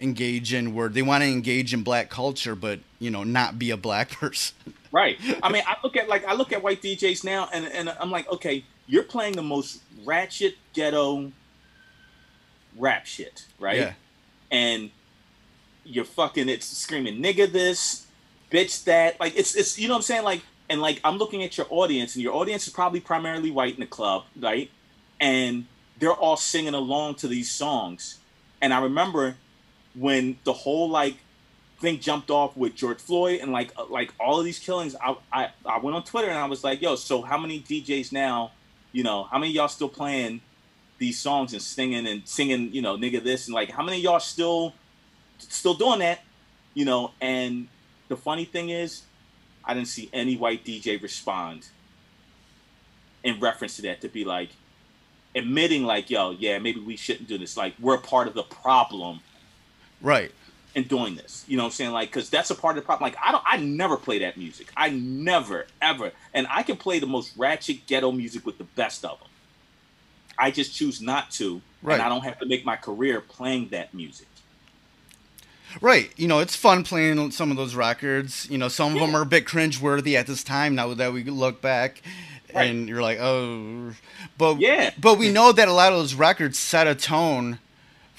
engage 0.01 0.53
in 0.53 0.75
where 0.75 0.89
they 0.89 1.03
want 1.03 1.23
to 1.23 1.29
engage 1.29 1.75
in 1.75 1.83
black 1.83 2.09
culture 2.09 2.55
but 2.55 2.79
you 2.99 3.11
know 3.11 3.25
not 3.25 3.59
be 3.59 3.71
a 3.71 3.77
black 3.77 4.11
person 4.21 4.55
Right. 4.93 5.19
I 5.43 5.53
mean, 5.53 5.63
I 5.67 5.77
look 5.83 5.97
at 5.97 6.09
like 6.09 6.25
I 6.25 6.35
look 6.35 6.53
at 6.53 6.63
white 6.63 6.83
DJs 6.83 7.25
now, 7.25 7.49
and 7.53 7.67
and 7.67 7.91
I'm 8.01 8.11
like, 8.11 8.31
okay, 8.33 8.65
you're 8.87 9.03
playing 9.03 9.35
the 9.35 9.43
most 9.43 9.83
ratchet 10.05 10.57
ghetto 10.73 11.33
rap 12.77 13.07
shit, 13.07 13.47
right? 13.59 13.77
yeah 13.77 13.93
And 14.51 14.91
you're 15.85 16.05
fucking 16.05 16.49
it's 16.49 16.67
screaming 16.67 17.23
nigga 17.23 17.51
this, 17.51 18.07
bitch 18.51 18.85
that. 18.85 19.21
Like 19.21 19.37
it's 19.37 19.55
it's 19.55 19.79
you 19.79 19.89
know 19.89 19.95
what 19.95 19.99
I'm 19.99 20.03
saying? 20.03 20.25
Like 20.25 20.43
and 20.71 20.81
like 20.81 21.01
I'm 21.05 21.19
looking 21.19 21.43
at 21.43 21.59
your 21.59 21.67
audience, 21.71 22.15
and 22.15 22.23
your 22.23 22.35
audience 22.35 22.67
is 22.67 22.73
probably 22.73 23.01
primarily 23.01 23.51
white 23.51 23.75
in 23.75 23.81
the 23.81 23.87
club, 23.87 24.25
right? 24.41 24.71
And 25.21 25.67
they're 25.99 26.13
all 26.13 26.37
singing 26.37 26.75
along 26.75 27.17
to 27.17 27.29
these 27.29 27.51
songs. 27.51 28.21
And 28.61 28.73
I 28.73 28.81
remember 28.81 29.37
when 29.99 30.39
the 30.45 30.53
whole 30.53 30.89
like 30.89 31.17
thing 31.81 32.01
jumped 32.01 32.31
off 32.31 32.57
with 32.57 32.75
George 32.75 32.99
Floyd 32.99 33.41
and 33.41 33.53
like 33.53 33.73
uh, 33.77 33.87
like 33.87 34.13
all 34.19 34.39
of 34.39 34.45
these 34.45 34.59
killings, 34.59 34.97
I, 35.03 35.17
I 35.33 35.51
I 35.67 35.79
went 35.79 35.97
on 35.97 36.05
Twitter 36.05 36.29
and 36.29 36.39
I 36.39 36.47
was 36.47 36.65
like, 36.65 36.81
yo, 36.83 36.97
so 36.97 37.23
how 37.23 37.39
many 37.39 37.61
DJs 37.61 38.13
now, 38.13 38.53
you 38.93 39.03
know, 39.03 39.25
how 39.25 39.39
many 39.39 39.53
y'all 39.53 39.69
still 39.69 39.89
playing 39.89 40.41
these 40.99 41.19
songs 41.19 41.53
and 41.53 41.63
singing 41.63 42.07
and 42.07 42.27
singing, 42.27 42.73
you 42.73 42.83
know, 42.83 42.97
nigga 42.97 43.23
this 43.23 43.47
and 43.47 43.55
like 43.55 43.71
how 43.71 43.83
many 43.83 44.01
y'all 44.01 44.21
still 44.21 44.75
still 45.39 45.75
doing 45.75 46.01
that, 46.01 46.21
you 46.75 46.85
know? 46.85 47.13
And 47.21 47.69
the 48.09 48.17
funny 48.17 48.45
thing 48.45 48.71
is, 48.71 49.03
I 49.65 49.75
didn't 49.75 49.89
see 49.89 50.09
any 50.13 50.37
white 50.37 50.65
DJ 50.65 51.01
respond 51.01 51.69
in 53.23 53.39
reference 53.41 53.77
to 53.77 53.83
that 53.83 54.01
to 54.01 54.09
be 54.09 54.25
like 54.25 54.51
admitting 55.35 55.85
like, 55.85 56.11
yo, 56.11 56.31
yeah, 56.31 56.59
maybe 56.59 56.81
we 56.81 56.97
shouldn't 56.97 57.29
do 57.29 57.39
this. 57.39 57.57
Like 57.57 57.75
we're 57.79 57.99
part 57.99 58.27
of 58.27 58.35
the 58.35 58.43
problem 58.43 59.21
right 60.01 60.31
And 60.75 60.89
doing 60.89 61.17
this. 61.17 61.45
You 61.49 61.57
know 61.57 61.65
what 61.65 61.69
I'm 61.69 61.73
saying? 61.73 61.91
Like, 61.93 62.09
because 62.11 62.31
that's 62.31 62.51
a 62.51 62.55
part 62.55 62.77
of 62.77 62.83
the 62.83 62.87
problem. 62.87 63.11
Like, 63.11 63.19
I 63.25 63.33
don't, 63.33 63.43
I 63.47 63.57
never 63.57 63.97
play 63.97 64.21
that 64.21 64.37
music. 64.37 64.69
I 64.77 64.91
never, 64.91 65.67
ever. 65.83 66.13
And 66.35 66.47
I 66.51 66.63
can 66.63 66.77
play 66.77 66.99
the 67.01 67.07
most 67.07 67.33
ratchet 67.37 67.87
ghetto 67.87 68.13
music 68.13 68.47
with 68.47 68.59
the 68.59 68.65
best 68.65 69.05
of 69.05 69.19
them. 69.19 69.29
I 70.39 70.51
just 70.53 70.75
choose 70.75 71.01
not 71.01 71.31
to, 71.33 71.61
Right. 71.83 71.95
and 71.95 72.03
I 72.03 72.09
don't 72.09 72.23
have 72.25 72.39
to 72.41 72.47
make 72.47 72.65
my 72.65 72.77
career 72.77 73.21
playing 73.21 73.69
that 73.71 73.93
music. 73.95 74.27
Right. 75.81 76.11
You 76.17 76.29
know, 76.29 76.39
it's 76.39 76.57
fun 76.57 76.83
playing 76.85 77.31
some 77.33 77.51
of 77.51 77.57
those 77.57 77.75
records. 77.75 78.49
You 78.51 78.57
know, 78.59 78.69
some 78.69 78.95
of 78.95 79.01
them 79.01 79.15
are 79.15 79.23
a 79.23 79.27
bit 79.27 79.47
cringe-worthy 79.47 80.17
at 80.17 80.27
this 80.27 80.43
time 80.43 80.75
now 80.75 80.95
that 80.95 81.13
we 81.13 81.25
look 81.25 81.61
back. 81.61 82.03
Right. 82.55 82.71
And 82.71 82.89
you're 82.89 83.03
like, 83.03 83.19
oh, 83.21 83.93
but 84.39 84.59
Yeah. 84.61 84.93
but 84.99 85.19
we 85.19 85.31
know 85.31 85.53
that 85.53 85.69
a 85.69 85.73
lot 85.73 85.93
of 85.93 85.99
those 85.99 86.15
records 86.15 86.59
set 86.59 86.87
a 86.87 86.95
tone 86.95 87.59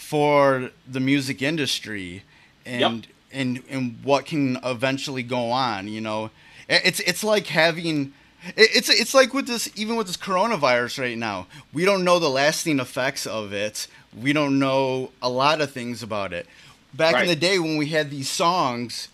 for 0.09 0.71
the 0.91 0.99
music 0.99 1.39
industry, 1.43 2.23
and 2.65 3.05
and 3.31 3.61
and 3.69 3.99
what 4.03 4.25
can 4.25 4.57
eventually 4.63 5.21
go 5.21 5.51
on. 5.51 5.87
You 5.87 6.01
know, 6.01 6.31
it's 6.67 6.99
it's 7.01 7.23
like 7.23 7.45
having 7.45 8.13
it's 8.57 8.89
it's 8.89 9.13
like 9.13 9.35
with 9.35 9.45
this 9.45 9.69
even 9.75 9.97
with 9.97 10.07
this 10.07 10.17
coronavirus 10.17 10.99
right 10.99 11.17
now. 11.17 11.45
We 11.71 11.85
don't 11.85 12.03
know 12.03 12.17
the 12.17 12.27
lasting 12.27 12.79
effects 12.79 13.27
of 13.27 13.53
it. 13.53 13.85
We 14.19 14.33
don't 14.33 14.57
know 14.57 15.11
a 15.21 15.29
lot 15.29 15.61
of 15.61 15.71
things 15.71 16.01
about 16.01 16.33
it. 16.33 16.47
Back 16.91 17.21
in 17.21 17.27
the 17.27 17.35
day 17.35 17.59
when 17.59 17.77
we 17.77 17.89
had 17.89 18.09
these 18.09 18.31
songs, 18.31 19.09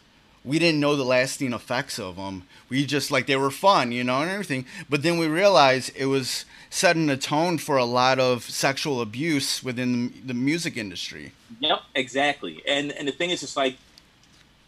we 0.45 0.59
didn't 0.59 0.79
know 0.79 0.95
the 0.95 1.03
lasting 1.03 1.53
effects 1.53 1.97
of 1.99 2.15
them. 2.17 2.43
We 2.69 2.85
just 2.85 3.11
like 3.11 3.25
they 3.27 3.35
were 3.35 3.51
fun, 3.51 3.91
you 3.91 4.03
know, 4.03 4.21
and 4.21 4.29
everything. 4.31 4.65
But 4.89 5.01
then 5.03 5.17
we 5.17 5.27
realized 5.27 5.91
it 5.95 6.05
was 6.05 6.45
setting 6.69 7.09
a 7.09 7.17
tone 7.17 7.57
for 7.57 7.77
a 7.77 7.85
lot 7.85 8.19
of 8.19 8.43
sexual 8.43 9.01
abuse 9.01 9.63
within 9.63 10.09
the, 10.09 10.19
the 10.27 10.33
music 10.33 10.77
industry. 10.77 11.31
Yep, 11.59 11.79
exactly. 11.95 12.61
And 12.67 12.91
and 12.91 13.07
the 13.07 13.11
thing 13.11 13.31
is, 13.31 13.43
it's 13.43 13.57
like 13.57 13.77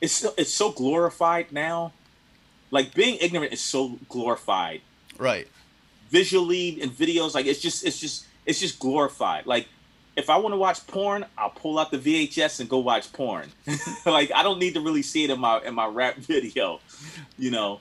it's 0.02 0.14
so, 0.14 0.34
it's 0.38 0.54
so 0.54 0.72
glorified 0.72 1.52
now 1.52 1.94
like 2.70 2.94
being 2.94 3.18
ignorant 3.22 3.54
is 3.54 3.62
so 3.62 3.98
glorified 4.10 4.82
Right. 5.18 5.48
visually 6.10 6.70
in 6.82 6.90
videos 6.92 7.34
like 7.34 7.46
it's 7.46 7.62
just 7.62 7.86
it's 7.86 7.98
just 8.00 8.26
it's 8.46 8.60
just 8.60 8.78
glorified 8.78 9.46
like 9.46 9.68
if 10.18 10.30
i 10.30 10.36
want 10.36 10.52
to 10.52 10.58
watch 10.58 10.86
porn 10.88 11.26
i'll 11.38 11.50
pull 11.50 11.80
out 11.80 11.90
the 11.92 11.98
vhs 11.98 12.60
and 12.60 12.70
go 12.70 12.80
watch 12.80 13.12
porn 13.14 13.50
like 14.06 14.32
i 14.34 14.44
don't 14.44 14.60
need 14.60 14.74
to 14.74 14.82
really 14.82 15.02
see 15.02 15.24
it 15.24 15.30
in 15.30 15.40
my 15.40 15.62
in 15.62 15.74
my 15.74 15.86
rap 15.88 16.16
video 16.34 16.80
you 17.38 17.50
know 17.50 17.80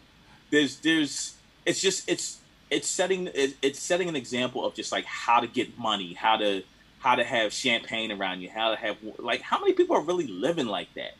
there's 0.51 0.77
there's 0.77 1.35
it's 1.65 1.81
just 1.81 2.09
it's 2.09 2.39
it's 2.71 2.87
setting 2.87 3.29
it's 3.35 3.81
setting 3.81 4.09
an 4.09 4.17
example 4.17 4.65
of 4.65 4.75
just 4.75 4.93
like 4.93 5.05
how 5.05 5.41
to 5.41 5.49
get 5.49 5.77
money 5.79 6.15
how 6.15 6.37
to 6.37 6.63
how 7.01 7.15
to 7.17 7.25
have 7.25 7.53
champagne 7.53 8.13
around 8.13 8.41
you 8.41 8.49
how 8.49 8.71
to 8.71 8.77
have 8.77 8.97
like 9.19 9.41
how 9.41 9.59
many 9.59 9.73
people 9.73 9.97
are 9.97 10.03
really 10.03 10.27
living 10.29 10.67
like 10.67 10.93
that 10.95 11.15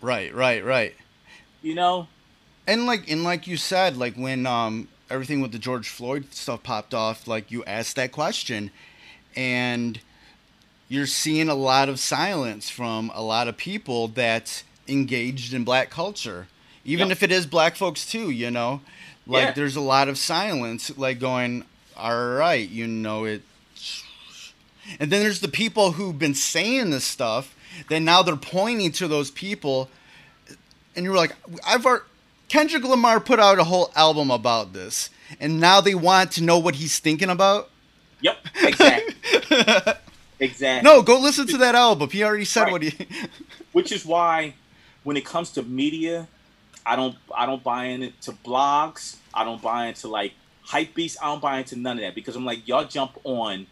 Right. 0.00 0.34
Right. 0.34 0.64
Right. 0.64 0.94
you 1.62 1.74
know 1.74 2.08
And 2.66 2.86
like 2.86 3.10
and 3.10 3.22
like 3.24 3.46
you 3.46 3.56
said, 3.56 3.96
like 3.96 4.14
when 4.14 4.46
um 4.46 4.88
everything 5.10 5.40
with 5.40 5.52
the 5.52 5.58
George 5.58 5.88
Floyd 5.88 6.32
stuff 6.32 6.62
popped 6.62 6.94
off, 6.94 7.26
like 7.26 7.50
you 7.50 7.64
asked 7.64 7.96
that 7.96 8.12
question 8.12 8.70
and 9.36 10.00
you're 10.88 11.06
seeing 11.06 11.48
a 11.48 11.54
lot 11.54 11.88
of 11.88 12.00
silence 12.00 12.68
from 12.68 13.10
a 13.14 13.22
lot 13.22 13.46
of 13.48 13.56
people 13.56 14.08
that's 14.08 14.64
engaged 14.88 15.54
in 15.54 15.64
black 15.64 15.90
culture. 15.90 16.48
Even 16.84 17.08
Yep. 17.08 17.16
if 17.16 17.22
it 17.22 17.30
is 17.32 17.46
black 17.46 17.76
folks 17.76 18.04
too, 18.10 18.30
you 18.30 18.50
know? 18.50 18.80
Like 19.26 19.44
Yeah. 19.44 19.52
there's 19.52 19.76
a 19.76 19.80
lot 19.80 20.08
of 20.08 20.18
silence 20.18 20.90
like 20.96 21.18
going, 21.20 21.64
All 21.96 22.28
right, 22.30 22.68
you 22.68 22.86
know 22.86 23.24
it 23.24 23.42
and 24.98 25.12
then 25.12 25.22
there's 25.22 25.40
the 25.40 25.48
people 25.48 25.92
who've 25.92 26.18
been 26.18 26.34
saying 26.34 26.90
this 26.90 27.04
stuff, 27.04 27.54
then 27.88 28.04
now 28.04 28.22
they're 28.22 28.34
pointing 28.36 28.90
to 28.92 29.06
those 29.06 29.30
people 29.30 29.88
and 30.96 31.04
you're 31.04 31.14
like, 31.16 31.36
I've 31.64 31.86
already, 31.86 32.04
Kendrick 32.48 32.82
Lamar 32.82 33.20
put 33.20 33.38
out 33.38 33.60
a 33.60 33.64
whole 33.64 33.92
album 33.94 34.28
about 34.32 34.72
this, 34.72 35.08
and 35.38 35.60
now 35.60 35.80
they 35.80 35.94
want 35.94 36.32
to 36.32 36.42
know 36.42 36.58
what 36.58 36.74
he's 36.74 36.98
thinking 36.98 37.30
about. 37.30 37.69
Yep 38.20 38.36
exactly 38.62 39.14
exactly 40.40 40.90
No, 40.90 41.02
go 41.02 41.18
listen 41.20 41.46
to 41.48 41.58
that 41.58 41.74
album. 41.74 42.08
He 42.10 42.22
already 42.24 42.44
said 42.44 42.64
Right. 42.64 42.72
what 42.72 42.82
he. 42.82 43.06
which 43.72 43.92
is 43.92 44.04
why 44.04 44.54
when 45.04 45.16
it 45.16 45.24
comes 45.24 45.50
to 45.52 45.62
media 45.62 46.26
i 46.86 46.96
don't 46.96 47.14
i 47.36 47.46
don't 47.46 47.62
buy 47.62 47.84
into 47.84 48.32
blogs 48.32 49.16
i 49.34 49.44
don't 49.44 49.60
buy 49.62 49.86
into 49.86 50.08
like 50.08 50.32
hype 50.62 50.94
beasts 50.94 51.16
i 51.22 51.26
don't 51.26 51.40
buy 51.42 51.58
into 51.58 51.76
none 51.76 51.96
of 51.98 52.02
that 52.02 52.14
because 52.14 52.36
i'm 52.36 52.44
like 52.44 52.66
y'all 52.66 52.84
jump 52.84 53.12
on 53.24 53.66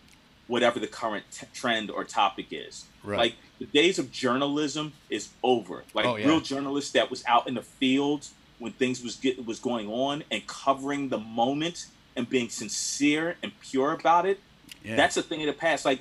whatever 0.47 0.79
the 0.79 0.87
current 0.87 1.25
t- 1.31 1.47
trend 1.55 1.91
or 1.91 2.05
topic 2.05 2.47
is 2.51 2.85
Right. 3.05 3.19
like 3.19 3.35
the 3.59 3.67
days 3.67 3.99
of 3.99 4.11
journalism 4.13 4.93
is 5.11 5.29
over 5.43 5.85
like 5.95 6.05
Oh, 6.07 6.17
yeah. 6.17 6.27
real 6.27 6.41
journalists 6.41 6.93
that 6.93 7.11
was 7.11 7.25
out 7.27 7.49
in 7.49 7.55
the 7.55 7.63
field 7.63 8.27
when 8.59 8.73
things 8.73 9.03
was 9.03 9.17
get, 9.17 9.45
was 9.47 9.59
going 9.59 9.89
on 9.89 10.23
and 10.31 10.47
covering 10.47 11.09
the 11.09 11.19
moment 11.19 11.87
and 12.19 12.29
being 12.29 12.51
sincere 12.51 13.37
and 13.43 13.53
pure 13.61 13.93
about 13.93 14.27
it 14.27 14.39
Yeah. 14.85 14.97
that's 14.97 15.17
a 15.17 15.23
thing 15.23 15.41
of 15.41 15.47
the 15.47 15.53
past. 15.55 15.85
Like, 15.87 16.01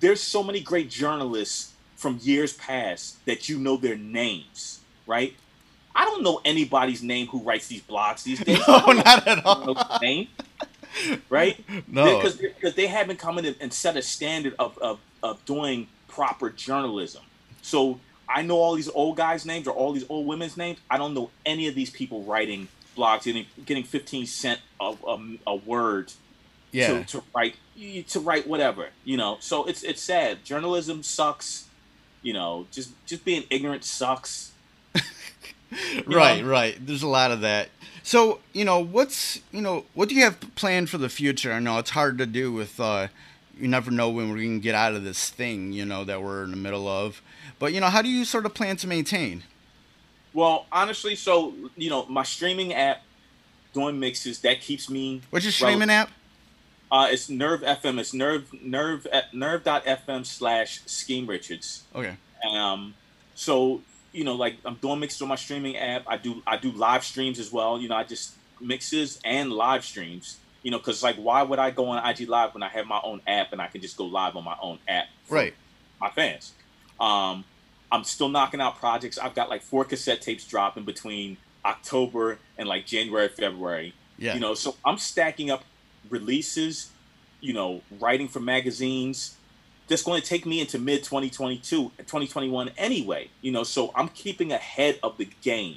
there's 0.00 0.22
so 0.22 0.42
many 0.42 0.60
great 0.60 0.88
journalists 0.90 1.72
from 1.96 2.18
years 2.22 2.52
past 2.54 3.24
that 3.26 3.48
you 3.48 3.58
know 3.58 3.76
their 3.76 3.96
names, 3.96 4.80
right? 5.06 5.34
I 5.94 6.04
don't 6.04 6.22
know 6.22 6.40
anybody's 6.44 7.02
name 7.02 7.26
who 7.26 7.40
writes 7.42 7.66
these 7.66 7.82
blogs 7.82 8.22
these 8.22 8.38
days. 8.40 8.60
no, 8.68 8.80
don't 8.86 9.06
at 9.06 9.26
know 9.44 9.74
all. 9.76 9.98
name, 10.00 10.28
right? 11.28 11.58
No. 11.88 12.22
because 12.22 12.74
they 12.74 12.86
haven't 12.86 13.18
come 13.18 13.38
in 13.38 13.44
and- 13.46 13.56
and 13.60 13.72
set 13.72 13.96
a 13.96 14.02
standard 14.02 14.54
of, 14.58 14.78
of 14.78 14.98
of 15.22 15.44
doing 15.44 15.88
proper 16.06 16.48
journalism. 16.50 17.22
So 17.62 17.98
I 18.28 18.42
know 18.42 18.56
all 18.58 18.74
these 18.76 18.88
old 18.90 19.16
guys' 19.16 19.44
names 19.44 19.66
or 19.66 19.72
all 19.72 19.92
these 19.92 20.04
old 20.08 20.26
women's 20.26 20.56
names. 20.56 20.78
I 20.88 20.96
don't 20.98 21.12
know 21.14 21.30
any 21.44 21.66
of 21.66 21.74
these 21.74 21.90
people 21.90 22.22
writing 22.22 22.68
blogs, 22.98 23.24
getting 23.24 23.46
getting 23.64 23.84
15 23.84 24.26
cent 24.26 24.60
a, 24.80 24.94
a, 25.06 25.36
a 25.46 25.56
word 25.56 26.12
Yeah. 26.72 26.88
to, 26.88 27.04
to 27.04 27.22
write 27.34 27.54
to 28.08 28.20
write 28.20 28.46
whatever 28.48 28.88
you 29.04 29.16
know 29.16 29.38
so 29.40 29.64
it's 29.66 29.82
it's 29.84 30.02
sad 30.02 30.44
journalism 30.44 31.02
sucks 31.02 31.68
you 32.22 32.32
know 32.32 32.66
just 32.72 32.90
just 33.06 33.24
being 33.24 33.44
ignorant 33.50 33.84
sucks 33.84 34.52
right, 36.06 36.42
know? 36.42 36.48
right. 36.50 36.74
There's 36.84 37.02
a 37.02 37.08
lot 37.08 37.30
of 37.30 37.40
that. 37.42 37.68
So, 38.02 38.40
you 38.52 38.64
know, 38.64 38.80
what's, 38.80 39.40
you 39.52 39.60
know, 39.60 39.84
what 39.94 40.08
do 40.08 40.14
you 40.14 40.22
have 40.22 40.40
planned 40.54 40.88
for 40.88 40.98
the 40.98 41.08
future? 41.10 41.52
I 41.52 41.58
know 41.58 41.78
it's 41.78 41.90
hard 41.90 42.16
to 42.18 42.26
do 42.26 42.52
with, 42.52 42.80
uh, 42.80 43.08
you 43.58 43.68
never 43.68 43.90
know 43.90 44.08
when 44.08 44.30
we're 44.30 44.36
going 44.36 44.60
to 44.60 44.62
get 44.62 44.74
out 44.74 44.94
of 44.94 45.04
this 45.04 45.28
thing, 45.28 45.72
you 45.72 45.84
know, 45.84 46.04
that 46.04 46.22
we're 46.22 46.44
in 46.44 46.50
the 46.52 46.56
middle 46.56 46.88
of. 46.88 47.20
But, 47.58 47.72
you 47.74 47.80
know, 47.80 47.88
how 47.88 48.00
do 48.02 48.08
you 48.08 48.24
sort 48.24 48.46
of 48.46 48.54
plan 48.54 48.76
to 48.78 48.86
maintain? 48.86 49.42
Well 50.32 50.66
honestly 50.70 51.14
so 51.14 51.54
you 51.76 51.90
know 51.90 52.06
my 52.06 52.22
streaming 52.22 52.74
app 52.74 53.02
doing 53.74 53.98
mixes 53.98 54.40
that 54.40 54.60
keeps 54.60 54.88
me 54.88 55.20
What's 55.30 55.44
your 55.44 55.52
streaming 55.52 55.90
app? 55.90 56.10
uh 56.90 57.08
it's 57.10 57.28
nerve 57.28 57.60
fm 57.60 57.98
it's 57.98 58.14
nerve 58.14 58.48
nerve 58.62 59.06
at 59.12 59.34
nerve.fm 59.34 60.24
slash 60.24 60.80
skeme 60.86 61.26
richards 61.28 61.84
Okay. 61.94 62.16
Um, 62.54 62.94
so 63.34 63.82
you 64.12 64.24
know, 64.24 64.34
like 64.34 64.56
I'm 64.64 64.74
doing 64.76 65.00
mixes 65.00 65.20
on 65.22 65.28
my 65.28 65.36
streaming 65.36 65.76
app. 65.76 66.04
I 66.06 66.16
do 66.16 66.42
I 66.46 66.56
do 66.56 66.72
live 66.72 67.04
streams 67.04 67.38
as 67.38 67.52
well. 67.52 67.80
You 67.80 67.88
know, 67.88 67.96
I 67.96 68.04
just 68.04 68.34
mixes 68.60 69.20
and 69.24 69.52
live 69.52 69.84
streams. 69.84 70.38
You 70.62 70.72
know, 70.72 70.78
because 70.78 71.02
like, 71.02 71.16
why 71.16 71.42
would 71.42 71.58
I 71.58 71.70
go 71.70 71.86
on 71.86 72.04
IG 72.04 72.28
Live 72.28 72.52
when 72.52 72.62
I 72.62 72.68
have 72.68 72.86
my 72.86 73.00
own 73.04 73.20
app 73.26 73.52
and 73.52 73.62
I 73.62 73.68
can 73.68 73.80
just 73.80 73.96
go 73.96 74.06
live 74.06 74.34
on 74.36 74.44
my 74.44 74.56
own 74.60 74.78
app? 74.88 75.06
for 75.24 75.34
Right. 75.36 75.54
My 76.00 76.10
fans. 76.10 76.52
Um, 76.98 77.44
I'm 77.90 78.04
still 78.04 78.28
knocking 78.28 78.60
out 78.60 78.78
projects. 78.78 79.18
I've 79.18 79.34
got 79.34 79.48
like 79.48 79.62
four 79.62 79.84
cassette 79.84 80.20
tapes 80.20 80.46
dropping 80.46 80.84
between 80.84 81.38
October 81.64 82.38
and 82.56 82.68
like 82.68 82.86
January, 82.86 83.28
February. 83.28 83.94
Yeah. 84.18 84.34
You 84.34 84.40
know, 84.40 84.54
so 84.54 84.76
I'm 84.84 84.98
stacking 84.98 85.50
up 85.50 85.64
releases, 86.10 86.90
you 87.40 87.52
know, 87.52 87.82
writing 87.98 88.28
for 88.28 88.40
magazines. 88.40 89.36
That's 89.86 90.02
going 90.02 90.20
to 90.20 90.26
take 90.26 90.44
me 90.44 90.60
into 90.60 90.78
mid 90.78 91.02
2022, 91.02 91.92
2021 91.98 92.72
anyway. 92.76 93.30
You 93.40 93.52
know, 93.52 93.64
so 93.64 93.90
I'm 93.94 94.08
keeping 94.08 94.52
ahead 94.52 94.98
of 95.02 95.16
the 95.16 95.28
game 95.42 95.76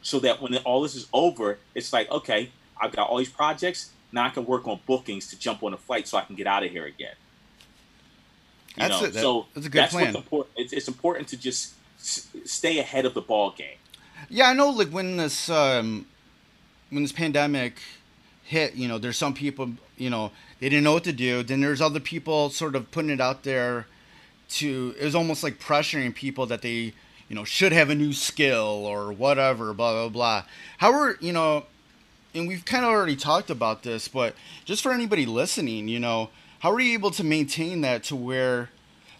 so 0.00 0.18
that 0.20 0.40
when 0.40 0.56
all 0.58 0.82
this 0.82 0.94
is 0.94 1.06
over, 1.12 1.58
it's 1.74 1.92
like, 1.92 2.10
okay, 2.10 2.50
I've 2.80 2.92
got 2.92 3.08
all 3.08 3.18
these 3.18 3.28
projects. 3.28 3.90
Now 4.10 4.26
I 4.26 4.30
can 4.30 4.44
work 4.44 4.66
on 4.68 4.80
bookings 4.86 5.28
to 5.28 5.38
jump 5.38 5.62
on 5.62 5.72
a 5.72 5.76
flight 5.76 6.08
so 6.08 6.18
I 6.18 6.22
can 6.22 6.34
get 6.34 6.46
out 6.46 6.64
of 6.64 6.70
here 6.70 6.86
again. 6.86 7.14
You 8.76 8.88
That's 8.88 9.00
know, 9.00 9.06
it. 9.06 9.12
That- 9.12 9.20
so 9.20 9.46
that's 9.54 9.66
a 9.66 9.70
good 9.70 9.80
what's 9.80 9.92
plan. 9.92 10.16
important. 10.16 10.54
It's, 10.56 10.72
it's 10.72 10.88
important 10.88 11.28
to 11.28 11.36
just 11.36 11.74
s- 12.00 12.28
stay 12.44 12.78
ahead 12.78 13.04
of 13.04 13.14
the 13.14 13.20
ball 13.20 13.50
game. 13.50 13.76
Yeah, 14.30 14.48
I 14.48 14.54
know. 14.54 14.70
Like 14.70 14.88
when 14.88 15.16
this 15.18 15.50
um, 15.50 16.06
when 16.90 17.02
this 17.02 17.12
pandemic 17.12 17.78
hit, 18.44 18.74
you 18.74 18.88
know, 18.88 18.98
there's 18.98 19.16
some 19.18 19.34
people, 19.34 19.72
you 19.96 20.08
know, 20.10 20.30
they 20.60 20.68
didn't 20.68 20.84
know 20.84 20.94
what 20.94 21.04
to 21.04 21.12
do. 21.12 21.42
Then 21.42 21.60
there's 21.60 21.80
other 21.80 22.00
people 22.00 22.50
sort 22.50 22.74
of 22.74 22.90
putting 22.90 23.10
it 23.10 23.20
out 23.20 23.42
there 23.42 23.86
to. 24.50 24.94
It 24.98 25.04
was 25.04 25.14
almost 25.14 25.42
like 25.42 25.58
pressuring 25.58 26.14
people 26.14 26.46
that 26.46 26.62
they, 26.62 26.94
you 27.28 27.34
know, 27.36 27.44
should 27.44 27.72
have 27.72 27.90
a 27.90 27.94
new 27.94 28.12
skill 28.14 28.86
or 28.86 29.12
whatever. 29.12 29.74
Blah 29.74 29.92
blah 29.92 30.08
blah. 30.08 30.44
How 30.78 30.92
are 30.92 31.16
you 31.20 31.32
know? 31.32 31.66
And 32.34 32.48
we've 32.48 32.64
kind 32.64 32.84
of 32.86 32.90
already 32.90 33.16
talked 33.16 33.50
about 33.50 33.82
this, 33.82 34.08
but 34.08 34.34
just 34.64 34.82
for 34.82 34.90
anybody 34.92 35.26
listening, 35.26 35.88
you 35.88 36.00
know, 36.00 36.30
how 36.62 36.70
are 36.70 36.80
you 36.80 36.94
able 36.94 37.10
to 37.10 37.24
maintain 37.24 37.80
that 37.80 38.04
to 38.04 38.14
where 38.14 38.70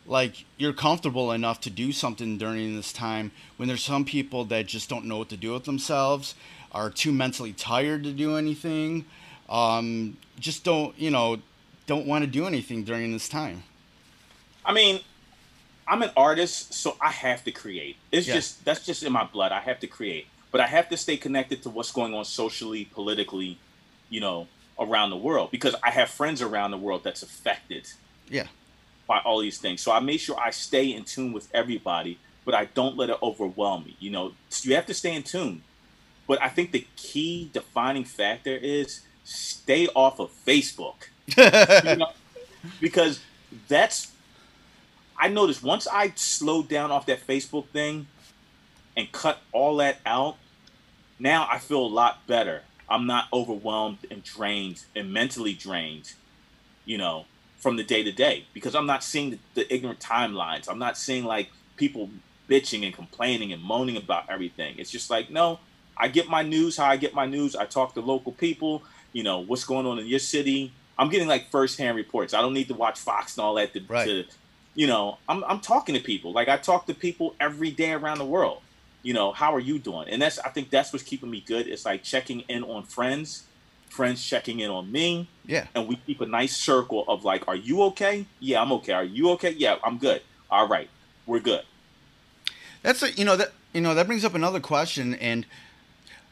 like 0.07 0.45
you're 0.57 0.73
comfortable 0.73 1.33
enough 1.33 1.61
to 1.61 1.71
do 1.71 1.93
something 1.93 2.39
during 2.39 2.77
this 2.77 2.93
time 2.93 3.33
when 3.57 3.69
there's 3.69 3.83
some 3.85 4.05
people 4.05 4.45
that 4.45 4.67
just 4.67 4.89
don't 4.89 5.05
know 5.05 5.19
what 5.19 5.29
to 5.29 5.37
do 5.37 5.53
with 5.53 5.65
themselves 5.65 6.35
are 6.71 6.89
too 6.89 7.13
mentally 7.13 7.53
tired 7.53 8.03
to 8.05 8.13
do 8.13 8.37
anything 8.37 9.05
um, 9.49 10.17
just 10.39 10.65
don't 10.65 10.97
you 10.99 11.11
know 11.11 11.39
don't 11.87 12.07
want 12.07 12.25
to 12.25 12.31
do 12.31 12.47
anything 12.47 12.85
during 12.85 13.13
this 13.13 13.29
time 13.29 13.63
I 14.65 14.73
mean, 14.73 15.01
I'm 15.89 16.03
an 16.03 16.11
artist, 16.17 16.73
so 16.73 16.97
I 17.01 17.11
have 17.11 17.43
to 17.45 17.51
create. 17.51 17.97
It's 18.13 18.29
Yeah. 18.29 18.35
just 18.35 18.65
that's 18.65 18.87
just 18.87 19.03
in 19.03 19.13
my 19.13 19.25
blood. 19.25 19.51
I 19.53 19.61
have 19.61 19.81
to 19.81 19.87
create, 19.87 20.29
but 20.53 20.61
I 20.61 20.69
have 20.69 20.89
to 20.91 20.97
stay 20.97 21.17
connected 21.17 21.63
to 21.65 21.71
what's 21.71 21.91
going 21.91 22.15
on 22.15 22.25
socially, 22.25 22.85
politically, 22.85 23.59
you 24.09 24.21
know, 24.21 24.47
around 24.83 25.11
the 25.11 25.17
world 25.17 25.51
because 25.51 25.75
I 25.83 25.91
have 25.91 26.11
friends 26.11 26.43
around 26.43 26.71
the 26.71 26.79
world 26.79 27.03
that's 27.05 27.23
affected 27.23 27.87
yeah 28.29 28.47
by 29.07 29.19
all 29.19 29.41
these 29.41 29.59
things. 29.59 29.81
So 29.81 29.93
I 29.93 30.01
make 30.01 30.21
sure 30.21 30.39
I 30.39 30.51
stay 30.51 30.93
in 30.93 31.05
tune 31.05 31.33
with 31.33 31.49
everybody, 31.53 32.19
but 32.45 32.55
I 32.55 32.67
don't 32.67 32.97
let 32.97 33.11
it 33.11 33.17
overwhelm 33.23 33.85
me. 33.85 33.97
You 33.99 34.11
know, 34.11 34.33
you 34.63 34.75
have 34.75 34.87
to 34.87 34.95
stay 34.95 35.15
in 35.15 35.23
tune. 35.23 35.63
But 36.27 36.41
I 36.41 36.49
think 36.49 36.73
the 36.73 36.87
key 36.97 37.51
defining 37.53 38.05
factor 38.05 38.57
is 38.57 39.03
stay 39.25 39.89
off 39.89 40.19
of 40.19 40.31
Facebook. 40.47 40.95
You 41.37 41.97
know, 41.97 42.13
because 42.81 43.21
that's 43.69 44.13
I 45.19 45.29
noticed 45.29 45.63
once 45.63 45.87
I 45.87 46.13
slowed 46.17 46.69
down 46.69 46.91
off 46.91 47.07
that 47.07 47.27
Facebook 47.27 47.67
thing 47.69 48.07
and 48.97 49.11
cut 49.13 49.39
all 49.53 49.77
that 49.77 50.01
out, 50.07 50.37
now 51.19 51.47
I 51.51 51.59
feel 51.59 51.85
a 51.85 51.87
lot 51.87 52.27
better. 52.27 52.63
I'm 52.93 53.07
not 53.07 53.25
overwhelmed 53.33 53.99
and 54.11 54.23
drained 54.23 54.79
and 54.95 55.13
mentally 55.13 55.55
drained, 55.55 56.13
you 56.85 56.99
know, 56.99 57.25
from 57.63 57.77
the 57.77 57.85
day 57.85 58.03
to 58.03 58.13
day 58.13 58.47
because 58.55 58.75
I'm 58.75 58.87
not 58.87 59.03
seeing 59.03 59.31
the, 59.31 59.39
the 59.55 59.75
ignorant 59.75 60.01
timelines. 60.01 60.69
I'm 60.69 60.79
not 60.79 60.99
seeing 60.99 61.25
like 61.25 61.49
people 61.77 62.11
bitching 62.51 62.85
and 62.85 62.95
complaining 62.95 63.53
and 63.53 63.63
moaning 63.63 63.97
about 63.97 64.25
everything. 64.29 64.75
It's 64.79 64.91
just 64.91 65.09
like, 65.11 65.31
no, 65.31 65.61
I 65.97 66.09
get 66.09 66.29
my 66.29 66.43
news 66.43 66.77
how 66.77 66.87
I 66.87 66.97
get 66.97 67.15
my 67.15 67.27
news. 67.27 67.57
I 67.57 67.65
talk 67.67 67.95
to 67.95 68.01
local 68.01 68.33
people. 68.33 68.83
You 69.13 69.23
know 69.23 69.41
what's 69.41 69.65
going 69.65 69.87
on 69.87 69.99
in 69.99 70.07
your 70.07 70.19
city. 70.19 70.73
I'm 70.99 71.09
getting 71.09 71.29
like 71.29 71.51
firsthand 71.51 71.97
reports. 71.97 72.35
I 72.35 72.41
don't 72.43 72.55
need 72.55 72.69
to 72.69 72.75
watch 72.75 72.99
Fox 72.99 73.37
and 73.37 73.45
all 73.45 73.55
that 73.55 73.73
to, 73.75 73.81
Right. 73.89 74.07
to 74.07 74.25
you 74.75 74.87
know. 74.87 75.19
I'm 75.29 75.45
I'm 75.45 75.61
talking 75.61 75.95
to 75.95 76.01
people. 76.01 76.33
Like 76.33 76.49
I 76.49 76.57
talk 76.57 76.87
to 76.87 76.95
people 76.95 77.37
every 77.41 77.71
day 77.71 77.93
around 77.93 78.19
the 78.19 78.25
world. 78.27 78.61
You 79.03 79.15
know, 79.15 79.33
how 79.33 79.55
are 79.55 79.61
you 79.61 79.79
doing? 79.79 80.09
And 80.09 80.23
that's 80.23 80.39
I 80.39 80.49
think 80.51 80.71
that's 80.71 80.93
what's 80.93 81.05
keeping 81.05 81.31
me 81.31 81.43
good. 81.47 81.67
It's 81.67 81.85
like 81.85 82.03
checking 82.03 82.41
in 82.41 82.63
on 82.63 82.85
friends, 82.85 83.45
friends 83.89 84.25
checking 84.25 84.61
in 84.61 84.71
on 84.71 84.91
me 84.91 85.29
Yeah. 85.47 85.67
and 85.75 85.89
we 85.89 85.97
keep 85.97 86.21
a 86.21 86.27
nice 86.27 86.57
circle 86.57 87.05
of 87.09 87.25
like, 87.25 87.47
are 87.49 87.57
you 87.57 87.83
okay? 87.85 88.27
Yeah, 88.41 88.63
I'm 88.63 88.73
okay. 88.73 88.93
Are 88.93 89.05
you 89.05 89.31
okay? 89.31 89.51
Yeah, 89.51 89.77
I'm 89.85 89.99
good. 89.99 90.23
All 90.51 90.69
right, 90.69 90.89
we're 91.27 91.41
good. 91.41 91.63
That's 92.83 93.03
a, 93.03 93.11
you 93.13 93.25
know 93.25 93.37
that 93.37 93.53
you 93.73 93.81
know 93.81 93.95
that 93.95 94.07
brings 94.07 94.25
up 94.25 94.35
another 94.35 94.61
question, 94.61 95.15
and 95.15 95.47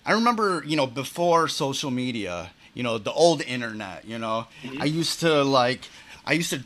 I 0.05 0.13
remember 0.13 0.63
you 0.67 0.77
know 0.77 0.87
before 0.87 1.49
social 1.49 1.91
media, 1.91 2.51
you 2.75 2.83
know 2.83 2.99
the 2.99 3.13
old 3.13 3.41
internet. 3.43 4.05
You 4.05 4.19
know, 4.19 4.47
mm-hmm. 4.63 4.83
I 4.83 4.85
used 4.87 5.21
to 5.21 5.43
like, 5.43 5.83
I 6.27 6.33
used 6.35 6.51
to. 6.51 6.65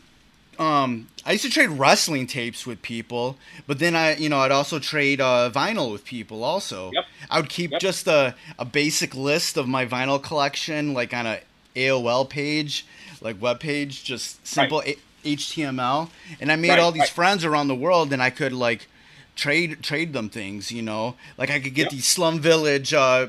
Um, 0.59 1.07
I 1.25 1.33
used 1.33 1.43
to 1.45 1.49
trade 1.49 1.69
wrestling 1.69 2.27
tapes 2.27 2.65
with 2.65 2.81
people, 2.81 3.37
but 3.67 3.79
then 3.79 3.95
I, 3.95 4.15
you 4.15 4.29
know, 4.29 4.39
I'd 4.39 4.51
also 4.51 4.79
trade 4.79 5.19
uh, 5.21 5.49
vinyl 5.53 5.91
with 5.91 6.05
people. 6.05 6.43
Also, 6.43 6.91
Yep. 6.93 7.05
I 7.29 7.39
would 7.39 7.49
keep 7.49 7.71
Yep. 7.71 7.81
just 7.81 8.07
a, 8.07 8.35
a 8.59 8.65
basic 8.65 9.15
list 9.15 9.57
of 9.57 9.67
my 9.67 9.85
vinyl 9.85 10.21
collection, 10.21 10.93
like 10.93 11.13
on 11.13 11.25
a 11.25 11.39
AOL 11.75 12.29
page, 12.29 12.85
like 13.21 13.41
web 13.41 13.59
page, 13.59 14.03
just 14.03 14.45
simple 14.45 14.81
a- 14.85 14.97
HTML, 15.25 16.09
and 16.39 16.51
I 16.51 16.55
made 16.55 16.69
Right, 16.69 16.79
all 16.79 16.91
these 16.91 17.01
right. 17.01 17.09
friends 17.09 17.43
around 17.43 17.67
the 17.67 17.75
world, 17.75 18.13
and 18.13 18.21
I 18.21 18.29
could 18.29 18.53
like 18.53 18.87
trade 19.35 19.81
trade 19.81 20.13
them 20.13 20.29
things. 20.29 20.71
You 20.71 20.83
know, 20.83 21.15
like 21.37 21.49
I 21.49 21.59
could 21.59 21.73
get 21.73 21.85
Yep. 21.85 21.91
these 21.91 22.05
Slum 22.07 22.39
Village 22.39 22.93
uh, 22.93 23.27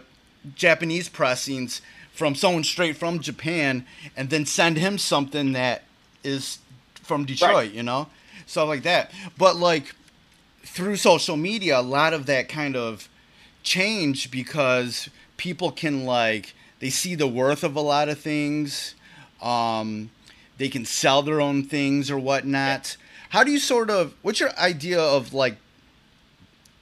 Japanese 0.54 1.08
pressings 1.08 1.80
from 2.12 2.34
someone 2.34 2.64
straight 2.64 2.96
from 2.96 3.20
Japan, 3.20 3.86
and 4.16 4.28
then 4.30 4.44
send 4.46 4.76
him 4.76 4.98
something 4.98 5.52
that 5.52 5.82
is 6.22 6.58
from 7.06 7.24
Detroit. 7.24 7.54
Right. 7.54 7.72
You 7.72 7.82
know, 7.82 8.08
stuff 8.46 8.68
like 8.68 8.82
that. 8.82 9.12
But 9.38 9.56
like 9.56 9.94
through 10.64 10.96
social 10.96 11.36
media, 11.36 11.78
a 11.78 11.80
lot 11.80 12.12
of 12.12 12.26
that 12.26 12.48
kind 12.48 12.76
of 12.76 13.08
change 13.62 14.30
because 14.30 15.08
people 15.36 15.70
can 15.70 16.04
like 16.04 16.54
they 16.80 16.90
see 16.90 17.14
the 17.14 17.26
worth 17.26 17.64
of 17.64 17.76
a 17.76 17.80
lot 17.80 18.08
of 18.08 18.18
things. 18.18 18.94
Um, 19.40 20.10
they 20.58 20.68
can 20.68 20.84
sell 20.84 21.22
their 21.22 21.40
own 21.40 21.64
things 21.64 22.10
or 22.10 22.18
whatnot. 22.18 22.96
How 23.30 23.44
do 23.44 23.50
you 23.50 23.58
sort 23.58 23.90
of? 23.90 24.14
What's 24.22 24.40
your 24.40 24.56
idea 24.58 25.00
of 25.00 25.32
like? 25.34 25.56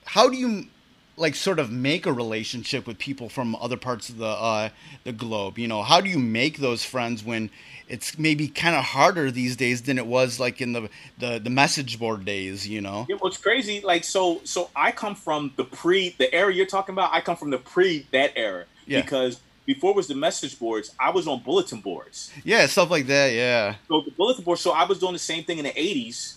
How 0.04 0.28
do 0.28 0.36
you 0.36 0.68
like 1.16 1.34
sort 1.34 1.58
of 1.58 1.70
make 1.70 2.06
a 2.06 2.12
relationship 2.12 2.86
with 2.86 2.98
people 2.98 3.28
from 3.28 3.54
other 3.56 3.76
parts 3.76 4.08
of 4.08 4.18
the 4.18 4.26
uh, 4.26 4.68
the 5.04 5.12
globe? 5.12 5.58
You 5.58 5.68
know, 5.68 5.82
how 5.82 6.00
do 6.00 6.08
you 6.08 6.18
make 6.18 6.58
those 6.58 6.84
friends 6.84 7.22
when 7.24 7.50
it's 7.86 8.18
maybe 8.18 8.48
kind 8.48 8.74
of 8.74 8.82
harder 8.84 9.30
these 9.30 9.56
days 9.56 9.82
than 9.82 9.98
it 9.98 10.06
was 10.06 10.40
like 10.40 10.60
in 10.60 10.72
the 10.72 10.88
the, 11.18 11.38
the 11.38 11.50
message 11.50 11.98
board 11.98 12.24
days? 12.24 12.66
You 12.68 12.80
know. 12.80 13.06
It 13.08 13.20
was 13.20 13.36
crazy. 13.36 13.80
Like 13.80 14.04
so, 14.04 14.40
so 14.44 14.70
I 14.74 14.90
come 14.92 15.14
from 15.14 15.52
the 15.56 15.64
pre, 15.64 16.10
the 16.18 16.32
era 16.34 16.52
you're 16.52 16.66
talking 16.66 16.94
about. 16.94 17.12
I 17.12 17.20
come 17.20 17.36
from 17.36 17.50
the 17.50 17.58
pre 17.58 18.06
that 18.12 18.32
era 18.36 18.64
Yeah. 18.86 19.00
because 19.02 19.40
before 19.66 19.92
it 19.92 19.96
was 19.96 20.08
the 20.08 20.14
message 20.14 20.58
boards, 20.58 20.94
I 21.00 21.10
was 21.10 21.26
on 21.26 21.42
bulletin 21.42 21.80
boards. 21.80 22.30
Yeah, 22.44 22.66
stuff 22.66 22.90
like 22.90 23.06
that. 23.06 23.32
Yeah. 23.32 23.76
So 23.88 24.02
the 24.02 24.10
bulletin 24.10 24.44
board. 24.44 24.58
So 24.58 24.72
I 24.72 24.84
was 24.84 24.98
doing 24.98 25.12
the 25.14 25.18
same 25.18 25.44
thing 25.44 25.58
in 25.58 25.64
the 25.64 25.70
'80s, 25.72 26.34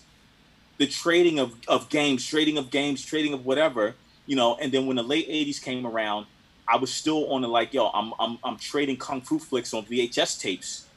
the 0.78 0.88
trading 0.88 1.40
of 1.40 1.54
of 1.68 1.90
games, 1.90 2.26
trading 2.26 2.58
of 2.58 2.70
games, 2.70 3.04
trading 3.04 3.34
of 3.34 3.46
whatever, 3.46 3.96
you 4.28 4.36
know. 4.36 4.56
And 4.62 4.72
then 4.72 4.86
when 4.86 4.98
the 4.98 5.04
late 5.04 5.28
'80s 5.28 5.60
came 5.62 5.86
around, 5.88 6.28
I 6.72 6.78
was 6.78 6.94
still 6.94 7.32
on 7.32 7.42
the 7.42 7.48
like, 7.48 7.74
yo, 7.74 7.88
I'm 7.88 8.14
I'm 8.20 8.38
I'm 8.44 8.58
trading 8.60 8.98
kung 8.98 9.22
fu 9.22 9.40
flicks 9.40 9.74
on 9.74 9.86
VHS 9.86 10.40
tapes 10.40 10.92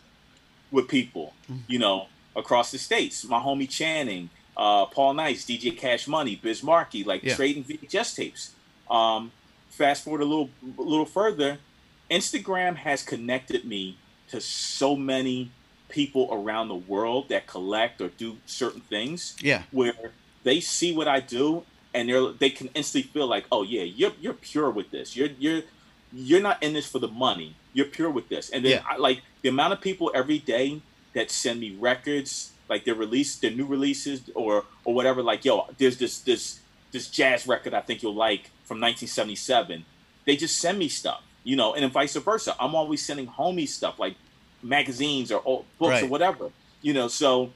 with 0.70 0.88
people, 0.88 1.34
you 1.66 1.78
know, 1.78 2.06
across 2.36 2.70
the 2.70 2.78
states. 2.78 3.24
My 3.24 3.40
homie 3.40 3.68
Channing, 3.68 4.30
uh, 4.56 4.86
Paul 4.86 5.14
Nice, 5.14 5.44
DJ 5.46 5.76
Cash 5.76 6.06
Money, 6.06 6.36
Biz 6.36 6.62
Markie, 6.62 7.04
like 7.04 7.22
Yeah. 7.22 7.34
trading 7.34 7.64
VHS 7.64 8.14
tapes. 8.14 8.56
Um, 8.90 9.32
fast 9.70 10.04
forward 10.04 10.20
a 10.20 10.24
little 10.24 10.50
a 10.78 10.82
little 10.82 11.06
further, 11.06 11.58
Instagram 12.10 12.76
has 12.76 13.02
connected 13.02 13.64
me 13.64 14.00
to 14.28 14.40
so 14.40 14.94
many 14.96 15.54
people 15.88 16.28
around 16.32 16.68
the 16.68 16.74
world 16.76 17.28
that 17.30 17.46
collect 17.48 18.00
or 18.00 18.08
do 18.08 18.38
certain 18.46 18.80
things 18.80 19.36
Yeah. 19.42 19.62
where 19.72 20.14
they 20.44 20.60
see 20.60 20.92
what 20.94 21.08
I 21.08 21.18
do 21.20 21.66
and 21.94 22.08
they're 22.08 22.32
they 22.32 22.50
can 22.50 22.68
instantly 22.74 23.10
feel 23.10 23.26
like, 23.26 23.46
oh 23.50 23.62
yeah, 23.62 23.82
you're 23.82 24.12
you're 24.20 24.34
pure 24.34 24.70
with 24.70 24.90
this. 24.90 25.16
You're 25.16 25.28
you're 25.38 25.62
you're 26.12 26.40
not 26.40 26.62
in 26.62 26.72
this 26.72 26.86
for 26.88 26.98
the 26.98 27.08
money. 27.08 27.56
You're 27.72 27.86
pure 27.86 28.10
with 28.10 28.28
this. 28.28 28.50
And 28.50 28.64
then 28.64 28.72
Yeah. 28.72 28.82
I, 28.88 28.96
like 28.96 29.22
the 29.42 29.48
amount 29.48 29.72
of 29.72 29.80
people 29.80 30.10
every 30.14 30.38
day 30.38 30.82
that 31.14 31.30
send 31.30 31.60
me 31.60 31.76
records, 31.78 32.52
like 32.68 32.84
their 32.84 32.94
release, 32.94 33.36
their 33.36 33.50
new 33.50 33.66
releases 33.66 34.22
or 34.34 34.64
or 34.84 34.94
whatever. 34.94 35.22
Like 35.22 35.44
yo, 35.44 35.66
there's 35.78 35.98
this 35.98 36.20
this 36.20 36.60
this 36.92 37.08
jazz 37.08 37.46
record 37.46 37.74
I 37.74 37.80
think 37.80 38.02
you'll 38.02 38.14
like 38.14 38.50
from 38.64 38.80
1977. 38.80 39.84
They 40.26 40.36
just 40.36 40.58
send 40.58 40.78
me 40.78 40.88
stuff, 40.88 41.22
you 41.44 41.56
know, 41.56 41.74
and 41.74 41.82
then 41.82 41.90
vice 41.90 42.14
versa. 42.16 42.54
I'm 42.60 42.74
always 42.74 43.04
sending 43.04 43.26
homie 43.26 43.68
stuff 43.68 43.98
like 43.98 44.16
magazines 44.62 45.32
or 45.32 45.64
books 45.78 45.94
or 46.02 46.06
whatever, 46.08 46.50
you 46.82 46.92
know. 46.92 47.08
So 47.08 47.50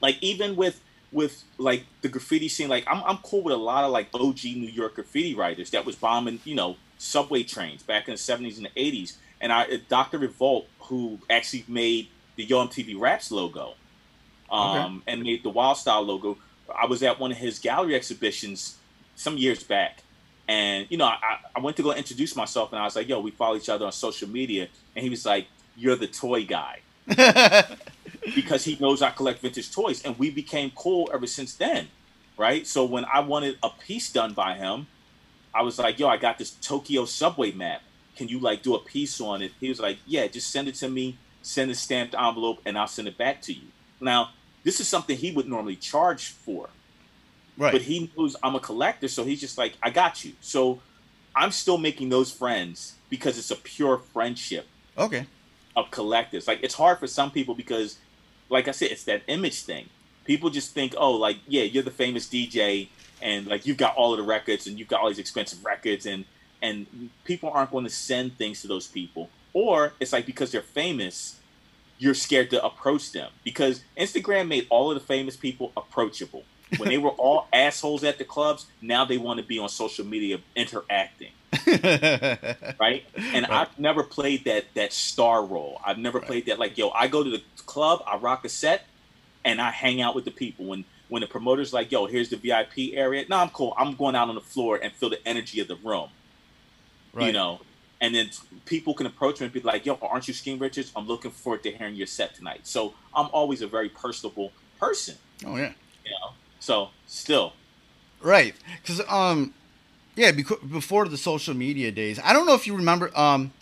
like 0.00 0.18
even 0.20 0.56
with 0.56 0.80
with 1.12 1.44
like 1.58 1.84
the 2.02 2.08
graffiti 2.08 2.48
scene, 2.48 2.68
like 2.68 2.84
I'm 2.86 3.02
I'm 3.04 3.18
cool 3.18 3.42
with 3.42 3.54
a 3.54 3.58
lot 3.58 3.84
of 3.84 3.90
like 3.90 4.08
OG 4.14 4.44
New 4.44 4.68
York 4.68 4.94
graffiti 4.94 5.34
writers 5.34 5.70
that 5.70 5.84
was 5.84 5.96
bombing, 5.96 6.40
you 6.44 6.54
know, 6.54 6.76
subway 6.98 7.42
trains 7.42 7.82
back 7.82 8.08
in 8.08 8.14
the 8.14 8.18
70s 8.18 8.56
and 8.56 8.66
the 8.66 8.70
80s. 8.70 9.16
And 9.40 9.52
I 9.52 9.80
Dr. 9.88 10.18
Revolt, 10.18 10.66
who 10.80 11.18
actually 11.28 11.64
made 11.68 12.08
the 12.36 12.44
Yo 12.44 12.66
MTV 12.66 12.98
Raps 12.98 13.30
logo, 13.30 13.74
um, 14.50 15.02
and 15.06 15.22
made 15.22 15.42
the 15.42 15.50
Wild 15.50 15.76
Style 15.76 16.02
logo. 16.02 16.38
I 16.74 16.86
was 16.86 17.02
at 17.02 17.20
one 17.20 17.32
of 17.32 17.36
his 17.36 17.58
gallery 17.58 17.94
exhibitions 17.94 18.78
some 19.14 19.36
years 19.36 19.62
back, 19.62 20.02
and 20.48 20.86
you 20.90 20.96
know, 20.96 21.06
I, 21.06 21.38
I 21.54 21.60
went 21.60 21.76
to 21.76 21.82
go 21.82 21.92
introduce 21.92 22.34
myself, 22.34 22.72
and 22.72 22.80
I 22.80 22.84
was 22.84 22.96
like, 22.96 23.08
"Yo, 23.08 23.20
we 23.20 23.30
follow 23.30 23.56
each 23.56 23.68
other 23.68 23.84
on 23.84 23.92
social 23.92 24.28
media," 24.28 24.68
and 24.94 25.02
he 25.02 25.10
was 25.10 25.26
like, 25.26 25.46
"You're 25.76 25.96
the 25.96 26.08
toy 26.08 26.44
guy." 26.44 26.80
because 28.34 28.64
he 28.64 28.76
knows 28.80 29.02
I 29.02 29.10
collect 29.10 29.40
vintage 29.40 29.72
toys, 29.72 30.02
and 30.04 30.18
we 30.18 30.30
became 30.30 30.70
cool 30.74 31.10
ever 31.12 31.26
since 31.26 31.54
then, 31.54 31.88
right? 32.36 32.66
So 32.66 32.84
when 32.84 33.04
I 33.04 33.20
wanted 33.20 33.58
a 33.62 33.70
piece 33.70 34.10
done 34.10 34.32
by 34.32 34.54
him, 34.54 34.86
I 35.54 35.62
was 35.62 35.78
like, 35.78 35.98
"Yo, 35.98 36.08
I 36.08 36.16
got 36.16 36.38
this 36.38 36.50
Tokyo 36.50 37.04
subway 37.04 37.52
map. 37.52 37.82
Can 38.16 38.28
you 38.28 38.38
like 38.38 38.62
do 38.62 38.74
a 38.74 38.78
piece 38.78 39.20
on 39.20 39.42
it?" 39.42 39.52
He 39.60 39.68
was 39.68 39.80
like, 39.80 39.98
"Yeah, 40.06 40.26
just 40.26 40.50
send 40.50 40.68
it 40.68 40.74
to 40.76 40.88
me. 40.88 41.18
Send 41.42 41.70
a 41.70 41.74
stamped 41.74 42.14
envelope, 42.14 42.60
and 42.66 42.76
I'll 42.76 42.88
send 42.88 43.08
it 43.08 43.16
back 43.16 43.40
to 43.42 43.52
you." 43.52 43.68
Now, 44.00 44.30
this 44.64 44.80
is 44.80 44.88
something 44.88 45.16
he 45.16 45.30
would 45.30 45.48
normally 45.48 45.76
charge 45.76 46.28
for, 46.28 46.68
right. 47.56 47.72
but 47.72 47.82
he 47.82 48.10
knows 48.16 48.36
I'm 48.42 48.54
a 48.54 48.60
collector, 48.60 49.08
so 49.08 49.24
he's 49.24 49.40
just 49.40 49.56
like, 49.56 49.74
"I 49.82 49.90
got 49.90 50.24
you." 50.24 50.32
So 50.40 50.80
I'm 51.36 51.50
still 51.50 51.78
making 51.78 52.08
those 52.08 52.32
friends 52.32 52.94
because 53.10 53.38
it's 53.38 53.50
a 53.50 53.56
pure 53.56 53.98
friendship 53.98 54.66
okay. 54.96 55.26
of 55.76 55.90
collectors. 55.90 56.48
Like 56.48 56.60
it's 56.62 56.74
hard 56.74 56.98
for 56.98 57.06
some 57.06 57.30
people 57.30 57.54
because, 57.54 57.98
like 58.48 58.68
I 58.68 58.70
said, 58.70 58.90
it's 58.90 59.04
that 59.04 59.22
image 59.26 59.62
thing. 59.62 59.88
People 60.24 60.50
just 60.50 60.72
think, 60.72 60.94
oh, 60.96 61.12
like 61.12 61.38
yeah, 61.46 61.62
you're 61.62 61.82
the 61.82 61.90
famous 61.90 62.26
DJ, 62.26 62.88
and 63.22 63.46
like 63.46 63.66
you've 63.66 63.76
got 63.76 63.96
all 63.96 64.12
of 64.12 64.18
the 64.18 64.24
records, 64.24 64.66
and 64.66 64.78
you've 64.78 64.88
got 64.88 65.00
all 65.00 65.08
these 65.08 65.18
expensive 65.18 65.64
records, 65.64 66.06
and 66.06 66.24
and 66.62 67.10
people 67.24 67.50
aren't 67.50 67.70
going 67.70 67.84
to 67.84 67.90
send 67.90 68.36
things 68.38 68.62
to 68.62 68.68
those 68.68 68.86
people. 68.86 69.30
Or 69.52 69.92
it's 70.00 70.12
like 70.12 70.26
because 70.26 70.52
they're 70.52 70.62
famous, 70.62 71.40
you're 71.98 72.14
scared 72.14 72.50
to 72.50 72.64
approach 72.64 73.12
them 73.12 73.30
because 73.44 73.82
Instagram 73.96 74.48
made 74.48 74.66
all 74.68 74.90
of 74.90 74.98
the 74.98 75.04
famous 75.04 75.36
people 75.36 75.72
approachable. 75.76 76.44
When 76.78 76.88
they 76.88 76.98
were 76.98 77.10
all 77.18 77.46
assholes 77.52 78.04
at 78.04 78.18
the 78.18 78.24
clubs, 78.24 78.66
now 78.82 79.04
they 79.04 79.18
want 79.18 79.38
to 79.38 79.46
be 79.46 79.58
on 79.58 79.68
social 79.68 80.04
media 80.04 80.40
interacting 80.56 81.30
right? 82.80 83.04
And 83.16 83.46
I've 83.46 83.78
never 83.78 84.02
played 84.02 84.44
that 84.44 84.66
that 84.74 84.92
star 84.92 85.44
role. 85.44 85.80
I've 85.84 85.98
never 85.98 86.20
played 86.20 86.46
that 86.46 86.58
like, 86.58 86.76
yo, 86.78 86.90
I 86.90 87.08
go 87.08 87.22
to 87.24 87.30
the 87.30 87.42
club, 87.66 88.02
I 88.06 88.16
rock 88.16 88.44
a 88.44 88.48
set, 88.48 88.86
and 89.44 89.60
I 89.60 89.70
hang 89.70 90.00
out 90.00 90.14
with 90.14 90.24
the 90.24 90.30
people. 90.30 90.66
When 90.66 90.84
when 91.08 91.20
the 91.20 91.28
promoter's 91.28 91.72
like, 91.72 91.92
yo, 91.92 92.06
here's 92.06 92.30
the 92.30 92.36
VIP 92.36 92.94
area. 92.94 93.24
No, 93.28 93.36
I'm 93.38 93.50
cool. 93.50 93.74
I'm 93.78 93.94
going 93.94 94.16
out 94.16 94.28
on 94.28 94.34
the 94.34 94.40
floor 94.40 94.78
and 94.82 94.92
feel 94.92 95.10
the 95.10 95.26
energy 95.26 95.60
of 95.60 95.68
the 95.68 95.76
room. 95.76 96.08
right. 97.12 97.26
You 97.28 97.32
know. 97.32 97.60
And 97.98 98.14
then 98.14 98.28
people 98.66 98.92
can 98.92 99.06
approach 99.06 99.40
me 99.40 99.44
and 99.46 99.52
be 99.54 99.60
like, 99.60 99.86
yo, 99.86 99.94
aren't 100.02 100.28
you 100.28 100.34
Skeme 100.34 100.60
Richards? 100.60 100.92
I'm 100.94 101.06
looking 101.06 101.30
forward 101.30 101.62
to 101.62 101.70
hearing 101.70 101.94
your 101.94 102.06
set 102.06 102.34
tonight. 102.34 102.60
So 102.66 102.92
I'm 103.14 103.28
always 103.32 103.62
a 103.62 103.66
very 103.66 103.88
personable 103.88 104.52
person, 104.78 105.14
Oh 105.46 105.56
yeah. 105.56 105.72
you 106.04 106.10
know. 106.10 106.32
So 106.58 106.90
still. 107.06 107.54
Right. 108.20 108.54
Because 108.82 109.00
um, 109.08 109.54
yeah, 110.16 110.32
before 110.32 111.06
the 111.08 111.16
social 111.18 111.54
media 111.54 111.92
days, 111.92 112.18
I 112.24 112.32
don't 112.32 112.46
know 112.46 112.54
if 112.54 112.66
you 112.66 112.74
remember. 112.76 113.16
Um, 113.16 113.52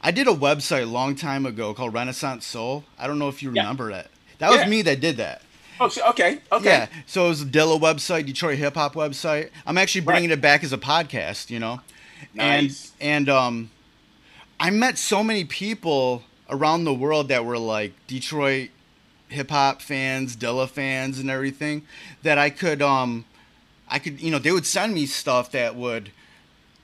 I 0.00 0.10
did 0.10 0.26
a 0.26 0.32
website 0.32 0.82
a 0.82 0.86
long 0.86 1.14
time 1.14 1.46
ago 1.46 1.74
called 1.74 1.94
Renaissance 1.94 2.44
Soul. 2.46 2.84
I 2.98 3.06
don't 3.06 3.18
know 3.18 3.28
if 3.28 3.42
you 3.42 3.52
Yeah. 3.52 3.62
remember 3.62 3.90
that. 3.92 4.10
That 4.38 4.50
was 4.50 4.60
Yeah. 4.60 4.66
me 4.68 4.82
that 4.82 5.00
did 5.00 5.16
that. 5.18 5.42
Oh, 5.80 5.88
so- 5.88 6.06
okay, 6.10 6.38
okay. 6.52 6.64
Yeah. 6.64 6.86
So 7.06 7.26
it 7.26 7.28
was 7.30 7.42
a 7.42 7.46
Dilla 7.46 7.80
website, 7.80 8.26
Detroit 8.26 8.58
hip 8.58 8.74
hop 8.74 8.94
website. 8.94 9.50
I'm 9.66 9.78
actually 9.78 10.02
bringing 10.02 10.30
Right. 10.30 10.38
it 10.38 10.42
back 10.42 10.62
as 10.64 10.72
a 10.72 10.78
podcast, 10.78 11.50
you 11.50 11.58
know. 11.58 11.80
Nice. 12.34 12.92
And 13.00 13.28
and 13.28 13.28
um, 13.28 13.70
I 14.60 14.70
met 14.70 14.98
so 14.98 15.22
many 15.24 15.44
people 15.44 16.22
around 16.50 16.84
the 16.84 16.94
world 16.94 17.28
that 17.28 17.44
were 17.44 17.58
like 17.58 17.92
Detroit 18.06 18.70
hip 19.28 19.50
hop 19.50 19.80
fans, 19.82 20.36
Dilla 20.36 20.68
fans, 20.68 21.18
and 21.18 21.30
everything 21.30 21.82
that 22.22 22.38
I 22.38 22.50
could 22.50 22.82
um, 22.82 23.24
I 23.92 23.98
could 23.98 24.20
you 24.20 24.30
know 24.30 24.38
they 24.38 24.50
would 24.52 24.66
send 24.66 24.94
me 24.94 25.04
stuff 25.06 25.52
that 25.52 25.76
would 25.76 26.10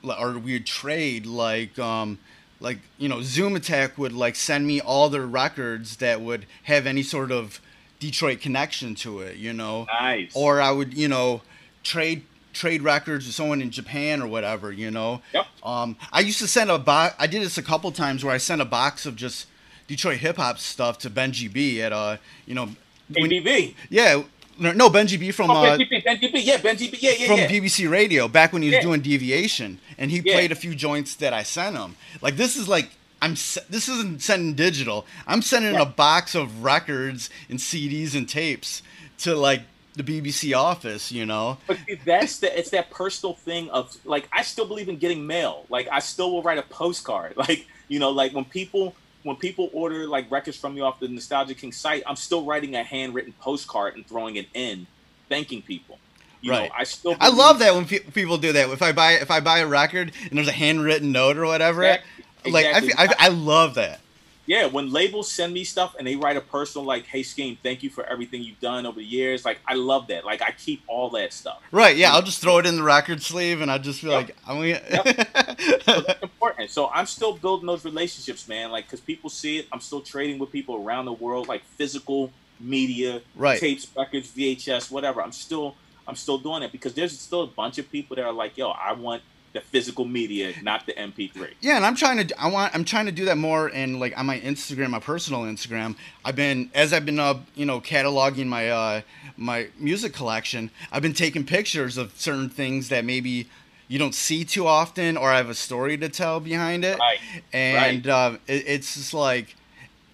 or 0.05 0.39
we 0.39 0.53
would 0.53 0.67
trade 0.67 1.25
like 1.27 1.79
um 1.79 2.19
like 2.61 2.79
you 2.99 3.09
know 3.09 3.23
zoom 3.23 3.57
attack 3.57 3.97
would 3.99 4.13
like 4.13 4.37
send 4.37 4.67
me 4.67 4.81
all 4.81 5.09
their 5.09 5.27
records 5.27 5.97
that 5.97 6.21
would 6.21 6.45
have 6.65 6.87
any 6.87 7.03
sort 7.03 7.33
of 7.33 7.61
detroit 7.99 8.41
connection 8.41 8.95
to 8.95 9.21
it 9.21 9.37
you 9.37 9.53
know 9.53 9.87
Nice. 10.01 10.33
or 10.35 10.61
i 10.61 10.71
would 10.71 10.95
you 10.95 11.09
know 11.09 11.41
trade 11.83 12.23
trade 12.53 12.83
records 12.83 13.27
with 13.27 13.35
someone 13.35 13.61
in 13.63 13.71
japan 13.71 14.21
or 14.23 14.27
whatever 14.29 14.71
you 14.71 14.91
know 14.91 15.21
Yep. 15.33 15.47
um 15.65 15.97
i 16.13 16.21
used 16.21 16.39
to 16.41 16.47
send 16.49 16.71
a 16.71 16.79
box 16.79 17.15
i 17.19 17.27
did 17.27 17.43
this 17.43 17.59
a 17.59 17.63
couple 17.63 17.91
times 17.91 18.25
where 18.25 18.35
i 18.35 18.39
sent 18.39 18.61
a 18.61 18.65
box 18.67 19.05
of 19.07 19.17
just 19.17 19.47
detroit 19.89 20.19
hip-hop 20.19 20.59
stuff 20.59 20.99
to 20.99 21.11
benji 21.11 21.53
b 21.53 21.81
at 21.83 21.93
uh 21.93 22.19
you 22.47 22.55
know 22.55 22.69
when- 23.17 23.31
BBB. 23.31 23.75
yeah 23.91 24.23
no 24.59 24.73
no, 24.73 24.91
benji 24.91 25.19
b 25.19 25.31
from 25.31 25.51
Oh, 25.51 25.55
uh, 25.65 25.77
Benji 25.79 25.89
B, 25.91 26.03
Benji 26.07 26.33
B, 26.33 26.41
yeah, 26.41 26.57
Benji 26.59 26.91
B, 26.91 26.99
yeah, 27.01 27.13
yeah, 27.19 27.27
from 27.27 27.39
yeah. 27.39 27.49
BBC 27.49 27.91
Radio 27.91 28.29
back 28.29 28.53
when 28.53 28.63
he 28.63 28.69
was 28.69 28.75
Yeah. 28.77 28.83
doing 28.83 29.01
Deviation, 29.01 29.79
and 29.97 30.11
he 30.11 30.19
Yeah. 30.25 30.35
played 30.35 30.53
a 30.53 30.55
few 30.57 30.75
joints 30.75 31.15
that 31.17 31.33
I 31.33 31.43
sent 31.43 31.77
him. 31.77 31.97
Like 32.21 32.37
this 32.37 32.57
is 32.57 32.69
like 32.69 32.91
I'm 33.21 33.33
this 33.33 33.89
isn't 33.89 34.23
sending 34.23 34.55
digital. 34.55 35.07
I'm 35.27 35.43
sending 35.43 35.75
Yeah. 35.75 35.83
a 35.83 35.87
box 35.87 36.35
of 36.35 36.63
records 36.63 37.31
and 37.49 37.59
CDs 37.59 38.15
and 38.15 38.29
tapes 38.29 38.83
to 39.19 39.35
like 39.35 39.63
the 39.95 40.05
BBC 40.05 40.55
office. 40.57 41.11
You 41.11 41.27
know, 41.27 41.59
But 41.67 41.79
that's 42.05 42.39
the 42.39 42.57
it's 42.57 42.71
that 42.71 42.91
personal 42.91 43.35
thing 43.35 43.71
of 43.71 43.97
like 44.05 44.29
I 44.33 44.43
still 44.43 44.67
believe 44.67 44.89
in 44.89 44.99
getting 44.99 45.27
mail. 45.27 45.67
Like 45.69 45.89
I 45.91 45.99
still 45.99 46.31
will 46.31 46.43
write 46.43 46.59
a 46.59 46.63
postcard. 46.63 47.35
Like 47.37 47.67
you 47.89 47.99
know, 47.99 48.11
like 48.11 48.33
when 48.35 48.45
people 48.45 48.95
when 49.23 49.37
people 49.37 49.71
order 49.73 50.07
like 50.07 50.31
records 50.31 50.57
from 50.57 50.75
me 50.75 50.81
off 50.81 51.01
the 51.01 51.09
Nostalgia 51.09 51.55
King 51.55 51.73
site, 51.73 52.03
I'm 52.07 52.17
still 52.17 52.45
writing 52.45 52.75
a 52.77 52.83
handwritten 52.85 53.35
postcard 53.41 53.97
and 53.97 54.07
throwing 54.07 54.37
it 54.37 54.49
in, 54.55 54.87
thanking 55.29 55.63
people. 55.63 55.99
You 56.41 56.53
Right. 56.53 56.69
know, 56.69 56.75
I 56.77 56.85
still 56.85 57.17
I 57.21 57.29
love 57.31 57.59
that 57.61 57.75
when 57.75 57.87
pe- 57.87 57.99
people 58.01 58.39
do 58.39 58.53
that. 58.53 58.71
If 58.71 58.83
I 58.83 58.93
buy 58.93 59.13
if 59.15 59.31
I 59.31 59.41
buy 59.41 59.59
a 59.59 59.67
record 59.67 60.13
and 60.31 60.39
there's 60.39 60.49
a 60.49 60.53
handwritten 60.53 61.13
note 61.13 61.37
or 61.37 61.47
whatever, 61.47 61.83
Exactly, 61.85 62.53
like 62.53 62.67
I, 62.67 62.79
exactly. 62.79 62.89
fe- 62.89 62.95
I 62.97 63.27
I 63.27 63.29
love 63.29 63.75
that. 63.75 64.01
Yeah, 64.49 64.65
when 64.65 64.91
labels 64.91 65.31
send 65.31 65.53
me 65.53 65.63
stuff 65.63 65.95
and 65.99 66.07
they 66.09 66.17
write 66.17 66.39
a 66.39 66.41
personal 66.41 66.87
like, 66.87 67.07
"Hey, 67.07 67.21
Skeme, 67.21 67.59
thank 67.63 67.83
you 67.83 67.91
for 67.91 68.07
everything 68.07 68.43
you've 68.43 68.61
done 68.61 68.87
over 68.87 68.99
the 68.99 69.05
years." 69.05 69.45
Like, 69.45 69.61
I 69.69 69.75
love 69.75 70.09
that. 70.09 70.25
Like, 70.25 70.41
I 70.41 70.53
keep 70.53 70.85
all 70.89 71.11
that 71.11 71.35
stuff. 71.35 71.59
Right? 71.71 71.95
Yeah, 71.95 72.15
I'll 72.15 72.23
just 72.23 72.41
throw 72.41 72.57
it 72.57 72.65
in 72.65 72.77
the 72.77 72.83
record 72.83 73.23
sleeve 73.23 73.61
and 73.61 73.71
I 73.71 73.77
just 73.77 74.01
feel 74.01 74.11
Yep. 74.11 74.27
like 74.27 74.37
I'm 74.47 74.57
So 75.85 75.85
gonna. 75.93 76.05
that's 76.07 76.23
important. 76.23 76.71
So 76.71 76.89
I'm 76.95 77.05
still 77.07 77.37
building 77.39 77.67
those 77.67 77.85
relationships, 77.85 78.49
man. 78.49 78.71
Like, 78.71 78.87
because 78.87 79.03
people 79.03 79.29
see 79.29 79.59
it, 79.59 79.67
I'm 79.71 79.81
still 79.81 80.01
trading 80.01 80.39
with 80.39 80.51
people 80.51 80.77
around 80.77 81.05
the 81.05 81.13
world, 81.13 81.47
like 81.47 81.63
physical 81.77 82.33
media, 82.59 83.21
Right. 83.35 83.61
tapes, 83.61 83.87
records, 83.97 84.33
VHS, 84.35 84.91
whatever. 84.91 85.23
I'm 85.23 85.33
still, 85.33 85.77
I'm 86.07 86.17
still 86.17 86.39
doing 86.39 86.63
it 86.63 86.73
because 86.73 86.95
there's 86.95 87.21
still 87.21 87.43
a 87.43 87.47
bunch 87.55 87.77
of 87.79 87.91
people 87.91 88.17
that 88.17 88.25
are 88.25 88.33
like, 88.33 88.57
"Yo, 88.57 88.71
I 88.71 88.93
want 88.95 89.23
the 89.53 89.61
physical 89.61 90.05
media, 90.05 90.53
not 90.63 90.87
the 90.87 90.93
MP3." 90.93 91.55
Yeah, 91.61 91.77
and 91.77 91.85
I'm 91.87 91.95
trying 91.97 92.27
to. 92.27 92.41
I 92.41 92.49
want. 92.49 92.75
I'm 92.75 92.85
trying 92.85 93.07
to 93.07 93.13
do 93.13 93.25
that 93.27 93.39
more. 93.39 93.69
And 93.69 93.99
like 94.01 94.19
on 94.19 94.27
my 94.27 94.41
Instagram, 94.41 94.91
my 94.91 95.01
personal 95.01 95.43
Instagram, 95.43 95.97
I've 96.25 96.37
been 96.37 96.71
as 96.75 96.93
I've 96.93 97.07
been, 97.07 97.19
uh, 97.19 97.39
you 97.55 97.67
know, 97.67 97.81
cataloging 97.81 98.47
my 98.47 98.69
uh, 98.71 99.01
my 99.37 99.69
music 99.79 100.13
collection. 100.13 100.71
I've 100.93 101.03
been 101.03 101.13
taking 101.15 101.45
pictures 101.45 101.97
of 101.97 102.13
certain 102.19 102.49
things 102.49 102.89
that 102.89 103.05
maybe 103.05 103.49
you 103.91 103.99
don't 103.99 104.15
see 104.15 104.45
too 104.45 104.67
often, 104.67 105.17
or 105.17 105.31
I 105.31 105.39
have 105.39 105.49
a 105.49 105.55
story 105.55 105.97
to 105.97 106.09
tell 106.11 106.41
behind 106.41 106.85
it. 106.85 106.99
Right, 106.99 107.19
And 107.55 108.07
uh, 108.07 108.37
it, 108.47 108.65
it's 108.67 108.95
just 108.97 109.15
like, 109.15 109.57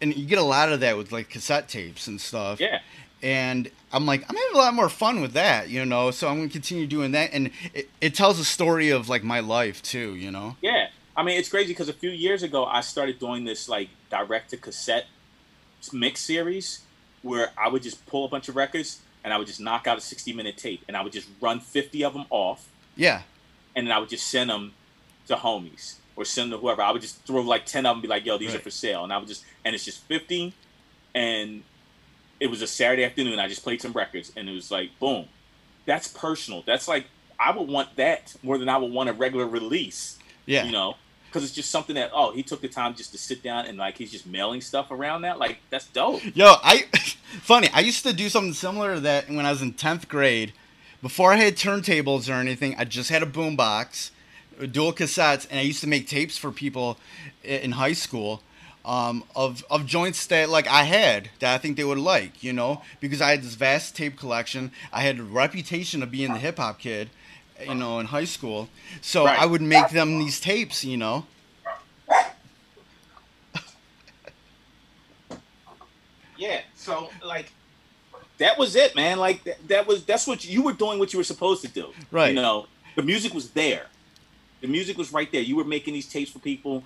and 0.00 0.16
you 0.16 0.26
get 0.26 0.38
a 0.38 0.42
lot 0.44 0.70
of 0.72 0.78
that 0.80 0.96
with 0.96 1.10
like 1.10 1.28
cassette 1.28 1.68
tapes 1.68 2.06
and 2.06 2.20
stuff 2.20 2.60
Yeah. 2.60 2.78
and 3.20 3.68
I'm 3.94 4.06
like, 4.06 4.22
I'm 4.28 4.36
having 4.36 4.54
a 4.54 4.58
lot 4.58 4.74
more 4.74 4.88
fun 4.88 5.20
with 5.20 5.32
that, 5.32 5.68
you 5.68 5.84
know. 5.84 6.10
So 6.10 6.28
I'm 6.28 6.36
gonna 6.36 6.48
continue 6.48 6.86
doing 6.86 7.12
that, 7.12 7.30
and 7.32 7.50
it, 7.72 7.88
it 8.00 8.14
tells 8.14 8.38
a 8.38 8.44
story 8.44 8.90
of 8.90 9.08
like 9.08 9.22
my 9.22 9.40
life 9.40 9.82
too, 9.82 10.14
you 10.16 10.30
know. 10.30 10.56
Yeah, 10.60 10.88
I 11.16 11.22
mean 11.22 11.38
it's 11.38 11.48
crazy 11.48 11.68
because 11.68 11.88
a 11.88 11.94
few 11.94 12.10
years 12.10 12.42
ago 12.42 12.64
I 12.64 12.80
started 12.80 13.18
doing 13.18 13.44
this 13.44 13.68
like 13.68 13.88
direct 14.10 14.50
to 14.50 14.56
cassette 14.56 15.06
mix 15.92 16.20
series 16.20 16.80
where 17.22 17.50
I 17.58 17.68
would 17.68 17.82
just 17.82 18.04
pull 18.06 18.24
a 18.24 18.28
bunch 18.28 18.48
of 18.48 18.56
records 18.56 19.00
and 19.22 19.32
I 19.32 19.38
would 19.38 19.46
just 19.46 19.60
knock 19.60 19.86
out 19.86 19.98
a 19.98 20.00
60 20.00 20.32
minute 20.32 20.56
tape 20.56 20.82
and 20.88 20.96
I 20.96 21.02
would 21.02 21.12
just 21.12 21.28
run 21.40 21.60
50 21.60 22.04
of 22.04 22.14
them 22.14 22.24
off 22.30 22.68
Yeah, 22.96 23.22
and 23.76 23.86
then 23.86 23.92
I 23.94 23.98
would 23.98 24.08
just 24.08 24.28
send 24.28 24.50
them 24.50 24.72
to 25.28 25.36
homies 25.36 25.96
or 26.16 26.24
send 26.24 26.52
them 26.52 26.58
to 26.58 26.62
whoever. 26.62 26.82
I 26.82 26.90
would 26.90 27.02
just 27.02 27.24
throw 27.26 27.42
like 27.42 27.66
10 27.66 27.86
of 27.86 27.90
them 27.90 27.96
and 27.96 28.02
be 28.02 28.08
like, 28.08 28.24
yo, 28.24 28.38
these 28.38 28.54
are 28.54 28.60
for 28.60 28.70
sale. 28.70 29.04
And 29.04 29.12
I 29.12 29.18
would 29.18 29.28
just, 29.28 29.44
and 29.64 29.74
it's 29.74 29.84
just 29.84 30.02
50 30.02 30.52
and 31.14 31.62
it 32.44 32.50
was 32.50 32.60
a 32.60 32.66
Saturday 32.66 33.04
afternoon. 33.04 33.38
I 33.38 33.48
just 33.48 33.62
played 33.62 33.80
some 33.80 33.92
records 33.92 34.30
and 34.36 34.50
it 34.50 34.52
was 34.52 34.70
like, 34.70 34.90
boom. 35.00 35.24
That's 35.86 36.08
personal. 36.08 36.62
That's 36.66 36.86
like, 36.86 37.06
I 37.40 37.56
would 37.56 37.68
want 37.68 37.96
that 37.96 38.36
more 38.42 38.58
than 38.58 38.68
I 38.68 38.76
would 38.76 38.92
want 38.92 39.08
a 39.08 39.14
regular 39.14 39.46
release 39.46 40.18
yeah, 40.46 40.64
you 40.64 40.72
know 40.72 40.96
because 41.26 41.42
it's 41.42 41.54
just 41.54 41.70
something 41.70 41.96
that 41.96 42.10
oh 42.12 42.32
he 42.32 42.42
took 42.42 42.60
the 42.60 42.68
time 42.68 42.94
just 42.94 43.10
to 43.12 43.18
sit 43.18 43.42
down 43.42 43.66
and 43.66 43.76
like 43.76 43.96
he's 43.96 44.12
just 44.12 44.26
mailing 44.26 44.60
stuff 44.60 44.90
around 44.90 45.22
that 45.22 45.38
like 45.38 45.58
that's 45.70 45.86
dope 45.88 46.22
Yo, 46.34 46.54
I 46.62 46.84
funny. 47.42 47.68
I 47.72 47.80
used 47.80 48.04
to 48.04 48.12
do 48.12 48.28
something 48.28 48.52
similar 48.52 48.94
to 48.94 49.00
that 49.00 49.28
when 49.28 49.44
I 49.44 49.50
was 49.50 49.62
in 49.62 49.72
tenth 49.72 50.08
grade. 50.08 50.52
Before 51.02 51.32
I 51.32 51.36
had 51.36 51.56
turntables 51.56 52.30
or 52.30 52.34
anything, 52.34 52.76
I 52.78 52.84
just 52.84 53.10
had 53.10 53.22
a 53.22 53.26
boombox, 53.26 54.10
dual 54.70 54.92
cassettes, 54.92 55.46
and 55.50 55.58
I 55.58 55.62
used 55.62 55.80
to 55.80 55.86
make 55.86 56.06
tapes 56.06 56.38
for 56.38 56.50
people 56.50 56.98
in 57.42 57.72
high 57.72 57.92
school 57.92 58.42
um, 58.84 59.24
of 59.34 59.64
of 59.70 59.86
joints 59.86 60.26
that 60.26 60.48
like 60.48 60.66
I 60.68 60.82
had 60.84 61.30
that 61.40 61.54
I 61.54 61.58
think 61.58 61.76
they 61.76 61.84
would 61.84 61.98
like, 61.98 62.42
you 62.42 62.52
know, 62.52 62.82
because 63.00 63.20
I 63.20 63.30
had 63.30 63.42
this 63.42 63.54
vast 63.54 63.96
tape 63.96 64.16
collection. 64.18 64.72
I 64.92 65.00
had 65.02 65.18
a 65.18 65.22
reputation 65.22 66.02
of 66.02 66.10
being 66.10 66.32
the 66.32 66.38
hip 66.38 66.58
hop 66.58 66.78
kid, 66.78 67.08
you 67.66 67.74
know, 67.74 67.98
in 67.98 68.06
high 68.06 68.24
school. 68.26 68.68
So 69.00 69.24
Right. 69.24 69.38
I 69.40 69.46
would 69.46 69.62
make 69.62 69.88
them 69.90 70.18
these 70.18 70.40
tapes, 70.40 70.84
you 70.84 70.96
know. 70.96 71.26
yeah 76.36 76.60
so 76.74 77.10
like 77.24 77.52
that 78.38 78.58
was 78.58 78.74
it 78.76 78.94
man 78.96 79.18
like 79.18 79.44
that, 79.44 79.68
that 79.68 79.86
was 79.86 80.04
that's 80.04 80.26
what 80.26 80.44
you 80.44 80.62
were 80.62 80.72
doing 80.72 80.98
what 80.98 81.12
you 81.12 81.18
were 81.18 81.24
supposed 81.24 81.62
to 81.62 81.68
do 81.68 81.92
Right. 82.10 82.28
you 82.34 82.34
know 82.34 82.66
the 82.96 83.02
music 83.02 83.32
was 83.34 83.50
there 83.50 83.86
the 84.60 84.66
music 84.66 84.98
was 84.98 85.12
right 85.12 85.30
there 85.30 85.42
you 85.42 85.56
were 85.56 85.64
making 85.64 85.94
these 85.94 86.08
tapes 86.08 86.30
for 86.30 86.40
people 86.40 86.84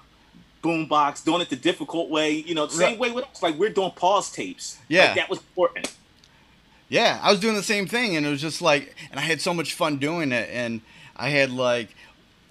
boombox 0.62 1.24
doing 1.24 1.40
it 1.40 1.48
the 1.50 1.56
difficult 1.56 2.10
way 2.10 2.30
you 2.32 2.54
know 2.54 2.66
the 2.66 2.72
same 2.74 2.90
Right. 2.90 2.98
way 2.98 3.10
with 3.12 3.24
us 3.24 3.42
like 3.42 3.56
we're 3.56 3.70
doing 3.70 3.92
pause 3.92 4.30
tapes 4.30 4.78
Yeah. 4.88 5.06
like, 5.06 5.14
that 5.16 5.30
was 5.30 5.38
important 5.40 5.94
Yeah, 6.88 7.20
I 7.22 7.30
was 7.30 7.40
doing 7.40 7.54
the 7.54 7.62
same 7.62 7.86
thing, 7.86 8.16
and 8.16 8.24
it 8.24 8.30
was 8.30 8.40
just 8.40 8.62
like, 8.62 8.96
and 9.10 9.20
I 9.20 9.22
had 9.22 9.40
so 9.42 9.52
much 9.52 9.74
fun 9.74 9.98
doing 9.98 10.32
it, 10.32 10.48
and 10.50 10.80
I 11.16 11.28
had 11.28 11.50
like, 11.50 11.94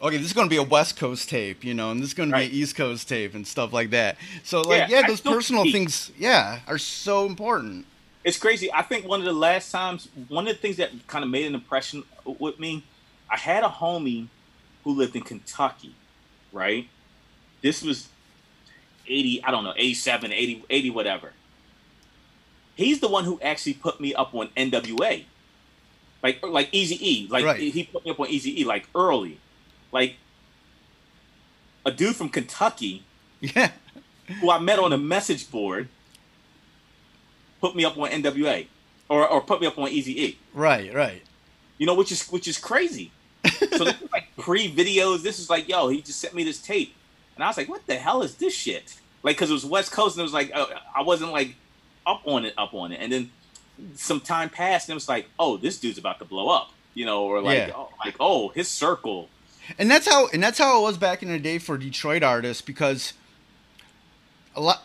okay, 0.01 0.17
this 0.17 0.27
is 0.27 0.33
going 0.33 0.45
to 0.47 0.49
be 0.49 0.57
a 0.57 0.63
West 0.63 0.95
Coast 0.95 1.27
tape, 1.27 1.63
you 1.63 1.73
know, 1.73 1.89
and 1.89 1.99
this 2.01 2.09
is 2.09 2.13
going 2.13 2.29
to 2.29 2.33
Right. 2.33 2.51
be 2.51 2.55
an 2.55 2.61
East 2.61 2.75
Coast 2.75 3.09
tape 3.09 3.33
and 3.33 3.47
stuff 3.47 3.73
like 3.73 3.89
that. 3.91 4.17
So 4.43 4.61
like, 4.61 4.89
Yeah, 4.89 4.99
yeah, 5.01 5.07
those 5.07 5.21
personal 5.21 5.63
things, 5.63 6.11
yeah, 6.15 6.59
are 6.67 6.77
so 6.77 7.25
important. 7.25 7.87
it's 8.23 8.37
crazy. 8.37 8.71
I 8.71 8.83
think 8.83 9.07
one 9.07 9.21
of 9.21 9.25
the 9.25 9.33
last 9.33 9.71
times, 9.71 10.07
one 10.13 10.47
of 10.47 10.53
the 10.55 10.61
things 10.61 10.77
that 10.77 10.91
kind 11.07 11.23
of 11.23 11.31
made 11.31 11.47
an 11.47 11.55
impression 11.55 12.03
with 12.25 12.59
me, 12.59 12.85
I 13.31 13.37
had 13.37 13.63
a 13.63 13.69
homie 13.69 14.29
who 14.83 14.95
lived 14.95 15.15
in 15.15 15.23
Kentucky, 15.23 15.97
right? 16.51 16.85
This 17.61 17.81
was 17.81 18.07
80, 19.07 19.43
I 19.43 19.51
don't 19.51 19.63
know, 19.63 19.73
87, 19.75 20.31
80, 20.31 20.63
80 20.69 20.89
whatever. 20.91 21.33
He's 22.75 22.99
the 22.99 23.07
one 23.07 23.23
who 23.23 23.39
actually 23.41 23.73
put 23.73 23.99
me 23.99 24.13
up 24.13 24.33
on 24.35 24.49
NWA. 24.55 25.23
Like 26.23 26.43
like 26.45 26.71
Eazy 26.71 26.97
E. 27.01 27.27
Like 27.29 27.45
Right. 27.45 27.59
he 27.59 27.83
put 27.85 28.03
me 28.05 28.11
up 28.11 28.19
on 28.19 28.27
Eazy 28.27 28.57
E 28.57 28.63
like 28.65 28.87
early. 28.95 29.39
Like 29.91 30.15
a 31.85 31.91
dude 31.91 32.15
from 32.15 32.29
Kentucky 32.29 33.03
Yeah, 33.39 33.71
who 34.41 34.51
I 34.51 34.59
met 34.59 34.77
on 34.79 34.91
a 34.93 34.97
message 34.97 35.49
board 35.49 35.87
put 37.61 37.75
me 37.75 37.85
up 37.85 37.97
on 37.97 38.09
NWA 38.09 38.67
or, 39.09 39.27
or 39.27 39.41
put 39.41 39.61
me 39.61 39.67
up 39.67 39.77
on 39.77 39.89
Eazy 39.89 40.07
E. 40.15 40.39
right, 40.53 40.93
right. 40.93 41.21
You 41.77 41.85
know, 41.85 41.93
which 41.95 42.11
is 42.11 42.27
which 42.29 42.47
is 42.47 42.57
crazy. 42.57 43.11
so 43.45 43.85
this 43.85 44.01
is 44.01 44.11
like 44.11 44.25
pre 44.37 44.71
videos. 44.71 45.21
This 45.23 45.39
is 45.39 45.49
like, 45.49 45.67
yo, 45.69 45.87
he 45.87 46.01
just 46.01 46.19
sent 46.19 46.33
me 46.33 46.43
this 46.43 46.59
tape, 46.59 46.93
and 47.37 47.43
I 47.43 47.47
was 47.47 47.57
like, 47.57 47.69
what 47.69 47.85
the 47.87 47.95
hell 47.95 48.21
is 48.21 48.35
this 48.35 48.53
shit? 48.53 48.95
Like, 49.23 49.35
because 49.37 49.49
it 49.49 49.53
was 49.53 49.65
West 49.65 49.91
Coast, 49.91 50.15
and 50.15 50.21
it 50.21 50.23
was 50.23 50.33
like 50.33 50.51
uh, 50.53 50.65
I 50.95 51.01
wasn't 51.03 51.31
like 51.31 51.55
up 52.05 52.21
on 52.25 52.45
it, 52.45 52.53
up 52.57 52.73
on 52.73 52.91
it, 52.91 52.99
and 53.01 53.11
then 53.11 53.31
some 53.95 54.19
time 54.19 54.49
passed, 54.49 54.87
and 54.89 54.93
it 54.93 54.95
was 54.95 55.07
like, 55.09 55.27
oh, 55.39 55.57
this 55.57 55.79
dude's 55.79 55.97
about 55.97 56.19
to 56.19 56.25
blow 56.25 56.49
up. 56.49 56.71
You 56.93 57.05
know, 57.05 57.23
or 57.25 57.41
like, 57.41 57.57
Yeah. 57.67 57.71
oh, 57.75 57.89
like, 58.03 58.15
oh, 58.19 58.49
his 58.49 58.67
circle. 58.67 59.29
And 59.77 59.91
that's 59.91 60.07
how, 60.07 60.27
and 60.29 60.41
that's 60.41 60.57
how 60.57 60.79
it 60.79 60.81
was 60.81 60.97
back 60.97 61.21
in 61.21 61.29
the 61.29 61.37
day 61.37 61.59
for 61.59 61.77
Detroit 61.77 62.23
artists 62.23 62.61
because 62.61 63.13
a 64.55 64.61
lot 64.61 64.83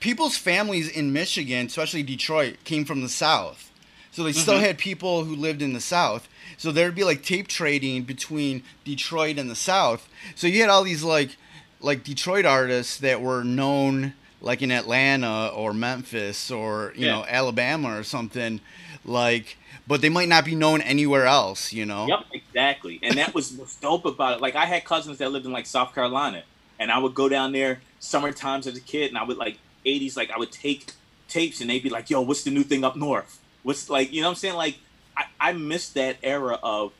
people's 0.00 0.36
families 0.36 0.88
in 0.88 1.12
Michigan, 1.12 1.66
especially 1.66 2.02
Detroit, 2.02 2.56
came 2.64 2.84
from 2.84 3.02
the 3.02 3.08
South. 3.08 3.70
So 4.12 4.24
they 4.24 4.32
still 4.32 4.54
Mhm. 4.54 4.60
had 4.60 4.78
people 4.78 5.24
who 5.24 5.36
lived 5.36 5.62
in 5.62 5.72
the 5.74 5.80
South. 5.80 6.28
So 6.56 6.72
there'd 6.72 6.94
be 6.94 7.04
like 7.04 7.22
tape 7.22 7.46
trading 7.46 8.02
between 8.02 8.62
Detroit 8.84 9.38
and 9.38 9.48
the 9.50 9.54
South. 9.56 10.08
So 10.34 10.46
you 10.46 10.60
had 10.60 10.70
all 10.70 10.82
these 10.82 11.02
like 11.04 11.36
like 11.80 12.04
Detroit 12.04 12.44
artists 12.44 12.98
that 12.98 13.20
were 13.20 13.44
known 13.44 14.14
like 14.40 14.62
in 14.62 14.70
Atlanta 14.70 15.48
or 15.54 15.72
Memphis 15.74 16.50
or 16.50 16.92
you 16.96 17.06
Yeah. 17.06 17.12
know 17.12 17.24
Alabama 17.28 17.98
or 17.98 18.02
something 18.04 18.60
like 19.04 19.56
but 19.86 20.02
they 20.02 20.10
might 20.10 20.28
not 20.28 20.44
be 20.44 20.54
known 20.54 20.82
anywhere 20.82 21.24
else, 21.24 21.72
you 21.72 21.86
know. 21.86 22.06
Yep, 22.06 22.24
exactly. 22.32 23.00
And 23.02 23.16
that 23.16 23.32
was 23.34 23.52
what's 23.52 23.74
dope 23.76 24.04
about 24.04 24.34
it. 24.36 24.40
Like 24.42 24.54
I 24.54 24.66
had 24.66 24.84
cousins 24.84 25.16
that 25.18 25.32
lived 25.32 25.46
in 25.46 25.52
like 25.52 25.64
South 25.64 25.94
Carolina, 25.94 26.42
and 26.78 26.92
I 26.92 26.98
would 26.98 27.14
go 27.14 27.26
down 27.28 27.52
there 27.52 27.80
summer 27.98 28.30
times 28.30 28.66
as 28.66 28.76
a 28.76 28.80
kid, 28.82 29.08
and 29.08 29.16
I 29.16 29.24
would 29.24 29.38
like 29.38 29.56
'80s, 29.86 30.14
like 30.14 30.30
I 30.30 30.36
would 30.38 30.52
take 30.52 30.92
tapes, 31.26 31.62
and 31.62 31.70
they'd 31.70 31.82
be 31.82 31.88
like, 31.88 32.10
"Yo, 32.10 32.20
what's 32.20 32.42
the 32.42 32.50
new 32.50 32.62
thing 32.64 32.84
up 32.84 32.96
north? 32.96 33.38
What's 33.62 33.88
like, 33.88 34.12
you 34.12 34.20
know 34.20 34.28
what 34.28 34.32
I'm 34.32 34.36
saying? 34.36 34.56
Like 34.56 34.76
I, 35.16 35.24
I 35.40 35.52
missed 35.54 35.94
that 35.94 36.18
era 36.22 36.58
of 36.62 36.92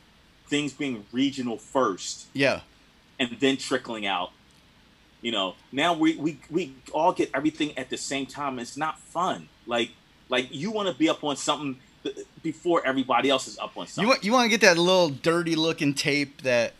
things 0.46 0.72
being 0.72 1.04
regional 1.12 1.58
first 1.58 2.24
Yeah. 2.32 2.60
and 3.20 3.36
then 3.38 3.58
trickling 3.58 4.06
out. 4.06 4.30
You 5.20 5.32
know, 5.32 5.54
now 5.72 5.94
we 5.94 6.14
we 6.16 6.38
we 6.50 6.74
all 6.92 7.12
get 7.12 7.30
everything 7.34 7.76
at 7.76 7.90
the 7.90 7.96
same 7.96 8.26
time. 8.26 8.58
It's 8.58 8.76
not 8.76 8.98
fun. 9.00 9.48
Like 9.66 9.90
like 10.28 10.54
you 10.54 10.70
want 10.70 10.88
to 10.88 10.94
be 10.94 11.08
up 11.08 11.24
on 11.24 11.36
something 11.36 11.76
before 12.42 12.86
everybody 12.86 13.28
else 13.28 13.48
is 13.48 13.58
up 13.58 13.76
on 13.76 13.86
something. 13.86 14.02
You 14.02 14.08
want 14.08 14.24
you 14.24 14.32
want 14.32 14.44
to 14.44 14.50
get 14.50 14.60
that 14.60 14.78
little 14.78 15.08
dirty 15.10 15.56
looking 15.56 15.92
tape 15.94 16.42
that 16.42 16.74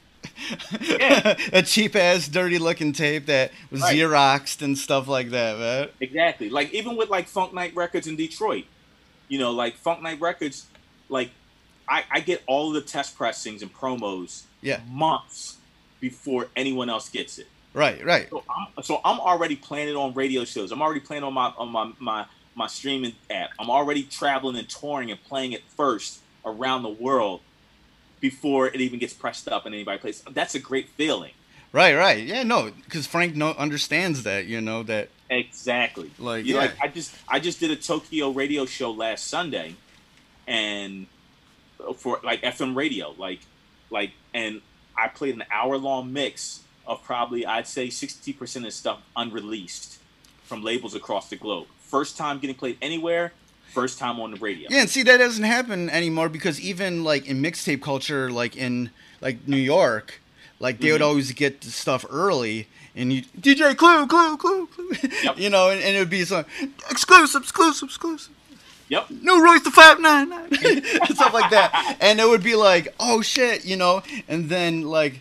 Yeah. 0.81 1.37
a 1.53 1.63
cheap 1.63 1.97
ass 1.97 2.29
dirty 2.29 2.59
looking 2.59 2.93
tape 2.93 3.27
that 3.27 3.51
was 3.71 3.81
Right. 3.83 3.97
xeroxed 3.97 4.63
and 4.63 4.79
stuff 4.79 5.09
like 5.09 5.31
that, 5.31 5.59
man. 5.59 5.89
Exactly. 6.01 6.49
Like 6.49 6.73
even 6.73 6.97
with 6.97 7.09
like 7.09 7.27
Funk 7.27 7.53
Night 7.53 7.75
Records 7.75 8.07
in 8.07 8.15
Detroit, 8.17 8.65
you 9.29 9.39
know, 9.39 9.51
like 9.51 9.77
Funk 9.77 10.01
Night 10.03 10.21
Records, 10.21 10.67
like 11.09 11.31
I, 11.89 12.05
I 12.11 12.21
get 12.21 12.43
all 12.47 12.69
of 12.69 12.75
the 12.75 12.81
test 12.89 13.17
pressings 13.17 13.63
and 13.63 13.73
promos 13.75 14.43
Yeah. 14.61 14.81
months 14.89 15.57
before 16.01 16.47
anyone 16.55 16.89
else 16.89 17.09
gets 17.09 17.39
it. 17.39 17.49
Right, 17.79 18.05
right. 18.05 18.29
So 18.29 18.43
I'm, 18.51 18.83
so 18.83 19.01
I'm 19.05 19.21
already 19.21 19.55
planning 19.55 19.95
on 19.95 20.13
radio 20.13 20.45
shows. 20.45 20.73
I'm 20.73 20.83
already 20.83 20.99
planning 20.99 21.23
on 21.23 21.33
my 21.33 21.53
on 21.57 21.69
my, 21.69 21.93
my 22.01 22.27
my 22.57 22.67
streaming 22.67 23.13
app. 23.31 23.51
I'm 23.57 23.71
already 23.71 24.03
traveling 24.03 24.57
and 24.57 24.69
touring 24.69 25.13
and 25.13 25.23
playing 25.23 25.53
it 25.53 25.63
first 25.77 26.19
around 26.45 26.83
the 26.83 26.89
world 26.89 27.41
before 28.19 28.67
it 28.67 28.81
even 28.81 28.99
gets 28.99 29.13
pressed 29.13 29.47
up 29.47 29.65
and 29.65 29.77
anybody 29.77 29.97
plays. 29.99 30.25
That's 30.29 30.57
a 30.57 30.59
great 30.59 30.89
feeling. 30.89 31.31
Right, 31.71 31.95
right. 31.95 32.25
Yeah, 32.25 32.43
no, 32.43 32.73
because 32.85 33.07
Frank 33.07 33.37
no, 33.37 33.51
understands 33.51 34.25
that, 34.25 34.47
you 34.47 34.61
know, 34.61 34.83
that 34.83 35.11
Exactly. 35.31 36.11
Like, 36.19 36.47
You 36.47 36.55
know, 36.55 36.61
yeah. 36.63 36.67
like 36.67 36.81
I 36.83 36.89
just 36.89 37.15
I 37.29 37.39
just 37.39 37.61
did 37.61 37.71
a 37.71 37.77
Tokyo 37.77 38.31
radio 38.31 38.67
show 38.67 38.91
last 38.91 39.29
Sunday, 39.29 39.77
and 40.49 41.07
for 41.97 42.19
like 42.25 42.43
FM 42.43 42.75
radio, 42.75 43.15
like 43.17 43.39
like, 43.89 44.11
and 44.35 44.63
I 44.97 45.07
played 45.07 45.37
an 45.37 45.45
hour 45.49 45.79
long 45.79 46.13
mix 46.13 46.65
of 46.89 47.05
probably 47.05 47.47
I'd 47.47 47.67
say 47.69 47.91
sixty 47.91 48.33
percent 48.33 48.67
of 48.67 48.73
stuff 48.73 48.99
unreleased 49.17 49.99
from 50.45 50.63
labels 50.65 50.95
across 50.95 51.29
the 51.31 51.37
globe. 51.37 51.67
First 51.81 52.17
time 52.17 52.39
getting 52.39 52.57
played 52.57 52.79
anywhere. 52.83 53.33
First 53.75 53.99
time 53.99 54.19
on 54.19 54.31
the 54.31 54.39
radio. 54.39 54.67
Yeah, 54.71 54.81
and 54.81 54.91
see 54.91 55.03
that 55.05 55.19
doesn't 55.19 55.45
happen 55.45 55.91
anymore 55.91 56.29
because 56.31 56.59
even 56.61 57.05
like 57.05 57.27
in 57.27 57.43
mixtape 57.43 57.83
culture, 57.83 58.31
like 58.31 58.57
in 58.57 58.91
like 59.21 59.47
New 59.47 59.59
York, 59.59 60.21
like 60.59 60.81
they 60.81 60.91
would 60.91 61.03
Mhm. 61.03 61.05
always 61.07 61.33
get 61.33 61.61
the 61.61 61.71
stuff 61.71 62.05
early, 62.09 62.67
and 62.97 63.13
you 63.13 63.23
DJ 63.39 63.75
Clue, 63.77 64.07
Clue, 64.07 64.39
Clue, 64.39 64.67
Clue, 64.69 64.97
Yep. 65.23 65.39
you 65.45 65.51
know, 65.51 65.69
and, 65.71 65.83
and 65.83 65.95
it 65.97 65.99
would 65.99 66.09
be 66.11 66.25
some 66.25 66.47
exclusive, 66.91 67.43
exclusive, 67.43 67.89
exclusive. 67.89 68.35
Yep. 68.89 69.11
New 69.11 69.45
Royce 69.45 69.63
the 69.63 69.71
five 69.71 70.01
nine 70.01 70.31
nine, 70.31 70.51
stuff 71.15 71.35
like 71.35 71.51
that, 71.51 71.99
and 72.01 72.19
it 72.21 72.27
would 72.27 72.43
be 72.43 72.55
like, 72.55 72.89
oh 72.99 73.21
shit, 73.21 73.67
you 73.67 73.77
know, 73.77 74.03
and 74.29 74.49
then 74.49 74.81
like, 74.83 75.21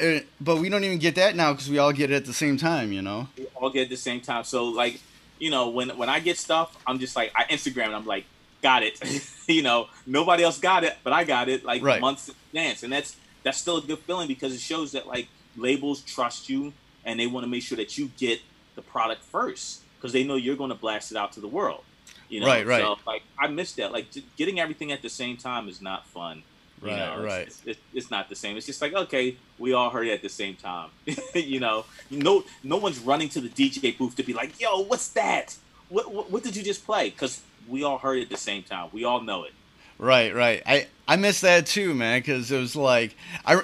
uh, 0.00 0.20
but 0.40 0.56
we 0.58 0.68
don't 0.68 0.84
even 0.84 0.98
get 0.98 1.14
that 1.16 1.36
now 1.36 1.52
because 1.52 1.68
we 1.70 1.78
all 1.78 1.92
get 1.92 2.10
it 2.10 2.14
at 2.14 2.24
the 2.24 2.32
same 2.32 2.56
time, 2.56 2.92
you 2.92 3.02
know. 3.02 3.28
we 3.36 3.46
all 3.56 3.70
get 3.70 3.82
at 3.84 3.90
the 3.90 3.96
same 3.96 4.20
time. 4.20 4.44
So 4.44 4.64
like, 4.66 5.00
you 5.38 5.50
know, 5.50 5.68
when 5.68 5.90
when 5.90 6.08
I 6.08 6.20
get 6.20 6.38
stuff, 6.38 6.76
I'm 6.86 6.98
just 6.98 7.16
like 7.16 7.32
I 7.34 7.44
Instagram 7.44 7.86
and 7.86 7.96
I'm 7.96 8.06
like, 8.06 8.26
got 8.62 8.82
it. 8.82 8.98
you 9.48 9.62
know, 9.62 9.86
nobody 10.06 10.42
else 10.42 10.58
got 10.58 10.84
it, 10.84 10.96
but 11.04 11.12
I 11.12 11.24
got 11.24 11.48
it 11.48 11.64
like 11.64 11.82
Right. 11.82 12.00
months 12.00 12.28
in 12.28 12.34
advance, 12.52 12.82
and 12.82 12.92
that's 12.92 13.16
that's 13.44 13.58
still 13.58 13.78
a 13.78 13.82
good 13.82 13.98
feeling 14.00 14.28
because 14.28 14.52
it 14.54 14.60
shows 14.60 14.92
that 14.92 15.06
like 15.06 15.28
labels 15.56 16.02
trust 16.02 16.48
you 16.48 16.72
and 17.04 17.18
they 17.18 17.26
want 17.26 17.44
to 17.44 17.48
make 17.48 17.62
sure 17.62 17.76
that 17.76 17.96
you 17.96 18.10
get 18.18 18.40
the 18.76 18.82
product 18.82 19.22
first 19.24 19.82
because 19.96 20.12
they 20.12 20.24
know 20.24 20.36
you're 20.36 20.56
going 20.56 20.70
to 20.70 20.76
blast 20.76 21.10
it 21.10 21.16
out 21.16 21.32
to 21.32 21.40
the 21.40 21.48
world. 21.48 21.82
You 22.28 22.40
know, 22.40 22.46
Right, 22.46 22.66
right. 22.66 22.82
So 22.82 22.96
like 23.06 23.22
I 23.38 23.48
miss 23.48 23.72
that. 23.74 23.92
Like 23.92 24.06
getting 24.36 24.60
everything 24.60 24.92
at 24.92 25.02
the 25.02 25.08
same 25.08 25.36
time 25.36 25.68
is 25.68 25.80
not 25.80 26.06
fun. 26.08 26.42
You 26.82 26.88
Right, 26.88 26.96
know, 26.96 27.12
it's- 27.12 27.24
right. 27.24 27.46
It's, 27.46 27.62
it's, 27.66 27.80
it's 27.94 28.10
not 28.10 28.28
the 28.28 28.34
same. 28.36 28.56
It's 28.56 28.66
just 28.66 28.80
like 28.82 28.92
okay, 28.94 29.36
we 29.58 29.72
all 29.72 29.90
heard 29.90 30.06
it 30.06 30.12
at 30.12 30.22
the 30.22 30.28
same 30.28 30.54
time. 30.56 30.90
you 31.34 31.60
know, 31.60 31.84
no 32.10 32.44
no 32.62 32.76
one's 32.76 32.98
running 33.00 33.28
to 33.30 33.40
the 33.40 33.48
DJ 33.48 33.96
booth 33.96 34.16
to 34.16 34.22
be 34.22 34.32
like, 34.32 34.60
"Yo, 34.60 34.80
what's 34.82 35.08
that? 35.08 35.56
What 35.88 36.12
what, 36.12 36.30
what 36.30 36.42
did 36.42 36.54
you 36.56 36.62
just 36.62 36.84
play?" 36.86 37.10
Because 37.10 37.40
we 37.68 37.82
all 37.84 37.98
heard 37.98 38.18
it 38.18 38.22
at 38.22 38.30
the 38.30 38.36
same 38.36 38.62
time. 38.62 38.88
We 38.92 39.04
all 39.04 39.20
know 39.20 39.44
it. 39.44 39.52
Right, 39.98 40.34
right. 40.34 40.62
I 40.66 40.86
I 41.08 41.16
miss 41.16 41.40
that 41.40 41.66
too, 41.66 41.94
man, 41.94 42.20
because 42.20 42.50
it 42.52 42.58
was 42.58 42.76
like 42.76 43.16
I, 43.44 43.62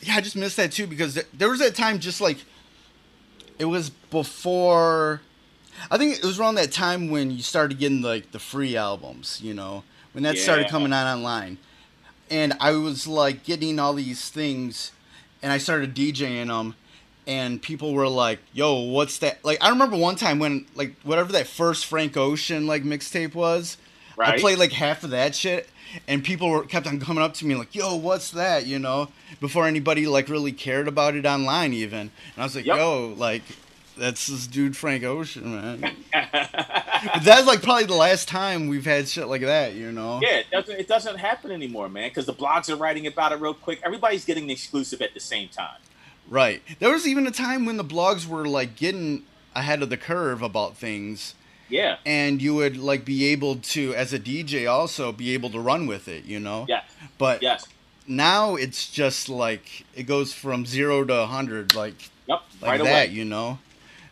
yeah, 0.00 0.14
I 0.16 0.20
just 0.20 0.36
missed 0.36 0.56
that 0.58 0.70
too 0.72 0.86
because 0.86 1.14
th- 1.14 1.26
there 1.32 1.50
was 1.50 1.58
that 1.58 1.74
time 1.74 1.98
just 1.98 2.20
like 2.20 2.38
it 3.58 3.64
was 3.64 3.90
before. 3.90 5.20
I 5.90 5.98
think 5.98 6.16
it 6.18 6.24
was 6.24 6.38
around 6.38 6.54
that 6.56 6.70
time 6.70 7.10
when 7.10 7.30
you 7.30 7.42
started 7.42 7.78
getting 7.78 8.02
like 8.02 8.30
the 8.30 8.38
free 8.38 8.76
albums, 8.76 9.40
you 9.42 9.54
know, 9.54 9.82
when 10.12 10.22
that 10.24 10.38
started 10.38 10.68
coming 10.68 10.92
out 10.92 11.12
online, 11.12 11.58
and 12.30 12.54
I 12.60 12.72
was 12.72 13.06
like 13.06 13.44
getting 13.44 13.78
all 13.78 13.94
these 13.94 14.30
things, 14.30 14.92
and 15.42 15.52
I 15.52 15.58
started 15.58 15.94
DJing 15.94 16.48
them. 16.48 16.74
And 17.24 17.62
people 17.62 17.94
were 17.94 18.08
like, 18.08 18.40
"Yo, 18.52 18.80
what's 18.80 19.18
that?" 19.18 19.44
Like, 19.44 19.58
I 19.62 19.68
remember 19.68 19.96
one 19.96 20.16
time 20.16 20.40
when, 20.40 20.66
like, 20.74 20.96
whatever 21.04 21.30
that 21.32 21.46
first 21.46 21.86
Frank 21.86 22.16
Ocean 22.16 22.66
like 22.66 22.82
mixtape 22.82 23.32
was, 23.34 23.76
I 24.18 24.38
played 24.40 24.58
like 24.58 24.72
half 24.72 25.04
of 25.04 25.10
that 25.10 25.36
shit, 25.36 25.68
and 26.08 26.24
people 26.24 26.48
were 26.50 26.64
kept 26.64 26.88
on 26.88 26.98
coming 26.98 27.22
up 27.22 27.34
to 27.34 27.46
me 27.46 27.54
like, 27.54 27.76
"Yo, 27.76 27.94
what's 27.94 28.32
that?" 28.32 28.66
You 28.66 28.80
know, 28.80 29.08
before 29.40 29.68
anybody 29.68 30.08
like 30.08 30.28
really 30.28 30.50
cared 30.50 30.88
about 30.88 31.14
it 31.14 31.24
online 31.24 31.72
even. 31.72 32.00
And 32.00 32.10
I 32.38 32.42
was 32.42 32.56
like, 32.56 32.66
Yep. 32.66 32.76
"Yo, 32.76 33.14
like, 33.16 33.42
that's 33.96 34.26
this 34.26 34.46
dude 34.46 34.76
Frank 34.76 35.04
Ocean, 35.04 35.54
man." 35.54 35.96
that's 37.22 37.46
like 37.46 37.62
probably 37.62 37.84
the 37.84 37.94
last 37.94 38.28
time 38.28 38.68
we've 38.68 38.84
had 38.84 39.08
shit 39.08 39.26
like 39.28 39.42
that, 39.42 39.74
you 39.74 39.92
know? 39.92 40.20
Yeah, 40.22 40.38
it 40.38 40.50
doesn't 40.50 40.80
it 40.80 40.88
doesn't 40.88 41.16
happen 41.16 41.50
anymore, 41.50 41.88
man. 41.88 42.08
Because 42.08 42.26
the 42.26 42.34
blogs 42.34 42.68
are 42.68 42.76
writing 42.76 43.06
about 43.06 43.32
it 43.32 43.36
real 43.36 43.54
quick. 43.54 43.80
Everybody's 43.84 44.24
getting 44.24 44.46
the 44.46 44.52
exclusive 44.52 45.02
at 45.02 45.14
the 45.14 45.20
same 45.20 45.48
time. 45.48 45.80
Right. 46.28 46.62
There 46.78 46.90
was 46.90 47.06
even 47.06 47.26
a 47.26 47.30
time 47.30 47.66
when 47.66 47.76
the 47.76 47.84
blogs 47.84 48.26
were 48.26 48.46
like 48.46 48.76
getting 48.76 49.24
ahead 49.54 49.82
of 49.82 49.90
the 49.90 49.96
curve 49.96 50.42
about 50.42 50.76
things. 50.76 51.34
Yeah, 51.68 51.96
And 52.04 52.42
you 52.42 52.54
would 52.54 52.76
like 52.76 53.06
be 53.06 53.24
able 53.28 53.56
to, 53.56 53.94
as 53.94 54.12
a 54.12 54.18
DJ, 54.18 54.70
also 54.70 55.10
be 55.10 55.32
able 55.32 55.48
to 55.50 55.58
run 55.58 55.86
with 55.86 56.06
it, 56.06 56.26
you 56.26 56.38
know. 56.38 56.66
yeah, 56.68 56.82
But 57.16 57.40
yes, 57.40 57.66
now 58.06 58.56
it's 58.56 58.90
just 58.90 59.30
like 59.30 59.86
it 59.94 60.02
goes 60.02 60.34
from 60.34 60.66
zero 60.66 61.02
to 61.04 61.24
hundred, 61.26 61.74
like 61.74 61.94
yep, 62.26 62.42
like 62.60 62.70
right 62.72 62.84
that, 62.84 62.90
away, 62.90 63.06
you 63.06 63.24
know. 63.24 63.58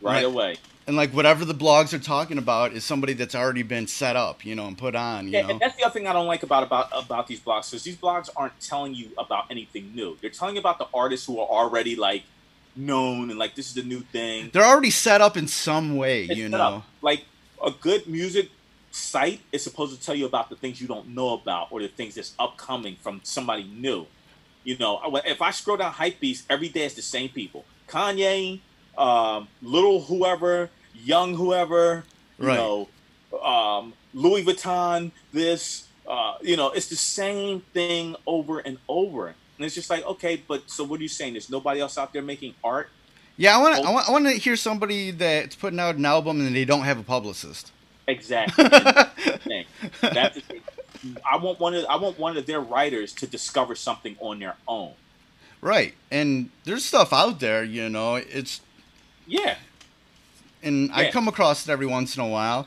Right 0.00 0.16
Like- 0.16 0.24
away. 0.24 0.56
And 0.86 0.96
like 0.96 1.10
whatever 1.12 1.44
the 1.44 1.54
blogs 1.54 1.92
are 1.92 2.00
talking 2.00 2.36
about 2.36 2.72
is 2.72 2.84
somebody 2.84 3.12
that's 3.12 3.34
already 3.36 3.62
been 3.62 3.86
set 3.86 4.16
up, 4.16 4.44
you 4.44 4.56
know, 4.56 4.66
and 4.66 4.76
put 4.76 4.96
on, 4.96 5.26
you 5.26 5.34
Yeah, 5.34 5.42
know. 5.42 5.48
and 5.50 5.60
that's 5.60 5.76
the 5.76 5.84
other 5.84 5.92
thing 5.92 6.08
I 6.08 6.12
don't 6.12 6.26
like 6.26 6.42
about 6.42 6.64
about 6.64 6.88
about 6.92 7.26
these 7.28 7.38
blogs 7.38 7.70
because 7.70 7.84
these 7.84 7.96
blogs 7.96 8.28
aren't 8.34 8.58
telling 8.60 8.94
you 8.94 9.10
about 9.16 9.44
anything 9.50 9.94
new. 9.94 10.16
They're 10.20 10.30
telling 10.30 10.56
you 10.56 10.60
about 10.60 10.78
the 10.78 10.88
artists 10.92 11.26
who 11.26 11.38
are 11.38 11.46
already 11.46 11.94
like 11.94 12.24
known 12.74 13.30
and 13.30 13.38
like 13.38 13.54
this 13.54 13.68
is 13.68 13.74
the 13.74 13.82
new 13.84 14.00
thing. 14.00 14.50
They're 14.52 14.64
already 14.64 14.90
set 14.90 15.20
up 15.20 15.36
in 15.36 15.46
some 15.46 15.96
way, 15.96 16.24
It's 16.24 16.36
you 16.36 16.48
know. 16.48 16.58
up. 16.58 16.86
Like 17.02 17.24
a 17.64 17.70
good 17.70 18.08
music 18.08 18.48
site 18.90 19.40
is 19.52 19.62
supposed 19.62 19.96
to 19.96 20.04
tell 20.04 20.14
you 20.16 20.26
about 20.26 20.50
the 20.50 20.56
things 20.56 20.80
you 20.80 20.88
don't 20.88 21.08
know 21.08 21.34
about 21.34 21.68
or 21.70 21.80
the 21.80 21.88
things 21.88 22.16
that's 22.16 22.32
upcoming 22.38 22.96
from 23.00 23.20
somebody 23.22 23.62
new. 23.64 24.06
You 24.64 24.76
know, 24.78 25.00
if 25.24 25.40
I 25.40 25.52
scroll 25.52 25.76
down 25.76 25.92
Hypebeast, 25.92 26.44
every 26.50 26.68
day 26.68 26.84
it's 26.84 26.94
the 26.96 27.02
same 27.02 27.28
people: 27.28 27.64
Kanye, 27.88 28.60
um, 28.98 29.48
little 29.62 30.00
whoever, 30.02 30.70
young 30.94 31.34
whoever, 31.34 32.04
you 32.38 32.46
Right. 32.46 32.56
know, 32.56 32.88
um, 33.42 33.92
Louis 34.14 34.44
Vuitton. 34.44 35.12
This, 35.32 35.86
uh, 36.08 36.34
you 36.42 36.56
know, 36.56 36.70
it's 36.70 36.88
the 36.88 36.96
same 36.96 37.60
thing 37.72 38.16
over 38.26 38.58
and 38.60 38.78
over. 38.88 39.28
And 39.28 39.66
it's 39.66 39.74
just 39.74 39.90
like, 39.90 40.04
okay, 40.06 40.42
but 40.48 40.70
so 40.70 40.84
what 40.84 41.00
are 41.00 41.02
you 41.02 41.08
saying? 41.08 41.34
There's 41.34 41.50
nobody 41.50 41.80
else 41.80 41.98
out 41.98 42.12
there 42.12 42.22
making 42.22 42.54
art? 42.64 42.88
Yeah, 43.36 43.56
I 43.56 43.60
want 43.60 43.76
to. 43.76 43.82
Oh. 43.82 43.94
I 43.96 44.10
want. 44.10 44.26
To 44.26 44.32
hear 44.32 44.56
somebody 44.56 45.12
that's 45.12 45.54
putting 45.56 45.78
out 45.80 45.96
an 45.96 46.04
album 46.04 46.40
and 46.40 46.54
they 46.54 46.64
don't 46.66 46.82
have 46.82 46.98
a 46.98 47.02
publicist. 47.02 47.72
Exactly. 48.06 48.64
That's 48.64 49.14
the. 49.44 49.64
That's 50.00 50.34
the 50.34 50.40
thing. 50.42 50.60
I 51.30 51.36
want 51.38 51.58
one 51.58 51.74
of 51.74 51.84
I 51.86 51.96
want 51.96 52.18
one 52.18 52.36
of 52.36 52.44
their 52.44 52.60
writers 52.60 53.14
to 53.14 53.26
discover 53.26 53.74
something 53.74 54.16
on 54.20 54.40
their 54.40 54.56
own. 54.68 54.92
Right, 55.62 55.94
and 56.10 56.50
there's 56.64 56.84
stuff 56.84 57.12
out 57.12 57.40
there, 57.40 57.62
you 57.64 57.88
know. 57.88 58.16
It's 58.16 58.60
Yeah. 59.26 59.56
and 60.62 60.90
I 60.92 61.10
come 61.10 61.28
across 61.28 61.66
it 61.66 61.72
every 61.72 61.86
once 61.86 62.16
in 62.16 62.22
a 62.22 62.28
while, 62.28 62.66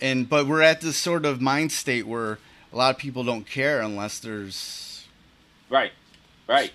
and 0.00 0.28
but 0.28 0.46
we're 0.46 0.62
at 0.62 0.80
this 0.80 0.96
sort 0.96 1.24
of 1.24 1.40
mind 1.40 1.72
state 1.72 2.06
where 2.06 2.38
a 2.72 2.76
lot 2.76 2.94
of 2.94 2.98
people 2.98 3.24
don't 3.24 3.46
care 3.46 3.80
unless 3.80 4.18
there's 4.18 5.06
Right. 5.70 5.92
Right. 6.46 6.72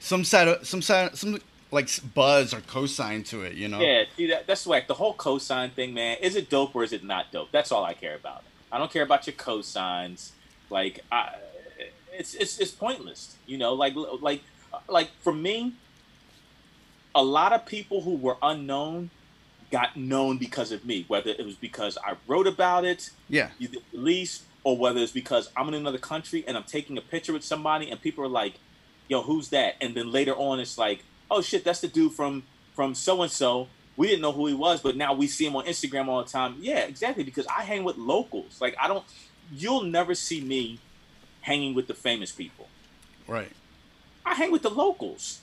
Some 0.00 0.24
side 0.24 0.48
of 0.48 0.66
some 0.66 0.82
side 0.82 1.16
some 1.16 1.40
like 1.70 1.88
buzz 2.14 2.52
or 2.52 2.60
cosign 2.60 3.26
to 3.28 3.42
it, 3.42 3.54
you 3.54 3.68
know. 3.68 3.80
Yeah, 3.80 4.04
see 4.16 4.26
that 4.28 4.46
that's 4.46 4.66
whack. 4.66 4.86
The 4.88 4.94
whole 4.94 5.14
cosign 5.14 5.72
thing, 5.72 5.94
man. 5.94 6.18
Is 6.20 6.36
it 6.36 6.50
dope 6.50 6.74
or 6.74 6.84
is 6.84 6.92
it 6.92 7.04
not 7.04 7.32
dope? 7.32 7.50
That's 7.50 7.72
all 7.72 7.84
I 7.84 7.94
care 7.94 8.14
about. 8.14 8.44
I 8.70 8.78
don't 8.78 8.90
care 8.90 9.02
about 9.02 9.26
your 9.26 9.34
cosigns. 9.34 10.30
Like, 10.70 11.00
I, 11.10 11.34
it's 12.12 12.34
it's 12.34 12.58
it's 12.58 12.70
pointless. 12.70 13.36
You 13.46 13.58
know, 13.58 13.74
like 13.74 13.94
like 14.20 14.42
like 14.88 15.10
for 15.20 15.32
me, 15.32 15.74
a 17.14 17.22
lot 17.22 17.52
of 17.52 17.66
people 17.66 18.02
who 18.02 18.16
were 18.16 18.36
unknown 18.42 19.10
got 19.70 19.96
known 19.96 20.38
because 20.38 20.70
of 20.72 20.84
me. 20.84 21.04
Whether 21.08 21.30
it 21.30 21.44
was 21.44 21.54
because 21.54 21.96
I 22.04 22.14
wrote 22.26 22.46
about 22.46 22.84
it, 22.84 23.10
Yeah. 23.28 23.50
you 23.58 23.68
did 23.68 23.82
release, 23.92 24.42
or 24.64 24.76
whether 24.76 25.00
it's 25.00 25.12
because 25.12 25.50
I'm 25.56 25.68
in 25.68 25.74
another 25.74 25.98
country 25.98 26.44
and 26.46 26.56
I'm 26.56 26.64
taking 26.64 26.96
a 26.98 27.00
picture 27.00 27.32
with 27.32 27.44
somebody 27.44 27.90
and 27.90 28.00
people 28.00 28.24
are 28.24 28.28
like, 28.28 28.54
"Yo, 29.08 29.22
who's 29.22 29.48
that?" 29.48 29.76
And 29.80 29.94
then 29.94 30.10
later 30.12 30.34
on, 30.34 30.60
it's 30.60 30.78
like, 30.78 31.04
"Oh 31.30 31.40
shit, 31.42 31.64
that's 31.64 31.80
the 31.80 31.88
dude 31.88 32.12
from 32.12 32.44
from 32.74 32.94
so 32.94 33.22
and 33.22 33.30
so." 33.32 33.68
We 33.96 34.06
didn't 34.06 34.22
know 34.22 34.32
who 34.32 34.46
he 34.46 34.54
was, 34.54 34.80
but 34.80 34.96
now 34.96 35.12
we 35.12 35.26
see 35.26 35.44
him 35.46 35.54
on 35.54 35.66
Instagram 35.66 36.08
all 36.08 36.22
the 36.24 36.30
time. 36.30 36.56
Yeah, 36.60 36.78
exactly. 36.80 37.24
Because 37.24 37.46
I 37.46 37.62
hang 37.64 37.84
with 37.84 37.98
locals. 37.98 38.58
Like 38.60 38.74
I 38.80 38.88
don't. 38.88 39.04
You'll 39.54 39.82
never 39.82 40.14
see 40.14 40.40
me 40.40 40.78
hanging 41.42 41.74
with 41.74 41.88
the 41.88 41.94
famous 41.94 42.32
people. 42.32 42.68
Right. 43.26 43.52
I 44.24 44.34
hang 44.34 44.50
with 44.50 44.62
the 44.62 44.70
locals. 44.70 45.40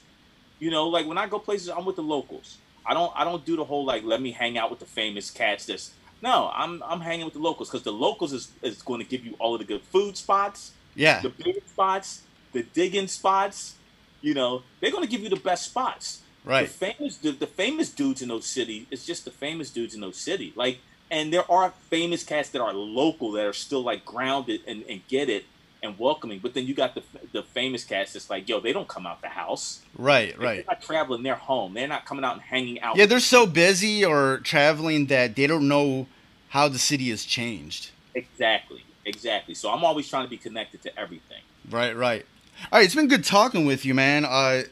You 0.60 0.72
know, 0.72 0.88
like 0.88 1.06
when 1.07 1.18
I 1.18 1.27
go 1.27 1.40
places, 1.40 1.69
I'm 1.69 1.86
with 1.86 1.95
the 1.95 2.03
locals. 2.03 2.57
I 2.86 2.94
don't 2.94 3.11
I 3.15 3.23
don't 3.23 3.45
do 3.45 3.56
the 3.56 3.64
whole 3.64 3.86
like 3.86 4.03
let 4.03 4.22
me 4.22 4.31
hang 4.31 4.57
out 4.57 4.69
with 4.69 4.80
the 4.80 4.86
famous 4.86 5.31
cats. 5.31 5.65
This 5.65 5.91
no, 6.22 6.52
I'm 6.53 6.84
I'm 6.84 6.99
hanging 7.02 7.26
with 7.26 7.34
the 7.34 7.40
locals 7.40 7.69
because 7.69 7.84
the 7.84 7.94
locals 7.94 8.34
is, 8.34 8.52
is 8.61 8.81
going 8.81 8.99
to 8.99 9.06
give 9.07 9.26
you 9.26 9.36
all 9.40 9.53
of 9.56 9.60
the 9.60 9.65
good 9.65 9.81
food 9.84 10.18
spots, 10.18 10.72
Yeah. 10.95 11.22
the 11.22 11.30
big 11.30 11.61
spots, 11.68 12.23
the 12.52 12.64
digging 12.64 13.07
spots. 13.07 13.76
You 14.22 14.34
know, 14.34 14.64
they're 14.81 14.91
going 14.91 15.03
to 15.03 15.10
give 15.10 15.22
you 15.22 15.30
the 15.30 15.38
best 15.38 15.65
spots. 15.65 16.22
Right. 16.44 16.68
The 16.68 16.73
famous 16.73 17.18
the, 17.18 17.31
the 17.31 17.48
famous 17.48 17.90
dudes 17.90 18.22
in 18.22 18.27
those 18.30 18.45
cities. 18.45 18.86
It's 18.91 19.06
just 19.06 19.23
the 19.26 19.31
famous 19.31 19.69
dudes 19.69 19.94
in 19.95 20.02
those 20.02 20.18
cities. 20.18 20.53
Like, 20.57 20.80
and 21.11 21.31
there 21.31 21.49
are 21.49 21.73
famous 21.90 22.23
cats 22.23 22.49
that 22.49 22.61
are 22.61 22.73
local 22.73 23.31
that 23.34 23.45
are 23.45 23.53
still 23.53 23.81
like 23.84 24.03
grounded 24.06 24.61
and, 24.68 24.84
and 24.90 25.02
get 25.07 25.30
it 25.30 25.45
and 25.82 25.98
welcoming. 25.98 26.40
But 26.40 26.54
then 26.54 26.66
you 26.66 26.74
got 26.74 26.96
the 26.96 27.04
the 27.32 27.44
famous 27.44 27.84
cats 27.84 28.14
that's 28.14 28.30
like, 28.30 28.48
yo, 28.50 28.60
they 28.60 28.74
don't 28.74 28.88
come 28.88 29.06
out 29.06 29.22
the 29.22 29.28
house. 29.30 29.82
Right. 29.98 30.32
They're 30.38 30.46
Right. 30.48 30.68
not 30.68 30.82
traveling. 30.82 31.24
They're 31.24 31.36
home. 31.36 31.74
They're 31.74 31.88
not 31.88 32.06
coming 32.06 32.24
out 32.26 32.34
and 32.34 32.42
hanging 32.42 32.82
out. 32.82 32.98
Yeah, 32.98 33.06
they're 33.06 33.20
so 33.20 33.46
busy 33.46 34.04
or 34.04 34.40
traveling 34.44 35.06
that 35.08 35.36
they 35.36 35.48
don't 35.48 35.68
know 35.68 36.08
how 36.50 36.68
the 36.68 36.80
city 36.80 37.10
has 37.12 37.24
changed. 37.26 37.92
exactly, 38.16 38.84
exactly. 39.06 39.54
So 39.54 39.72
I'm 39.72 39.84
always 39.84 40.10
trying 40.10 40.24
to 40.26 40.30
be 40.30 40.38
connected 40.38 40.82
to 40.84 41.00
everything. 41.00 41.42
Right, 41.70 41.96
right. 41.96 42.26
All 42.72 42.80
right, 42.80 42.86
it's 42.86 42.96
been 42.96 43.08
good 43.08 43.24
talking 43.24 43.66
with 43.66 43.86
you, 43.86 43.94
man. 43.94 44.26
Uh, 44.26 44.64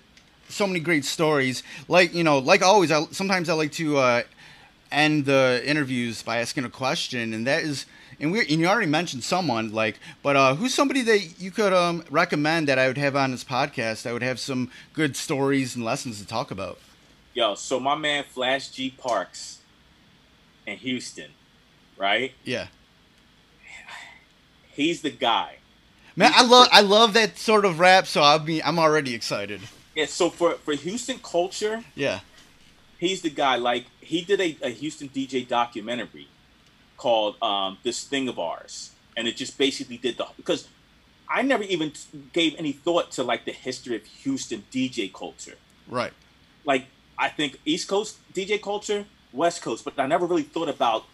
so 0.49 0.65
many 0.67 0.79
great 0.79 1.05
stories. 1.05 1.63
Like 1.87 2.13
you 2.13 2.23
know, 2.23 2.39
like 2.39 2.61
always, 2.61 2.91
I, 2.91 3.05
sometimes 3.11 3.47
I 3.47 3.53
like 3.53 3.71
to 3.73 3.97
uh, 3.97 4.23
end 4.91 5.25
the 5.25 5.61
interviews 5.65 6.21
by 6.23 6.37
asking 6.39 6.65
a 6.65 6.69
question, 6.69 7.33
and 7.33 7.45
that 7.47 7.63
is, 7.63 7.85
and 8.19 8.31
we 8.31 8.39
and 8.41 8.49
you 8.59 8.65
already 8.67 8.87
mentioned 8.87 9.23
someone 9.23 9.71
like, 9.73 9.99
but 10.23 10.35
uh, 10.35 10.55
who's 10.55 10.73
somebody 10.73 11.01
that 11.03 11.39
you 11.39 11.51
could 11.51 11.73
um, 11.73 12.03
recommend 12.09 12.67
that 12.67 12.79
I 12.79 12.87
would 12.87 12.97
have 12.97 13.15
on 13.15 13.31
this 13.31 13.43
podcast? 13.43 14.05
I 14.09 14.13
would 14.13 14.23
have 14.23 14.39
some 14.39 14.71
good 14.93 15.15
stories 15.15 15.75
and 15.75 15.83
lessons 15.85 16.19
to 16.19 16.27
talk 16.27 16.49
about. 16.51 16.79
Yo, 17.33 17.53
so 17.55 17.79
my 17.79 17.95
man 17.95 18.23
Flash 18.23 18.69
G 18.69 18.89
Parks 18.89 19.59
in 20.65 20.77
Houston, 20.77 21.31
right? 21.97 22.33
Yeah, 22.43 22.67
He's 24.71 25.01
the 25.01 25.09
guy. 25.11 25.57
man, 26.15 26.31
I 26.35 26.43
love 26.45 26.67
I 26.71 26.81
love 26.81 27.13
that 27.13 27.37
sort 27.37 27.65
of 27.65 27.79
rap, 27.79 28.07
so 28.07 28.21
I'll 28.21 28.39
be 28.39 28.63
I'm 28.63 28.79
already 28.79 29.13
excited. 29.15 29.61
Yeah. 29.95 30.05
So 30.05 30.29
for 30.29 30.53
for 30.53 30.73
Houston 30.73 31.19
culture, 31.19 31.83
Yeah, 31.95 32.19
he's 32.99 33.21
the 33.21 33.29
guy. 33.31 33.55
Like 33.55 33.85
he 34.01 34.21
did 34.21 34.39
a, 34.41 34.57
a 34.61 34.69
Houston 34.69 35.09
DJ 35.09 35.47
documentary 35.47 36.27
called 36.97 37.41
um, 37.41 37.77
"This 37.83 38.03
Thing 38.03 38.27
of 38.27 38.37
Ours," 38.39 38.91
and 39.15 39.27
it 39.27 39.35
just 39.37 39.57
basically 39.57 39.97
did 39.97 40.17
the 40.17 40.27
because 40.35 40.67
I 41.29 41.41
never 41.41 41.63
even 41.63 41.91
gave 42.33 42.55
any 42.57 42.71
thought 42.71 43.11
to 43.13 43.23
like 43.23 43.45
the 43.45 43.51
history 43.51 43.95
of 43.95 44.05
Houston 44.23 44.65
DJ 44.71 45.11
culture. 45.13 45.55
right. 45.87 46.13
Like 46.65 46.85
I 47.17 47.29
think 47.29 47.59
East 47.65 47.87
Coast 47.87 48.17
DJ 48.33 48.61
culture, 48.61 49.05
West 49.31 49.61
Coast, 49.61 49.83
but 49.85 49.97
I 49.97 50.05
never 50.05 50.25
really 50.25 50.43
thought 50.43 50.69
about 50.69 51.05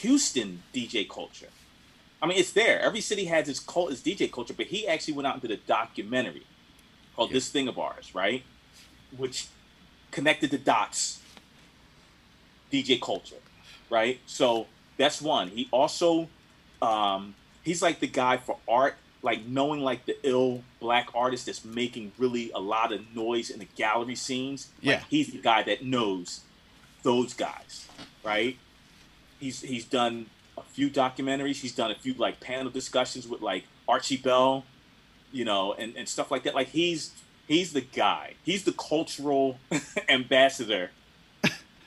Houston 0.00 0.62
DJ 0.72 1.08
culture. 1.08 1.48
I 2.22 2.26
mean, 2.26 2.38
it's 2.38 2.52
there. 2.52 2.80
Every 2.80 3.00
city 3.00 3.24
has 3.24 3.48
its 3.48 3.58
cult, 3.58 3.90
its 3.90 4.00
DJ 4.00 4.30
culture, 4.30 4.54
but 4.54 4.66
he 4.66 4.86
actually 4.86 5.14
went 5.14 5.26
out 5.26 5.34
and 5.34 5.42
did 5.42 5.50
a 5.50 5.56
documentary 5.56 6.46
called 7.16 7.30
Yeah. 7.30 7.34
"This 7.34 7.48
Thing 7.50 7.66
of 7.68 7.78
Ours," 7.78 8.14
right? 8.14 8.44
Which 9.16 9.46
connected 10.12 10.50
the 10.50 10.58
dots. 10.58 11.18
DJ 12.72 12.98
culture, 13.00 13.42
right? 13.90 14.18
So 14.26 14.66
that's 14.96 15.20
one. 15.22 15.48
He 15.48 15.68
also, 15.70 16.28
um, 16.80 17.34
he's 17.62 17.82
like 17.82 18.00
the 18.00 18.06
guy 18.06 18.36
for 18.36 18.58
art, 18.68 18.94
like 19.22 19.46
knowing 19.46 19.80
like 19.80 20.04
the 20.06 20.16
ill 20.22 20.62
black 20.80 21.08
artist 21.14 21.46
that's 21.46 21.64
making 21.64 22.12
really 22.18 22.50
a 22.54 22.60
lot 22.60 22.92
of 22.92 23.14
noise 23.14 23.50
in 23.50 23.58
the 23.58 23.68
gallery 23.76 24.14
scenes. 24.16 24.68
Like, 24.78 24.84
Yeah. 24.86 25.02
he's 25.08 25.30
the 25.32 25.38
guy 25.38 25.62
that 25.62 25.84
knows 25.84 26.40
those 27.02 27.34
guys, 27.34 27.88
right? 28.24 28.56
He's 29.40 29.60
he's 29.60 29.84
done 29.84 30.26
a 30.56 30.62
few 30.62 30.88
documentaries. 30.90 31.56
He's 31.60 31.74
done 31.74 31.90
a 31.90 31.94
few 31.96 32.14
like 32.14 32.40
panel 32.40 32.70
discussions 32.70 33.26
with 33.26 33.40
like 33.40 33.64
Archie 33.88 34.16
Bell, 34.18 34.64
you 35.32 35.44
know, 35.44 35.72
and, 35.74 35.96
and 35.96 36.08
stuff 36.08 36.30
like 36.30 36.42
that. 36.44 36.54
Like 36.54 36.68
he's 36.68 37.12
he's 37.48 37.72
the 37.72 37.80
guy. 37.80 38.34
He's 38.44 38.62
the 38.64 38.72
cultural 38.72 39.58
ambassador 40.08 40.90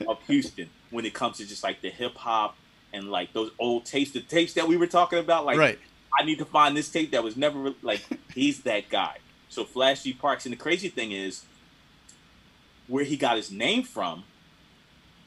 of 0.06 0.18
Houston 0.26 0.68
when 0.90 1.06
it 1.06 1.14
comes 1.14 1.38
to 1.38 1.46
just 1.46 1.62
like 1.62 1.80
the 1.80 1.88
hip 1.90 2.14
hop 2.16 2.56
and 2.96 3.10
like 3.10 3.32
those 3.32 3.50
old 3.58 3.84
tapes, 3.84 4.10
the 4.10 4.20
tapes 4.20 4.54
that 4.54 4.66
we 4.66 4.76
were 4.76 4.86
talking 4.86 5.18
about. 5.18 5.44
Like 5.44 5.58
right. 5.58 5.78
I 6.18 6.24
need 6.24 6.38
to 6.38 6.44
find 6.44 6.76
this 6.76 6.88
tape 6.88 7.12
that 7.12 7.22
was 7.22 7.36
never 7.36 7.74
like 7.82 8.00
he's 8.34 8.62
that 8.62 8.88
guy. 8.88 9.18
So 9.48 9.64
Flash 9.64 10.02
G 10.02 10.12
Parks, 10.12 10.46
and 10.46 10.52
the 10.52 10.56
crazy 10.56 10.88
thing 10.88 11.12
is, 11.12 11.44
where 12.88 13.04
he 13.04 13.16
got 13.16 13.36
his 13.36 13.52
name 13.52 13.82
from 13.82 14.24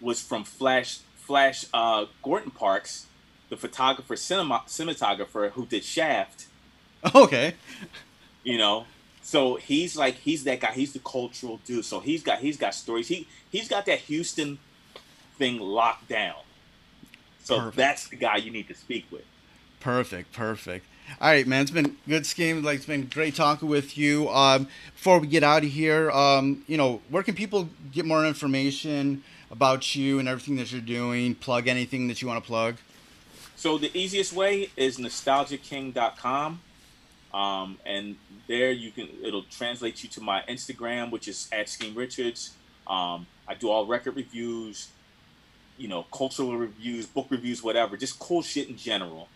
was 0.01 0.21
from 0.21 0.43
Flash 0.43 0.99
Flash 1.15 1.65
uh, 1.73 2.05
Gordon 2.23 2.51
Parks, 2.51 3.07
the 3.49 3.57
photographer 3.57 4.15
cinema 4.15 4.63
cinematographer 4.67 5.51
who 5.51 5.65
did 5.65 5.83
Shaft. 5.83 6.47
Okay. 7.15 7.53
You 8.43 8.57
know, 8.57 8.85
so 9.21 9.55
he's 9.55 9.95
like 9.95 10.15
he's 10.15 10.43
that 10.43 10.59
guy. 10.59 10.73
He's 10.73 10.91
the 10.91 10.99
cultural 10.99 11.61
dude. 11.65 11.85
So 11.85 12.01
he's 12.01 12.23
got 12.23 12.39
he's 12.39 12.57
got 12.57 12.73
stories. 12.73 13.07
He 13.07 13.25
he's 13.49 13.69
got 13.69 13.85
that 13.85 13.99
Houston 13.99 14.59
thing 15.37 15.59
locked 15.59 16.09
down. 16.09 16.35
So 17.49 17.57
Perfect. 17.57 17.77
that's 17.77 18.07
the 18.09 18.15
guy 18.15 18.35
you 18.35 18.51
need 18.51 18.67
to 18.67 18.75
speak 18.75 19.07
with. 19.09 19.23
Perfect, 19.79 20.33
perfect. 20.33 20.85
All 21.19 21.29
right, 21.29 21.47
man. 21.47 21.63
It's 21.63 21.71
been 21.71 21.97
good 22.07 22.21
Skeme. 22.21 22.63
Like 22.63 22.75
it's 22.75 22.85
been 22.85 23.07
great 23.07 23.33
talking 23.33 23.67
with 23.67 23.97
you. 23.97 24.29
Um, 24.29 24.67
before 24.93 25.17
we 25.17 25.25
get 25.25 25.41
out 25.41 25.63
of 25.63 25.69
here, 25.71 26.11
um, 26.11 26.63
you 26.67 26.77
know, 26.77 27.01
where 27.09 27.23
can 27.23 27.33
people 27.33 27.67
get 27.91 28.05
more 28.05 28.23
information 28.23 29.23
about 29.49 29.95
you 29.95 30.19
and 30.19 30.29
everything 30.29 30.57
that 30.57 30.71
you're 30.71 30.79
doing? 30.79 31.33
Plug 31.33 31.67
anything 31.67 32.07
that 32.09 32.21
you 32.21 32.27
want 32.27 32.43
to 32.43 32.47
plug. 32.47 32.75
So 33.55 33.79
the 33.79 33.89
easiest 33.97 34.31
way 34.33 34.69
is 34.77 34.99
nostalgiaking.com. 34.99 36.61
Um, 37.33 37.79
and 37.83 38.15
there 38.47 38.71
you 38.71 38.91
can 38.91 39.07
it'll 39.23 39.41
translate 39.41 40.03
you 40.03 40.09
to 40.09 40.21
my 40.21 40.43
Instagram, 40.47 41.09
which 41.09 41.27
is 41.27 41.49
at 41.51 41.65
Skeme 41.65 41.97
Richards. 41.97 42.51
Um, 42.85 43.25
I 43.47 43.55
do 43.55 43.71
all 43.71 43.87
record 43.87 44.15
reviews, 44.17 44.89
you 45.79 45.87
know, 45.87 46.03
cultural 46.11 46.55
reviews, 46.57 47.05
book 47.05 47.27
reviews, 47.29 47.63
whatever, 47.63 47.97
just 47.97 48.19
cool 48.19 48.41
shit 48.41 48.69
in 48.69 48.77
general. 48.77 49.27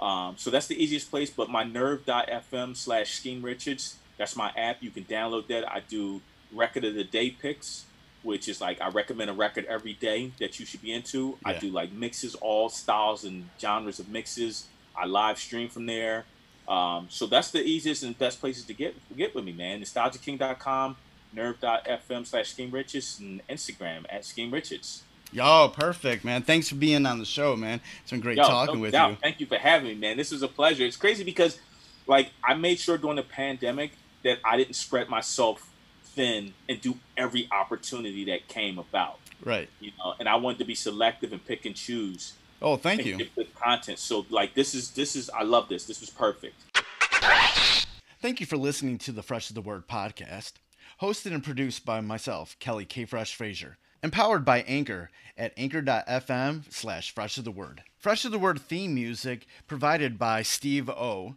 Um, 0.00 0.34
so 0.36 0.50
that's 0.50 0.66
the 0.66 0.82
easiest 0.82 1.10
place. 1.10 1.30
But 1.30 1.48
my 1.48 1.62
nerve.fm 1.62 2.76
slash 2.76 3.20
Skeme 3.20 3.42
Richards, 3.42 3.96
that's 4.18 4.36
my 4.36 4.50
app. 4.56 4.82
You 4.82 4.90
can 4.90 5.04
download 5.04 5.46
that. 5.46 5.66
I 5.70 5.80
do 5.80 6.20
record 6.52 6.84
of 6.84 6.94
the 6.94 7.04
day 7.04 7.30
picks, 7.30 7.86
which 8.22 8.48
is 8.48 8.60
like 8.60 8.80
I 8.80 8.88
recommend 8.88 9.30
a 9.30 9.32
record 9.32 9.64
every 9.66 9.94
day 9.94 10.32
that 10.40 10.58
you 10.58 10.66
should 10.66 10.82
be 10.82 10.92
into. 10.92 11.38
I 11.44 11.54
do 11.54 11.70
like 11.70 11.92
mixes, 11.92 12.34
all 12.34 12.68
styles 12.68 13.24
and 13.24 13.48
genres 13.60 14.00
of 14.00 14.08
mixes. 14.08 14.66
I 14.96 15.06
live 15.06 15.38
stream 15.38 15.68
from 15.68 15.86
there. 15.86 16.24
Um, 16.68 17.06
so 17.08 17.26
that's 17.26 17.50
the 17.50 17.62
easiest 17.62 18.02
and 18.02 18.16
best 18.18 18.40
places 18.40 18.64
to 18.64 18.74
get 18.74 18.94
get 19.16 19.34
with 19.34 19.44
me, 19.44 19.52
man. 19.52 19.80
NostalgiaKing.com, 19.80 20.96
nerve.fm 21.32 22.26
slash 22.26 22.54
Skeme 22.54 22.72
Richards, 22.72 23.18
and 23.20 23.46
Instagram 23.48 24.04
at 24.08 24.22
Skeme 24.22 24.52
Richards. 24.52 25.02
Yo, 25.32 25.68
perfect, 25.74 26.24
man. 26.24 26.42
Thanks 26.42 26.68
for 26.68 26.74
being 26.74 27.06
on 27.06 27.18
the 27.18 27.24
show, 27.24 27.56
man. 27.56 27.80
It's 28.02 28.10
been 28.10 28.20
great 28.20 28.36
Yo, 28.36 28.44
talking 28.44 28.76
no 28.76 28.80
with 28.82 28.92
doubt. 28.92 29.12
you. 29.12 29.16
Thank 29.22 29.40
you 29.40 29.46
for 29.46 29.56
having 29.56 29.88
me, 29.88 29.94
man. 29.94 30.18
This 30.18 30.30
was 30.30 30.42
a 30.42 30.48
pleasure. 30.48 30.84
It's 30.84 30.96
crazy 30.96 31.24
because, 31.24 31.58
like, 32.06 32.30
I 32.44 32.52
made 32.54 32.78
sure 32.78 32.98
during 32.98 33.16
the 33.16 33.22
pandemic 33.22 33.92
that 34.24 34.38
I 34.44 34.58
didn't 34.58 34.74
spread 34.76 35.08
myself 35.08 35.70
thin 36.04 36.52
and 36.68 36.80
do 36.82 36.96
every 37.16 37.48
opportunity 37.50 38.26
that 38.26 38.46
came 38.48 38.78
about. 38.78 39.18
Right. 39.42 39.70
You 39.80 39.92
know, 39.98 40.14
and 40.20 40.28
I 40.28 40.36
wanted 40.36 40.58
to 40.58 40.64
be 40.66 40.74
selective 40.74 41.32
and 41.32 41.44
pick 41.44 41.64
and 41.64 41.74
choose. 41.74 42.34
Oh, 42.60 42.76
thank 42.76 43.00
and 43.00 43.20
you. 43.20 43.26
good 43.34 43.54
content. 43.54 43.98
So, 43.98 44.26
like, 44.28 44.54
this 44.54 44.74
is 44.74 44.90
this 44.90 45.16
is 45.16 45.30
I 45.30 45.42
love 45.42 45.68
this. 45.68 45.86
This 45.86 46.00
was 46.00 46.10
perfect. 46.10 46.54
Thank 48.20 48.38
you 48.38 48.46
for 48.46 48.56
listening 48.56 48.98
to 48.98 49.12
the 49.12 49.22
Fresh 49.22 49.48
is 49.48 49.54
the 49.54 49.62
Word 49.62 49.88
podcast, 49.88 50.52
hosted 51.00 51.32
and 51.32 51.42
produced 51.42 51.84
by 51.84 52.00
myself, 52.00 52.56
Kelly 52.60 52.84
K. 52.84 53.04
Fresh 53.04 53.34
Frazier, 53.34 53.78
empowered 54.02 54.44
by 54.44 54.62
Anchor 54.62 55.10
at 55.36 55.52
anchor.fm 55.56 56.72
slash 56.72 57.14
fresh 57.14 57.38
is 57.38 57.44
the 57.44 57.50
word. 57.50 57.82
Fresh 57.96 58.24
is 58.24 58.30
the 58.32 58.38
Word 58.38 58.60
theme 58.60 58.94
music 58.94 59.46
provided 59.68 60.18
by 60.18 60.42
Steve 60.42 60.90
O. 60.90 61.36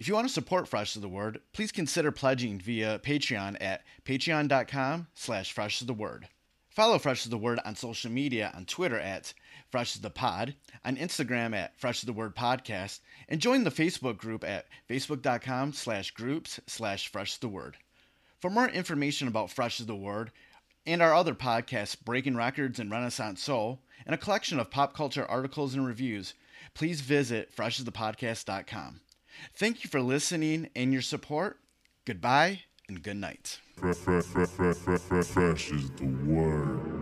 If 0.02 0.07
you 0.07 0.15
want 0.15 0.28
to 0.28 0.34
support 0.34 0.68
Fresh 0.68 0.95
is 0.95 1.02
the 1.03 1.07
Word, 1.07 1.41
please 1.53 1.72
consider 1.72 2.11
pledging 2.11 2.57
via 2.57 2.98
Patreon 2.98 3.56
at 3.61 3.84
patreon.com 4.03 5.06
slash 5.14 5.52
fresh 5.52 5.80
is 5.80 5.86
the 5.86 5.94
word. 5.94 6.28
Follow 6.72 6.98
Fresh 6.98 7.26
is 7.26 7.30
the 7.30 7.38
Word 7.38 7.60
on 7.64 7.76
social 7.76 8.10
media 8.10 8.52
on 8.56 8.65
Twitter 8.65 8.98
at 8.98 9.36
Fresh 9.69 9.95
of 9.95 10.02
the 10.02 10.10
Pod, 10.10 10.56
on 10.84 10.95
Instagram 10.95 11.56
at 11.56 11.80
Fresh 11.80 11.99
is 11.99 12.07
the 12.07 12.14
Word 12.14 12.36
Podcast, 12.36 13.02
and 13.30 13.40
join 13.40 13.64
the 13.64 13.69
Facebook 13.69 14.18
group 14.18 14.44
at 14.44 14.65
facebook.com 14.90 15.72
slash 15.73 16.10
groups 16.10 16.60
slash 16.65 17.07
Fresh 17.07 17.38
the 17.38 17.48
Word. 17.48 17.78
For 18.40 18.49
more 18.49 18.69
information 18.69 19.28
about 19.28 19.52
Fresh 19.52 19.82
is 19.82 19.86
the 19.86 19.95
Word 19.95 20.32
and 20.84 21.03
our 21.03 21.14
other 21.14 21.36
podcasts, 21.36 21.95
Breaking 22.03 22.36
Records 22.36 22.80
and 22.80 22.90
Renaissance 22.90 23.44
Soul, 23.44 23.84
and 24.07 24.15
a 24.15 24.18
collection 24.18 24.60
of 24.60 24.72
pop 24.72 24.95
culture 24.95 25.28
articles 25.28 25.76
and 25.76 25.86
reviews, 25.86 26.34
please 26.73 27.02
visit 27.02 27.56
freshthepodcast.com. 27.56 29.02
Thank 29.55 29.84
you 29.84 29.89
for 29.89 30.01
listening 30.01 30.69
and 30.76 30.93
your 30.93 31.01
support. 31.01 31.59
Goodbye 32.05 32.61
and 32.88 33.01
good 33.01 33.18
night. 33.18 33.59
Fresh, 33.76 33.97
is 35.72 35.91
the 35.91 36.05
word. 36.26 37.01